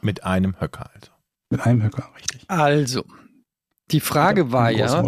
Mit 0.00 0.24
einem 0.24 0.60
Höcker 0.60 0.90
also. 0.94 1.12
Mit 1.50 1.60
einem 1.60 1.82
Höcker, 1.82 2.08
richtig. 2.16 2.44
Also, 2.48 3.04
die 3.90 4.00
Frage 4.00 4.52
war 4.52 4.70
ja, 4.70 5.02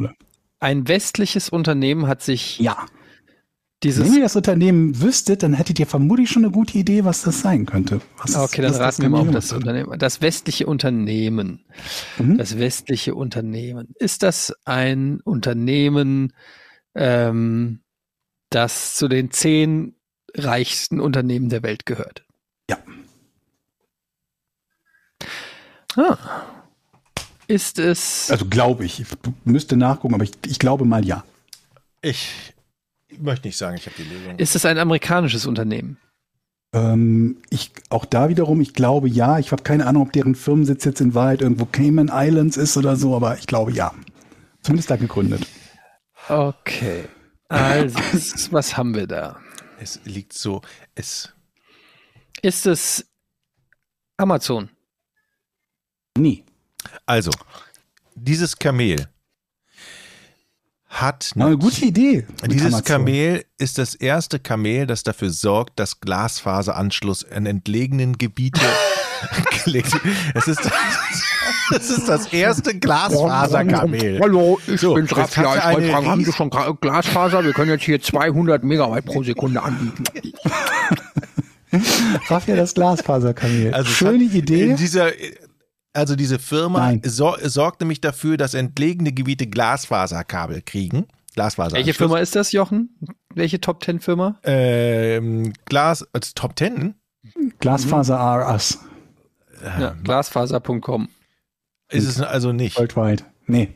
ein 0.59 0.89
westliches 0.89 1.49
Unternehmen 1.49 2.07
hat 2.07 2.23
sich 2.23 2.59
Ja. 2.59 2.87
Dieses 3.83 4.05
Wenn 4.05 4.15
ihr 4.15 4.23
das 4.23 4.37
Unternehmen 4.37 5.01
wüsstet, 5.01 5.43
dann 5.43 5.55
hättet 5.55 5.79
ihr 5.79 5.87
vermutlich 5.87 6.31
schon 6.31 6.45
eine 6.45 6.53
gute 6.53 6.77
Idee, 6.77 7.05
was 7.05 7.23
das 7.23 7.41
sein 7.41 7.65
könnte. 7.65 8.03
Was, 8.19 8.37
Okay, 8.37 8.61
dann 8.61 8.75
raten 8.75 9.03
wir 9.03 9.09
mal 9.09 9.21
auf 9.21 9.31
das. 9.31 9.53
Unternehmen. 9.53 9.99
Das 9.99 10.21
westliche 10.21 10.67
Unternehmen. 10.67 11.65
Mhm. 12.19 12.37
Das 12.37 12.59
westliche 12.59 13.15
Unternehmen. 13.15 13.89
Ist 13.95 14.23
das 14.23 14.55
ein 14.67 15.21
Unternehmen, 15.23 16.35
ähm, 16.95 17.81
das 18.51 18.97
zu 18.97 19.09
den 19.09 19.31
zehn 19.31 19.95
reichsten 20.35 21.01
Unternehmen 21.01 21.49
der 21.49 21.63
Welt 21.63 21.87
gehört? 21.87 22.25
Ja. 22.69 22.79
Ah. 25.97 26.19
Ist 27.47 27.79
es. 27.79 28.31
Also 28.31 28.45
glaube 28.45 28.85
ich. 28.85 29.01
Ich 29.01 29.09
müsste 29.45 29.79
nachgucken, 29.79 30.15
aber 30.15 30.25
ich, 30.25 30.33
ich 30.47 30.59
glaube 30.59 30.85
mal 30.85 31.05
ja. 31.05 31.25
Ich 32.03 32.53
möchte 33.19 33.49
nicht 33.49 33.57
sagen, 33.57 33.77
ich 33.77 33.87
habe 33.87 33.97
die 33.97 34.05
Lösung. 34.05 34.39
Ist 34.39 34.55
es 34.57 34.65
ein 34.65 34.79
amerikanisches 34.79 35.47
Unternehmen? 35.47 35.99
Ähm, 36.73 37.43
ich, 37.51 37.73
auch 37.89 38.05
da 38.05 38.29
wiederum, 38.29 38.61
ich 38.61 38.75
glaube 38.75 39.09
ja. 39.09 39.39
Ich 39.39 39.51
habe 39.53 39.63
keine 39.63 39.87
Ahnung, 39.87 40.05
ob 40.05 40.13
deren 40.13 40.35
Firmensitz 40.35 40.85
jetzt 40.85 41.01
in 41.01 41.15
Wahrheit 41.15 41.41
irgendwo 41.43 41.65
Cayman 41.65 42.11
Islands 42.13 42.57
ist 42.57 42.77
oder 42.77 42.97
so, 42.97 43.17
aber 43.17 43.37
ich 43.39 43.47
glaube 43.47 43.73
ja. 43.73 43.93
Zumindest 44.63 44.91
da 44.91 44.97
gegründet. 44.97 45.47
Okay. 46.29 47.05
Also, 47.49 47.99
was 48.53 48.77
haben 48.77 48.95
wir 48.95 49.07
da? 49.07 49.41
Es 49.81 50.01
liegt 50.05 50.33
so, 50.35 50.61
es 50.95 51.33
Ist 52.43 52.67
es 52.67 53.07
Amazon? 54.19 54.69
Nee. 56.19 56.45
also 57.07 57.31
dieses 58.15 58.59
Kamel 58.59 59.09
hat 60.91 61.31
Na, 61.37 61.47
eine 61.47 61.57
gute 61.57 61.85
Idee. 61.85 62.27
Dieses 62.51 62.67
Amazon. 62.67 62.85
Kamel 62.85 63.45
ist 63.59 63.79
das 63.79 63.95
erste 63.95 64.41
Kamel, 64.41 64.87
das 64.87 65.05
dafür 65.05 65.31
sorgt, 65.31 65.79
dass 65.79 66.01
Glasfaseranschluss 66.01 67.23
in 67.23 67.47
entlegenen 67.47 68.19
Gebiete 68.19 68.61
gelegt 69.65 69.93
wird. 69.93 70.05
Es 70.35 70.49
ist, 70.49 70.69
es 71.77 71.91
ist 71.91 72.09
das 72.09 72.27
erste 72.33 72.77
Glasfaserkamel. 72.77 74.19
Hallo, 74.21 74.59
ich 74.67 74.81
So, 74.81 74.95
Raffia. 74.95 75.55
hat 75.55 75.71
Ich 75.71 75.77
wollte 75.77 75.91
fragen, 75.91 76.07
haben 76.09 76.25
Sie 76.25 76.33
schon 76.33 76.51
Glasfaser? 76.51 77.45
Wir 77.45 77.53
können 77.53 77.71
jetzt 77.71 77.85
hier 77.85 78.03
200 78.03 78.65
Megabyte 78.65 79.05
pro 79.05 79.23
Sekunde 79.23 79.63
anbieten. 79.63 80.05
Raffia 82.29 82.57
das 82.57 82.75
Glasfaserkamel. 82.75 83.73
Also 83.73 83.91
Schöne 83.91 84.25
hat 84.25 84.35
Idee. 84.35 84.71
In 84.71 84.77
dieser, 84.77 85.13
also 85.93 86.17
diese 86.17 86.39
Firma 86.39 86.95
sor 87.05 87.39
sorgt 87.43 87.81
nämlich 87.81 88.01
dafür, 88.01 88.37
dass 88.37 88.55
entlegene 88.55 89.13
Gebiete 89.13 89.47
Glasfaserkabel 89.47 90.63
kriegen. 90.63 91.07
Glasfaser. 91.35 91.77
Welche 91.77 91.95
Firma 91.95 92.19
ist 92.19 92.35
das, 92.37 92.53
Jochen? 92.53 92.97
Welche 93.35 93.61
Top 93.61 93.81
Ten 93.81 94.01
Firma? 94.01 94.39
Ähm, 94.43 95.53
Glas, 95.65 96.07
als 96.13 96.35
Top 96.35 96.57
Ten? 96.57 96.95
Glasfaser 97.61 98.17
R 98.17 98.53
Us. 98.53 98.79
Ja, 99.63 99.95
glasfaser.com. 100.03 101.09
Ist 101.91 102.07
es 102.07 102.21
also 102.21 102.53
nicht. 102.53 102.79
Worldwide. 102.79 103.25
Nee. 103.47 103.75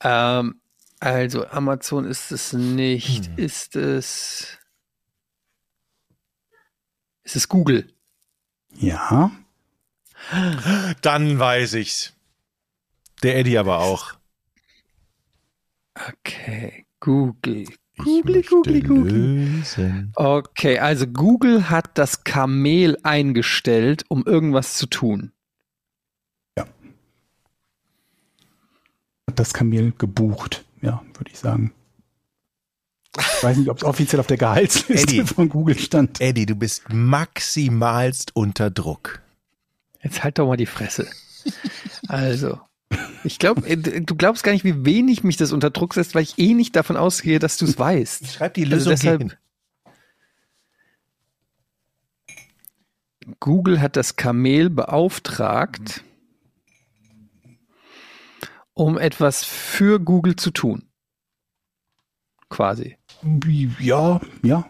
Ähm, 0.00 0.60
also 1.00 1.46
Amazon 1.46 2.04
ist 2.04 2.32
es 2.32 2.52
nicht. 2.52 3.30
Ist 3.38 3.76
es. 3.76 4.58
Ist 7.22 7.36
es 7.36 7.48
Google? 7.48 7.92
Ja. 8.74 9.30
Dann 11.02 11.38
weiß 11.38 11.74
ich's. 11.74 12.14
Der 13.22 13.38
Eddie 13.38 13.58
aber 13.58 13.78
auch. 13.80 14.14
Okay, 15.94 16.86
Google. 17.00 17.66
Google, 17.96 18.42
Google, 18.42 18.82
Google. 18.82 19.12
lösen. 19.12 20.12
Okay, 20.16 20.78
also 20.80 21.06
Google 21.06 21.70
hat 21.70 21.96
das 21.96 22.24
Kamel 22.24 22.98
eingestellt, 23.04 24.04
um 24.08 24.24
irgendwas 24.26 24.74
zu 24.74 24.86
tun. 24.86 25.30
Hat 29.26 29.38
das 29.38 29.54
Kamel 29.54 29.92
gebucht. 29.96 30.64
Ja, 30.82 31.02
würde 31.14 31.30
ich 31.32 31.38
sagen. 31.38 31.72
Ich 33.16 33.42
weiß 33.42 33.56
nicht, 33.56 33.70
ob 33.70 33.78
es 33.78 33.84
offiziell 33.84 34.20
auf 34.20 34.26
der 34.26 34.36
Gehaltsliste 34.36 35.16
Eddie. 35.16 35.22
von 35.24 35.48
Google 35.48 35.78
stand. 35.78 36.20
Eddie, 36.20 36.46
du 36.46 36.56
bist 36.56 36.82
maximalst 36.92 38.34
unter 38.34 38.70
Druck. 38.70 39.22
Jetzt 40.04 40.22
halt 40.22 40.38
doch 40.38 40.46
mal 40.46 40.56
die 40.56 40.66
Fresse. 40.66 41.08
Also, 42.08 42.60
ich 43.24 43.38
glaube, 43.38 43.62
du 43.76 44.14
glaubst 44.14 44.44
gar 44.44 44.52
nicht, 44.52 44.64
wie 44.64 44.84
wenig 44.84 45.24
mich 45.24 45.36
das 45.36 45.50
unter 45.52 45.70
Druck 45.70 45.94
setzt, 45.94 46.14
weil 46.14 46.22
ich 46.22 46.38
eh 46.38 46.54
nicht 46.54 46.76
davon 46.76 46.96
ausgehe, 46.96 47.38
dass 47.38 47.56
du 47.56 47.64
es 47.64 47.78
weißt. 47.78 48.32
Schreib 48.32 48.54
die 48.54 48.64
Also 48.64 48.74
Lösung 48.76 48.90
deshalb- 48.92 49.22
hier 49.22 49.30
hin. 49.30 49.38
Google 53.40 53.80
hat 53.80 53.96
das 53.96 54.16
Kamel 54.16 54.68
beauftragt, 54.68 56.04
um 58.74 58.98
etwas 58.98 59.42
für 59.44 59.98
Google 59.98 60.36
zu 60.36 60.50
tun. 60.50 60.86
Quasi. 62.50 62.98
Ja, 63.80 64.20
ja. 64.42 64.68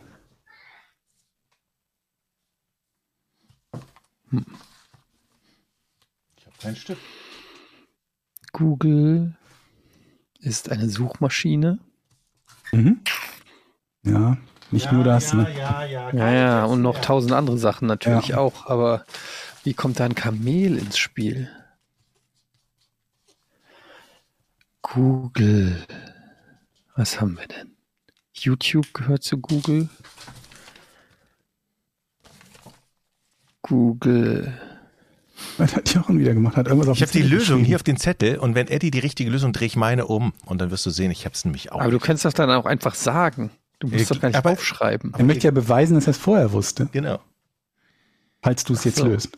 Ich 4.32 4.40
habe 4.40 4.46
kein 6.64 6.76
Stück. 6.76 6.98
Google 8.52 9.34
ist 10.40 10.70
eine 10.70 10.88
Suchmaschine. 10.88 11.78
Mhm. 12.72 13.00
Ja, 14.04 14.36
nicht 14.70 14.90
nur 14.92 15.04
das. 15.04 15.32
ne? 15.34 15.52
ja, 15.56 15.84
ja. 15.84 16.12
Ja, 16.12 16.32
ja, 16.32 16.64
und 16.64 16.82
noch 16.82 17.00
tausend 17.00 17.32
andere 17.32 17.58
Sachen 17.58 17.86
natürlich 17.88 18.28
Ja. 18.28 18.38
auch. 18.38 18.66
Aber 18.66 19.04
wie 19.62 19.74
kommt 19.74 20.00
da 20.00 20.04
ein 20.04 20.14
Kamel 20.14 20.78
ins 20.78 20.98
Spiel? 20.98 21.48
Google. 24.82 25.84
Was 26.96 27.20
haben 27.20 27.36
wir 27.38 27.46
denn? 27.46 27.76
YouTube 28.34 28.92
gehört 28.94 29.22
zu 29.22 29.38
Google. 29.38 29.88
Google. 33.62 34.52
Was 35.58 35.74
hat 35.74 35.92
Jochen 35.94 36.18
wieder 36.18 36.32
gemacht? 36.34 36.56
Hat 36.56 36.66
irgendwas 36.66 36.88
auf 36.88 36.96
Ich 36.96 37.02
habe 37.02 37.12
die 37.12 37.22
Lösung 37.22 37.64
hier 37.64 37.76
auf 37.76 37.82
den 37.82 37.96
Zettel 37.96 38.38
und 38.38 38.54
wenn 38.54 38.68
Eddie 38.68 38.90
die 38.90 38.98
richtige 39.00 39.30
Lösung 39.30 39.52
drehe 39.52 39.66
ich 39.66 39.76
meine 39.76 40.06
um 40.06 40.32
und 40.46 40.60
dann 40.60 40.70
wirst 40.70 40.86
du 40.86 40.90
sehen, 40.90 41.10
ich 41.10 41.24
habe 41.24 41.34
es 41.34 41.44
nämlich 41.44 41.72
auch. 41.72 41.80
Aber 41.80 41.90
du 41.90 41.98
kannst 41.98 42.24
das 42.24 42.34
dann 42.34 42.50
auch 42.50 42.66
einfach 42.66 42.94
sagen. 42.94 43.50
Du 43.80 43.88
musst 43.88 44.08
Ja, 44.10 44.14
doch 44.14 44.20
gar 44.22 44.28
nicht 44.28 44.36
aber- 44.38 44.52
aufschreiben. 44.52 45.12
Er 45.16 45.24
möchte 45.24 45.44
ja 45.46 45.50
beweisen, 45.50 45.94
dass 45.94 46.06
er 46.06 46.12
es 46.12 46.18
vorher 46.18 46.52
wusste, 46.52 46.88
genau. 46.92 47.18
falls 48.42 48.62
du 48.64 48.74
es 48.74 48.84
jetzt 48.84 48.98
so. 48.98 49.06
löst. 49.06 49.36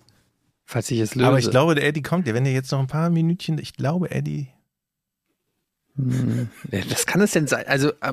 Falls 0.67 0.91
ich 0.91 0.99
es 1.01 1.15
löse. 1.15 1.29
Aber 1.29 1.39
ich 1.39 1.51
glaube, 1.51 1.75
der 1.77 1.85
Eddie 1.87 2.03
kommt. 2.03 2.27
ja, 2.27 2.35
Wenn 2.35 2.45
ihr 2.45 2.53
jetzt 2.53 2.73
noch 2.73 2.81
ein 2.81 2.89
paar 2.89 3.09
Minütchen, 3.09 3.57
ich 3.59 3.75
glaube, 3.75 4.11
Eddie. 4.11 4.49
Hm. 5.97 6.51
Was 6.91 7.07
kann 7.07 7.21
es 7.23 7.31
denn 7.31 7.47
sein? 7.47 7.65
Also, 7.69 7.91
äh, 8.03 8.13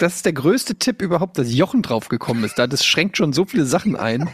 das 0.00 0.16
ist 0.16 0.26
der 0.26 0.34
größte 0.34 0.74
Tipp 0.74 1.00
überhaupt, 1.00 1.38
dass 1.38 1.52
Jochen 1.54 1.80
draufgekommen 1.82 2.44
ist. 2.44 2.58
Da, 2.58 2.66
das 2.66 2.84
schränkt 2.84 3.16
schon 3.16 3.32
so 3.32 3.46
viele 3.46 3.64
Sachen 3.64 3.96
ein. 3.96 4.28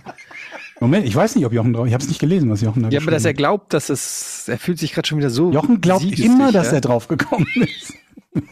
Moment, 0.80 1.06
ich 1.06 1.14
weiß 1.14 1.34
nicht, 1.34 1.44
ob 1.44 1.52
Jochen 1.52 1.72
drauf. 1.72 1.86
Ich 1.86 1.92
habe 1.92 2.02
es 2.02 2.08
nicht 2.08 2.20
gelesen, 2.20 2.48
was 2.50 2.60
Jochen 2.60 2.82
da 2.84 2.88
Ja, 2.90 3.00
aber 3.00 3.10
dass 3.10 3.24
er 3.24 3.34
glaubt, 3.34 3.72
dass 3.72 3.88
es. 3.88 4.46
Er 4.48 4.58
fühlt 4.58 4.78
sich 4.78 4.92
gerade 4.92 5.08
schon 5.08 5.18
wieder 5.18 5.30
so. 5.30 5.50
Jochen 5.52 5.80
glaubt 5.80 6.04
immer, 6.18 6.52
dass 6.52 6.72
er 6.72 6.80
drauf 6.80 7.08
gekommen 7.08 7.46
ist. 7.56 7.94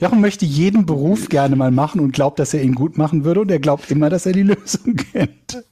Jochen 0.00 0.20
möchte 0.20 0.44
jeden 0.44 0.86
Beruf 0.86 1.28
gerne 1.28 1.56
mal 1.56 1.70
machen 1.70 2.00
und 2.00 2.12
glaubt, 2.12 2.38
dass 2.38 2.54
er 2.54 2.62
ihn 2.62 2.74
gut 2.74 2.98
machen 2.98 3.24
würde 3.24 3.40
und 3.40 3.50
er 3.50 3.58
glaubt 3.58 3.90
immer, 3.90 4.10
dass 4.10 4.26
er 4.26 4.32
die 4.32 4.42
Lösung 4.42 4.94
kennt. 5.12 5.64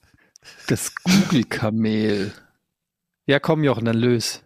Das 0.67 0.93
Google-Kamel. 1.05 2.33
Ja, 3.27 3.39
komm, 3.39 3.63
Jochen, 3.63 3.85
dann 3.85 3.97
löse. 3.97 4.41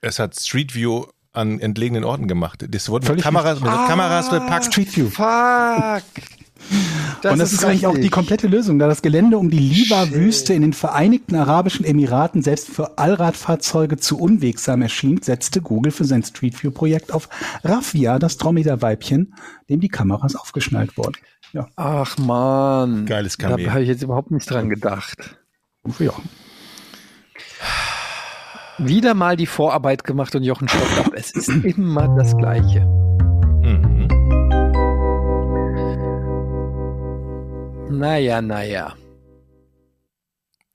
Es 0.00 0.18
hat 0.20 0.38
Street 0.38 0.74
View 0.76 1.06
an 1.32 1.58
entlegenen 1.58 2.04
Orten 2.04 2.28
gemacht. 2.28 2.64
Das 2.68 2.88
wurden 2.88 3.02
mit 3.02 3.08
Völlig 3.08 3.24
Kameras, 3.24 3.60
mit 3.60 3.68
Ah. 3.68 3.86
Kameras 3.88 4.30
bepackt. 4.30 4.66
Street 4.66 4.96
View. 4.96 5.08
Fuck! 5.10 6.04
Und 7.24 7.38
das 7.38 7.52
ist, 7.52 7.64
eigentlich 7.64 7.86
auch 7.86 7.96
die 7.96 8.10
komplette 8.10 8.46
Lösung, 8.46 8.78
da 8.78 8.86
das 8.86 9.02
Gelände 9.02 9.38
um 9.38 9.50
die 9.50 9.58
Liwa-Wüste 9.58 10.54
in 10.54 10.62
den 10.62 10.72
Vereinigten 10.72 11.34
Arabischen 11.34 11.84
Emiraten 11.84 12.42
selbst 12.42 12.68
für 12.68 12.98
Allradfahrzeuge 12.98 13.96
zu 13.96 14.18
unwegsam 14.18 14.82
erschien, 14.82 15.20
setzte 15.22 15.60
Google 15.60 15.92
für 15.92 16.04
sein 16.04 16.22
Street 16.22 16.62
View-Projekt 16.62 17.12
auf 17.12 17.28
Raffia, 17.64 18.18
das 18.18 18.36
Dromedar-Weibchen, 18.36 19.34
dem 19.68 19.80
die 19.80 19.88
Kameras 19.88 20.36
aufgeschnallt 20.36 20.96
wurden. 20.96 21.16
Ja, 21.52 21.68
Ach 21.76 22.18
man. 22.18 23.06
Geiles 23.06 23.36
Da 23.36 23.48
Kamel. 23.48 23.70
habe 23.70 23.82
ich 23.82 23.88
jetzt 23.88 24.02
überhaupt 24.02 24.30
nicht 24.30 24.50
dran 24.50 24.68
gedacht. 24.68 25.36
Jochen. 25.98 26.28
Wieder 28.78 29.14
mal 29.14 29.36
die 29.36 29.46
Vorarbeit 29.46 30.04
gemacht 30.04 30.34
und 30.34 30.42
Jochen 30.42 30.68
stoppt 30.68 30.98
ab. 30.98 31.12
Es 31.14 31.30
ist 31.30 31.48
immer 31.48 32.14
das 32.16 32.36
Gleiche. 32.36 32.86
Naja, 37.90 38.42
naja. 38.42 38.96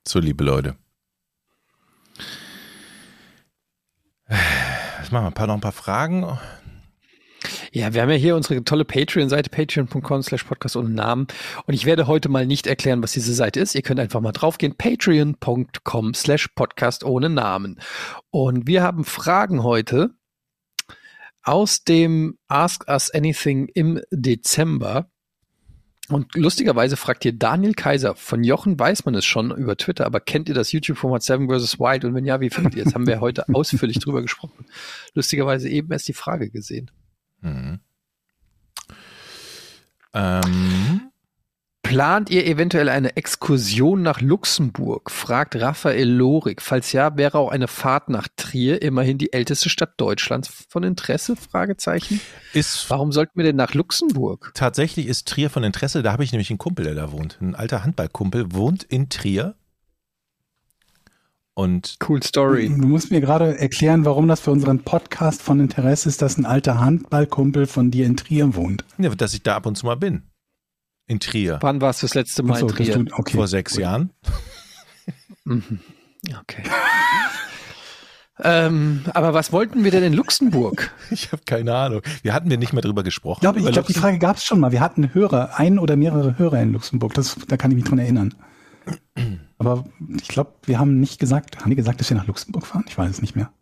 So, 0.06 0.18
liebe 0.18 0.42
Leute. 0.42 0.76
Was 4.26 5.10
machen 5.10 5.24
wir? 5.24 5.28
Ein 5.28 5.34
paar, 5.34 5.46
noch 5.46 5.54
ein 5.54 5.60
paar 5.60 5.72
Fragen. 5.72 6.38
Ja, 7.70 7.94
wir 7.94 8.02
haben 8.02 8.10
ja 8.10 8.16
hier 8.16 8.36
unsere 8.36 8.64
tolle 8.64 8.84
Patreon-Seite, 8.84 9.50
patreon.com 9.50 10.22
slash 10.22 10.44
podcast 10.44 10.76
ohne 10.76 10.90
Namen. 10.90 11.26
Und 11.66 11.74
ich 11.74 11.84
werde 11.84 12.06
heute 12.06 12.28
mal 12.28 12.46
nicht 12.46 12.66
erklären, 12.66 13.02
was 13.02 13.12
diese 13.12 13.34
Seite 13.34 13.60
ist. 13.60 13.74
Ihr 13.74 13.82
könnt 13.82 14.00
einfach 14.00 14.20
mal 14.20 14.32
draufgehen, 14.32 14.76
patreon.com 14.76 16.14
slash 16.14 16.48
podcast 16.48 17.04
ohne 17.04 17.28
Namen. 17.28 17.80
Und 18.30 18.66
wir 18.66 18.82
haben 18.82 19.04
Fragen 19.04 19.62
heute 19.62 20.10
aus 21.42 21.84
dem 21.84 22.38
Ask 22.48 22.88
Us 22.88 23.10
Anything 23.10 23.68
im 23.74 24.00
Dezember. 24.10 25.11
Und 26.12 26.34
lustigerweise 26.34 26.96
fragt 26.96 27.22
hier 27.22 27.32
Daniel 27.32 27.72
Kaiser, 27.72 28.14
von 28.14 28.44
Jochen 28.44 28.78
weiß 28.78 29.06
man 29.06 29.14
es 29.14 29.24
schon 29.24 29.50
über 29.50 29.76
Twitter, 29.76 30.04
aber 30.04 30.20
kennt 30.20 30.48
ihr 30.48 30.54
das 30.54 30.70
YouTube-Format 30.72 31.22
Seven 31.22 31.48
vs. 31.48 31.78
Wild? 31.80 32.04
Und 32.04 32.14
wenn 32.14 32.26
ja, 32.26 32.40
wie 32.40 32.50
findet 32.50 32.74
ihr 32.74 32.86
es? 32.86 32.94
Haben 32.94 33.06
wir 33.06 33.20
heute 33.20 33.48
ausführlich 33.54 33.98
drüber 33.98 34.20
gesprochen. 34.20 34.66
Lustigerweise 35.14 35.68
eben 35.70 35.90
erst 35.90 36.08
die 36.08 36.12
Frage 36.12 36.50
gesehen. 36.50 36.90
Mhm. 37.40 37.80
Ähm, 40.12 41.11
Plant 41.92 42.30
ihr 42.30 42.46
eventuell 42.46 42.88
eine 42.88 43.18
Exkursion 43.18 44.00
nach 44.00 44.22
Luxemburg? 44.22 45.10
fragt 45.10 45.56
Raphael 45.56 46.08
Lorik. 46.08 46.62
Falls 46.62 46.90
ja, 46.92 47.18
wäre 47.18 47.36
auch 47.36 47.50
eine 47.50 47.68
Fahrt 47.68 48.08
nach 48.08 48.28
Trier, 48.34 48.80
immerhin 48.80 49.18
die 49.18 49.34
älteste 49.34 49.68
Stadt 49.68 49.92
Deutschlands, 49.98 50.64
von 50.70 50.84
Interesse? 50.84 51.36
Fragezeichen. 51.36 52.18
ist 52.54 52.88
Warum 52.88 53.12
sollten 53.12 53.32
wir 53.34 53.44
denn 53.44 53.56
nach 53.56 53.74
Luxemburg? 53.74 54.52
tatsächlich 54.54 55.06
ist 55.06 55.28
Trier 55.28 55.50
von 55.50 55.64
Interesse. 55.64 56.02
Da 56.02 56.12
habe 56.12 56.24
ich 56.24 56.32
nämlich 56.32 56.48
einen 56.48 56.56
Kumpel, 56.56 56.86
der 56.86 56.94
da 56.94 57.12
wohnt. 57.12 57.36
Ein 57.42 57.54
alter 57.54 57.84
Handballkumpel 57.84 58.54
wohnt 58.54 58.84
in 58.84 59.10
Trier. 59.10 59.54
Und 61.52 61.98
Cool 62.08 62.22
Story. 62.22 62.70
Du 62.70 62.86
musst 62.86 63.10
mir 63.10 63.20
gerade 63.20 63.58
erklären, 63.58 64.06
warum 64.06 64.28
das 64.28 64.40
für 64.40 64.50
unseren 64.50 64.78
Podcast 64.78 65.42
von 65.42 65.60
Interesse 65.60 66.08
ist, 66.08 66.22
dass 66.22 66.38
ein 66.38 66.46
alter 66.46 66.80
Handballkumpel 66.80 67.66
von 67.66 67.90
dir 67.90 68.06
in 68.06 68.16
Trier 68.16 68.56
wohnt. 68.56 68.82
ja, 68.96 69.10
dass 69.10 69.34
ich 69.34 69.42
da 69.42 69.56
ab 69.56 69.66
und 69.66 69.76
zu 69.76 69.84
mal 69.84 69.96
bin. 69.96 70.22
In 71.06 71.20
Trier. 71.20 71.58
Wann 71.60 71.80
warst 71.80 72.02
du 72.02 72.06
das 72.06 72.14
letzte 72.14 72.42
Mal 72.42 72.58
so, 72.58 72.68
in 72.68 72.74
Trier? 72.74 72.98
du- 72.98 73.14
okay. 73.14 73.36
Vor 73.36 73.48
sechs 73.48 73.76
Jahren. 73.76 74.10
Mhm. 75.44 75.80
Okay. 76.40 76.62
ähm, 78.42 79.04
aber 79.12 79.34
was 79.34 79.52
wollten 79.52 79.84
wir 79.84 79.90
denn 79.90 80.04
in 80.04 80.12
Luxemburg? 80.12 80.92
Ich 81.10 81.32
habe 81.32 81.42
keine 81.44 81.74
Ahnung. 81.74 82.00
Wir 82.22 82.32
hatten 82.32 82.48
wir 82.48 82.56
nicht 82.56 82.72
mehr 82.72 82.80
drüber 82.82 83.02
gesprochen. 83.02 83.40
Ich 83.44 83.52
glaube, 83.52 83.60
ich 83.60 83.86
die? 83.86 83.92
Frage 83.94 84.18
gab 84.18 84.36
es 84.36 84.44
schon 84.44 84.60
mal. 84.60 84.72
Wir 84.72 84.80
hatten 84.80 85.12
Hörer, 85.12 85.58
ein 85.58 85.78
oder 85.78 85.96
mehrere 85.96 86.38
Hörer 86.38 86.62
in 86.62 86.72
Luxemburg. 86.72 87.12
Das, 87.14 87.36
da 87.48 87.56
kann 87.56 87.70
ich 87.70 87.76
mich 87.76 87.84
dran 87.84 87.98
erinnern. 87.98 88.34
Aber 89.58 89.84
ich 90.20 90.28
glaube, 90.28 90.54
wir 90.64 90.78
haben 90.78 90.98
nicht 91.00 91.18
gesagt, 91.18 91.60
haben 91.60 91.70
die 91.70 91.76
gesagt, 91.76 92.00
dass 92.00 92.08
wir 92.08 92.16
nach 92.16 92.26
Luxemburg 92.26 92.66
fahren? 92.66 92.84
Ich 92.88 92.96
weiß 92.96 93.10
es 93.10 93.20
nicht 93.20 93.36
mehr. 93.36 93.52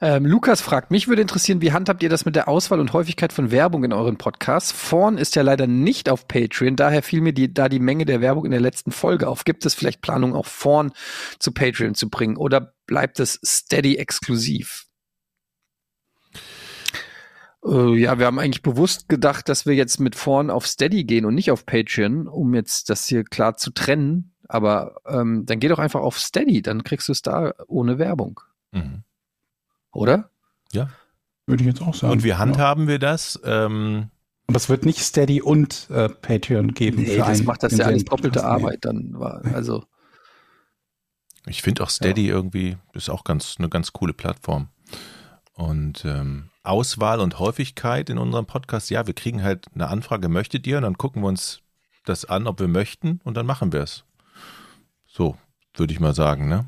Ähm, 0.00 0.26
Lukas 0.26 0.60
fragt, 0.60 0.90
mich 0.90 1.08
würde 1.08 1.22
interessieren, 1.22 1.60
wie 1.60 1.72
handhabt 1.72 2.02
ihr 2.02 2.08
das 2.08 2.24
mit 2.24 2.36
der 2.36 2.48
Auswahl 2.48 2.78
und 2.78 2.92
Häufigkeit 2.92 3.32
von 3.32 3.50
Werbung 3.50 3.82
in 3.84 3.92
euren 3.92 4.16
Podcasts? 4.16 4.70
Vorn 4.70 5.18
ist 5.18 5.34
ja 5.34 5.42
leider 5.42 5.66
nicht 5.66 6.08
auf 6.08 6.28
Patreon, 6.28 6.76
daher 6.76 7.02
fiel 7.02 7.20
mir 7.20 7.32
die, 7.32 7.52
da 7.52 7.68
die 7.68 7.80
Menge 7.80 8.04
der 8.04 8.20
Werbung 8.20 8.44
in 8.44 8.52
der 8.52 8.60
letzten 8.60 8.92
Folge 8.92 9.28
auf. 9.28 9.44
Gibt 9.44 9.66
es 9.66 9.74
vielleicht 9.74 10.00
Planung, 10.00 10.34
auch 10.36 10.46
Vorn 10.46 10.92
zu 11.40 11.52
Patreon 11.52 11.94
zu 11.94 12.08
bringen 12.10 12.36
oder 12.36 12.74
bleibt 12.86 13.18
es 13.18 13.40
steady 13.44 13.96
exklusiv? 13.96 14.84
Äh, 17.64 17.96
ja, 17.96 18.18
wir 18.18 18.26
haben 18.26 18.38
eigentlich 18.38 18.62
bewusst 18.62 19.08
gedacht, 19.08 19.48
dass 19.48 19.66
wir 19.66 19.74
jetzt 19.74 19.98
mit 19.98 20.14
Vorn 20.14 20.50
auf 20.50 20.66
Steady 20.66 21.04
gehen 21.04 21.24
und 21.24 21.34
nicht 21.34 21.50
auf 21.50 21.66
Patreon, 21.66 22.28
um 22.28 22.54
jetzt 22.54 22.90
das 22.90 23.06
hier 23.06 23.24
klar 23.24 23.56
zu 23.56 23.70
trennen. 23.70 24.34
Aber 24.48 24.96
ähm, 25.06 25.44
dann 25.44 25.60
geh 25.60 25.68
doch 25.68 25.78
einfach 25.78 26.00
auf 26.00 26.18
Steady, 26.18 26.62
dann 26.62 26.82
kriegst 26.82 27.08
du 27.08 27.12
es 27.12 27.20
da 27.20 27.52
ohne 27.66 27.98
Werbung, 27.98 28.40
Mhm. 28.72 29.02
oder? 29.92 30.30
Ja. 30.72 30.88
Würde 31.46 31.62
ich 31.62 31.66
jetzt 31.68 31.80
auch 31.82 31.94
sagen. 31.94 32.12
Und 32.12 32.24
wie 32.24 32.28
Ja. 32.28 32.38
handhaben 32.38 32.88
wir 32.88 32.98
das? 32.98 33.40
Ähm, 33.44 34.10
Aber 34.46 34.56
es 34.56 34.68
wird 34.68 34.84
nicht 34.84 35.00
Steady 35.00 35.40
und 35.40 35.88
äh, 35.90 36.08
Patreon 36.08 36.74
geben. 36.74 37.02
Nee, 37.02 37.12
für 37.12 37.18
das 37.18 37.28
einen- 37.38 37.46
macht 37.46 37.62
das 37.62 37.76
ja 37.76 37.86
alles 37.86 38.04
doppelte. 38.04 38.44
Arbeit 38.44 38.84
dann. 38.84 39.18
War, 39.18 39.42
also, 39.54 39.84
ich 41.46 41.62
finde 41.62 41.82
auch 41.82 41.90
Steady 41.90 42.28
irgendwie 42.28 42.76
ist 42.92 43.08
auch 43.08 43.24
ganz 43.24 43.56
eine 43.58 43.68
ganz 43.70 43.92
coole 43.92 44.12
Plattform. 44.12 44.68
Und 45.54 46.04
ähm, 46.04 46.50
Auswahl 46.62 47.20
und 47.20 47.38
Häufigkeit 47.38 48.10
in 48.10 48.18
unserem 48.18 48.44
Podcast, 48.46 48.90
ja, 48.90 49.06
wir 49.06 49.14
kriegen 49.14 49.42
halt 49.42 49.66
eine 49.74 49.88
Anfrage, 49.88 50.28
möchtet 50.28 50.66
ihr? 50.66 50.76
Und 50.76 50.82
dann 50.82 50.98
gucken 50.98 51.22
wir 51.22 51.28
uns 51.28 51.62
das 52.04 52.24
an, 52.26 52.46
ob 52.46 52.60
wir 52.60 52.68
möchten, 52.68 53.20
und 53.24 53.36
dann 53.36 53.46
machen 53.46 53.72
wir 53.72 53.80
es. 53.80 54.04
So, 55.06 55.36
würde 55.74 55.92
ich 55.92 56.00
mal 56.00 56.14
sagen, 56.14 56.48
ne? 56.48 56.66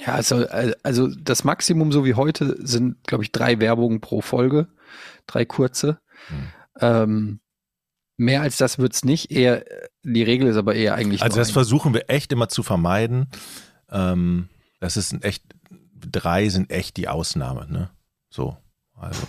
Ja, 0.00 0.14
also, 0.14 0.46
also 0.82 1.08
das 1.08 1.44
Maximum, 1.44 1.92
so 1.92 2.04
wie 2.04 2.14
heute, 2.14 2.56
sind, 2.66 2.96
glaube 3.06 3.24
ich, 3.24 3.32
drei 3.32 3.60
Werbungen 3.60 4.00
pro 4.00 4.20
Folge, 4.20 4.68
drei 5.26 5.44
kurze. 5.44 5.98
Hm. 6.28 6.46
Ähm, 6.80 7.40
mehr 8.16 8.42
als 8.42 8.56
das 8.56 8.78
wird's 8.78 9.04
nicht. 9.04 9.30
Eher, 9.30 9.64
die 10.02 10.22
Regel 10.22 10.48
ist 10.48 10.56
aber 10.56 10.74
eher 10.74 10.94
eigentlich. 10.94 11.22
Also 11.22 11.38
das 11.38 11.50
ein. 11.50 11.54
versuchen 11.54 11.94
wir 11.94 12.10
echt 12.10 12.32
immer 12.32 12.48
zu 12.48 12.62
vermeiden. 12.62 13.28
Ähm, 13.90 14.48
das 14.80 14.96
ist 14.96 15.12
ein 15.12 15.22
echt, 15.22 15.44
drei 16.10 16.48
sind 16.48 16.70
echt 16.70 16.96
die 16.96 17.08
Ausnahme, 17.08 17.66
ne? 17.70 17.90
So, 18.30 18.56
also. 18.96 19.22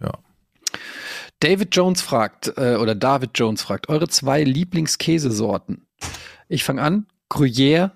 Ja. 0.00 0.12
David 1.40 1.76
Jones 1.76 2.00
fragt, 2.00 2.54
äh, 2.56 2.76
oder 2.76 2.94
David 2.94 3.32
Jones 3.34 3.62
fragt, 3.62 3.90
eure 3.90 4.08
zwei 4.08 4.42
Lieblingskäsesorten. 4.42 5.86
Ich 6.48 6.64
fange 6.64 6.82
an, 6.82 7.06
Gruyère 7.30 7.92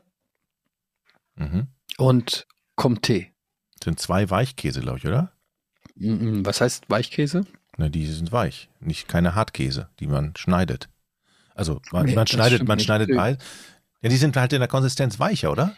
Mhm. 1.41 1.69
und 1.99 2.47
Comté. 2.77 3.29
Sind 3.83 3.99
zwei 3.99 4.29
Weichkäse, 4.29 4.81
glaube 4.81 4.99
ich, 4.99 5.07
oder? 5.07 5.33
Was 5.97 6.61
heißt 6.61 6.89
Weichkäse? 6.91 7.47
Ne, 7.77 7.91
die 7.91 8.07
sind 8.07 8.31
weich, 8.31 8.69
nicht 8.81 9.09
keine 9.09 9.35
Hartkäse, 9.35 9.89
die 10.01 10.07
man 10.07 10.35
schneidet. 10.37 10.89
Also 11.55 11.81
man, 11.93 12.07
Nee, 12.07 12.15
man 12.15 12.27
schneidet, 12.27 12.67
man 12.69 12.79
schneidet 12.79 13.15
beides. 13.15 13.43
Ja, 14.03 14.09
die 14.09 14.17
sind 14.17 14.37
halt 14.37 14.53
in 14.53 14.61
der 14.61 14.69
Konsistenz 14.69 15.19
weicher, 15.19 15.51
oder? 15.51 15.75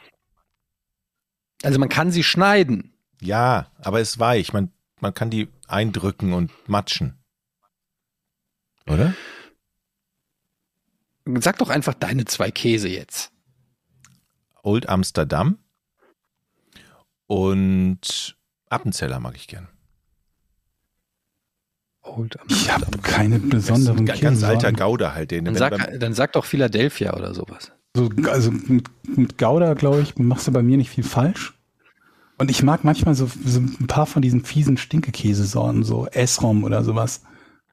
Also 1.62 1.78
man 1.78 1.88
kann 1.88 2.10
sie 2.10 2.24
schneiden. 2.24 2.92
Ja, 3.20 3.70
aber 3.78 4.00
ist 4.00 4.18
weich. 4.18 4.52
Man, 4.52 4.72
man 5.00 5.14
kann 5.14 5.30
die 5.30 5.48
eindrücken 5.68 6.32
und 6.32 6.50
matschen. 6.68 7.22
Oder? 8.88 9.14
Sag 11.24 11.58
doch 11.58 11.70
einfach 11.70 11.94
deine 11.94 12.24
zwei 12.24 12.50
Käse 12.50 12.88
jetzt. 12.88 13.32
Old 14.62 14.88
Amsterdam 14.88 15.58
und 17.26 18.36
Appenzeller 18.68 19.20
mag 19.20 19.36
ich 19.36 19.48
gern. 19.48 19.68
Old 22.02 22.36
Ich 22.48 22.70
habe 22.70 22.86
keine 22.98 23.38
besonderen 23.38 24.06
Ganz, 24.06 24.20
ganz 24.20 24.42
alter. 24.42 24.72
Gouda 24.72 25.14
halt. 25.14 25.30
Den, 25.30 25.44
Dann 25.44 25.54
sag, 25.54 25.98
dann 25.98 26.14
sag 26.14 26.32
doch 26.32 26.44
Philadelphia 26.44 27.14
oder 27.14 27.34
sowas. 27.34 27.72
So, 27.94 28.10
also 28.28 28.50
mit, 28.50 28.88
mit 29.16 29.38
Gouda, 29.38 29.74
glaube 29.74 30.00
ich, 30.00 30.16
machst 30.16 30.46
du 30.46 30.52
bei 30.52 30.62
mir 30.62 30.76
nicht 30.76 30.90
viel 30.90 31.04
falsch. 31.04 31.54
Und 32.38 32.50
ich 32.50 32.62
mag 32.62 32.82
manchmal 32.82 33.14
so, 33.14 33.26
so 33.26 33.60
ein 33.60 33.86
paar 33.86 34.06
von 34.06 34.22
diesen 34.22 34.44
fiesen 34.44 34.76
Stinkekäsesorten, 34.76 35.84
so 35.84 36.06
Esrom 36.06 36.64
oder 36.64 36.82
sowas. 36.82 37.22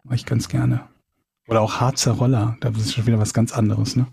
Mag 0.03 0.15
ich 0.15 0.25
ganz 0.25 0.47
gerne. 0.47 0.87
Oder 1.47 1.61
auch 1.61 1.79
Harzer 1.79 2.11
Roller. 2.11 2.57
Da 2.61 2.69
ist 2.69 2.93
schon 2.93 3.07
wieder 3.07 3.19
was 3.19 3.33
ganz 3.33 3.51
anderes, 3.51 3.95
ne? 3.95 4.05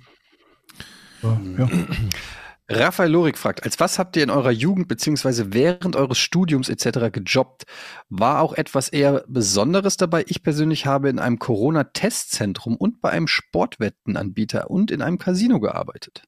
So, 1.20 1.38
ja. 1.58 1.68
Raphael 2.68 3.10
Lorik 3.12 3.38
fragt, 3.38 3.62
als 3.62 3.78
was 3.78 3.98
habt 3.98 4.16
ihr 4.16 4.24
in 4.24 4.30
eurer 4.30 4.50
Jugend 4.50 4.88
beziehungsweise 4.88 5.52
während 5.52 5.94
eures 5.94 6.18
Studiums 6.18 6.68
etc. 6.68 7.12
gejobbt? 7.12 7.64
War 8.08 8.40
auch 8.40 8.54
etwas 8.54 8.88
eher 8.88 9.24
Besonderes 9.28 9.96
dabei? 9.96 10.24
Ich 10.26 10.42
persönlich 10.42 10.84
habe 10.84 11.08
in 11.08 11.20
einem 11.20 11.38
Corona-Testzentrum 11.38 12.76
und 12.76 13.00
bei 13.00 13.10
einem 13.10 13.28
Sportwettenanbieter 13.28 14.68
und 14.70 14.90
in 14.90 15.00
einem 15.02 15.18
Casino 15.18 15.60
gearbeitet. 15.60 16.24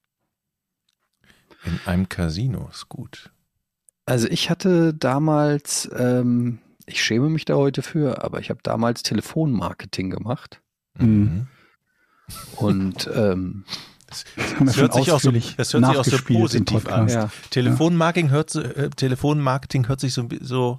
in 1.65 1.81
einem 1.87 2.09
Casino 2.09 2.69
ist 2.71 2.89
gut. 2.89 3.33
Also 4.07 4.29
ich 4.29 4.49
hatte 4.49 4.95
damals, 4.95 5.91
ähm, 5.99 6.61
ich 6.87 7.03
schäme 7.03 7.29
mich 7.31 7.45
da 7.47 7.57
heute 7.57 7.83
für, 7.83 8.23
aber 8.23 8.39
ich 8.39 8.49
habe 8.49 8.61
damals 8.63 9.03
Telefonmarketing 9.03 10.09
gemacht 10.11 10.63
Mhm. 10.97 11.49
und 12.57 13.11
ähm, 13.13 13.65
Das, 14.09 14.25
das 14.65 14.77
hört 14.79 14.95
sich 14.95 15.11
auch 15.13 15.21
so, 15.21 15.31
das 15.31 15.75
hört 15.75 15.85
sich 15.87 15.97
auch 15.99 16.05
so 16.05 16.17
positiv 16.25 16.87
an. 16.89 17.09
Ja, 17.09 17.31
Telefonmarketing 17.51 18.31
hört, 18.31 18.55
äh, 18.55 18.89
Telefonmarketing 18.91 19.87
hört 19.89 20.01
sich 20.01 20.15
so, 20.15 20.27
so 20.41 20.79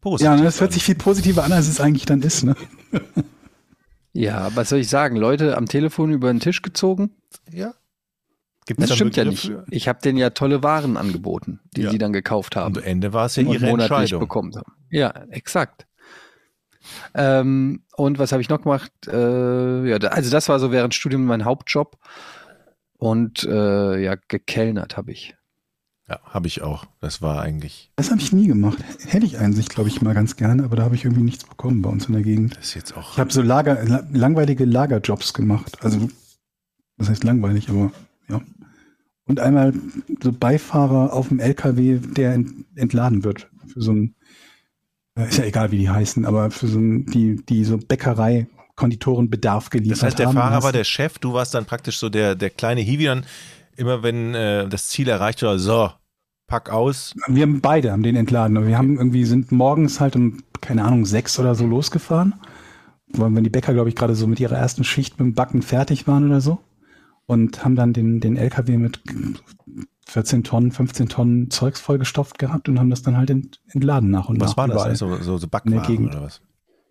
positiv 0.00 0.24
Ja, 0.26 0.36
ne, 0.36 0.42
das 0.44 0.60
hört 0.60 0.70
an. 0.70 0.74
sich 0.74 0.84
viel 0.84 0.94
positiver 0.96 1.42
an, 1.44 1.52
als 1.52 1.68
es 1.68 1.80
eigentlich 1.80 2.04
dann 2.04 2.20
ist, 2.22 2.44
ne? 2.44 2.54
ja, 4.12 4.54
was 4.54 4.68
soll 4.68 4.80
ich 4.80 4.88
sagen? 4.88 5.16
Leute 5.16 5.56
am 5.56 5.66
Telefon 5.66 6.10
über 6.12 6.32
den 6.32 6.40
Tisch 6.40 6.62
gezogen? 6.62 7.10
Ja. 7.50 7.72
Gibt's 8.66 8.82
Das 8.82 8.90
da 8.90 8.96
stimmt 8.96 9.16
ja 9.16 9.24
nicht. 9.24 9.50
Ich 9.70 9.88
habe 9.88 10.00
denen 10.02 10.18
ja 10.18 10.30
tolle 10.30 10.62
Waren 10.62 10.96
angeboten, 10.96 11.60
die 11.76 11.82
Ja. 11.82 11.90
sie 11.90 11.98
dann 11.98 12.12
gekauft 12.12 12.56
haben. 12.56 12.76
Am 12.76 12.82
Ende 12.82 13.12
war 13.12 13.26
es 13.26 13.36
ja 13.36 13.44
und 13.44 13.54
ihre 13.54 13.66
monatlich 13.66 13.90
Entscheidung. 13.90 14.20
bekommen 14.20 14.54
haben. 14.54 14.72
Ja, 14.90 15.08
exakt. 15.30 15.86
Ähm, 17.14 17.82
und 17.96 18.18
was 18.18 18.32
habe 18.32 18.42
ich 18.42 18.48
noch 18.48 18.62
gemacht? 18.62 18.92
Äh, 19.06 19.88
ja, 19.88 19.96
also 19.98 20.30
das 20.30 20.48
war 20.48 20.58
so 20.58 20.72
während 20.72 20.94
Studium 20.94 21.24
mein 21.24 21.44
Hauptjob. 21.44 21.98
Und 22.98 23.44
äh, 23.44 24.02
ja, 24.02 24.14
gekellnert 24.28 24.96
habe 24.96 25.12
ich. 25.12 25.34
Ja, 26.08 26.20
habe 26.24 26.48
ich 26.48 26.60
auch. 26.62 26.86
Das 27.00 27.22
war 27.22 27.40
eigentlich, 27.40 27.92
Das 27.96 28.10
habe 28.10 28.20
ich 28.20 28.32
nie 28.32 28.46
gemacht. 28.48 28.78
Hätte 29.06 29.24
ich 29.24 29.38
Einsicht, 29.38 29.70
glaube 29.70 29.88
ich, 29.88 30.02
mal 30.02 30.12
ganz 30.12 30.36
gerne, 30.36 30.64
aber 30.64 30.76
da 30.76 30.82
habe 30.82 30.96
ich 30.96 31.04
irgendwie 31.04 31.22
nichts 31.22 31.44
bekommen 31.44 31.82
bei 31.82 31.88
uns 31.88 32.06
in 32.06 32.14
der 32.14 32.22
Gegend. 32.22 32.56
das 32.56 32.66
ist 32.66 32.74
jetzt 32.74 32.96
auch. 32.96 33.12
Ich 33.12 33.18
habe 33.18 33.32
so 33.32 33.42
Lager, 33.42 33.82
la- 33.84 34.04
langweilige 34.12 34.64
Lagerjobs 34.64 35.32
gemacht. 35.32 35.78
Also, 35.82 36.10
das 36.98 37.08
heißt 37.08 37.24
langweilig, 37.24 37.70
aber 37.70 37.92
ja. 38.28 38.40
Und 39.24 39.38
einmal 39.40 39.72
so 40.22 40.32
Beifahrer 40.32 41.12
auf 41.12 41.28
dem 41.28 41.38
LKW, 41.38 41.98
der 42.00 42.34
ent, 42.34 42.66
entladen 42.74 43.22
wird. 43.22 43.48
Für 43.68 43.80
so 43.80 43.92
ein, 43.92 44.16
äh, 44.19 44.19
ist 45.24 45.38
ja 45.38 45.44
egal, 45.44 45.70
wie 45.70 45.78
die 45.78 45.90
heißen, 45.90 46.24
aber 46.24 46.50
für 46.50 46.66
so 46.66 46.78
ein, 46.78 47.06
die, 47.06 47.36
die 47.44 47.64
so 47.64 47.78
Bäckerei, 47.78 48.46
Konditorenbedarf 48.76 49.70
geliefert 49.70 49.98
Das 49.98 50.02
heißt, 50.04 50.18
der 50.18 50.28
haben. 50.28 50.36
Fahrer 50.36 50.62
war 50.62 50.72
der 50.72 50.84
Chef, 50.84 51.18
du 51.18 51.32
warst 51.32 51.54
dann 51.54 51.66
praktisch 51.66 51.98
so 51.98 52.08
der, 52.08 52.34
der 52.34 52.50
kleine 52.50 52.80
Hiwi, 52.80 53.04
dann 53.04 53.26
immer 53.76 54.02
wenn 54.02 54.34
äh, 54.34 54.68
das 54.68 54.86
Ziel 54.86 55.08
erreicht 55.08 55.42
war, 55.42 55.58
so, 55.58 55.90
pack 56.50 56.68
aus. 56.70 57.14
Wir 57.28 57.44
haben 57.44 57.60
beide 57.60 57.92
haben 57.92 58.02
den 58.02 58.16
entladen. 58.16 58.66
Wir 58.66 58.76
haben 58.76 58.98
irgendwie 58.98 59.24
sind 59.24 59.52
morgens 59.52 60.00
halt 60.00 60.16
um, 60.16 60.42
keine 60.60 60.84
Ahnung, 60.84 61.06
sechs 61.06 61.38
oder 61.38 61.54
so 61.54 61.64
losgefahren. 61.66 62.34
Wenn 63.06 63.42
die 63.42 63.50
Bäcker, 63.50 63.72
glaube 63.72 63.88
ich, 63.88 63.96
gerade 63.96 64.14
so 64.14 64.26
mit 64.26 64.38
ihrer 64.40 64.56
ersten 64.56 64.84
Schicht 64.84 65.18
mit 65.18 65.26
dem 65.26 65.34
Backen 65.34 65.62
fertig 65.62 66.06
waren 66.06 66.26
oder 66.26 66.40
so. 66.40 66.58
Und 67.26 67.64
haben 67.64 67.76
dann 67.76 67.92
den, 67.92 68.20
den 68.20 68.36
LKW 68.36 68.76
mit 68.76 69.00
14 70.10 70.42
Tonnen, 70.44 70.72
15 70.72 71.08
Tonnen 71.08 71.50
Zeugs 71.50 71.80
vollgestopft 71.80 72.38
gehabt 72.38 72.68
und 72.68 72.78
haben 72.78 72.90
das 72.90 73.02
dann 73.02 73.16
halt 73.16 73.30
ent, 73.30 73.60
entladen 73.68 74.10
nach 74.10 74.28
und 74.28 74.40
Was 74.40 74.50
nach. 74.50 74.56
war 74.56 74.68
das? 74.68 74.76
überall. 74.76 74.96
So, 74.96 75.16
so, 75.22 75.38
so 75.38 75.44
In 75.46 75.50
Backwaren 75.50 75.78
der 75.78 75.86
Gegend. 75.86 76.14
oder 76.14 76.22
was? 76.24 76.40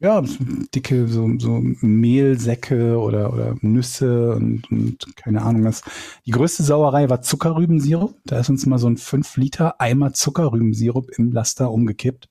Ja, 0.01 0.23
so 0.25 0.37
dicke 0.73 1.09
so, 1.09 1.29
so 1.39 1.59
Mehlsäcke 1.81 2.97
oder, 2.97 3.33
oder 3.33 3.55
Nüsse 3.59 4.33
und, 4.33 4.71
und 4.71 5.17
keine 5.17 5.41
Ahnung 5.41 5.65
was. 5.65 5.81
Die 6.25 6.31
größte 6.31 6.63
Sauerei 6.63 7.09
war 7.09 7.21
Zuckerrübensirup. 7.21 8.15
Da 8.23 8.39
ist 8.39 8.49
uns 8.49 8.65
mal 8.65 8.79
so 8.79 8.87
ein 8.87 8.95
5 8.95 9.35
Liter 9.35 9.81
Eimer 9.81 10.13
Zuckerrübensirup 10.13 11.09
im 11.17 11.33
Laster 11.33 11.71
umgekippt. 11.71 12.29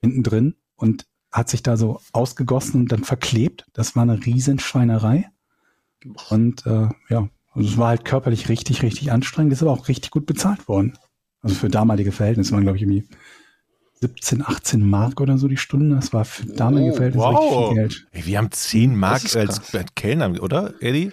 Hinten 0.00 0.22
drin 0.22 0.54
und 0.76 1.06
hat 1.30 1.50
sich 1.50 1.62
da 1.62 1.76
so 1.76 2.00
ausgegossen 2.12 2.80
und 2.80 2.92
dann 2.92 3.04
verklebt. 3.04 3.66
Das 3.74 3.94
war 3.94 4.04
eine 4.04 4.24
Riesenschweinerei. 4.24 5.28
Und 6.30 6.64
äh, 6.64 6.88
ja, 7.10 7.28
also 7.58 7.68
es 7.70 7.76
war 7.78 7.88
halt 7.88 8.04
körperlich 8.04 8.48
richtig, 8.48 8.82
richtig 8.82 9.12
anstrengend, 9.12 9.52
ist 9.52 9.62
aber 9.62 9.72
auch 9.72 9.88
richtig 9.88 10.10
gut 10.10 10.26
bezahlt 10.26 10.66
worden. 10.68 10.96
Also 11.42 11.54
für 11.54 11.68
damalige 11.68 12.12
Verhältnisse 12.12 12.52
waren, 12.52 12.62
glaube 12.62 12.76
ich, 12.78 12.82
irgendwie 12.82 13.04
17, 14.00 14.42
18 14.46 14.88
Mark 14.88 15.20
oder 15.20 15.38
so 15.38 15.48
die 15.48 15.56
Stunde. 15.56 15.96
Das 15.96 16.12
war 16.12 16.24
für 16.24 16.46
damalige 16.46 16.92
Oh, 16.92 16.96
Verhältnisse 16.96 17.24
wow. 17.26 17.38
richtig 17.40 17.66
viel 17.68 17.74
Geld. 17.76 18.06
Ey, 18.12 18.26
wir 18.26 18.38
haben 18.38 18.50
10 18.50 18.96
Mark 18.96 19.36
als 19.36 19.60
krass. 19.62 19.84
Kellner, 19.96 20.42
oder, 20.42 20.74
Eddie? 20.80 21.12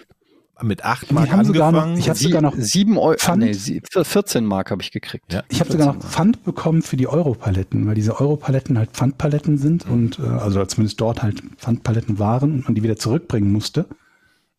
mit 0.62 0.84
8 0.86 1.10
Wir 1.10 1.14
Mark 1.16 1.30
haben 1.32 1.44
sogar 1.44 1.70
noch- 1.70 1.80
angefangen. 1.82 1.98
ich 1.98 2.08
hab 2.08 2.16
sogar 2.16 2.40
noch 2.40 2.54
sieben 2.56 2.96
Euro, 2.96 3.18
Pfand. 3.18 3.42
nee, 3.42 3.52
sie- 3.52 3.82
14 3.92 4.46
Mark 4.46 4.70
habe 4.70 4.80
ich 4.80 4.90
gekriegt. 4.90 5.30
Ja. 5.30 5.42
Ich 5.50 5.60
habe 5.60 5.70
sogar 5.70 5.86
noch 5.88 5.94
14 5.96 6.06
Mark. 6.06 6.14
Pfand 6.14 6.44
bekommen 6.44 6.80
für 6.80 6.96
die 6.96 7.06
Europaletten, 7.08 7.86
weil 7.86 7.94
diese 7.94 8.18
Europaletten 8.18 8.78
halt 8.78 8.90
Pfandpaletten 8.92 9.54
Mhm. 9.54 9.58
sind 9.58 9.86
und 9.86 10.18
äh, 10.18 10.22
also 10.22 10.64
zumindest 10.64 10.98
dort 11.00 11.22
halt 11.22 11.42
Pfandpaletten 11.58 12.18
waren 12.18 12.52
und 12.54 12.64
man 12.64 12.74
die 12.74 12.82
wieder 12.82 12.96
zurückbringen 12.96 13.52
musste. 13.52 13.84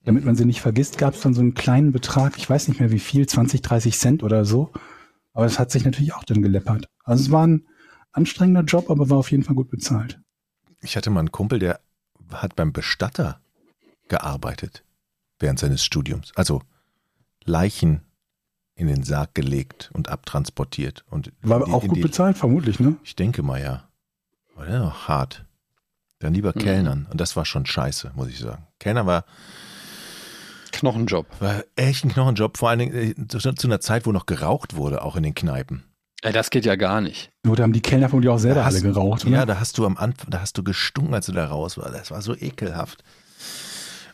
Damit 0.07 0.23
man 0.23 0.35
sie 0.37 0.45
nicht 0.45 0.61
vergisst, 0.61 0.97
gab 0.97 1.15
es 1.15 1.19
dann 1.19 1.33
so 1.33 1.41
einen 1.41 1.53
kleinen 1.53 1.91
Betrag, 1.91 2.37
ich 2.37 2.49
weiß 2.49 2.69
nicht 2.69 2.79
mehr 2.79 2.91
wie 2.91 2.99
viel, 2.99 3.27
20, 3.27 3.61
30 3.61 3.99
Cent 3.99 4.23
oder 4.23 4.45
so. 4.45 4.71
Aber 5.33 5.43
das 5.43 5.59
hat 5.59 5.69
sich 5.69 5.83
natürlich 5.83 6.13
auch 6.13 6.23
dann 6.23 6.41
geleppert. 6.41 6.87
Also 7.03 7.25
es 7.25 7.29
war 7.31 7.45
ein 7.45 7.67
anstrengender 8.13 8.61
Job, 8.61 8.89
aber 8.89 9.09
war 9.09 9.17
auf 9.17 9.31
jeden 9.31 9.43
Fall 9.43 9.55
gut 9.55 9.69
bezahlt. 9.69 10.17
Ich 10.79 10.95
hatte 10.95 11.09
mal 11.09 11.19
einen 11.19 11.33
Kumpel, 11.33 11.59
der 11.59 11.81
hat 12.31 12.55
beim 12.55 12.71
Bestatter 12.71 13.41
gearbeitet 14.07 14.85
während 15.39 15.59
seines 15.59 15.83
Studiums. 15.83 16.31
Also 16.35 16.61
Leichen 17.43 18.01
in 18.75 18.87
den 18.87 19.03
Sarg 19.03 19.35
gelegt 19.35 19.89
und 19.93 20.07
abtransportiert. 20.07 21.03
Und 21.09 21.33
War 21.41 21.65
die- 21.65 21.71
auch 21.73 21.85
gut 21.85 21.97
die- 21.97 22.01
bezahlt, 22.01 22.37
vermutlich, 22.37 22.79
ne? 22.79 22.95
Ich 23.03 23.17
denke 23.17 23.43
mal 23.43 23.61
ja. 23.61 23.89
War 24.55 24.69
ja 24.69 24.79
noch 24.79 25.09
hart. 25.09 25.45
Dann 26.19 26.33
lieber 26.33 26.53
Mhm. 26.55 26.59
Kellnern. 26.59 27.07
Und 27.11 27.19
das 27.19 27.35
war 27.35 27.43
schon 27.43 27.65
scheiße, 27.65 28.13
muss 28.15 28.29
ich 28.29 28.39
sagen. 28.39 28.65
Kellner 28.79 29.05
war, 29.05 29.25
Knochenjob. 30.77 31.27
war 31.39 31.63
echt 31.75 32.05
ein 32.05 32.09
Knochenjob, 32.11 32.57
vor 32.57 32.69
allen 32.69 32.79
Dingen 32.79 32.93
äh, 32.95 33.27
zu, 33.27 33.39
zu 33.53 33.67
einer 33.67 33.79
Zeit, 33.79 34.05
wo 34.05 34.11
noch 34.11 34.25
geraucht 34.25 34.75
wurde, 34.75 35.01
auch 35.03 35.15
in 35.15 35.23
den 35.23 35.35
Kneipen. 35.35 35.83
Ey, 36.23 36.33
das 36.33 36.49
geht 36.49 36.65
ja 36.65 36.75
gar 36.75 36.99
nicht. 37.01 37.31
Nur 37.43 37.55
da 37.55 37.63
haben 37.63 37.73
die 37.73 37.81
Kellner 37.81 38.09
vermutlich 38.09 38.31
auch 38.31 38.39
selber 38.39 38.61
Da 38.61 38.65
alle 38.65 38.75
hast- 38.77 38.83
geraucht, 38.83 39.25
oder? 39.25 39.33
Ja, 39.33 39.45
da 39.45 39.59
hast 39.59 39.77
du 39.77 39.85
am 39.85 39.97
Anfang, 39.97 40.29
da 40.31 40.41
hast 40.41 40.57
du 40.57 40.63
gestunken, 40.63 41.13
als 41.13 41.27
du 41.27 41.31
da 41.31 41.45
raus 41.45 41.77
war. 41.77 41.91
Das 41.91 42.09
war 42.11 42.21
so 42.21 42.35
ekelhaft. 42.35 43.03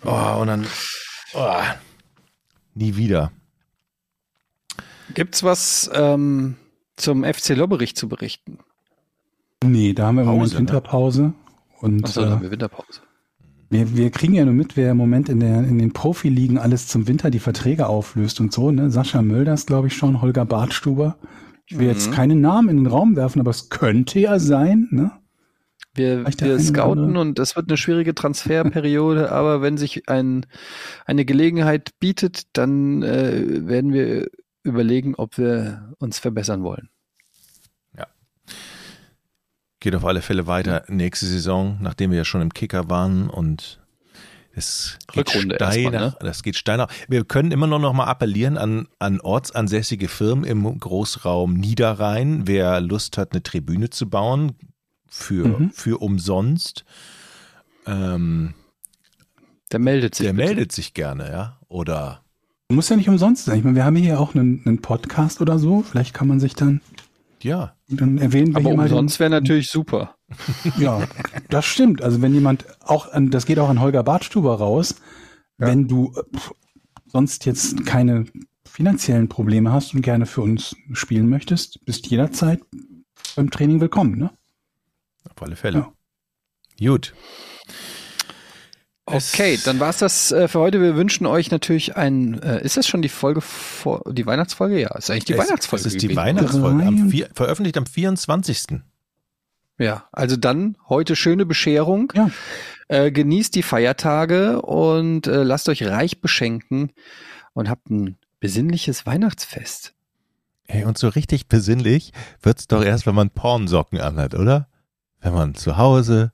Oh, 0.03 0.37
und 0.41 0.47
dann 0.47 0.67
oh, 1.33 1.55
nie 2.75 2.95
wieder. 2.97 3.31
Gibt's 5.13 5.43
was 5.43 5.89
ähm, 5.93 6.55
zum 6.97 7.23
FC 7.23 7.49
Lobberich 7.49 7.95
zu 7.95 8.07
berichten? 8.09 8.59
nee, 9.63 9.93
da 9.93 10.07
haben 10.07 10.15
wir 10.15 10.23
im 10.23 10.27
Moment 10.27 10.51
ne? 10.53 10.59
Winterpause. 10.59 11.33
Und 11.79 12.03
Achso, 12.03 12.21
dann 12.21 12.31
haben 12.31 12.39
äh, 12.39 12.43
wir 12.43 12.51
Winterpause. 12.51 13.01
Wir, 13.73 13.97
wir 13.97 14.11
kriegen 14.11 14.33
ja 14.33 14.45
nur 14.45 14.53
mit, 14.53 14.77
wer 14.77 14.91
im 14.91 14.97
Moment 14.97 15.27
in, 15.27 15.39
der, 15.39 15.59
in 15.59 15.79
den 15.79 15.91
Profiligen 15.91 16.57
alles 16.57 16.87
zum 16.87 17.07
Winter 17.07 17.29
die 17.29 17.39
Verträge 17.39 17.87
auflöst 17.87 18.39
und 18.39 18.53
so. 18.53 18.71
Ne? 18.71 18.89
Sascha 18.91 19.21
Mölders, 19.21 19.65
glaube 19.65 19.87
ich 19.87 19.95
schon, 19.95 20.21
Holger 20.21 20.45
Bartstuber. 20.45 21.17
Ich 21.65 21.77
will 21.77 21.87
jetzt 21.87 22.09
Mhm. 22.09 22.13
keine 22.13 22.35
Namen 22.35 22.69
in 22.69 22.77
den 22.77 22.87
Raum 22.87 23.15
werfen, 23.15 23.39
aber 23.39 23.51
es 23.51 23.69
könnte 23.69 24.19
ja 24.19 24.39
sein. 24.39 24.87
Ne? 24.91 25.11
Wir, 25.95 26.25
wir 26.25 26.59
scouten 26.59 27.17
und 27.17 27.39
es 27.39 27.55
wird 27.55 27.69
eine 27.69 27.77
schwierige 27.77 28.15
Transferperiode, 28.15 29.31
aber 29.33 29.61
wenn 29.61 29.77
sich 29.77 30.07
ein, 30.07 30.45
eine 31.05 31.25
Gelegenheit 31.25 31.91
bietet, 31.99 32.43
dann 32.53 33.03
äh, 33.03 33.67
werden 33.67 33.91
wir 33.91 34.27
überlegen, 34.63 35.15
ob 35.15 35.37
wir 35.37 35.93
uns 35.99 36.19
verbessern 36.19 36.63
wollen. 36.63 36.89
Geht 39.83 39.95
auf 39.95 40.05
alle 40.05 40.21
Fälle 40.21 40.47
weiter 40.47 40.83
nächste 40.87 41.25
Saison, 41.25 41.77
nachdem 41.81 42.11
wir 42.11 42.17
ja 42.19 42.23
schon 42.23 42.41
im 42.41 42.53
Kicker 42.53 42.89
waren 42.89 43.29
und 43.29 43.81
es 44.55 44.97
geht 45.11 45.27
Rückrunde 45.35 45.57
erstmal, 45.59 45.91
nach, 45.91 46.19
das 46.19 46.41
geht 46.41 46.55
steil 46.55 46.77
nach. 46.77 46.87
Wir 47.09 47.25
können 47.25 47.51
immer 47.51 47.67
noch, 47.67 47.79
noch 47.79 47.91
mal 47.91 48.05
appellieren 48.05 48.57
an, 48.57 48.87
an 48.99 49.19
ortsansässige 49.19 50.07
Firmen 50.07 50.45
im 50.45 50.79
Großraum 50.79 51.55
Niederrhein, 51.55 52.47
wer 52.47 52.79
Lust 52.79 53.17
hat, 53.17 53.33
eine 53.33 53.43
Tribüne 53.43 53.89
zu 53.89 54.09
bauen 54.09 54.53
für, 55.09 55.45
Mhm. 55.59 55.71
für 55.71 56.01
umsonst. 56.01 56.85
Ähm, 57.85 58.53
Der 59.73 59.79
meldet 59.79 60.15
sich. 60.15 60.27
der 60.27 60.33
bitte. 60.33 60.45
meldet 60.45 60.71
sich 60.71 60.93
gerne, 60.93 61.29
ja. 61.29 61.57
Oder 61.67 62.21
Muss 62.69 62.87
ja 62.87 62.95
nicht 62.95 63.09
umsonst 63.09 63.43
sein. 63.43 63.57
Ich 63.57 63.63
meine, 63.65 63.75
wir 63.75 63.83
haben 63.83 63.97
hier 63.97 64.17
auch 64.17 64.33
einen, 64.33 64.61
einen 64.65 64.81
Podcast 64.81 65.41
oder 65.41 65.59
so. 65.59 65.81
Vielleicht 65.81 66.13
kann 66.13 66.27
man 66.29 66.39
sich 66.39 66.55
dann, 66.55 66.79
ja, 67.41 67.75
dann 67.97 68.17
erwähnen 68.17 68.53
wir 68.53 68.57
Aber 68.57 68.69
umsonst 68.71 69.19
wäre 69.19 69.29
natürlich 69.29 69.67
super. 69.71 70.15
Ja, 70.77 71.07
das 71.49 71.65
stimmt. 71.65 72.01
Also 72.01 72.21
wenn 72.21 72.33
jemand 72.33 72.65
auch 72.81 73.11
an, 73.11 73.29
das 73.29 73.45
geht 73.45 73.59
auch 73.59 73.69
an 73.69 73.79
Holger 73.79 74.03
Bartstuber 74.03 74.55
raus, 74.55 74.95
wenn 75.57 75.87
du 75.87 76.13
äh, 76.15 76.39
sonst 77.07 77.45
jetzt 77.45 77.85
keine 77.85 78.25
finanziellen 78.65 79.29
Probleme 79.29 79.71
hast 79.71 79.93
und 79.93 80.01
gerne 80.01 80.25
für 80.25 80.41
uns 80.41 80.75
spielen 80.93 81.29
möchtest, 81.29 81.85
bist 81.85 82.07
jederzeit 82.07 82.59
beim 83.35 83.51
Training 83.51 83.79
willkommen, 83.79 84.17
ne? 84.17 84.31
auf 85.29 85.41
alle 85.41 85.55
Fälle. 85.55 85.87
Gut. 86.79 87.13
Es- 89.05 89.33
Okay, 89.33 89.59
dann 89.65 89.79
war's 89.79 89.97
das 89.97 90.31
äh, 90.31 90.47
für 90.47 90.59
heute. 90.59 90.81
Wir 90.81 90.95
wünschen 90.95 91.25
euch 91.25 91.51
natürlich 91.51 91.97
ein. 91.97 92.41
Äh, 92.41 92.63
ist 92.63 92.77
das 92.77 92.87
schon 92.87 93.01
die 93.01 93.09
Folge 93.09 93.41
vor 93.41 94.01
die 94.09 94.25
Weihnachtsfolge? 94.25 94.79
Ja, 94.79 94.95
ist 94.95 95.09
eigentlich 95.11 95.25
die 95.25 95.33
es, 95.33 95.39
Weihnachtsfolge. 95.39 95.81
Es 95.81 95.93
ist 95.93 96.01
die 96.01 96.07
gewesen. 96.07 96.17
Weihnachtsfolge, 96.21 96.83
am 96.85 97.09
vier, 97.09 97.29
veröffentlicht 97.33 97.77
am 97.77 97.85
24. 97.85 98.79
Ja, 99.79 100.07
also 100.11 100.37
dann 100.37 100.77
heute 100.87 101.15
schöne 101.15 101.45
Bescherung. 101.45 102.13
Ja. 102.15 102.29
Äh, 102.87 103.11
genießt 103.11 103.55
die 103.55 103.63
Feiertage 103.63 104.61
und 104.61 105.27
äh, 105.27 105.43
lasst 105.43 105.67
euch 105.67 105.83
reich 105.87 106.21
beschenken 106.21 106.91
und 107.53 107.69
habt 107.69 107.89
ein 107.89 108.17
besinnliches 108.39 109.05
Weihnachtsfest. 109.05 109.93
Hey, 110.67 110.85
und 110.85 110.97
so 110.97 111.07
richtig 111.09 111.47
besinnlich 111.47 112.13
wird's 112.41 112.67
doch 112.67 112.83
erst, 112.83 113.05
wenn 113.05 113.15
man 113.15 113.29
Pornsocken 113.31 113.99
anhat, 113.99 114.33
oder? 114.35 114.67
Wenn 115.21 115.33
man 115.33 115.55
zu 115.55 115.77
Hause 115.77 116.31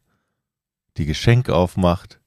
die 0.97 1.05
Geschenke 1.05 1.55
aufmacht, 1.55 2.18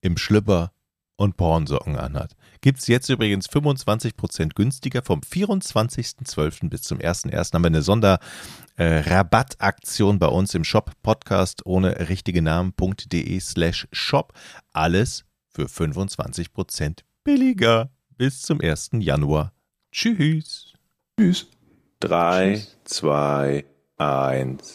im 0.00 0.16
Schlüpper 0.16 0.72
und 1.16 1.36
Pornsocken 1.36 1.96
anhat. 1.96 2.34
Gibt's 2.62 2.86
jetzt 2.86 3.10
übrigens 3.10 3.46
25% 3.48 4.54
günstiger 4.54 5.02
vom 5.02 5.20
24.12. 5.20 6.70
bis 6.70 6.82
zum 6.82 6.98
1.1. 6.98 7.52
haben 7.52 7.62
wir 7.62 7.66
eine 7.66 7.82
Sonderrabattaktion 7.82 10.18
bei 10.18 10.28
uns 10.28 10.54
im 10.54 10.64
Shop 10.64 10.92
Podcast 11.02 11.66
ohne 11.66 12.08
richtige 12.08 12.40
Namen.de 12.40 13.38
slash 13.40 13.86
shop. 13.92 14.32
Alles 14.72 15.26
für 15.50 15.66
25% 15.66 17.00
billiger 17.22 17.90
bis 18.16 18.40
zum 18.40 18.58
1. 18.60 18.90
Januar. 18.94 19.52
Tschüss. 19.92 20.72
Tschüss. 21.18 21.48
Drei, 22.00 22.62
zwei, 22.84 23.66
eins. 23.98 24.74